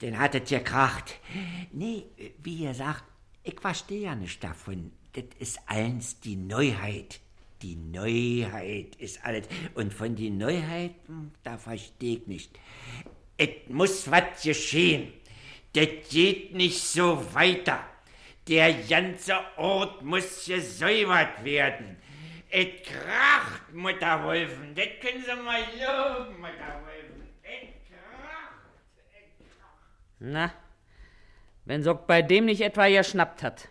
den 0.00 0.18
hat 0.18 0.36
es 0.36 0.48
gekracht. 0.48 1.18
Nee, 1.72 2.04
wie 2.42 2.58
ihr 2.58 2.74
sagt, 2.74 3.04
ich 3.42 3.60
verstehe 3.60 4.02
ja 4.02 4.14
nicht 4.14 4.42
davon. 4.42 4.92
Das 5.12 5.24
ist 5.40 5.58
eins 5.66 6.20
die 6.20 6.36
Neuheit. 6.36 7.20
Die 7.62 7.74
Neuheit 7.74 8.94
ist 8.96 9.24
alles. 9.24 9.48
Und 9.74 9.92
von 9.92 10.14
die 10.14 10.30
Neuheit, 10.30 10.94
hm, 11.06 11.32
da 11.42 11.58
verstehe 11.58 12.18
ich 12.18 12.26
nicht. 12.26 12.58
Es 13.36 13.48
muss 13.68 14.10
was 14.10 14.42
geschehen. 14.42 15.12
Das 15.74 15.88
geht 16.10 16.54
nicht 16.54 16.80
so 16.82 17.34
weiter. 17.34 17.80
Der 18.48 18.72
ganze 18.72 19.34
Ort 19.56 20.02
muss 20.02 20.46
gesäubert 20.46 21.44
werden. 21.44 21.96
Es 22.48 22.68
kracht, 22.84 23.72
Mutter 23.72 24.24
Wolfen. 24.24 24.74
Das 24.74 24.86
können 25.00 25.22
Sie 25.22 25.42
mal 25.42 25.60
loben, 25.60 26.40
Mutter 26.40 26.80
Wolfen. 26.84 27.28
Es 27.42 27.88
kracht. 27.88 28.62
Na, 30.20 30.52
wenn 31.66 31.82
Sock 31.82 32.06
bei 32.06 32.22
dem 32.22 32.46
nicht 32.46 32.62
etwa 32.62 32.88
geschnappt 32.88 33.42
hat. 33.42 33.68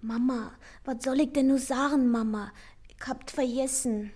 Mama, 0.00 0.52
was 0.84 1.02
soll 1.02 1.20
ich 1.20 1.32
denn 1.32 1.48
nur 1.48 1.58
sagen, 1.58 2.10
Mama? 2.10 2.52
Ich 2.88 3.06
hab's 3.06 3.32
vergessen. 3.32 4.12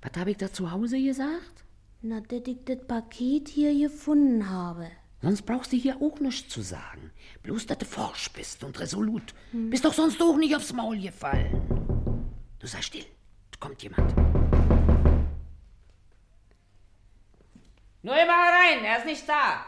Was 0.00 0.12
habe 0.16 0.30
ich 0.30 0.36
da 0.36 0.52
zu 0.52 0.70
Hause 0.70 1.02
gesagt? 1.02 1.61
Na, 2.04 2.20
dass 2.20 2.40
ich 2.46 2.58
das 2.64 2.84
Paket 2.84 3.48
hier 3.48 3.72
gefunden 3.88 4.50
habe. 4.50 4.90
Sonst 5.20 5.42
brauchst 5.42 5.72
du 5.72 5.76
hier 5.76 6.02
auch 6.02 6.18
nichts 6.18 6.52
zu 6.52 6.60
sagen. 6.60 7.12
Bloß, 7.44 7.66
dass 7.66 7.78
du 7.78 7.84
forsch 7.84 8.32
bist 8.32 8.64
und 8.64 8.80
resolut. 8.80 9.32
Bist 9.52 9.84
doch 9.84 9.92
sonst 9.92 10.20
auch 10.20 10.36
nicht 10.36 10.56
aufs 10.56 10.72
Maul 10.72 10.98
gefallen. 10.98 11.62
Du 12.58 12.66
sei 12.66 12.82
still. 12.82 13.06
Da 13.52 13.58
kommt 13.60 13.80
jemand. 13.84 14.16
Nur 18.02 18.16
immer 18.20 18.32
herein, 18.32 18.84
er 18.84 18.98
ist 18.98 19.06
nicht 19.06 19.28
da. 19.28 19.64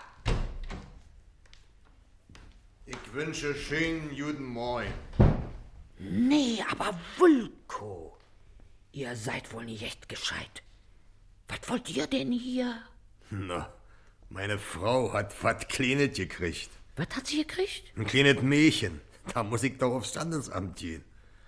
Ich 2.84 3.12
wünsche 3.12 3.54
schönen 3.54 4.08
guten 4.10 4.44
Morgen. 4.44 4.92
Nee, 6.00 6.64
aber 6.68 6.98
Vulko. 7.16 8.18
Ihr 8.90 9.14
seid 9.14 9.52
wohl 9.52 9.66
nicht 9.66 9.84
echt 9.84 10.08
gescheit. 10.08 10.63
Was 11.60 11.68
wollt 11.70 11.90
ihr 11.90 12.06
denn 12.06 12.32
hier? 12.32 12.78
Na, 13.30 13.72
meine 14.28 14.58
Frau 14.58 15.12
hat 15.12 15.34
was 15.42 15.68
Kleines 15.68 16.16
gekriegt. 16.16 16.70
Was 16.96 17.08
hat 17.14 17.26
sie 17.26 17.38
gekriegt? 17.38 17.92
Ein 17.96 18.06
kleines 18.06 18.42
Mädchen. 18.42 19.00
Da 19.32 19.42
muss 19.42 19.62
ich 19.62 19.78
doch 19.78 19.94
aufs 19.94 20.10
Standesamt 20.10 20.76
gehen. 20.76 21.04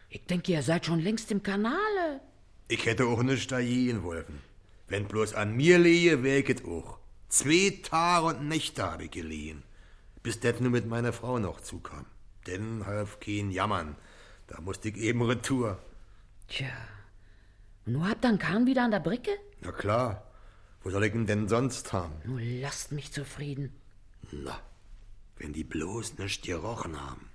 Ich 0.09 0.25
denke, 0.27 0.53
ihr 0.53 0.63
seid 0.63 0.87
schon 0.87 1.01
längst 1.01 1.31
im 1.31 1.43
Kanale. 1.43 2.21
Ich 2.69 2.87
hätte 2.87 3.07
auch 3.07 3.23
nichts 3.23 3.49
da 3.49 3.61
gehen 3.61 4.03
wollen. 4.03 4.41
Wenn 4.89 5.07
bloß 5.07 5.35
an 5.35 5.57
mir 5.57 5.79
lehe, 5.79 6.17
es 6.43 6.65
auch. 6.65 6.99
Zwei 7.29 7.81
Tage 7.83 8.27
und 8.27 8.49
Nächte 8.49 8.85
habe 8.85 9.05
ich 9.05 9.11
geliehen. 9.11 9.63
Bis 10.23 10.41
das 10.41 10.61
nur 10.61 10.71
mit 10.71 10.87
meiner 10.87 11.13
Frau 11.13 11.39
noch 11.39 11.61
zukam. 11.61 12.07
Denn 12.47 12.87
half 12.87 13.19
kein 13.21 13.51
Jammern. 13.51 13.97
Da 14.47 14.61
musste 14.61 14.89
ich 14.89 14.97
eben 14.97 15.23
retour. 15.23 15.79
Tja. 16.49 16.69
Und 17.85 17.95
nun 17.95 18.09
habt 18.09 18.25
einen 18.25 18.39
Kahn 18.39 18.67
wieder 18.67 18.85
an 18.85 18.93
der 18.93 19.01
Bricke? 19.01 19.33
Na 19.67 19.73
klar. 19.73 20.23
Wo 20.83 20.91
soll 20.91 21.05
ich 21.05 21.15
ihn 21.15 21.27
denn 21.27 21.49
sonst 21.49 21.93
haben? 21.93 22.15
Nun 22.25 22.61
lasst 22.61 22.93
mich 22.93 23.13
zufrieden. 23.13 23.75
Na, 24.31 24.61
wenn 25.39 25.53
die 25.53 25.65
bloß 25.65 26.19
nicht 26.19 26.45
gerochen 26.45 27.01
haben. 27.01 27.29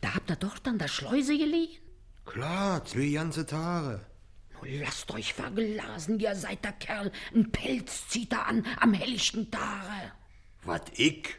Da 0.00 0.14
habt 0.14 0.30
ihr 0.30 0.36
doch 0.36 0.58
dann 0.60 0.78
der 0.78 0.86
Schleuse 0.86 1.36
geliehen? 1.36 1.80
Klar, 2.24 2.84
zwei 2.84 3.10
ganze 3.10 3.44
Tage. 3.44 4.06
Nun 4.54 4.80
lasst 4.82 5.10
euch 5.10 5.34
verglasen, 5.34 6.20
ihr 6.20 6.36
seid 6.36 6.64
der 6.64 6.72
Kerl. 6.72 7.10
Ein 7.34 7.50
Pelz 7.50 8.06
zieht 8.06 8.32
er 8.32 8.46
an 8.46 8.64
am 8.78 8.94
helllichten 8.94 9.50
Tage. 9.50 10.12
Was 10.62 10.82
ich? 10.94 11.34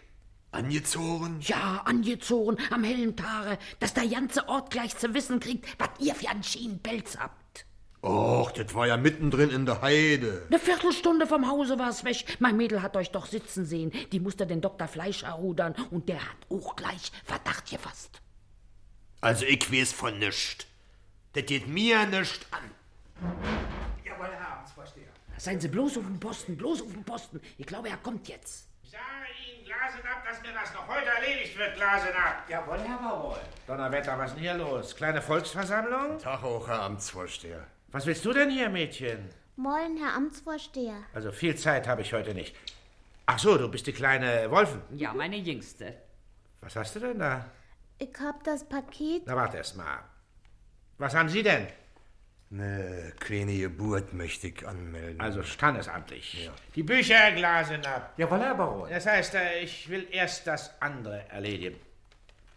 Angezogen? 0.51 1.39
Ja, 1.41 1.81
angezogen 1.85 2.57
am 2.71 2.84
hellen 2.84 3.15
Tage, 3.15 3.57
dass 3.80 3.93
der 3.93 4.07
ganze 4.07 4.49
Ort 4.49 4.69
gleich 4.69 4.97
zu 4.97 5.13
wissen 5.13 5.39
kriegt, 5.39 5.65
was 5.80 5.89
ihr 5.99 6.13
für 6.13 6.30
einen 6.30 6.43
Schienenpelz 6.43 7.17
habt. 7.17 7.43
Och, 8.03 8.51
das 8.51 8.75
war 8.75 8.85
ja 8.85 8.97
mittendrin 8.97 9.49
in 9.49 9.65
der 9.65 9.81
Heide. 9.81 10.43
Eine 10.49 10.59
Viertelstunde 10.59 11.25
vom 11.25 11.49
Hause 11.49 11.80
war's 11.80 12.03
weg. 12.03 12.35
Mein 12.39 12.57
Mädel 12.57 12.81
hat 12.81 12.97
euch 12.97 13.11
doch 13.11 13.25
sitzen 13.25 13.65
sehen. 13.65 13.93
Die 14.11 14.19
musste 14.19 14.45
den 14.45 14.59
Dr. 14.59 14.89
Fleischer 14.89 15.31
rudern 15.31 15.73
und 15.89 16.09
der 16.09 16.19
hat 16.19 16.35
auch 16.49 16.75
gleich 16.75 17.13
Verdacht 17.23 17.69
gefasst. 17.69 18.21
Also 19.21 19.45
ich 19.45 19.71
weiß 19.71 19.93
von 19.93 20.19
nischt. 20.19 20.67
Das 21.31 21.45
geht 21.45 21.69
mir 21.69 22.05
nischt 22.07 22.45
an. 22.51 22.69
Jawohl, 24.03 24.27
Herr 24.27 24.57
Amtsvorsteher. 24.57 25.07
Seien 25.38 25.61
Sie 25.61 25.69
bloß 25.69 25.97
auf 25.97 26.03
dem 26.03 26.19
Posten, 26.19 26.57
bloß 26.57 26.81
auf 26.81 26.91
dem 26.91 27.05
Posten. 27.05 27.39
Ich 27.57 27.65
glaube, 27.65 27.88
er 27.88 27.97
kommt 27.97 28.27
jetzt. 28.27 28.67
Ich 28.84 28.91
sage 28.91 29.03
Ihnen, 29.47 29.63
Glasenab, 29.63 30.25
dass 30.27 30.41
mir 30.41 30.51
das 30.53 30.73
noch 30.73 30.89
heute 30.89 31.07
erledigt 31.07 31.57
wird, 31.57 31.75
Glasenab. 31.75 32.49
Jawohl, 32.49 32.80
Herr 32.80 32.97
Baroll. 32.97 33.39
Donnerwetter, 33.65 34.19
was 34.19 34.31
ist 34.31 34.35
denn 34.35 34.43
hier 34.43 34.55
los? 34.55 34.93
Kleine 34.93 35.21
Volksversammlung? 35.21 36.19
Tag 36.19 36.43
auch, 36.43 36.67
Herr 36.67 36.81
Amtsvorsteher. 36.81 37.65
Was 37.94 38.07
willst 38.07 38.26
du 38.26 38.34
denn 38.34 38.49
hier, 38.49 38.70
Mädchen? 38.70 39.30
Moin, 39.56 39.98
Herr 39.98 40.15
Amtsvorsteher. 40.15 40.98
Also 41.14 41.32
viel 41.32 41.56
Zeit 41.56 41.88
habe 41.88 42.02
ich 42.02 42.11
heute 42.11 42.34
nicht. 42.34 42.56
Ach 43.28 43.38
so, 43.38 43.56
du 43.56 43.70
bist 43.70 43.86
die 43.86 43.94
kleine 43.94 44.49
Wolfen. 44.49 44.82
Ja, 44.95 45.14
meine 45.14 45.38
Jüngste. 45.38 45.94
Was 46.61 46.76
hast 46.76 46.95
du 46.95 47.02
denn 47.02 47.20
da? 47.20 47.45
Ich 47.99 48.10
hab 48.20 48.44
das 48.44 48.68
Paket. 48.68 49.22
Na, 49.28 49.36
warte 49.36 49.57
erst 49.57 49.78
mal. 49.78 49.99
Was 50.98 51.14
haben 51.14 51.30
Sie 51.30 51.44
denn? 51.44 51.68
Eine 52.52 53.14
kleine 53.20 53.60
Geburt 53.60 54.11
möchte 54.11 54.48
ich 54.48 54.68
anmelden. 54.68 55.22
Also 55.22 55.44
standesamtlich. 55.44 56.49
Die 56.74 56.82
Bücher 56.82 57.32
glasen 57.34 57.86
ab. 57.86 58.14
Jawohl, 58.18 58.40
Herr 58.40 58.56
Baroll. 58.56 58.90
Das 58.90 59.06
heißt, 59.06 59.36
äh, 59.36 59.60
ich 59.60 59.88
will 59.88 60.07
erst 60.10 60.48
das 60.48 60.82
andere 60.82 61.30
erledigen. 61.30 61.80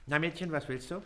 Na, 0.07 0.19
Mädchen, 0.19 0.51
was 0.51 0.67
willst 0.67 0.91
du? 0.91 1.03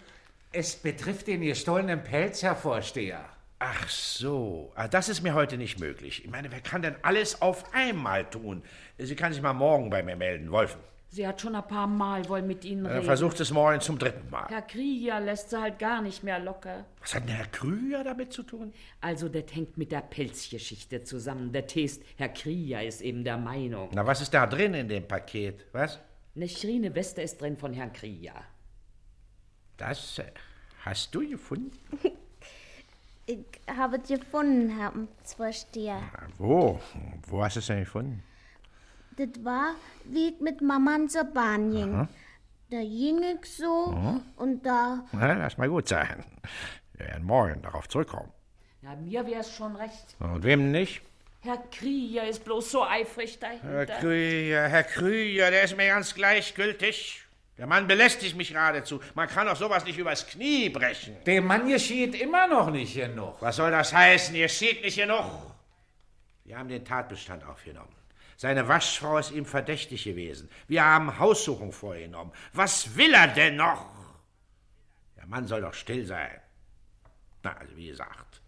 Es 0.52 0.76
betrifft 0.76 1.26
den 1.26 1.40
gestohlenen 1.40 2.04
Pelz, 2.04 2.44
Herr 2.44 2.54
Vorsteher. 2.54 3.28
Ach 3.62 3.88
so, 3.90 4.72
ah, 4.74 4.88
das 4.88 5.10
ist 5.10 5.20
mir 5.22 5.34
heute 5.34 5.58
nicht 5.58 5.78
möglich. 5.78 6.24
Ich 6.24 6.30
meine, 6.30 6.50
wer 6.50 6.62
kann 6.62 6.80
denn 6.80 6.96
alles 7.02 7.42
auf 7.42 7.74
einmal 7.74 8.24
tun? 8.28 8.62
Sie 8.96 9.14
kann 9.14 9.34
sich 9.34 9.42
mal 9.42 9.52
morgen 9.52 9.90
bei 9.90 10.02
mir 10.02 10.16
melden, 10.16 10.50
Wolfen. 10.50 10.80
Sie 11.10 11.26
hat 11.26 11.40
schon 11.42 11.54
ein 11.54 11.66
paar 11.68 11.86
Mal 11.86 12.26
wohl 12.30 12.40
mit 12.40 12.64
Ihnen 12.64 12.86
Äh, 12.86 12.92
reden. 12.92 13.04
versucht 13.04 13.38
es 13.40 13.50
morgen 13.50 13.80
zum 13.82 13.98
dritten 13.98 14.30
Mal. 14.30 14.46
Herr 14.48 14.62
Krieger 14.62 15.20
lässt 15.20 15.50
sie 15.50 15.60
halt 15.60 15.78
gar 15.78 16.00
nicht 16.00 16.22
mehr 16.22 16.38
locker. 16.38 16.86
Was 17.00 17.14
hat 17.14 17.24
denn 17.28 17.34
Herr 17.34 17.48
Krüger 17.48 18.02
damit 18.02 18.32
zu 18.32 18.44
tun? 18.44 18.72
Also, 19.02 19.28
das 19.28 19.44
hängt 19.52 19.76
mit 19.76 19.92
der 19.92 20.00
Pelzgeschichte 20.02 21.02
zusammen. 21.02 21.52
Der 21.52 21.66
Test, 21.66 22.02
Herr 22.16 22.28
Krieger 22.30 22.82
ist 22.82 23.02
eben 23.02 23.24
der 23.24 23.36
Meinung. 23.36 23.90
Na, 23.92 24.06
was 24.06 24.22
ist 24.22 24.32
da 24.32 24.46
drin 24.46 24.72
in 24.72 24.88
dem 24.88 25.06
Paket? 25.06 25.66
Was? 25.72 25.98
Eine 26.34 26.48
schrine 26.48 26.94
Weste 26.94 27.20
ist 27.20 27.40
drin 27.42 27.58
von 27.58 27.74
Herrn 27.74 27.92
Krieger. 27.92 28.42
Das 29.76 30.18
äh, 30.20 30.24
hast 30.84 31.14
du 31.14 31.28
gefunden? 31.28 31.72
Ich 33.26 33.38
habe 33.68 33.98
es 34.02 34.08
gefunden, 34.08 34.70
Herr 34.76 34.92
Amtsvorsteher. 34.92 36.00
Wo? 36.38 36.80
Wo 37.26 37.44
hast 37.44 37.56
du 37.56 37.60
es 37.60 37.66
denn 37.66 37.80
gefunden? 37.80 38.22
Das 39.16 39.28
war, 39.44 39.74
wie 40.04 40.28
ich 40.30 40.40
mit 40.40 40.60
Mama 40.62 40.98
zur 41.08 41.24
Bahn 41.24 41.70
ging. 41.70 41.94
Aha. 41.94 42.08
Da 42.70 42.80
ging 42.80 43.22
ich 43.22 43.56
so 43.56 43.86
Mhm. 43.92 44.22
und 44.36 44.64
da. 44.64 45.04
Na, 45.12 45.32
lass 45.34 45.58
mal 45.58 45.68
gut 45.68 45.88
sein. 45.88 46.24
Wir 46.94 47.06
werden 47.06 47.24
morgen 47.24 47.62
darauf 47.62 47.88
zurückkommen. 47.88 48.30
Ja, 48.82 48.94
mir 48.96 49.26
wär's 49.26 49.54
schon 49.54 49.76
recht. 49.76 50.16
Und 50.20 50.42
wem 50.42 50.70
nicht? 50.70 51.02
Herr 51.42 51.58
Krieger 51.70 52.26
ist 52.28 52.44
bloß 52.44 52.70
so 52.70 52.84
eifrig 52.84 53.38
Herr 53.40 53.58
dahinter. 53.86 53.98
Krüger, 54.00 54.68
Herr 54.68 54.84
Krüger, 54.84 55.50
der 55.50 55.64
ist 55.64 55.76
mir 55.76 55.88
ganz 55.88 56.14
gleichgültig. 56.14 57.26
Der 57.60 57.66
Mann 57.66 57.86
belästigt 57.86 58.38
mich 58.38 58.48
geradezu. 58.48 59.00
Man 59.14 59.28
kann 59.28 59.46
doch 59.46 59.54
sowas 59.54 59.84
nicht 59.84 59.98
übers 59.98 60.26
Knie 60.26 60.70
brechen. 60.70 61.22
Dem 61.24 61.44
Mann 61.44 61.68
geschieht 61.68 62.18
immer 62.18 62.46
noch 62.46 62.70
nicht 62.70 62.94
genug. 62.94 63.36
Was 63.40 63.56
soll 63.56 63.70
das 63.70 63.92
heißen? 63.92 64.34
Ihr 64.34 64.48
steht 64.48 64.82
nicht 64.82 64.96
genug. 64.96 65.26
Wir 66.44 66.58
haben 66.58 66.70
den 66.70 66.86
Tatbestand 66.86 67.44
aufgenommen. 67.44 67.94
Seine 68.38 68.66
Waschfrau 68.66 69.18
ist 69.18 69.32
ihm 69.32 69.44
verdächtig 69.44 70.04
gewesen. 70.04 70.48
Wir 70.68 70.82
haben 70.86 71.18
Haussuchung 71.18 71.70
vorgenommen. 71.72 72.32
Was 72.54 72.96
will 72.96 73.12
er 73.12 73.28
denn 73.28 73.56
noch? 73.56 73.90
Der 75.18 75.26
Mann 75.26 75.46
soll 75.46 75.60
doch 75.60 75.74
still 75.74 76.06
sein. 76.06 76.40
Na, 77.42 77.52
also 77.58 77.76
wie 77.76 77.88
gesagt, 77.88 78.40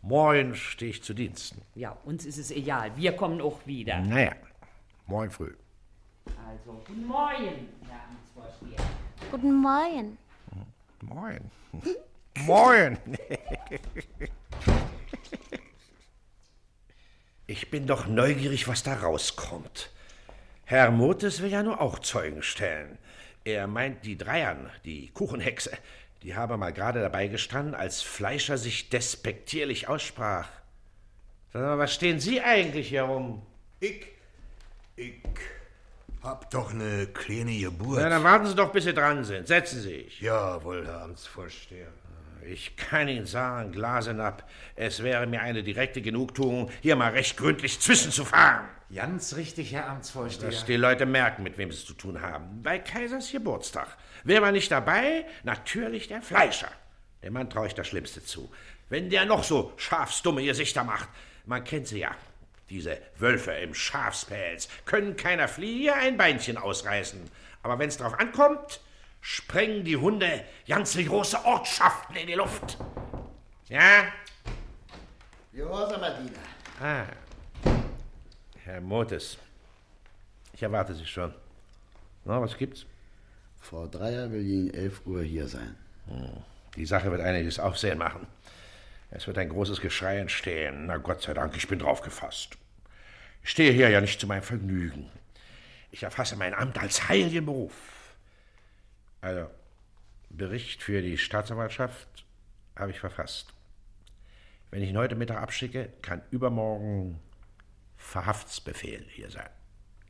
morgen 0.00 0.54
stehe 0.54 0.92
ich 0.92 1.02
zu 1.02 1.12
Diensten. 1.12 1.60
Ja, 1.74 1.90
uns 2.02 2.24
ist 2.24 2.38
es 2.38 2.50
egal. 2.50 2.96
Wir 2.96 3.12
kommen 3.12 3.42
auch 3.42 3.66
wieder. 3.66 3.98
Naja, 4.00 4.32
morgen 5.06 5.30
früh. 5.30 5.54
Also, 6.46 6.82
guten 6.86 7.06
Morgen, 7.06 7.68
Herr 7.88 8.00
Amtsvorsteher. 8.08 8.27
Guten 9.30 9.54
Morgen. 9.54 10.18
Morgen. 11.02 11.50
Morgen. 12.44 12.98
Ich 17.46 17.70
bin 17.70 17.86
doch 17.86 18.06
neugierig, 18.06 18.68
was 18.68 18.82
da 18.82 18.94
rauskommt. 18.94 19.90
Herr 20.64 20.90
Motes 20.90 21.40
will 21.40 21.50
ja 21.50 21.62
nur 21.62 21.80
auch 21.80 21.98
Zeugen 21.98 22.42
stellen. 22.42 22.98
Er 23.44 23.66
meint, 23.66 24.04
die 24.04 24.18
Dreiern, 24.18 24.70
die 24.84 25.08
Kuchenhexe, 25.08 25.70
die 26.22 26.36
habe 26.36 26.58
mal 26.58 26.72
gerade 26.72 27.00
dabei 27.00 27.28
gestanden, 27.28 27.74
als 27.74 28.02
Fleischer 28.02 28.58
sich 28.58 28.90
despektierlich 28.90 29.88
aussprach. 29.88 30.48
Sag 31.52 31.62
mal, 31.62 31.78
was 31.78 31.94
stehen 31.94 32.20
Sie 32.20 32.42
eigentlich 32.42 32.88
hier 32.88 33.04
rum? 33.04 33.40
Ich, 33.80 34.08
ich 34.96 35.14
hab 36.22 36.50
doch 36.50 36.72
eine 36.72 37.06
kleine 37.06 37.56
Geburt. 37.58 37.98
Na, 38.00 38.08
dann 38.08 38.24
warten 38.24 38.46
Sie 38.46 38.54
doch, 38.54 38.72
bis 38.72 38.84
Sie 38.84 38.94
dran 38.94 39.24
sind. 39.24 39.46
Setzen 39.46 39.80
Sie 39.80 39.88
sich. 39.88 40.20
Jawohl, 40.20 40.86
Herr 40.86 41.02
Amtsvorsteher. 41.02 41.88
Ich 42.46 42.76
kann 42.76 43.08
Ihnen 43.08 43.26
sagen, 43.26 43.72
Glasenab, 43.72 44.48
es 44.74 45.02
wäre 45.02 45.26
mir 45.26 45.42
eine 45.42 45.62
direkte 45.62 46.00
Genugtuung, 46.00 46.70
hier 46.80 46.96
mal 46.96 47.12
recht 47.12 47.36
gründlich 47.36 47.80
zwischenzufahren. 47.80 48.66
Ganz 48.94 49.36
richtig, 49.36 49.72
Herr 49.72 49.88
Amtsvorsteher. 49.88 50.50
Dass 50.50 50.64
die 50.64 50.76
Leute 50.76 51.04
merken, 51.04 51.42
mit 51.42 51.58
wem 51.58 51.70
sie 51.70 51.78
es 51.78 51.84
zu 51.84 51.92
tun 51.92 52.22
haben. 52.22 52.62
Bei 52.62 52.78
Kaisers 52.78 53.30
Geburtstag. 53.30 53.98
Wer 54.24 54.40
war 54.40 54.50
nicht 54.50 54.70
dabei? 54.70 55.26
Natürlich 55.44 56.08
der 56.08 56.22
Fleischer. 56.22 56.70
Dem 57.22 57.34
Mann 57.34 57.50
traue 57.50 57.66
ich 57.66 57.74
das 57.74 57.86
Schlimmste 57.86 58.24
zu. 58.24 58.50
Wenn 58.88 59.10
der 59.10 59.26
noch 59.26 59.44
so 59.44 59.72
schafsdumme 59.76 60.42
Gesichter 60.42 60.84
macht. 60.84 61.08
Man 61.44 61.64
kennt 61.64 61.86
sie 61.86 62.00
ja. 62.00 62.14
Diese 62.70 62.98
Wölfe 63.16 63.52
im 63.52 63.74
Schafspelz 63.74 64.68
können 64.84 65.16
keiner 65.16 65.48
Fliehe 65.48 65.94
ein 65.94 66.16
Beinchen 66.16 66.58
ausreißen. 66.58 67.30
Aber 67.62 67.78
wenn 67.78 67.88
es 67.88 67.96
drauf 67.96 68.18
ankommt, 68.18 68.80
sprengen 69.20 69.84
die 69.84 69.96
Hunde 69.96 70.44
ganze 70.66 71.04
große 71.04 71.44
Ortschaften 71.44 72.16
in 72.16 72.26
die 72.26 72.34
Luft. 72.34 72.78
Ja? 73.68 74.04
Gehorsam, 75.52 76.02
Adina. 76.02 76.38
Ah. 76.80 77.04
Herr 78.64 78.80
Motes. 78.80 79.38
Ich 80.52 80.62
erwarte 80.62 80.94
Sie 80.94 81.06
schon. 81.06 81.34
Na, 82.24 82.40
was 82.40 82.56
gibt's? 82.56 82.84
Frau 83.60 83.86
Dreier 83.86 84.30
will 84.30 84.44
gegen 84.44 84.70
11 84.74 85.06
Uhr 85.06 85.22
hier 85.22 85.48
sein. 85.48 85.76
Hm. 86.06 86.42
Die 86.76 86.86
Sache 86.86 87.10
wird 87.10 87.20
einiges 87.20 87.58
Aufsehen 87.58 87.98
machen. 87.98 88.26
Es 89.10 89.26
wird 89.26 89.38
ein 89.38 89.48
großes 89.48 89.80
Geschrei 89.80 90.18
entstehen. 90.18 90.86
Na 90.86 90.98
Gott 90.98 91.22
sei 91.22 91.34
Dank, 91.34 91.56
ich 91.56 91.68
bin 91.68 91.78
drauf 91.78 92.02
gefasst. 92.02 92.58
Ich 93.42 93.50
stehe 93.50 93.72
hier 93.72 93.88
ja 93.88 94.00
nicht 94.00 94.20
zu 94.20 94.26
meinem 94.26 94.42
Vergnügen. 94.42 95.10
Ich 95.90 96.02
erfasse 96.02 96.36
mein 96.36 96.54
Amt 96.54 96.78
als 96.78 97.08
heiligen 97.08 97.46
Beruf. 97.46 97.72
Also, 99.20 99.48
Bericht 100.28 100.82
für 100.82 101.00
die 101.00 101.16
Staatsanwaltschaft 101.16 102.26
habe 102.76 102.90
ich 102.90 103.00
verfasst. 103.00 103.54
Wenn 104.70 104.82
ich 104.82 104.90
ihn 104.90 104.98
heute 104.98 105.16
Mittag 105.16 105.38
abschicke, 105.38 105.90
kann 106.02 106.20
übermorgen 106.30 107.18
Verhaftsbefehl 107.96 109.04
hier 109.08 109.30
sein. 109.30 109.48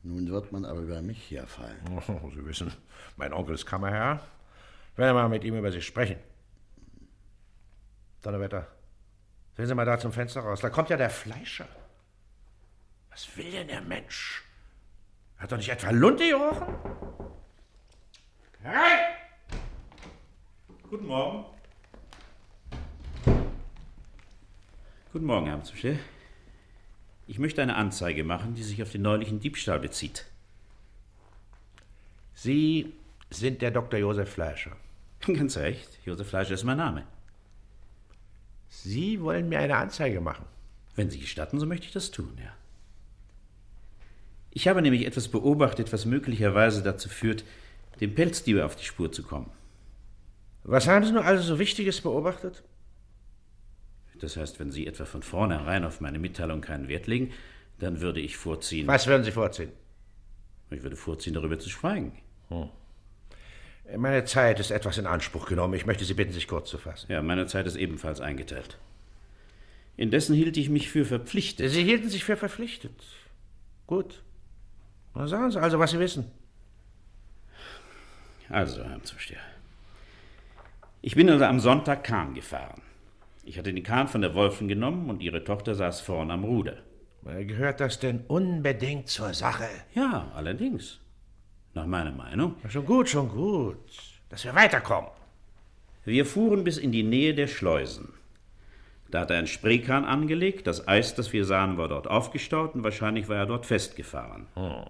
Nun 0.02 0.28
wird 0.28 0.52
man 0.52 0.64
aber 0.64 0.80
über 0.80 1.00
mich 1.00 1.30
herfallen. 1.30 1.78
Oh, 2.08 2.30
Sie 2.34 2.44
wissen, 2.44 2.72
mein 3.16 3.32
Onkel 3.32 3.54
ist 3.54 3.66
Kammerherr. 3.66 4.20
Ich 4.92 4.98
werde 4.98 5.14
mal 5.14 5.28
mit 5.28 5.44
ihm 5.44 5.56
über 5.56 5.70
Sie 5.70 5.82
sprechen. 5.82 6.18
Donnerwetter, 8.22 8.66
sehen 9.58 9.66
Sie 9.66 9.74
mal 9.74 9.84
da 9.84 9.98
zum 9.98 10.12
Fenster 10.12 10.40
raus. 10.40 10.60
Da 10.60 10.70
kommt 10.70 10.88
ja 10.88 10.96
der 10.96 11.10
Fleischer. 11.10 11.66
Was 13.10 13.36
will 13.36 13.50
denn 13.50 13.66
der 13.66 13.80
Mensch? 13.80 14.44
Hat 15.36 15.50
doch 15.50 15.56
nicht 15.56 15.68
etwa 15.68 15.90
Lunte 15.90 16.28
gerochen? 16.28 16.74
Herein! 18.62 19.14
Guten 20.88 21.06
Morgen. 21.06 21.44
Guten 25.12 25.26
Morgen, 25.26 25.46
Herr 25.46 25.56
Amtsbefehl. 25.56 25.98
Ich 27.26 27.40
möchte 27.40 27.60
eine 27.60 27.74
Anzeige 27.74 28.22
machen, 28.22 28.54
die 28.54 28.62
sich 28.62 28.80
auf 28.80 28.92
den 28.92 29.02
neulichen 29.02 29.40
Diebstahl 29.40 29.80
bezieht. 29.80 30.26
Sie 32.32 32.94
sind 33.28 33.60
der 33.60 33.72
Dr. 33.72 33.98
Josef 33.98 34.30
Fleischer. 34.30 34.76
Ganz 35.26 35.56
recht. 35.56 35.98
Josef 36.04 36.28
Fleischer 36.28 36.54
ist 36.54 36.62
mein 36.62 36.78
Name. 36.78 37.04
Sie 38.68 39.20
wollen 39.20 39.48
mir 39.48 39.58
eine 39.58 39.76
Anzeige 39.76 40.20
machen. 40.20 40.46
Wenn 40.94 41.10
Sie 41.10 41.18
gestatten, 41.18 41.58
so 41.58 41.66
möchte 41.66 41.86
ich 41.86 41.92
das 41.92 42.10
tun, 42.10 42.36
ja. 42.38 42.52
Ich 44.50 44.66
habe 44.66 44.82
nämlich 44.82 45.06
etwas 45.06 45.28
beobachtet, 45.28 45.92
was 45.92 46.04
möglicherweise 46.06 46.82
dazu 46.82 47.08
führt, 47.08 47.44
dem 48.00 48.14
Pelzdiebe 48.14 48.64
auf 48.64 48.76
die 48.76 48.84
Spur 48.84 49.12
zu 49.12 49.22
kommen. 49.22 49.50
Was 50.64 50.86
haben 50.88 51.04
Sie 51.04 51.12
nun 51.12 51.22
also 51.22 51.42
so 51.42 51.58
Wichtiges 51.58 52.00
beobachtet? 52.00 52.62
Das 54.20 54.36
heißt, 54.36 54.58
wenn 54.58 54.72
Sie 54.72 54.86
etwa 54.86 55.04
von 55.04 55.22
vornherein 55.22 55.84
auf 55.84 56.00
meine 56.00 56.18
Mitteilung 56.18 56.60
keinen 56.60 56.88
Wert 56.88 57.06
legen, 57.06 57.32
dann 57.78 58.00
würde 58.00 58.20
ich 58.20 58.36
vorziehen. 58.36 58.86
Was 58.86 59.06
würden 59.06 59.24
Sie 59.24 59.30
vorziehen? 59.30 59.70
Ich 60.70 60.82
würde 60.82 60.96
vorziehen, 60.96 61.34
darüber 61.34 61.58
zu 61.58 61.70
schweigen. 61.70 62.18
Hm. 62.48 62.68
Meine 63.96 64.24
Zeit 64.24 64.60
ist 64.60 64.70
etwas 64.70 64.98
in 64.98 65.06
Anspruch 65.06 65.46
genommen. 65.46 65.74
Ich 65.74 65.86
möchte 65.86 66.04
Sie 66.04 66.14
bitten, 66.14 66.32
sich 66.32 66.46
kurz 66.46 66.68
zu 66.68 66.78
fassen. 66.78 67.10
Ja, 67.10 67.22
meine 67.22 67.46
Zeit 67.46 67.66
ist 67.66 67.76
ebenfalls 67.76 68.20
eingeteilt. 68.20 68.76
Indessen 69.96 70.34
hielt 70.34 70.56
ich 70.56 70.68
mich 70.68 70.90
für 70.90 71.04
verpflichtet. 71.04 71.70
Sie 71.70 71.82
hielten 71.82 72.08
sich 72.08 72.24
für 72.24 72.36
verpflichtet. 72.36 72.92
Gut. 73.86 74.22
Na, 75.14 75.26
sagen 75.26 75.50
Sie 75.50 75.60
also, 75.60 75.78
was 75.78 75.92
Sie 75.92 75.98
wissen. 75.98 76.30
Also, 78.50 78.84
Herr 78.84 78.94
Amtsvorsteher. 78.94 79.40
Ich 81.00 81.14
bin 81.14 81.28
also 81.30 81.44
am 81.44 81.60
Sonntag 81.60 82.04
Kahn 82.04 82.34
gefahren. 82.34 82.82
Ich 83.44 83.58
hatte 83.58 83.72
den 83.72 83.82
Kahn 83.82 84.08
von 84.08 84.20
der 84.20 84.34
Wolfen 84.34 84.68
genommen 84.68 85.08
und 85.08 85.22
ihre 85.22 85.44
Tochter 85.44 85.74
saß 85.74 86.00
vorn 86.00 86.30
am 86.30 86.44
Ruder. 86.44 86.82
Gehört 87.22 87.80
das 87.80 87.98
denn 87.98 88.24
unbedingt 88.26 89.08
zur 89.08 89.34
Sache? 89.34 89.68
Ja, 89.94 90.30
allerdings. 90.34 91.00
Nach 91.78 91.86
meiner 91.86 92.10
Meinung. 92.10 92.56
Schon 92.68 92.84
gut, 92.84 93.08
schon 93.08 93.28
gut. 93.28 93.76
Dass 94.30 94.42
wir 94.42 94.52
weiterkommen. 94.52 95.10
Wir 96.04 96.26
fuhren 96.26 96.64
bis 96.64 96.76
in 96.76 96.90
die 96.90 97.04
Nähe 97.04 97.34
der 97.34 97.46
Schleusen. 97.46 98.14
Da 99.12 99.20
hat 99.20 99.30
er 99.30 99.38
einen 99.38 99.46
Spreekran 99.46 100.04
angelegt. 100.04 100.66
Das 100.66 100.88
Eis, 100.88 101.14
das 101.14 101.32
wir 101.32 101.44
sahen, 101.44 101.78
war 101.78 101.86
dort 101.86 102.08
aufgestaut 102.08 102.74
und 102.74 102.82
wahrscheinlich 102.82 103.28
war 103.28 103.36
er 103.36 103.46
dort 103.46 103.64
festgefahren. 103.64 104.48
Hm. 104.54 104.86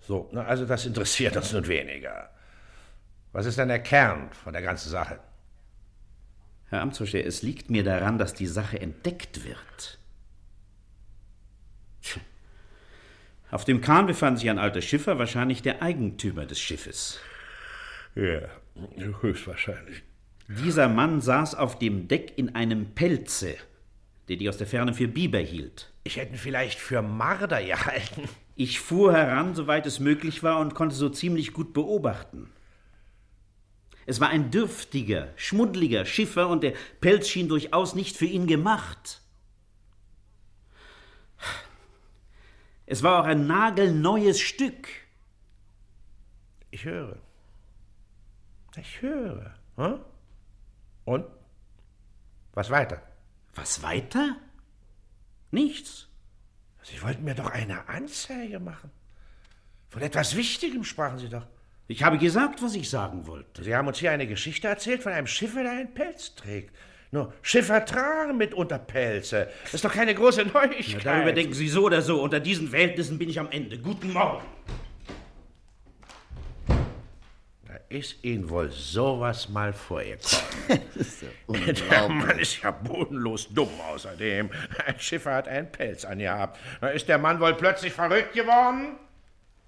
So, 0.00 0.30
na, 0.32 0.46
also 0.46 0.64
das 0.64 0.86
interessiert 0.86 1.36
uns 1.36 1.52
nun 1.52 1.68
weniger. 1.68 2.30
Was 3.32 3.44
ist 3.44 3.58
denn 3.58 3.68
der 3.68 3.82
Kern 3.82 4.30
von 4.32 4.54
der 4.54 4.62
ganzen 4.62 4.88
Sache? 4.88 5.20
Herr 6.70 6.80
Amtsvorsteher, 6.80 7.26
es 7.26 7.42
liegt 7.42 7.68
mir 7.68 7.84
daran, 7.84 8.16
dass 8.16 8.32
die 8.32 8.46
Sache 8.46 8.80
entdeckt 8.80 9.44
wird. 9.44 9.98
Tch. 12.00 12.18
Auf 13.50 13.64
dem 13.64 13.80
Kahn 13.80 14.06
befand 14.06 14.38
sich 14.38 14.48
ein 14.48 14.58
alter 14.58 14.80
Schiffer, 14.80 15.18
wahrscheinlich 15.18 15.62
der 15.62 15.82
Eigentümer 15.82 16.46
des 16.46 16.60
Schiffes. 16.60 17.18
Ja, 18.14 18.42
höchstwahrscheinlich. 19.20 20.02
Dieser 20.48 20.88
Mann 20.88 21.20
saß 21.20 21.54
auf 21.54 21.78
dem 21.78 22.08
Deck 22.08 22.32
in 22.36 22.54
einem 22.54 22.94
Pelze, 22.94 23.54
den 24.28 24.40
ich 24.40 24.48
aus 24.48 24.56
der 24.56 24.66
Ferne 24.66 24.94
für 24.94 25.08
Biber 25.08 25.38
hielt. 25.38 25.92
Ich 26.04 26.16
hätte 26.16 26.32
ihn 26.32 26.38
vielleicht 26.38 26.78
für 26.78 27.02
Marder 27.02 27.62
gehalten. 27.62 28.28
Ich 28.56 28.80
fuhr 28.80 29.12
heran, 29.12 29.54
soweit 29.54 29.86
es 29.86 30.00
möglich 30.00 30.42
war, 30.42 30.58
und 30.60 30.74
konnte 30.74 30.94
so 30.94 31.08
ziemlich 31.08 31.52
gut 31.52 31.72
beobachten. 31.72 32.50
Es 34.06 34.20
war 34.20 34.28
ein 34.28 34.50
dürftiger, 34.50 35.28
schmuddeliger 35.36 36.04
Schiffer 36.04 36.48
und 36.48 36.62
der 36.62 36.72
Pelz 37.00 37.28
schien 37.28 37.48
durchaus 37.48 37.94
nicht 37.94 38.16
für 38.16 38.26
ihn 38.26 38.46
gemacht. 38.46 39.20
Es 42.90 43.04
war 43.04 43.20
auch 43.20 43.24
ein 43.24 43.46
nagelneues 43.46 44.40
Stück. 44.40 44.88
Ich 46.72 46.84
höre. 46.84 47.18
Ich 48.76 49.00
höre. 49.00 49.54
Hm? 49.76 50.00
Und? 51.04 51.24
Was 52.52 52.68
weiter? 52.68 53.00
Was 53.54 53.84
weiter? 53.84 54.34
Nichts. 55.52 56.08
Sie 56.82 57.00
wollten 57.00 57.22
mir 57.22 57.36
doch 57.36 57.50
eine 57.50 57.88
Anzeige 57.88 58.58
machen. 58.58 58.90
Von 59.88 60.02
etwas 60.02 60.34
Wichtigem 60.34 60.82
sprachen 60.82 61.20
Sie 61.20 61.28
doch. 61.28 61.46
Ich 61.86 62.02
habe 62.02 62.18
gesagt, 62.18 62.60
was 62.60 62.74
ich 62.74 62.90
sagen 62.90 63.28
wollte. 63.28 63.62
Sie 63.62 63.76
haben 63.76 63.86
uns 63.86 64.00
hier 64.00 64.10
eine 64.10 64.26
Geschichte 64.26 64.66
erzählt 64.66 65.04
von 65.04 65.12
einem 65.12 65.28
Schiffer, 65.28 65.62
der 65.62 65.72
einen 65.72 65.94
Pelz 65.94 66.34
trägt. 66.34 66.74
Nur 67.12 67.32
Schiffer 67.42 67.84
tragen 67.84 68.36
mitunter 68.36 68.78
Pelze. 68.78 69.48
Das 69.64 69.74
ist 69.74 69.84
doch 69.84 69.92
keine 69.92 70.14
große 70.14 70.44
Neuigkeit. 70.44 71.04
Ja, 71.04 71.14
darüber 71.14 71.32
denken 71.32 71.52
Sie 71.54 71.68
so 71.68 71.84
oder 71.84 72.02
so. 72.02 72.22
Unter 72.22 72.38
diesen 72.38 72.68
Verhältnissen 72.68 73.18
bin 73.18 73.28
ich 73.28 73.40
am 73.40 73.50
Ende. 73.50 73.78
Guten 73.78 74.12
Morgen. 74.12 74.44
Da 77.66 77.74
ist 77.88 78.22
Ihnen 78.22 78.48
wohl 78.48 78.70
sowas 78.70 79.48
mal 79.48 79.72
vorgekommen. 79.72 80.20
ist 80.94 81.22
ja 81.22 81.28
Der 81.90 82.08
Mann 82.08 82.38
ist 82.38 82.62
ja 82.62 82.70
bodenlos 82.70 83.48
dumm 83.52 83.70
außerdem. 83.92 84.48
Ein 84.86 85.00
Schiffer 85.00 85.34
hat 85.34 85.48
einen 85.48 85.70
Pelz 85.72 86.04
angehabt. 86.04 86.60
Da 86.80 86.90
ist 86.90 87.08
der 87.08 87.18
Mann 87.18 87.40
wohl 87.40 87.54
plötzlich 87.54 87.92
verrückt 87.92 88.34
geworden? 88.34 88.96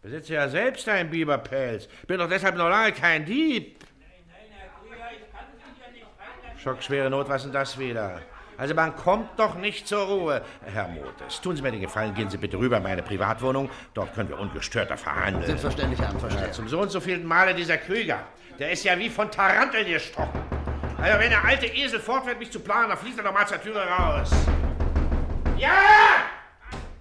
Besitze 0.00 0.34
ja 0.34 0.48
selbst 0.48 0.88
einen 0.88 1.10
Biberpelz. 1.10 1.88
Bin 2.06 2.18
doch 2.18 2.28
deshalb 2.28 2.56
noch 2.56 2.68
lange 2.68 2.92
kein 2.92 3.24
Dieb. 3.24 3.81
Schockschwere 6.62 7.10
Not, 7.10 7.28
was 7.28 7.42
denn 7.42 7.52
das 7.52 7.76
wieder? 7.76 8.20
Also 8.56 8.74
man 8.74 8.94
kommt 8.94 9.30
doch 9.36 9.56
nicht 9.56 9.88
zur 9.88 10.06
Ruhe. 10.06 10.42
Herr 10.64 10.86
Motes, 10.86 11.40
tun 11.40 11.56
Sie 11.56 11.62
mir 11.62 11.72
den 11.72 11.80
Gefallen, 11.80 12.14
gehen 12.14 12.30
Sie 12.30 12.36
bitte 12.36 12.56
rüber 12.56 12.76
in 12.76 12.84
meine 12.84 13.02
Privatwohnung. 13.02 13.68
Dort 13.94 14.14
können 14.14 14.28
wir 14.28 14.38
ungestörter 14.38 14.96
verhandeln. 14.96 15.44
Selbstverständlich, 15.44 16.00
Herr 16.00 16.10
Amtsvorsteher. 16.10 16.46
Ja, 16.46 16.52
zum 16.52 16.68
so 16.68 16.80
und 16.80 16.90
so 16.90 17.00
vielen 17.00 17.26
Male 17.26 17.52
dieser 17.54 17.78
Krüger. 17.78 18.20
Der 18.60 18.70
ist 18.70 18.84
ja 18.84 18.96
wie 18.96 19.10
von 19.10 19.28
Taranteln 19.28 19.88
gestochen. 19.88 20.40
Also 20.98 21.18
wenn 21.18 21.30
der 21.30 21.44
alte 21.44 21.66
Esel 21.66 21.98
fortfährt, 21.98 22.38
mich 22.38 22.52
zu 22.52 22.60
planen, 22.60 22.90
dann 22.90 22.98
fliegt 22.98 23.18
er 23.18 23.24
doch 23.24 23.32
mal 23.32 23.46
zur 23.46 23.60
Türe 23.60 23.84
raus. 23.84 24.30
Ja! 25.56 25.70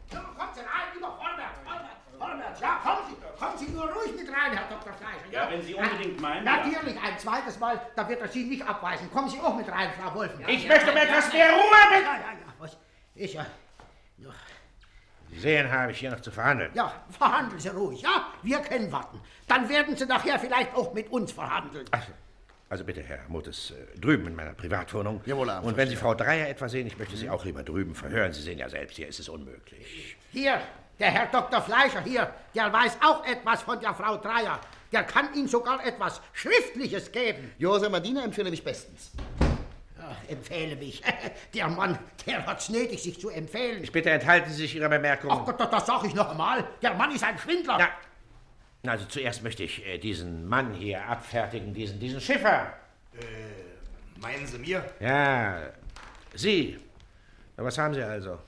Kommt 0.10 0.58
rein, 0.58 0.88
lieber 0.96 1.08
Vorwärts, 1.08 1.60
vorwärts, 1.64 2.02
vorwärts. 2.18 2.60
Ja, 2.62 2.80
Sie, 3.08 3.11
kommen 3.42 3.58
Sie 3.58 3.72
nur 3.72 3.86
ruhig 3.86 4.16
mit 4.16 4.30
rein, 4.30 4.56
Herr 4.56 4.70
Dr. 4.70 4.94
Fleischer. 4.94 5.32
Ja, 5.32 5.50
wenn 5.50 5.62
Sie 5.62 5.74
unbedingt 5.74 6.22
meinen, 6.22 6.46
Ja, 6.46 6.58
natürlich, 6.58 7.02
ein 7.02 7.18
zweites 7.18 7.60
Mal, 7.60 7.82
da 7.96 8.08
wird 8.08 8.22
er 8.22 8.28
Sie 8.28 8.44
nicht 8.44 8.66
abweisen. 8.66 9.10
Kommen 9.12 9.30
Sie 9.30 9.40
auch 9.40 9.56
mit 9.56 9.68
rein, 9.68 9.90
Frau 10.00 10.14
Wolfen. 10.14 10.48
Ich 10.48 10.68
möchte 10.68 10.92
um 10.92 10.98
etwas 10.98 11.34
mehr 11.34 11.52
Ruhe 11.52 11.82
bitten. 11.90 12.06
Ja, 12.06 12.14
ja, 12.14 12.32
ja. 12.34 12.54
Was? 12.60 12.78
Ich, 13.16 13.34
ja. 13.34 13.46
Sie 15.32 15.40
sehen, 15.40 15.72
habe 15.72 15.92
ich 15.92 16.00
hier 16.00 16.12
noch 16.12 16.20
zu 16.20 16.30
verhandeln. 16.30 16.72
Ja, 16.74 16.94
verhandeln 17.10 17.60
Sie 17.60 17.70
ruhig, 17.70 18.02
ja? 18.02 18.28
Wir 18.44 18.60
können 18.60 18.92
warten. 18.92 19.20
Dann 19.48 19.68
werden 19.70 19.96
Sie 19.96 20.06
nachher 20.06 20.38
vielleicht 20.38 20.76
auch 20.76 20.94
mit 20.94 21.10
uns 21.10 21.32
verhandeln. 21.32 21.86
Also 22.70 22.84
bitte, 22.86 23.02
Herr 23.02 23.20
Motes, 23.28 23.72
äh, 23.72 24.00
drüben 24.00 24.28
in 24.28 24.36
meiner 24.36 24.54
Privatwohnung. 24.54 25.22
Jawohl, 25.26 25.50
Herr 25.50 25.64
Und 25.64 25.76
wenn 25.78 25.90
Sie 25.90 25.96
Frau 25.96 26.14
Dreier 26.14 26.48
etwa 26.48 26.70
sehen, 26.70 26.88
ich 26.88 26.98
möchte 26.98 27.18
Sie 27.18 27.30
auch 27.30 27.44
lieber 27.44 27.64
drüben 27.64 27.96
verhören. 27.96 28.32
Sie 28.32 28.42
sehen 28.42 28.60
ja 28.60 28.70
selbst, 28.70 28.96
hier 28.96 29.08
ist 29.08 29.20
es 29.20 29.28
unmöglich. 29.28 30.16
Hier, 30.32 30.62
der 31.02 31.12
Herr 31.12 31.28
Dr. 31.28 31.62
Fleischer 31.62 32.02
hier, 32.02 32.32
der 32.54 32.72
weiß 32.72 32.98
auch 33.04 33.26
etwas 33.26 33.64
von 33.64 33.80
der 33.80 33.94
Frau 33.94 34.18
Dreier. 34.18 34.60
Der 34.92 35.04
kann 35.04 35.34
Ihnen 35.34 35.48
sogar 35.48 35.86
etwas 35.86 36.22
Schriftliches 36.34 37.12
geben. 37.12 37.52
Josef 37.58 37.90
Madina 37.90 38.24
empfehle 38.24 38.52
mich 38.52 38.64
bestens. 38.64 39.12
Ja, 39.98 40.16
empfehle 40.28 40.76
mich. 40.76 41.02
Der 41.54 41.68
Mann, 41.68 41.98
der 42.26 42.46
hat's 42.46 42.70
nötig, 42.70 43.04
sich 43.04 43.20
zu 43.20 43.30
empfehlen. 43.30 43.84
Ich 43.84 43.92
bitte, 43.92 44.10
enthalten 44.10 44.50
Sie 44.50 44.64
sich 44.64 44.76
Ihrer 44.76 44.90
Bemerkung. 44.90 45.30
Ach 45.32 45.46
Gott, 45.46 45.60
das, 45.60 45.70
das 45.70 45.86
sag 45.86 46.04
ich 46.06 46.16
noch 46.16 46.32
einmal. 46.32 46.68
Der 46.82 46.96
Mann 46.96 47.12
ist 47.12 47.24
ein 47.24 47.38
Schwindler. 47.38 47.80
Ja. 47.80 47.90
Also 48.90 49.06
zuerst 49.06 49.44
möchte 49.44 49.64
ich 49.64 49.86
äh, 49.86 50.00
diesen 50.00 50.48
Mann 50.48 50.74
hier 50.74 51.06
abfertigen, 51.06 51.74
diesen, 51.74 52.00
diesen 52.00 52.20
Schiffer. 52.20 52.74
Äh, 53.14 54.20
meinen 54.20 54.48
Sie 54.48 54.58
mir? 54.58 54.84
Ja, 55.00 55.70
Sie. 56.34 56.80
Na, 57.56 57.64
was 57.64 57.78
haben 57.78 57.94
Sie 57.94 58.02
also? 58.02 58.40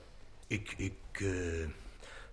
Ich, 0.48 0.66
ich 0.78 0.92
äh, 1.20 1.68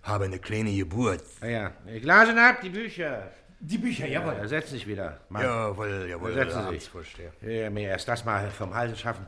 habe 0.02 0.24
eine 0.24 0.38
kleine 0.38 0.74
Geburt. 0.74 1.22
Ah 1.40 1.46
ja, 1.46 1.72
ich 1.86 2.04
lase 2.04 2.34
ab 2.40 2.60
die 2.62 2.70
Bücher. 2.70 3.30
Die 3.60 3.78
Bücher, 3.78 4.08
jawohl. 4.08 4.34
Ja, 4.34 4.48
setz 4.48 4.70
dich 4.70 4.86
wieder. 4.86 5.20
Mann. 5.28 5.42
Jawohl, 5.42 6.06
jawohl, 6.10 6.34
Setzen 6.34 6.62
Sie 6.62 6.68
Amtsvorsteher. 6.68 7.32
Ja, 7.42 7.70
mir 7.70 7.90
erst 7.90 8.08
das 8.08 8.24
mal 8.24 8.50
vom 8.50 8.74
Hals 8.74 8.98
schaffen. 8.98 9.24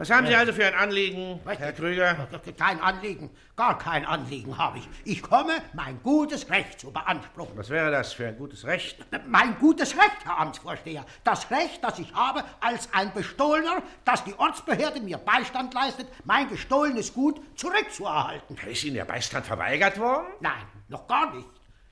Was 0.00 0.08
haben 0.08 0.26
Sie 0.26 0.34
also 0.34 0.54
für 0.54 0.64
ein 0.64 0.72
Anliegen, 0.72 1.38
Herr 1.44 1.74
Krüger? 1.74 2.26
Kein 2.56 2.80
Anliegen, 2.80 3.28
gar 3.54 3.76
kein 3.76 4.06
Anliegen 4.06 4.56
habe 4.56 4.78
ich. 4.78 4.88
Ich 5.04 5.20
komme, 5.22 5.52
mein 5.74 6.02
gutes 6.02 6.48
Recht 6.48 6.80
zu 6.80 6.90
beanspruchen. 6.90 7.52
Was 7.54 7.68
wäre 7.68 7.90
das 7.90 8.14
für 8.14 8.26
ein 8.26 8.38
gutes 8.38 8.64
Recht? 8.64 8.96
Mein 9.26 9.58
gutes 9.58 9.94
Recht, 9.94 10.24
Herr 10.24 10.38
Amtsvorsteher. 10.38 11.04
Das 11.22 11.50
Recht, 11.50 11.84
das 11.84 11.98
ich 11.98 12.14
habe 12.14 12.42
als 12.62 12.88
ein 12.94 13.12
Bestohlener, 13.12 13.82
dass 14.06 14.24
die 14.24 14.32
Ortsbehörde 14.38 15.02
mir 15.02 15.18
Beistand 15.18 15.74
leistet, 15.74 16.06
mein 16.24 16.48
gestohlenes 16.48 17.12
Gut 17.12 17.38
zurückzuerhalten. 17.58 18.56
Ist 18.70 18.84
Ihnen 18.84 18.94
der 18.94 19.04
Beistand 19.04 19.44
verweigert 19.44 19.98
worden? 19.98 20.28
Nein, 20.40 20.64
noch 20.88 21.06
gar 21.06 21.34
nicht. 21.34 21.46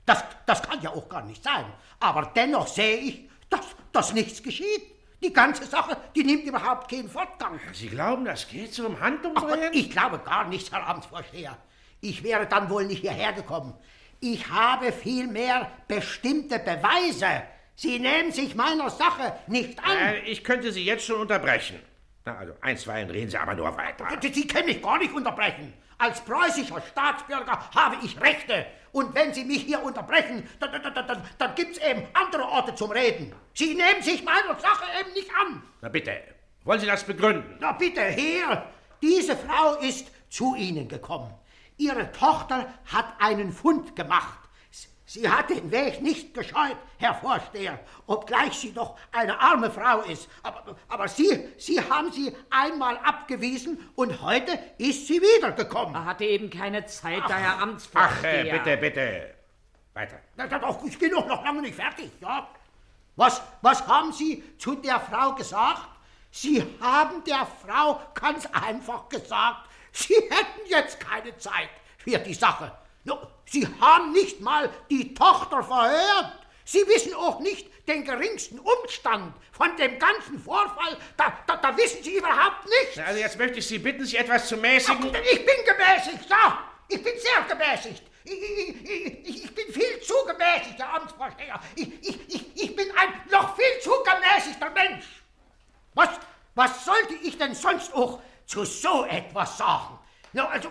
Das, 0.07 0.23
das 0.47 0.63
kann 0.63 0.81
ja 0.81 0.89
auch 0.89 1.07
gar 1.07 1.21
nicht 1.21 1.43
sein. 1.43 1.65
Aber 1.99 2.31
dennoch 2.35 2.65
sehe 2.65 2.97
ich, 2.97 3.29
dass, 3.51 3.67
dass 3.91 4.13
nichts 4.13 4.41
geschieht. 4.41 4.98
Die 5.21 5.33
ganze 5.33 5.65
Sache, 5.65 5.97
die 6.15 6.23
nimmt 6.23 6.45
überhaupt 6.45 6.89
keinen 6.89 7.09
Fortgang. 7.09 7.59
Sie 7.73 7.89
glauben, 7.89 8.25
das 8.25 8.47
geht 8.47 8.73
so 8.73 8.85
im 8.85 8.99
Handumdrehen? 8.99 9.69
Ach, 9.69 9.73
ich 9.73 9.91
glaube 9.91 10.19
gar 10.19 10.47
nichts, 10.47 10.71
Herr 10.71 10.87
Amtsvorsteher. 10.87 11.57
Ich 11.99 12.23
wäre 12.23 12.45
dann 12.45 12.69
wohl 12.69 12.85
nicht 12.85 13.01
hierher 13.01 13.33
gekommen. 13.33 13.73
Ich 14.21 14.49
habe 14.49 14.91
vielmehr 14.91 15.69
bestimmte 15.87 16.59
Beweise. 16.59 17.43
Sie 17.75 17.99
nehmen 17.99 18.31
sich 18.31 18.55
meiner 18.55 18.89
Sache 18.89 19.33
nicht 19.47 19.79
an. 19.83 19.97
Äh, 19.97 20.19
ich 20.19 20.43
könnte 20.43 20.71
Sie 20.71 20.83
jetzt 20.83 21.05
schon 21.05 21.21
unterbrechen. 21.21 21.79
Na, 22.25 22.37
also 22.37 22.53
einstweilen 22.61 23.09
reden 23.09 23.29
Sie 23.29 23.37
aber 23.37 23.55
nur 23.55 23.75
weiter. 23.75 24.07
Sie 24.21 24.47
können 24.47 24.65
mich 24.65 24.81
gar 24.81 24.97
nicht 24.97 25.13
unterbrechen. 25.13 25.73
Als 25.97 26.21
preußischer 26.21 26.81
Staatsbürger 26.91 27.69
habe 27.75 27.97
ich 28.03 28.19
Rechte. 28.21 28.65
Und 28.91 29.13
wenn 29.13 29.33
Sie 29.33 29.43
mich 29.43 29.63
hier 29.63 29.83
unterbrechen, 29.83 30.47
dann, 30.59 30.71
dann, 30.71 30.93
dann, 30.93 31.21
dann, 31.37 31.55
gibt 31.55 31.77
es 31.77 31.83
eben 31.83 32.03
andere 32.13 32.43
Orte 32.43 32.73
zum 32.75 32.91
Reden. 32.91 33.33
Sie 33.53 33.75
nehmen 33.75 34.01
sich 34.01 34.23
meiner 34.23 34.59
Sache 34.59 34.85
eben 34.99 35.13
nicht 35.13 35.29
an. 35.39 35.61
Na 35.81 35.89
bitte, 35.89 36.13
wollen 36.63 36.79
Sie 36.79 36.87
das 36.87 37.03
begründen? 37.03 37.57
Na 37.59 37.73
bitte, 37.73 38.03
hier. 38.05 38.65
Diese 39.01 39.35
Frau 39.35 39.75
ist 39.75 40.11
zu 40.29 40.55
Ihnen 40.55 40.87
gekommen. 40.87 41.33
Ihre 41.77 42.11
Tochter 42.11 42.67
hat 42.85 43.13
einen 43.19 43.51
Fund 43.51 43.95
gemacht. 43.95 44.38
Sie 45.09 45.27
hat 45.27 45.49
den 45.49 45.71
Weg 45.71 46.03
nicht 46.03 46.35
gescheut, 46.35 46.77
Herr 46.99 47.15
Vorsteher, 47.15 47.79
obgleich 48.05 48.53
sie 48.53 48.71
doch 48.71 48.95
eine 49.11 49.41
arme 49.41 49.71
Frau 49.71 50.01
ist. 50.01 50.29
Aber, 50.43 50.75
aber 50.87 51.07
Sie, 51.07 51.49
Sie 51.57 51.81
haben 51.81 52.11
sie 52.11 52.31
einmal 52.51 52.95
abgewiesen 52.99 53.89
und 53.95 54.21
heute 54.21 54.51
ist 54.77 55.07
sie 55.07 55.19
wiedergekommen. 55.19 55.95
Er 55.95 56.05
hatte 56.05 56.25
eben 56.25 56.51
keine 56.51 56.85
Zeit, 56.85 57.23
da 57.27 57.37
Herr 57.37 57.55
Ach, 57.57 57.61
Amtsvorsteher. 57.63 58.53
äh, 58.53 58.59
bitte, 58.59 58.77
bitte. 58.77 59.33
Weiter. 59.95 60.19
Na, 60.35 60.45
na, 60.47 60.59
doch, 60.59 60.83
ich 60.85 60.99
bin 60.99 61.09
doch 61.09 61.25
noch 61.25 61.43
lange 61.43 61.63
nicht 61.63 61.73
fertig, 61.73 62.11
ja. 62.21 62.47
Was, 63.15 63.41
was 63.63 63.87
haben 63.87 64.13
Sie 64.13 64.43
zu 64.59 64.75
der 64.75 64.99
Frau 64.99 65.33
gesagt? 65.33 65.87
Sie 66.29 66.63
haben 66.79 67.23
der 67.23 67.47
Frau 67.65 67.99
ganz 68.13 68.45
einfach 68.51 69.09
gesagt, 69.09 69.67
Sie 69.91 70.13
hätten 70.13 70.67
jetzt 70.67 70.99
keine 70.99 71.35
Zeit 71.39 71.69
für 71.97 72.19
die 72.19 72.35
Sache. 72.35 72.71
No, 73.05 73.17
Sie 73.49 73.67
haben 73.79 74.11
nicht 74.11 74.41
mal 74.41 74.69
die 74.89 75.13
Tochter 75.13 75.63
verhört. 75.63 76.33
Sie 76.65 76.85
wissen 76.87 77.15
auch 77.15 77.39
nicht 77.39 77.67
den 77.87 78.05
geringsten 78.05 78.59
Umstand 78.59 79.33
von 79.51 79.75
dem 79.77 79.97
ganzen 79.97 80.39
Vorfall. 80.39 80.97
Da, 81.17 81.33
da, 81.47 81.57
da 81.57 81.75
wissen 81.75 82.03
Sie 82.03 82.17
überhaupt 82.17 82.65
nichts. 82.65 82.99
Also 82.99 83.19
jetzt 83.19 83.37
möchte 83.39 83.57
ich 83.57 83.67
Sie 83.67 83.79
bitten, 83.79 84.05
sich 84.05 84.19
etwas 84.19 84.47
zu 84.47 84.57
mäßigen. 84.57 85.05
Ich 85.31 85.45
bin 85.45 85.55
gemäßigt, 85.65 86.29
ja. 86.29 86.63
Ich 86.87 87.01
bin 87.01 87.13
sehr 87.17 87.55
gemäßigt. 87.55 88.03
Ich, 88.23 88.33
ich, 88.33 89.25
ich, 89.27 89.45
ich 89.45 89.55
bin 89.55 89.73
viel 89.73 89.99
zu 90.01 90.13
gemäßigt, 90.27 90.77
Herr 90.77 90.95
Amtsvorsteher. 90.95 91.59
Ich, 91.75 91.87
ich, 92.01 92.19
ich, 92.27 92.63
ich 92.63 92.75
bin 92.75 92.87
ein 92.95 93.13
noch 93.31 93.55
viel 93.55 93.81
zu 93.81 93.91
gemäßigter 94.03 94.69
Mensch. 94.69 95.05
Was, 95.95 96.09
was 96.53 96.85
sollte 96.85 97.15
ich 97.23 97.37
denn 97.37 97.55
sonst 97.55 97.91
auch 97.93 98.21
zu 98.45 98.63
so 98.65 99.05
etwas 99.05 99.57
sagen? 99.57 99.97
Ja, 100.33 100.47
also, 100.47 100.69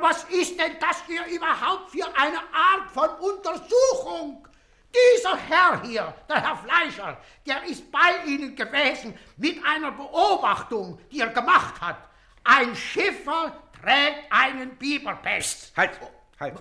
was 0.00 0.24
ist 0.24 0.58
denn 0.58 0.72
das 0.80 1.02
hier 1.06 1.24
überhaupt 1.26 1.90
für 1.90 2.06
eine 2.16 2.38
Art 2.52 2.90
von 2.92 3.08
Untersuchung? 3.30 4.46
Dieser 4.94 5.36
Herr 5.36 5.82
hier, 5.82 6.14
der 6.28 6.40
Herr 6.42 6.56
Fleischer, 6.56 7.18
der 7.46 7.62
ist 7.64 7.90
bei 7.92 8.24
Ihnen 8.26 8.56
gewesen 8.56 9.18
mit 9.36 9.58
einer 9.64 9.92
Beobachtung, 9.92 10.98
die 11.12 11.20
er 11.20 11.28
gemacht 11.28 11.78
hat. 11.80 11.98
Ein 12.44 12.74
Schiffer 12.74 13.52
trägt 13.82 14.30
einen 14.30 14.74
Biberpest. 14.76 15.76
Halt, 15.76 16.00
halt. 16.40 16.54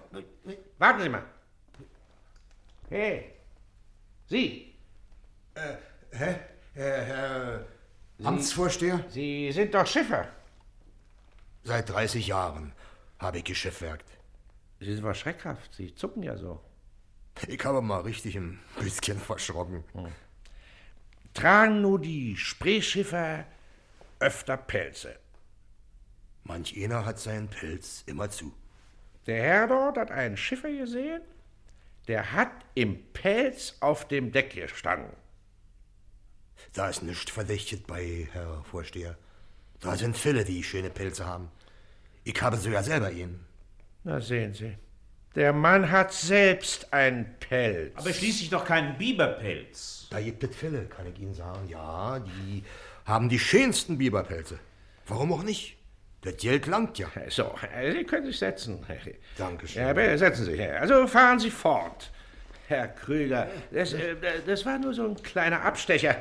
Warten 0.78 1.02
Sie 1.02 1.10
mal. 1.10 1.24
Hey, 2.90 3.32
Sie. 4.28 4.76
Äh, 5.54 5.76
hä? 6.12 6.36
Herr, 6.74 7.02
Herr 7.06 7.66
Sie- 8.18 8.26
Amtsvorsteher? 8.26 9.06
Sie 9.10 9.52
sind 9.54 9.74
doch 9.74 9.88
Schiffer. 9.88 10.28
Seit 11.68 11.90
30 11.90 12.28
Jahren 12.28 12.74
habe 13.18 13.40
ich 13.40 13.44
geschiffwerkt. 13.44 14.06
Sie 14.80 14.94
sind 14.94 15.04
aber 15.04 15.16
schreckhaft. 15.16 15.74
Sie 15.74 15.96
zucken 15.96 16.22
ja 16.22 16.38
so. 16.38 16.62
Ich 17.48 17.66
habe 17.66 17.82
mal 17.82 18.02
richtig 18.02 18.38
ein 18.38 18.60
bisschen 18.80 19.20
verschrocken. 19.20 19.84
Tragen 21.34 21.82
nur 21.82 22.00
die 22.00 22.38
Spreeschiffer 22.38 23.46
öfter 24.20 24.58
Pelze. 24.58 25.18
Manch 26.44 26.78
einer 26.78 27.04
hat 27.04 27.18
seinen 27.18 27.48
Pelz 27.48 28.04
immer 28.06 28.30
zu. 28.30 28.54
Der 29.26 29.42
Herr 29.42 29.68
dort 29.68 29.98
hat 29.98 30.12
einen 30.12 30.38
Schiffer 30.38 30.72
gesehen, 30.72 31.24
der 32.08 32.32
hat 32.32 32.52
im 32.76 33.12
Pelz 33.12 33.78
auf 33.80 34.08
dem 34.08 34.32
Deck 34.32 34.54
gestanden. 34.54 35.18
Da 36.74 36.90
ist 36.90 37.02
nichts 37.02 37.32
verdächtig 37.32 37.88
bei, 37.88 38.30
Herr 38.34 38.64
Vorsteher. 38.66 39.18
Da 39.80 39.96
sind 39.96 40.18
viele, 40.18 40.44
die 40.44 40.64
schöne 40.64 40.90
Pelze 40.90 41.26
haben. 41.26 41.50
Ich 42.24 42.42
habe 42.42 42.58
sogar 42.58 42.84
selber 42.84 43.12
ihn. 43.12 43.40
Na 44.04 44.20
sehen 44.20 44.54
Sie. 44.54 44.76
Der 45.36 45.52
Mann 45.52 45.92
hat 45.92 46.14
selbst 46.14 46.94
einen 46.94 47.38
Pelz. 47.40 47.94
Aber 47.98 48.14
schließlich 48.14 48.50
doch 48.50 48.64
keinen 48.64 48.98
Biberpelz. 48.98 50.08
Da 50.10 50.22
gibt 50.22 50.44
es 50.44 50.56
viele, 50.56 50.86
kann 50.86 51.06
ich 51.12 51.20
Ihnen 51.20 51.34
sagen. 51.34 51.68
Ja, 51.68 52.20
die 52.20 52.64
haben 53.06 53.28
die 53.28 53.40
schönsten 53.40 53.98
Biberpelze. 53.98 54.60
Warum 55.08 55.34
auch 55.34 55.44
nicht? 55.44 55.78
Das 56.22 56.38
Geld 56.38 56.66
langt 56.66 56.98
ja. 56.98 57.08
So, 57.30 57.54
Sie 57.94 58.04
können 58.06 58.26
sich 58.26 58.40
setzen. 58.40 58.84
Dankeschön. 59.38 59.82
Ja, 59.84 59.94
bitte 59.94 60.18
setzen 60.18 60.46
Sie 60.46 60.52
sich. 60.52 60.62
Also 60.72 61.06
fahren 61.06 61.38
Sie 61.38 61.52
fort. 61.52 62.12
Herr 62.68 62.88
Krüger, 62.88 63.48
das, 63.72 63.94
äh, 63.94 64.16
das 64.46 64.66
war 64.66 64.80
nur 64.80 64.94
so 64.94 65.06
ein 65.06 65.22
kleiner 65.22 65.62
Abstecher. 65.62 66.16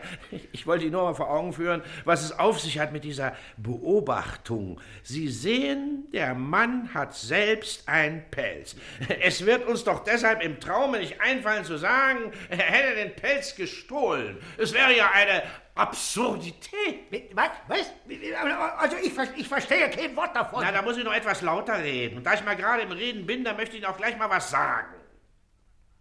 Ich 0.53 0.67
wollte 0.67 0.85
Ihnen 0.85 0.93
nur 0.93 1.05
mal 1.05 1.15
vor 1.15 1.31
Augen 1.31 1.53
führen, 1.53 1.83
was 2.05 2.23
es 2.23 2.39
auf 2.39 2.61
sich 2.61 2.79
hat 2.79 2.93
mit 2.93 3.05
dieser 3.05 3.35
Beobachtung. 3.57 4.81
Sie 5.03 5.29
sehen, 5.29 6.07
der 6.13 6.35
Mann 6.35 6.93
hat 6.93 7.15
selbst 7.15 7.89
einen 7.89 8.25
Pelz. 8.31 8.77
Es 9.23 9.47
wird 9.47 9.67
uns 9.67 9.85
doch 9.85 10.05
deshalb 10.05 10.43
im 10.43 10.61
Traume 10.61 10.99
nicht 10.99 11.21
einfallen 11.21 11.65
zu 11.65 11.79
sagen, 11.79 12.33
er 12.51 12.59
hätte 12.59 12.97
den 12.97 13.17
Pelz 13.17 13.55
gestohlen. 13.55 14.39
Es 14.59 14.75
wäre 14.75 14.95
ja 14.95 15.11
eine 15.13 15.43
Absurdität. 15.75 17.35
Was? 17.35 17.51
Was? 17.69 17.93
Also 18.79 18.97
ich, 19.03 19.13
ich 19.37 19.49
verstehe 19.49 19.89
kein 19.91 20.15
Wort 20.15 20.37
davon. 20.37 20.63
Na, 20.63 20.71
da 20.71 20.83
muss 20.83 20.97
ich 20.97 21.05
noch 21.05 21.15
etwas 21.15 21.43
lauter 21.43 21.83
reden. 21.83 22.19
Und 22.19 22.25
da 22.27 22.35
ich 22.35 22.45
mal 22.45 22.55
gerade 22.55 22.83
im 22.83 22.93
Reden 22.93 23.27
bin, 23.27 23.45
da 23.45 23.55
möchte 23.55 23.77
ich 23.77 23.83
Ihnen 23.83 23.91
auch 23.91 23.97
gleich 23.97 24.17
mal 24.17 24.31
was 24.31 24.51
sagen. 24.51 24.95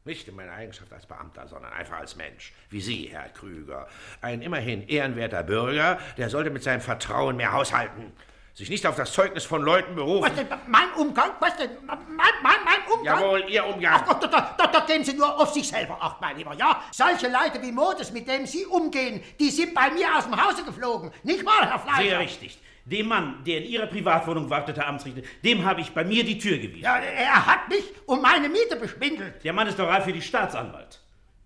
Nicht 0.05 0.27
in 0.27 0.35
meiner 0.35 0.51
Eigenschaft 0.51 0.91
als 0.91 1.05
Beamter, 1.05 1.47
sondern 1.47 1.71
einfach 1.71 1.97
als 1.99 2.17
Mensch. 2.17 2.51
Wie 2.69 2.81
Sie, 2.81 3.07
Herr 3.09 3.30
Krüger. 3.30 3.88
Ein 4.21 4.41
immerhin 4.41 4.85
ehrenwerter 4.88 5.43
Bürger, 5.43 5.97
der 6.17 6.30
sollte 6.30 6.49
mit 6.49 6.61
seinem 6.61 6.81
Vertrauen 6.81 7.38
mehr 7.38 7.53
haushalten. 7.53 8.11
Sich 8.53 8.69
nicht 8.69 8.85
auf 8.85 8.97
das 8.97 9.13
Zeugnis 9.13 9.45
von 9.45 9.61
Leuten 9.61 9.95
berufen. 9.95 10.30
Was 10.30 10.35
denn? 10.35 10.47
Mein 10.67 10.91
Umgang? 10.97 11.31
Was 11.39 11.55
denn? 11.55 11.71
Mein, 11.85 11.97
mein, 12.07 12.63
mein 12.63 12.91
Umgang? 12.93 13.19
Jawohl, 13.19 13.45
Ihr 13.47 13.65
Umgang. 13.65 14.03
Ach, 14.05 14.19
da, 14.19 14.27
da, 14.27 14.55
da, 14.57 14.67
da 14.67 14.80
geben 14.81 15.03
Sie 15.05 15.13
nur 15.13 15.39
auf 15.39 15.53
sich 15.53 15.67
selber 15.67 15.97
Acht, 15.99 16.19
mein 16.19 16.38
Lieber, 16.38 16.53
ja? 16.53 16.84
Solche 16.91 17.30
Leute 17.30 17.61
wie 17.61 17.71
Modes, 17.71 18.11
mit 18.11 18.27
denen 18.27 18.45
Sie 18.45 18.65
umgehen, 18.65 19.23
die 19.39 19.49
sind 19.49 19.73
bei 19.73 19.89
mir 19.89 20.15
aus 20.17 20.25
dem 20.25 20.35
Hause 20.39 20.65
geflogen. 20.65 21.11
Nicht 21.23 21.45
wahr, 21.45 21.67
Herr 21.67 21.80
Fleischer? 21.80 22.03
Sehr 22.03 22.19
richtig. 22.19 22.61
Dem 22.85 23.07
Mann, 23.07 23.43
der 23.45 23.60
in 23.60 23.69
Ihrer 23.69 23.88
Privatwohnung 23.88 24.49
wartete, 24.49 24.81
Herr 24.81 24.89
Amtsrichter, 24.89 25.22
dem 25.43 25.64
habe 25.64 25.80
ich 25.80 25.91
bei 25.91 26.03
mir 26.03 26.23
die 26.26 26.38
Tür 26.38 26.57
gewiesen. 26.57 26.84
Ja, 26.84 26.97
er 26.97 27.45
hat 27.45 27.69
mich 27.69 27.84
um 28.05 28.22
meine 28.22 28.49
Miete 28.49 28.76
beschwindelt. 28.76 29.43
Der 29.43 29.53
Mann 29.53 29.68
ist 29.68 29.80
doch 29.80 29.88
reif 29.88 30.03
für 30.03 30.11
die 30.11 30.22
Staatsanwalt. 30.22 30.99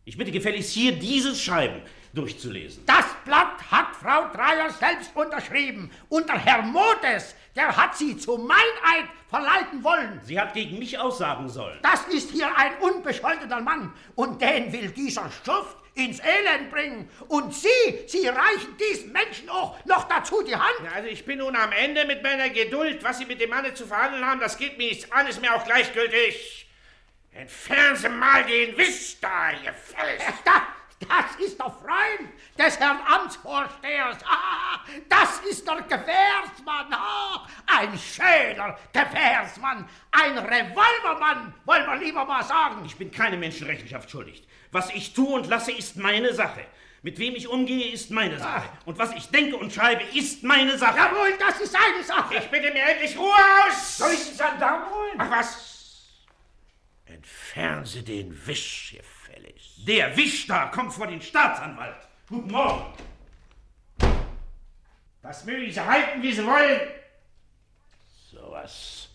Ich 0.04 0.18
bitte 0.18 0.32
gefälligst 0.32 0.72
hier 0.72 0.94
dieses 0.94 1.44
Schreiben 1.44 1.82
durchzulesen. 2.14 2.84
Das 2.88 3.06
Blatt 3.24 3.60
hat 3.70 3.96
Frau 3.96 4.30
Dreier 4.34 4.72
selbst 4.72 5.16
unterschrieben. 5.16 5.92
Und 6.10 6.28
der 6.28 6.40
Herr 6.40 6.64
Modes, 6.64 7.36
der 7.56 7.76
hat 7.76 7.96
sie 7.96 8.18
zu 8.18 8.38
Meineid 8.38 9.10
verleiten 9.28 9.84
wollen. 9.84 10.20
Sie 10.24 10.40
hat 10.40 10.54
gegen 10.54 10.80
mich 10.80 10.98
aussagen 10.98 11.50
sollen. 11.50 11.78
Das 11.84 12.08
ist 12.08 12.32
hier 12.32 12.48
ein 12.58 12.72
unbescholtener 12.82 13.62
Mann. 13.62 13.94
Und 14.16 14.42
den 14.42 14.72
will 14.72 14.90
dieser 14.90 15.30
Schuft 15.46 15.78
ins 15.98 16.20
Elend 16.20 16.72
bringen. 16.72 17.10
Und 17.28 17.54
Sie, 17.54 17.68
Sie 18.08 18.28
reichen 18.28 18.78
diesen 18.78 19.12
Menschen 19.12 19.50
auch 19.50 19.84
noch 19.86 20.08
dazu 20.08 20.42
die 20.44 20.56
Hand. 20.56 20.76
Ja, 20.84 20.92
also 20.92 21.10
ich 21.10 21.26
bin 21.26 21.40
nun 21.40 21.56
am 21.56 21.72
Ende 21.72 22.06
mit 22.06 22.24
meiner 22.24 22.50
Geduld. 22.50 23.04
Was 23.04 23.18
Sie 23.18 23.26
mit 23.26 23.42
dem 23.42 23.50
Manne 23.50 23.74
zu 23.74 23.86
verhandeln 23.86 24.26
haben, 24.26 24.40
das 24.40 24.58
geht 24.58 24.78
mir 24.78 24.90
nichts 24.90 25.12
an, 25.12 25.28
ist 25.28 25.42
mir 25.42 25.54
auch 25.56 25.64
gleichgültig. 25.64 26.70
Entfernen 27.32 27.96
Sie 27.96 28.10
mal 28.10 28.44
den 28.46 28.78
Wisch 28.78 29.18
da, 29.20 29.52
ihr 29.52 29.74
Fels! 29.74 30.24
Da, 30.44 30.68
das 31.00 31.46
ist 31.46 31.60
der 31.60 31.70
Freund 31.70 32.32
des 32.58 32.80
Herrn 32.80 33.00
Amtsvorstehers. 33.06 34.18
Ah, 34.26 34.80
das 35.08 35.40
ist 35.42 35.68
der 35.68 35.82
Gefährsmann. 35.82 36.92
Ah, 36.92 37.48
ein 37.68 37.98
schöner 37.98 38.78
Gefährsmann. 38.92 39.88
Ein 40.12 40.38
Revolvermann, 40.38 41.54
wollen 41.66 41.86
wir 41.86 41.98
lieber 41.98 42.26
mal 42.26 42.44
sagen. 42.44 42.84
Ich 42.86 42.96
bin 42.96 43.12
keine 43.12 43.38
Menschenrechenschaft 43.38 44.10
schuldig. 44.10 44.48
Was 44.72 44.90
ich 44.92 45.14
tue 45.14 45.34
und 45.34 45.48
lasse, 45.48 45.72
ist 45.72 45.96
meine 45.98 46.34
Sache. 46.34 46.66
Mit 47.04 47.20
wem 47.20 47.36
ich 47.36 47.48
umgehe, 47.48 47.92
ist 47.92 48.12
meine 48.12 48.38
Sache. 48.40 48.68
Und 48.86 48.98
was 48.98 49.14
ich 49.14 49.28
denke 49.30 49.56
und 49.56 49.72
schreibe, 49.72 50.04
ist 50.14 50.44
meine 50.44 50.78
Sache. 50.78 50.98
Jawohl, 50.98 51.38
das 51.40 51.62
ist 51.62 51.72
seine 51.72 52.04
Sache. 52.04 52.36
Ich 52.36 52.50
bitte 52.50 52.72
mir 52.72 52.84
endlich 52.84 53.18
Ruhe 53.18 53.32
aus! 53.32 53.98
Soll 53.98 54.12
ich 54.14 54.26
den 54.26 54.38
Gendarm 54.38 54.92
holen? 54.92 55.16
Ach 55.18 55.32
was? 55.32 55.78
Entfernen 57.06 57.86
Sie 57.86 58.04
den 58.04 58.46
Wisch, 58.46 58.94
ihr 58.94 59.04
Fällig. 59.04 59.86
Der 59.86 60.18
Wisch 60.18 60.48
da 60.48 60.66
kommt 60.66 60.94
vor 60.94 61.08
den 61.08 61.22
Staatsanwalt. 61.22 61.96
Guten 62.28 62.52
Morgen. 62.52 62.94
Das 65.22 65.46
mögen 65.46 65.72
Sie 65.72 65.80
halten, 65.80 66.22
wie 66.22 66.34
Sie 66.34 66.46
wollen. 66.46 66.82
So 68.32 68.52
was. 68.52 69.10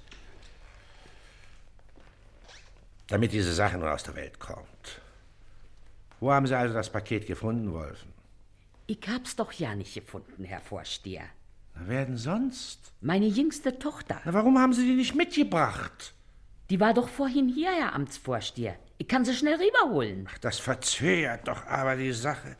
Damit 3.09 3.33
diese 3.33 3.53
Sache 3.53 3.77
nur 3.77 3.93
aus 3.93 4.03
der 4.03 4.15
Welt 4.15 4.39
kommt. 4.39 4.72
Wo 6.23 6.33
haben 6.33 6.47
Sie 6.47 6.57
also 6.57 6.73
das 6.73 6.89
Paket 6.89 7.27
gefunden, 7.27 7.73
Wolfen? 7.73 8.13
Ich 8.87 9.01
hab's 9.09 9.35
doch 9.35 9.51
ja 9.55 9.75
nicht 9.75 9.93
gefunden, 9.93 10.45
Herr 10.45 10.61
Vorsteher. 10.61 11.25
Na, 11.75 11.81
wer 11.87 12.07
denn 12.07 12.17
sonst? 12.17 12.93
Meine 13.01 13.27
jüngste 13.27 13.77
Tochter. 13.77 14.21
Na, 14.25 14.33
warum 14.33 14.57
haben 14.57 14.73
Sie 14.73 14.87
die 14.87 14.95
nicht 14.95 15.17
mitgebracht? 15.17 16.15
Die 16.71 16.79
war 16.79 16.95
doch 16.95 17.09
vorhin 17.09 17.49
hier, 17.49 17.73
Herr 17.73 17.93
Amtsvorsteher. 17.97 18.77
Ich 18.99 19.09
kann 19.09 19.25
sie 19.25 19.35
schnell 19.35 19.57
rüberholen. 19.57 20.29
Ach, 20.31 20.39
das 20.39 20.61
verzögert 20.61 21.49
doch 21.49 21.67
aber 21.67 21.97
die 21.97 22.13
Sache. 22.13 22.55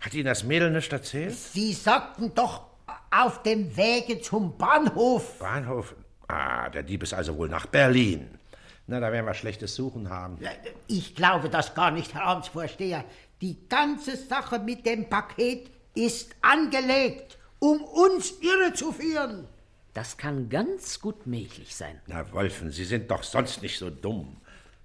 Hat 0.00 0.14
Ihnen 0.14 0.24
das 0.24 0.44
Mädel 0.44 0.70
nicht 0.70 0.90
erzählt? 0.90 1.34
Sie 1.34 1.74
sagten 1.74 2.34
doch 2.34 2.64
auf 3.10 3.42
dem 3.42 3.76
Wege 3.76 4.22
zum 4.22 4.56
Bahnhof. 4.56 5.38
Bahnhof? 5.38 5.94
Ah, 6.28 6.70
der 6.70 6.82
Dieb 6.82 7.02
ist 7.02 7.12
also 7.12 7.36
wohl 7.36 7.50
nach 7.50 7.66
Berlin. 7.66 8.38
Na, 8.86 9.00
da 9.00 9.10
werden 9.10 9.26
wir 9.26 9.34
schlechtes 9.34 9.74
Suchen 9.74 10.10
haben. 10.10 10.38
Ich 10.86 11.14
glaube 11.14 11.48
das 11.48 11.74
gar 11.74 11.90
nicht, 11.90 12.14
Herr 12.14 12.26
Amtsvorsteher. 12.26 13.04
Die 13.40 13.56
ganze 13.68 14.16
Sache 14.16 14.58
mit 14.60 14.86
dem 14.86 15.08
Paket 15.08 15.70
ist 15.94 16.36
angelegt, 16.40 17.36
um 17.58 17.82
uns 17.82 18.34
irrezuführen. 18.40 19.48
Das 19.92 20.16
kann 20.16 20.48
ganz 20.48 21.00
gut 21.00 21.26
möglich 21.26 21.74
sein. 21.74 22.00
Na, 22.06 22.30
Wolfen, 22.32 22.70
Sie 22.70 22.84
sind 22.84 23.10
doch 23.10 23.22
sonst 23.22 23.62
nicht 23.62 23.78
so 23.78 23.90
dumm. 23.90 24.36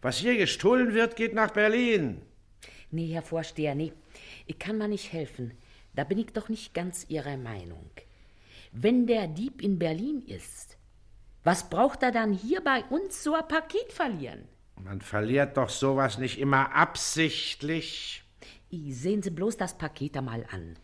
Was 0.02 0.18
hier 0.18 0.38
gestohlen 0.38 0.94
wird, 0.94 1.16
geht 1.16 1.34
nach 1.34 1.52
Berlin. 1.52 2.22
Nee, 2.90 3.14
Herr 3.14 3.22
Vorsteher, 3.22 3.76
nee. 3.76 3.94
Ich 4.48 4.58
kann 4.58 4.78
mal 4.78 4.88
nicht 4.88 5.14
helfen. 5.14 5.52
Da 5.94 6.06
bin 6.06 6.18
ich 6.18 6.34
doch 6.34 6.50
nicht 6.50 6.74
ganz 6.74 7.06
Ihrer 7.10 7.38
Meinung. 7.38 7.90
Wenn 8.72 9.06
der 9.06 9.28
Dieb 9.28 9.62
in 9.62 9.78
Berlin 9.78 10.24
ist, 10.26 10.78
was 11.44 11.70
braucht 11.70 12.04
er 12.04 12.12
dann 12.12 12.34
hier 12.34 12.62
bei 12.62 12.84
uns 12.90 13.24
so 13.24 13.34
ein 13.34 13.48
Paket 13.48 13.92
verlieren? 13.92 14.48
Man 14.84 15.02
verliert 15.02 15.58
doch 15.58 15.70
sowas 15.70 16.18
nicht 16.18 16.40
immer 16.40 16.76
absichtlich. 16.76 18.24
I, 18.72 18.94
sehen 18.94 19.22
Sie 19.22 19.32
bloß 19.32 19.58
das 19.58 19.78
Paket 19.78 20.18
einmal 20.18 20.46
an. 20.52 20.78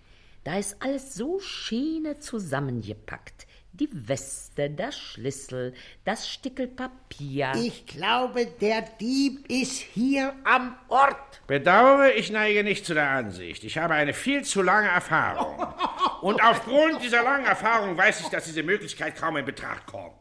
Da 0.44 0.58
ist 0.58 0.82
alles 0.82 1.14
so 1.14 1.40
schöne 1.40 2.20
zusammengepackt. 2.20 3.48
Die 3.74 3.90
Weste, 3.92 4.70
das 4.72 4.98
Schlüssel, 4.98 5.74
das 6.04 6.28
Stickel 6.28 6.68
Papier. 6.68 7.52
Ich 7.56 7.86
glaube, 7.86 8.48
der 8.60 8.82
Dieb 9.00 9.46
ist 9.52 9.78
hier 9.78 10.34
am 10.44 10.76
Ort. 10.88 11.46
Bedauere, 11.46 12.16
ich 12.16 12.32
neige 12.32 12.64
nicht 12.64 12.86
zu 12.86 12.96
der 12.96 13.10
Ansicht. 13.10 13.64
Ich 13.64 13.78
habe 13.78 13.94
eine 13.94 14.14
viel 14.14 14.44
zu 14.44 14.64
lange 14.64 14.88
Erfahrung. 14.88 15.64
Und 16.22 16.42
aufgrund 16.44 17.04
dieser 17.04 17.24
langen 17.24 17.46
Erfahrung 17.46 17.96
weiß 17.96 18.22
ich, 18.22 18.28
dass 18.30 18.46
diese 18.46 18.64
Möglichkeit 18.64 19.16
kaum 19.16 19.38
in 19.38 19.46
Betracht 19.46 19.86
kommt. 19.86 20.17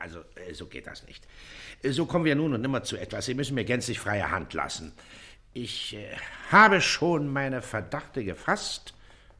Also, 0.00 0.20
äh, 0.36 0.54
so 0.54 0.66
geht 0.66 0.86
das 0.86 1.06
nicht. 1.06 1.26
Äh, 1.82 1.90
So 1.90 2.06
kommen 2.06 2.24
wir 2.24 2.34
nun 2.34 2.54
und 2.54 2.60
nimmer 2.60 2.82
zu 2.84 2.96
etwas. 2.96 3.26
Sie 3.26 3.34
müssen 3.34 3.54
mir 3.54 3.64
gänzlich 3.64 3.98
freie 3.98 4.30
Hand 4.30 4.54
lassen. 4.54 4.92
Ich 5.54 5.94
äh, 5.96 6.06
habe 6.50 6.80
schon 6.80 7.28
meine 7.32 7.62
Verdachte 7.62 8.24
gefasst 8.24 8.94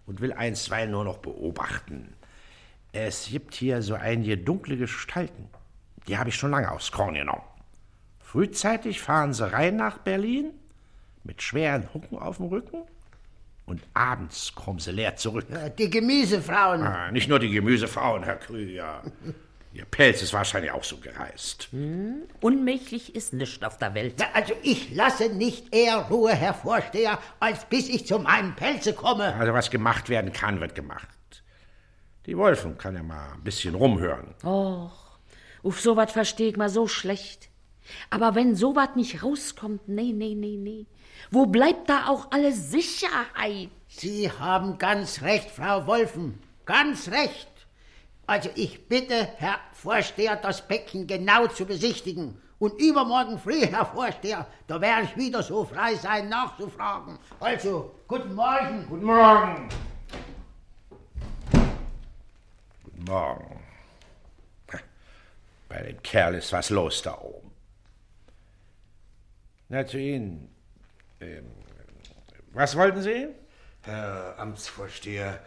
und 0.07 0.21
will 0.21 0.33
einstweilen 0.33 0.91
nur 0.91 1.05
noch 1.05 1.19
beobachten. 1.19 2.15
Es 2.93 3.29
gibt 3.31 3.55
hier 3.55 3.81
so 3.83 3.95
einige 3.95 4.37
dunkle 4.37 4.77
Gestalten. 4.77 5.49
Die 6.09 6.19
habe 6.19 6.29
ich 6.31 6.35
schon 6.35 6.51
lange 6.51 6.71
aufs 6.71 6.91
Korn 6.93 7.15
genommen. 7.15 7.43
Frühzeitig 8.21 9.01
fahren 9.01 9.33
sie 9.33 9.51
rein 9.51 9.77
nach 9.77 9.99
Berlin 9.99 10.51
mit 11.25 11.41
schweren 11.43 11.89
Hucken 11.95 12.19
auf 12.19 12.39
dem 12.39 12.47
Rücken 12.47 12.83
und 13.67 13.81
abends 13.95 14.55
kommen 14.55 14.81
sie 14.81 14.91
leer 14.91 15.17
zurück. 15.17 15.47
Die 15.79 15.89
Gemüsefrauen. 15.89 16.83
Ah, 16.83 17.11
nicht 17.13 17.29
nur 17.29 17.39
die 17.39 17.51
Gemüsefrauen, 17.51 18.25
Herr 18.25 18.37
Krüger. 18.37 19.03
Ihr 19.75 19.87
Pelz 19.87 20.23
ist 20.23 20.35
wahrscheinlich 20.35 20.71
auch 20.71 20.85
so 20.85 20.99
gereist. 20.99 21.69
Hm, 21.71 22.25
unmöglich 22.43 23.15
ist 23.15 23.33
nichts 23.33 23.65
auf 23.65 23.79
der 23.79 23.95
Welt. 23.95 24.21
Ja, 24.21 24.27
also 24.35 24.53
ich 24.63 24.95
lasse 24.95 25.31
nicht 25.31 25.75
eher 25.75 25.97
Ruhe, 26.11 26.35
Herr 26.35 26.53
Vorsteher, 26.53 27.19
als 27.41 27.65
bis 27.65 27.89
ich 27.89 28.07
zu 28.07 28.19
meinem 28.19 28.55
Pelze 28.55 28.93
komme. 28.93 29.35
Also 29.35 29.55
was 29.55 29.71
gemacht 29.71 30.11
werden 30.11 30.33
kann, 30.33 30.61
wird 30.61 30.75
gemacht. 30.75 31.09
Die 32.27 32.37
Wolfen 32.37 32.77
kann 32.77 32.95
ja 32.95 33.03
mal 33.03 33.33
ein 33.33 33.43
bisschen 33.43 33.75
rumhören. 33.75 34.35
Och, 34.45 35.19
auf 35.63 35.81
sowas 35.81 36.13
versteh 36.13 36.49
ich 36.49 36.57
mal 36.57 36.69
so 36.69 36.87
schlecht. 36.87 37.49
Aber 38.11 38.35
wenn 38.35 38.55
sowas 38.55 38.91
nicht 38.95 39.23
rauskommt, 39.23 39.89
nee, 39.89 40.13
nee, 40.13 40.35
nee, 40.35 40.57
nee. 40.57 40.87
Wo 41.31 41.47
bleibt 41.47 41.89
da 41.89 42.09
auch 42.09 42.31
alle 42.31 42.53
Sicherheit? 42.53 43.71
Sie 43.89 44.31
haben 44.31 44.79
ganz 44.79 45.23
recht, 45.23 45.51
Frau 45.51 45.87
Wolfen. 45.87 46.39
Ganz 46.65 47.09
recht. 47.09 47.49
Also 48.33 48.49
ich 48.55 48.89
bitte, 48.89 49.29
Herr 49.37 49.61
Vorsteher, 49.75 50.37
das 50.37 50.67
Becken 50.67 51.07
genau 51.07 51.49
zu 51.49 51.67
besichtigen. 51.67 52.41
Und 52.59 52.81
übermorgen 52.81 53.39
früh, 53.39 53.67
Herr 53.67 53.85
Vorsteher, 53.85 54.47
da 54.67 54.81
werde 54.81 55.03
ich 55.03 55.15
wieder 55.19 55.43
so 55.43 55.67
frei 55.67 55.97
sein, 55.97 56.31
nachzufragen. 56.31 57.19
Also, 57.41 57.95
guten 58.09 58.33
Morgen. 58.35 58.87
Guten 58.89 59.05
Morgen. 59.05 59.69
Guten 62.85 63.05
Morgen. 63.05 63.61
Bei 65.69 65.83
dem 65.83 66.03
Kerl 66.03 66.37
ist 66.37 66.55
was 66.55 66.71
los 66.71 67.03
da 67.03 67.19
oben. 67.19 67.51
Na, 69.69 69.87
zu 69.87 69.99
Ihnen. 69.99 70.49
Ähm, 71.21 71.53
was 72.55 72.75
wollten 72.79 73.03
Sie? 73.03 73.29
Herr 73.83 74.37
Amtsvorsteher, 74.39 75.39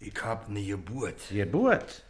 ich 0.00 0.14
hab 0.24 0.48
ne 0.48 0.64
Geburt. 0.64 1.28
Geburt? 1.28 2.04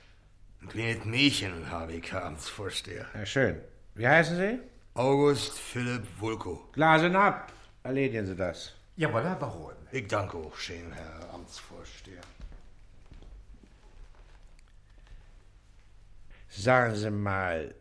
Habe 1.70 1.92
ich, 1.92 2.12
Herr 2.12 2.24
Amtsvorsteher. 2.24 3.06
Ja, 3.14 3.26
schön. 3.26 3.60
Wie 3.94 4.06
heißen 4.06 4.36
Sie? 4.36 4.58
August 4.94 5.58
Philipp 5.58 6.06
Wulko. 6.20 6.68
Glasen 6.72 7.16
ab. 7.16 7.52
Erledigen 7.82 8.26
Sie 8.26 8.36
das. 8.36 8.72
Jawohl, 8.96 9.22
Herr 9.24 9.36
Baron. 9.36 9.74
Ich 9.90 10.06
danke 10.06 10.36
auch 10.36 10.56
schön, 10.56 10.92
Herr 10.92 11.34
Amtsvorsteher. 11.34 12.20
Sagen 16.48 16.94
Sie 16.94 17.10
mal, 17.10 17.74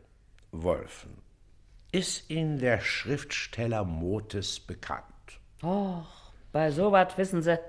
Wolfen, 0.52 1.22
ist 1.91 2.30
Ihnen 2.30 2.58
der 2.58 2.80
Schriftsteller 2.80 3.84
Motes 3.84 4.60
bekannt? 4.60 5.03
Och, 5.62 6.32
bei 6.52 6.72
sowas 6.72 7.18
wissen 7.18 7.41
Sie, 7.41 7.60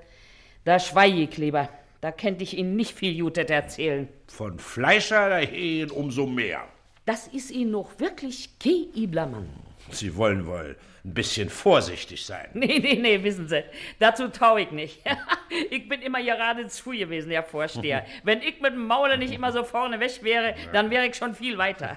da 0.64 0.78
schweige 0.78 1.22
ich 1.22 1.36
lieber. 1.36 1.68
Da 2.02 2.10
kennt 2.10 2.42
ich 2.42 2.58
Ihnen 2.58 2.74
nicht 2.74 2.96
viel 2.96 3.12
Jutet 3.12 3.48
erzählen. 3.48 4.08
Von 4.26 4.58
Fleischer 4.58 5.28
dahin 5.28 5.88
umso 5.92 6.26
mehr. 6.26 6.64
Das 7.04 7.28
ist 7.28 7.52
Ihnen 7.52 7.70
noch 7.70 8.00
wirklich 8.00 8.58
kei 8.58 8.88
ibler 8.92 9.28
Mann. 9.28 9.48
Sie 9.90 10.16
wollen 10.16 10.46
wohl 10.46 10.76
ein 11.04 11.14
bisschen 11.14 11.50
vorsichtig 11.50 12.24
sein. 12.24 12.48
Nee, 12.54 12.78
nee, 12.78 12.94
nee, 12.94 13.22
wissen 13.24 13.48
Sie, 13.48 13.64
dazu 13.98 14.28
tau 14.28 14.56
ich 14.56 14.70
nicht. 14.70 15.02
ich 15.70 15.88
bin 15.88 16.00
immer 16.00 16.22
geradezu 16.22 16.90
gewesen, 16.90 17.32
Herr 17.32 17.42
Vorsteher. 17.42 18.06
Wenn 18.22 18.40
ich 18.40 18.60
mit 18.60 18.74
dem 18.74 18.86
Maule 18.86 19.18
nicht 19.18 19.32
immer 19.32 19.50
so 19.50 19.64
vorne 19.64 19.98
weg 19.98 20.22
wäre, 20.22 20.54
dann 20.72 20.90
wäre 20.90 21.06
ich 21.06 21.16
schon 21.16 21.34
viel 21.34 21.58
weiter. 21.58 21.96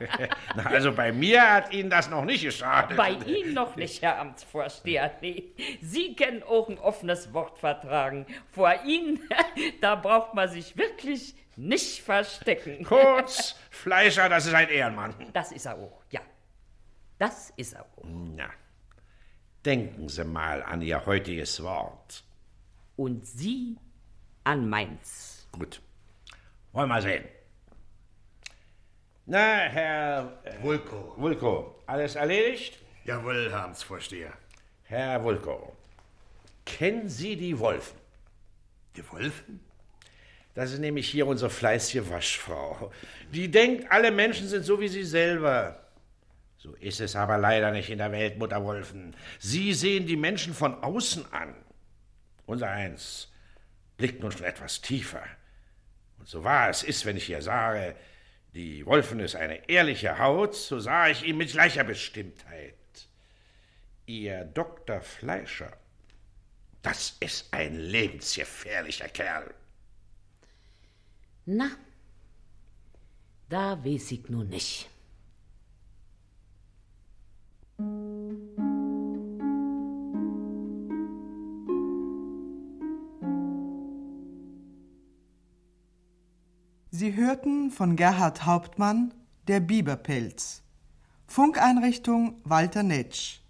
Na, 0.55 0.65
also 0.65 0.91
bei 0.91 1.11
mir 1.11 1.53
hat 1.53 1.71
Ihnen 1.71 1.89
das 1.89 2.09
noch 2.09 2.25
nicht 2.25 2.43
geschadet. 2.43 2.97
Bei 2.97 3.11
Ihnen 3.11 3.53
noch 3.53 3.75
nicht, 3.75 4.01
Herr 4.01 4.19
Amtsvorsteher. 4.19 5.11
Nee. 5.21 5.43
Sie 5.81 6.15
können 6.15 6.41
auch 6.41 6.67
ein 6.67 6.79
offenes 6.79 7.31
Wort 7.33 7.59
vertragen. 7.59 8.25
Vor 8.51 8.73
Ihnen, 8.85 9.19
da 9.81 9.95
braucht 9.95 10.33
man 10.33 10.49
sich 10.49 10.75
wirklich 10.77 11.35
nicht 11.57 12.01
verstecken. 12.01 12.83
Kurz, 12.83 13.55
Fleischer, 13.69 14.29
das 14.29 14.47
ist 14.47 14.53
ein 14.53 14.69
Ehrenmann. 14.69 15.13
Das 15.33 15.51
ist 15.51 15.65
er 15.65 15.75
auch, 15.75 16.01
ja. 16.09 16.21
Das 17.17 17.51
ist 17.55 17.73
er 17.73 17.81
auch. 17.81 18.03
Na, 18.03 18.49
denken 19.65 20.09
Sie 20.09 20.23
mal 20.23 20.63
an 20.63 20.81
Ihr 20.81 21.05
heutiges 21.05 21.61
Wort. 21.63 22.23
Und 22.95 23.25
Sie 23.25 23.77
an 24.43 24.69
meins. 24.69 25.47
Gut. 25.51 25.81
Wollen 26.71 26.89
wir 26.89 27.01
sehen. 27.01 27.25
Na, 29.25 29.37
Herr... 29.39 30.39
Äh, 30.43 30.61
Wulko. 30.61 31.15
Wulko, 31.17 31.83
alles 31.87 32.15
erledigt? 32.15 32.77
Jawohl, 33.05 33.49
Herr 33.49 33.65
Amtsvorsteher. 33.65 34.33
Herr 34.83 35.23
Wulko, 35.23 35.75
kennen 36.65 37.09
Sie 37.09 37.35
die 37.35 37.57
Wolfen? 37.57 37.97
Die 38.95 39.11
Wolfen? 39.11 39.61
Das 40.53 40.71
ist 40.71 40.79
nämlich 40.79 41.09
hier 41.09 41.27
unsere 41.27 41.49
fleißige 41.49 42.09
Waschfrau. 42.09 42.91
Die 43.31 43.49
denkt, 43.49 43.91
alle 43.91 44.11
Menschen 44.11 44.47
sind 44.47 44.63
so 44.63 44.79
wie 44.79 44.87
sie 44.87 45.03
selber. 45.03 45.84
So 46.65 46.73
ist 46.79 46.99
es 46.99 47.15
aber 47.15 47.37
leider 47.37 47.69
nicht 47.69 47.91
in 47.91 47.99
der 47.99 48.11
Welt, 48.11 48.39
Mutter 48.39 48.63
Wolfen. 48.63 49.15
Sie 49.37 49.71
sehen 49.75 50.07
die 50.07 50.17
Menschen 50.17 50.55
von 50.55 50.73
außen 50.81 51.31
an. 51.31 51.53
Unser 52.47 52.71
Eins 52.71 53.31
blickt 53.97 54.23
nun 54.23 54.31
schon 54.31 54.47
etwas 54.47 54.81
tiefer. 54.81 55.21
Und 56.17 56.27
so 56.27 56.43
wahr 56.43 56.71
es 56.71 56.81
ist, 56.81 57.05
wenn 57.05 57.17
ich 57.17 57.25
hier 57.25 57.43
sage, 57.43 57.95
die 58.55 58.83
Wolfen 58.87 59.19
ist 59.19 59.35
eine 59.35 59.69
ehrliche 59.69 60.17
Haut, 60.17 60.55
so 60.55 60.79
sah 60.79 61.07
ich 61.07 61.23
ihn 61.23 61.37
mit 61.37 61.51
gleicher 61.51 61.83
Bestimmtheit. 61.83 62.73
Ihr 64.07 64.45
Dr. 64.45 65.01
Fleischer, 65.01 65.71
das 66.81 67.15
ist 67.19 67.53
ein 67.53 67.75
lebensgefährlicher 67.75 69.09
Kerl. 69.09 69.53
Na, 71.45 71.69
da 73.49 73.85
weiß 73.85 74.13
ich 74.13 74.29
nur 74.29 74.45
nicht. 74.45 74.89
Sie 86.97 87.13
hörten 87.13 87.71
von 87.71 87.97
Gerhard 87.97 88.45
Hauptmann 88.45 89.13
Der 89.49 89.59
Biberpelz. 89.59 90.63
Funkeinrichtung 91.27 92.39
Walter 92.45 92.83
Netsch. 92.83 93.41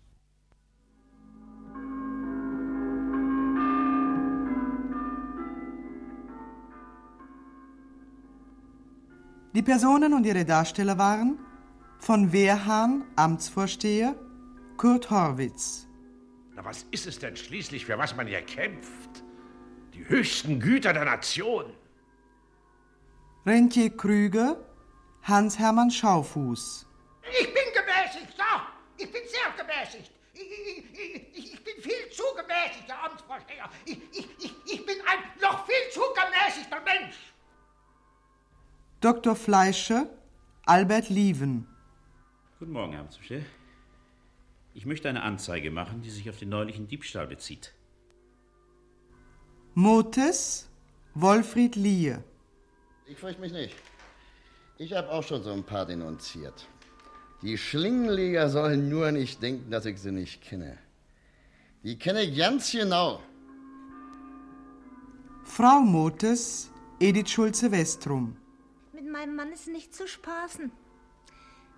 Die 9.54 9.62
Personen 9.62 10.16
und 10.16 10.26
ihre 10.26 10.44
Darsteller 10.44 10.98
waren 10.98 11.38
von 12.00 12.34
Wehrhahn, 12.34 13.04
Amtsvorsteher, 13.16 14.16
Kurt 14.76 15.12
Horwitz. 15.12 15.88
Na, 16.56 16.66
was 16.66 16.88
ist 16.90 17.06
es 17.06 17.20
denn 17.20 17.36
schließlich, 17.36 17.86
für 17.86 18.00
was 18.00 18.16
man 18.16 18.26
hier 18.26 18.42
kämpft? 18.42 19.24
Die 19.94 20.10
höchsten 20.10 20.60
Güter 20.60 20.94
der 20.94 21.06
Nation. 21.06 21.66
Rentier 23.46 23.96
Krüger, 23.96 24.58
Hans-Hermann 25.22 25.92
Schaufuß. 25.92 26.88
Ich 27.40 27.46
bin 27.46 27.64
gemäßigt, 27.76 28.36
ja. 28.40 28.68
Ich 28.98 29.12
bin 29.12 29.22
sehr 29.28 29.54
gemäßigt. 29.56 30.12
Ich, 30.34 30.42
ich, 30.42 31.38
ich, 31.38 31.54
ich 31.54 31.64
bin 31.64 31.76
viel 31.80 32.10
zu 32.12 32.24
gemäßigt, 32.36 32.88
Herr 32.88 33.04
Amtsvorsteher. 33.04 33.70
Ich, 33.86 34.00
ich, 34.12 34.28
ich, 34.40 34.56
ich 34.66 34.86
bin 34.86 34.96
ein 35.06 35.20
noch 35.40 35.64
viel 35.68 35.92
zu 35.92 36.02
gemäßigter 36.16 36.82
Mensch. 36.82 37.16
Dr. 39.00 39.36
Fleischer, 39.36 40.10
Albert 40.66 41.10
Lieven. 41.10 41.68
Guten 42.58 42.72
Morgen, 42.72 42.94
Herr 42.94 43.02
Amtsvorsteher. 43.02 43.46
Ich 44.74 44.88
möchte 44.88 45.08
eine 45.08 45.22
Anzeige 45.22 45.70
machen, 45.70 46.02
die 46.02 46.10
sich 46.10 46.32
auf 46.32 46.38
den 46.38 46.50
neulichen 46.50 46.88
Diebstahl 46.88 47.28
bezieht. 47.28 47.76
Motes, 49.76 50.68
Wolfried 51.14 51.76
Liehe. 51.76 52.24
Ich 53.08 53.18
fürchte 53.18 53.40
mich 53.42 53.52
nicht. 53.52 53.76
Ich 54.78 54.94
habe 54.94 55.12
auch 55.12 55.24
schon 55.24 55.44
so 55.44 55.52
ein 55.52 55.64
paar 55.64 55.86
denunziert. 55.86 56.68
Die 57.44 57.58
Schlingenleger 57.58 58.50
sollen 58.50 58.90
nur 58.90 59.12
nicht 59.12 59.42
denken, 59.44 59.70
dass 59.70 59.86
ich 59.86 60.00
sie 60.00 60.12
nicht 60.12 60.42
kenne. 60.42 60.78
Die 61.84 62.00
kenne 62.00 62.24
ich 62.24 62.36
ganz 62.36 62.72
genau. 62.72 63.22
Frau 65.44 65.82
Motes, 65.82 66.72
Edith 67.00 67.30
Schulze-Westrum. 67.30 68.36
Mit 68.94 69.08
meinem 69.08 69.36
Mann 69.36 69.52
ist 69.52 69.68
nicht 69.68 69.94
zu 69.94 70.08
spaßen. 70.08 70.72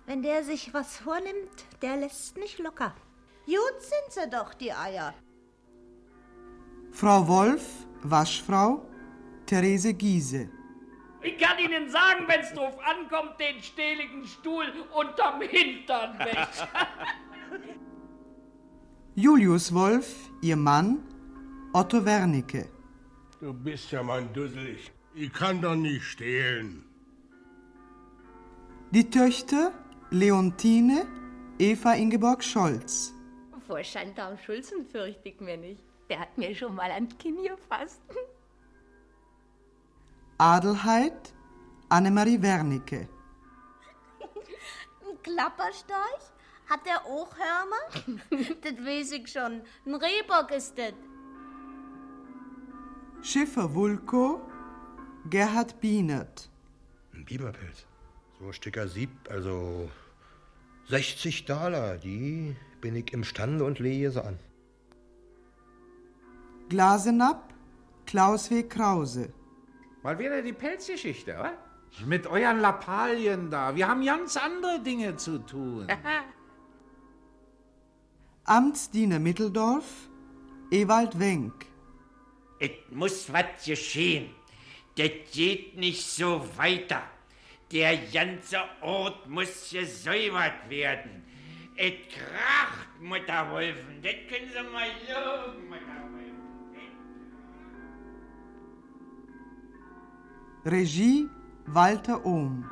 Wenn 0.06 0.22
der 0.22 0.42
sich 0.44 0.72
was 0.72 0.96
vornimmt, 0.96 1.66
der 1.82 1.96
lässt 1.96 2.38
nicht 2.38 2.58
locker. 2.58 2.94
Gut 3.44 3.80
sind 3.80 4.10
sie 4.10 4.30
doch, 4.30 4.54
die 4.54 4.72
Eier. 4.72 5.12
Frau 6.90 7.28
Wolf, 7.28 7.86
Waschfrau, 8.02 8.88
Therese 9.44 9.92
Giese. 9.92 10.48
Ich 11.20 11.36
kann 11.38 11.58
Ihnen 11.58 11.90
sagen, 11.90 12.24
wenn's 12.28 12.52
drauf 12.52 12.78
ankommt, 12.84 13.40
den 13.40 13.60
stehligen 13.62 14.24
Stuhl 14.26 14.66
unterm 14.94 15.40
Hintern 15.42 16.18
weg. 16.20 16.46
Julius 19.14 19.74
Wolf, 19.74 20.30
ihr 20.42 20.56
Mann, 20.56 20.98
Otto 21.72 22.04
Wernicke. 22.04 22.68
Du 23.40 23.52
bist 23.52 23.90
ja 23.90 24.02
mein 24.02 24.32
Dusselig. 24.32 24.92
Ich 25.14 25.32
kann 25.32 25.60
doch 25.60 25.74
nicht 25.74 26.04
stehlen. 26.04 26.84
Die 28.92 29.10
Töchter 29.10 29.72
Leontine, 30.10 31.06
Eva 31.58 31.94
Ingeborg 31.94 32.42
Scholz. 32.44 33.12
Vor 33.66 33.82
Schandam 33.82 34.38
Schulzen 34.38 34.86
fürchte 34.86 35.28
ich 35.28 35.40
mir 35.40 35.56
nicht. 35.56 35.82
Der 36.08 36.20
hat 36.20 36.38
mir 36.38 36.54
schon 36.54 36.74
mal 36.74 36.90
an 36.90 37.08
Kinn 37.18 37.42
gefasst. 37.42 38.00
Adelheid, 40.38 41.34
Annemarie 41.88 42.40
Wernicke. 42.40 43.08
Ein 44.20 45.22
Klapperstorch? 45.22 46.32
Hat 46.68 46.86
der 46.86 47.04
auch 47.04 47.30
Hörner? 47.36 48.16
das 48.62 48.72
weiß 48.72 49.12
ich 49.12 49.32
schon. 49.32 49.62
Ein 49.84 49.94
Rehbock 49.94 50.52
ist 50.52 50.78
das. 50.78 50.92
Schiffer 53.22 53.74
Wulko, 53.74 54.40
Gerhard 55.28 55.80
Bienert. 55.80 56.48
Ein 57.12 57.24
Biberpelz. 57.24 57.86
So 58.38 58.46
ein 58.46 58.52
Stücker 58.52 58.86
Sieb, 58.86 59.10
also 59.28 59.90
60 60.88 61.46
Dollar, 61.46 61.96
die 61.96 62.54
bin 62.80 62.94
ich 62.94 63.12
imstande 63.12 63.64
und 63.64 63.80
lege 63.80 64.12
sie 64.12 64.24
an. 64.24 64.38
Glasenapp, 66.68 67.52
Klaus 68.06 68.50
W. 68.50 68.62
Krause. 68.62 69.32
Mal 70.02 70.18
wieder 70.18 70.42
die 70.42 70.52
Pelzgeschichte, 70.52 71.38
wa? 71.38 71.52
Mit 72.04 72.26
euren 72.26 72.60
Lappalien 72.60 73.50
da. 73.50 73.74
Wir 73.74 73.88
haben 73.88 74.04
ganz 74.04 74.36
andere 74.36 74.80
Dinge 74.80 75.16
zu 75.16 75.38
tun. 75.38 75.86
Amtsdiener 78.44 79.18
Mitteldorf, 79.18 80.08
Ewald 80.70 81.18
Wenk. 81.18 81.66
Es 82.60 82.70
muss 82.90 83.32
was 83.32 83.64
geschehen. 83.64 84.34
Das 84.96 85.10
geht 85.32 85.76
nicht 85.76 86.04
so 86.04 86.44
weiter. 86.56 87.02
Der 87.70 87.96
ganze 87.96 88.58
Ort 88.80 89.28
muss 89.28 89.70
gesäubert 89.70 90.68
werden. 90.68 91.24
Es 91.76 91.92
kracht, 92.12 92.88
Mutter 93.00 93.50
Wolfen. 93.50 94.02
Das 94.02 94.14
können 94.28 94.48
Sie 94.48 94.62
mal 94.72 94.88
loben, 95.06 95.68
Mutter 95.68 96.02
Wolfen. 96.02 96.17
Regie 100.70 101.30
Walter 101.64 102.26
Ohm. 102.26 102.62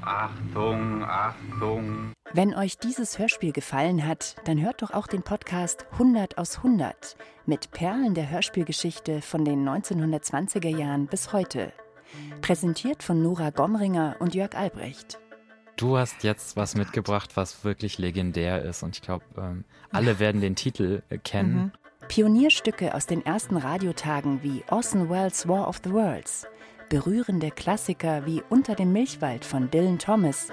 Achtung, 0.00 1.04
Achtung. 1.04 2.12
Wenn 2.32 2.54
euch 2.54 2.78
dieses 2.78 3.18
Hörspiel 3.18 3.52
gefallen 3.52 4.06
hat, 4.06 4.36
dann 4.46 4.62
hört 4.62 4.80
doch 4.80 4.92
auch 4.92 5.06
den 5.06 5.22
Podcast 5.22 5.86
100 5.92 6.38
aus 6.38 6.58
100 6.58 7.16
mit 7.44 7.70
Perlen 7.70 8.14
der 8.14 8.30
Hörspielgeschichte 8.30 9.20
von 9.20 9.44
den 9.44 9.68
1920er 9.68 10.74
Jahren 10.74 11.06
bis 11.06 11.34
heute. 11.34 11.74
Präsentiert 12.40 13.02
von 13.02 13.22
Nora 13.22 13.50
Gomringer 13.50 14.16
und 14.18 14.34
Jörg 14.34 14.54
Albrecht. 14.54 15.18
Du 15.76 15.96
hast 15.96 16.24
jetzt 16.24 16.56
was 16.56 16.74
mitgebracht, 16.74 17.36
was 17.36 17.64
wirklich 17.64 17.98
legendär 17.98 18.62
ist 18.62 18.82
und 18.82 18.96
ich 18.96 19.02
glaube, 19.02 19.24
ähm, 19.36 19.64
alle 19.90 20.18
werden 20.18 20.40
den 20.40 20.56
Titel 20.56 21.02
äh, 21.08 21.18
kennen. 21.18 21.72
Pionierstücke 22.08 22.94
aus 22.94 23.06
den 23.06 23.24
ersten 23.24 23.56
Radiotagen 23.56 24.42
wie 24.42 24.64
Orson 24.70 25.08
Welles' 25.08 25.46
War 25.46 25.68
of 25.68 25.80
the 25.84 25.92
Worlds, 25.92 26.46
berührende 26.88 27.50
Klassiker 27.50 28.26
wie 28.26 28.42
Unter 28.48 28.74
dem 28.74 28.92
Milchwald 28.92 29.44
von 29.44 29.70
Dylan 29.70 29.98
Thomas, 29.98 30.48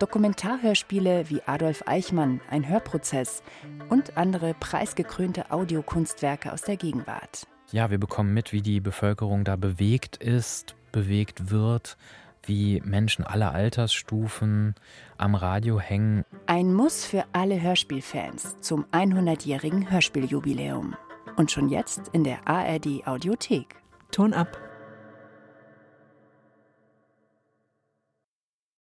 Dokumentarhörspiele 0.00 1.30
wie 1.30 1.42
Adolf 1.46 1.84
Eichmann, 1.86 2.40
ein 2.50 2.68
Hörprozess 2.68 3.42
und 3.88 4.16
andere 4.16 4.54
preisgekrönte 4.54 5.50
Audiokunstwerke 5.50 6.52
aus 6.52 6.62
der 6.62 6.76
Gegenwart. 6.76 7.46
Ja, 7.70 7.90
wir 7.90 7.98
bekommen 7.98 8.32
mit, 8.32 8.52
wie 8.52 8.62
die 8.62 8.80
Bevölkerung 8.80 9.44
da 9.44 9.56
bewegt 9.56 10.16
ist, 10.16 10.74
bewegt 10.92 11.50
wird, 11.50 11.96
wie 12.44 12.80
Menschen 12.84 13.24
aller 13.24 13.52
Altersstufen 13.52 14.74
am 15.18 15.34
Radio 15.34 15.78
hängen. 15.80 16.24
Ein 16.46 16.72
Muss 16.72 17.04
für 17.04 17.24
alle 17.32 17.60
Hörspielfans 17.60 18.56
zum 18.60 18.84
100-jährigen 18.92 19.90
Hörspieljubiläum. 19.90 20.96
und 21.36 21.50
schon 21.52 21.68
jetzt 21.68 22.08
in 22.12 22.24
der 22.24 22.48
ARD 22.48 23.06
Audiothek. 23.06 23.76
Ton 24.10 24.32
ab. 24.34 24.58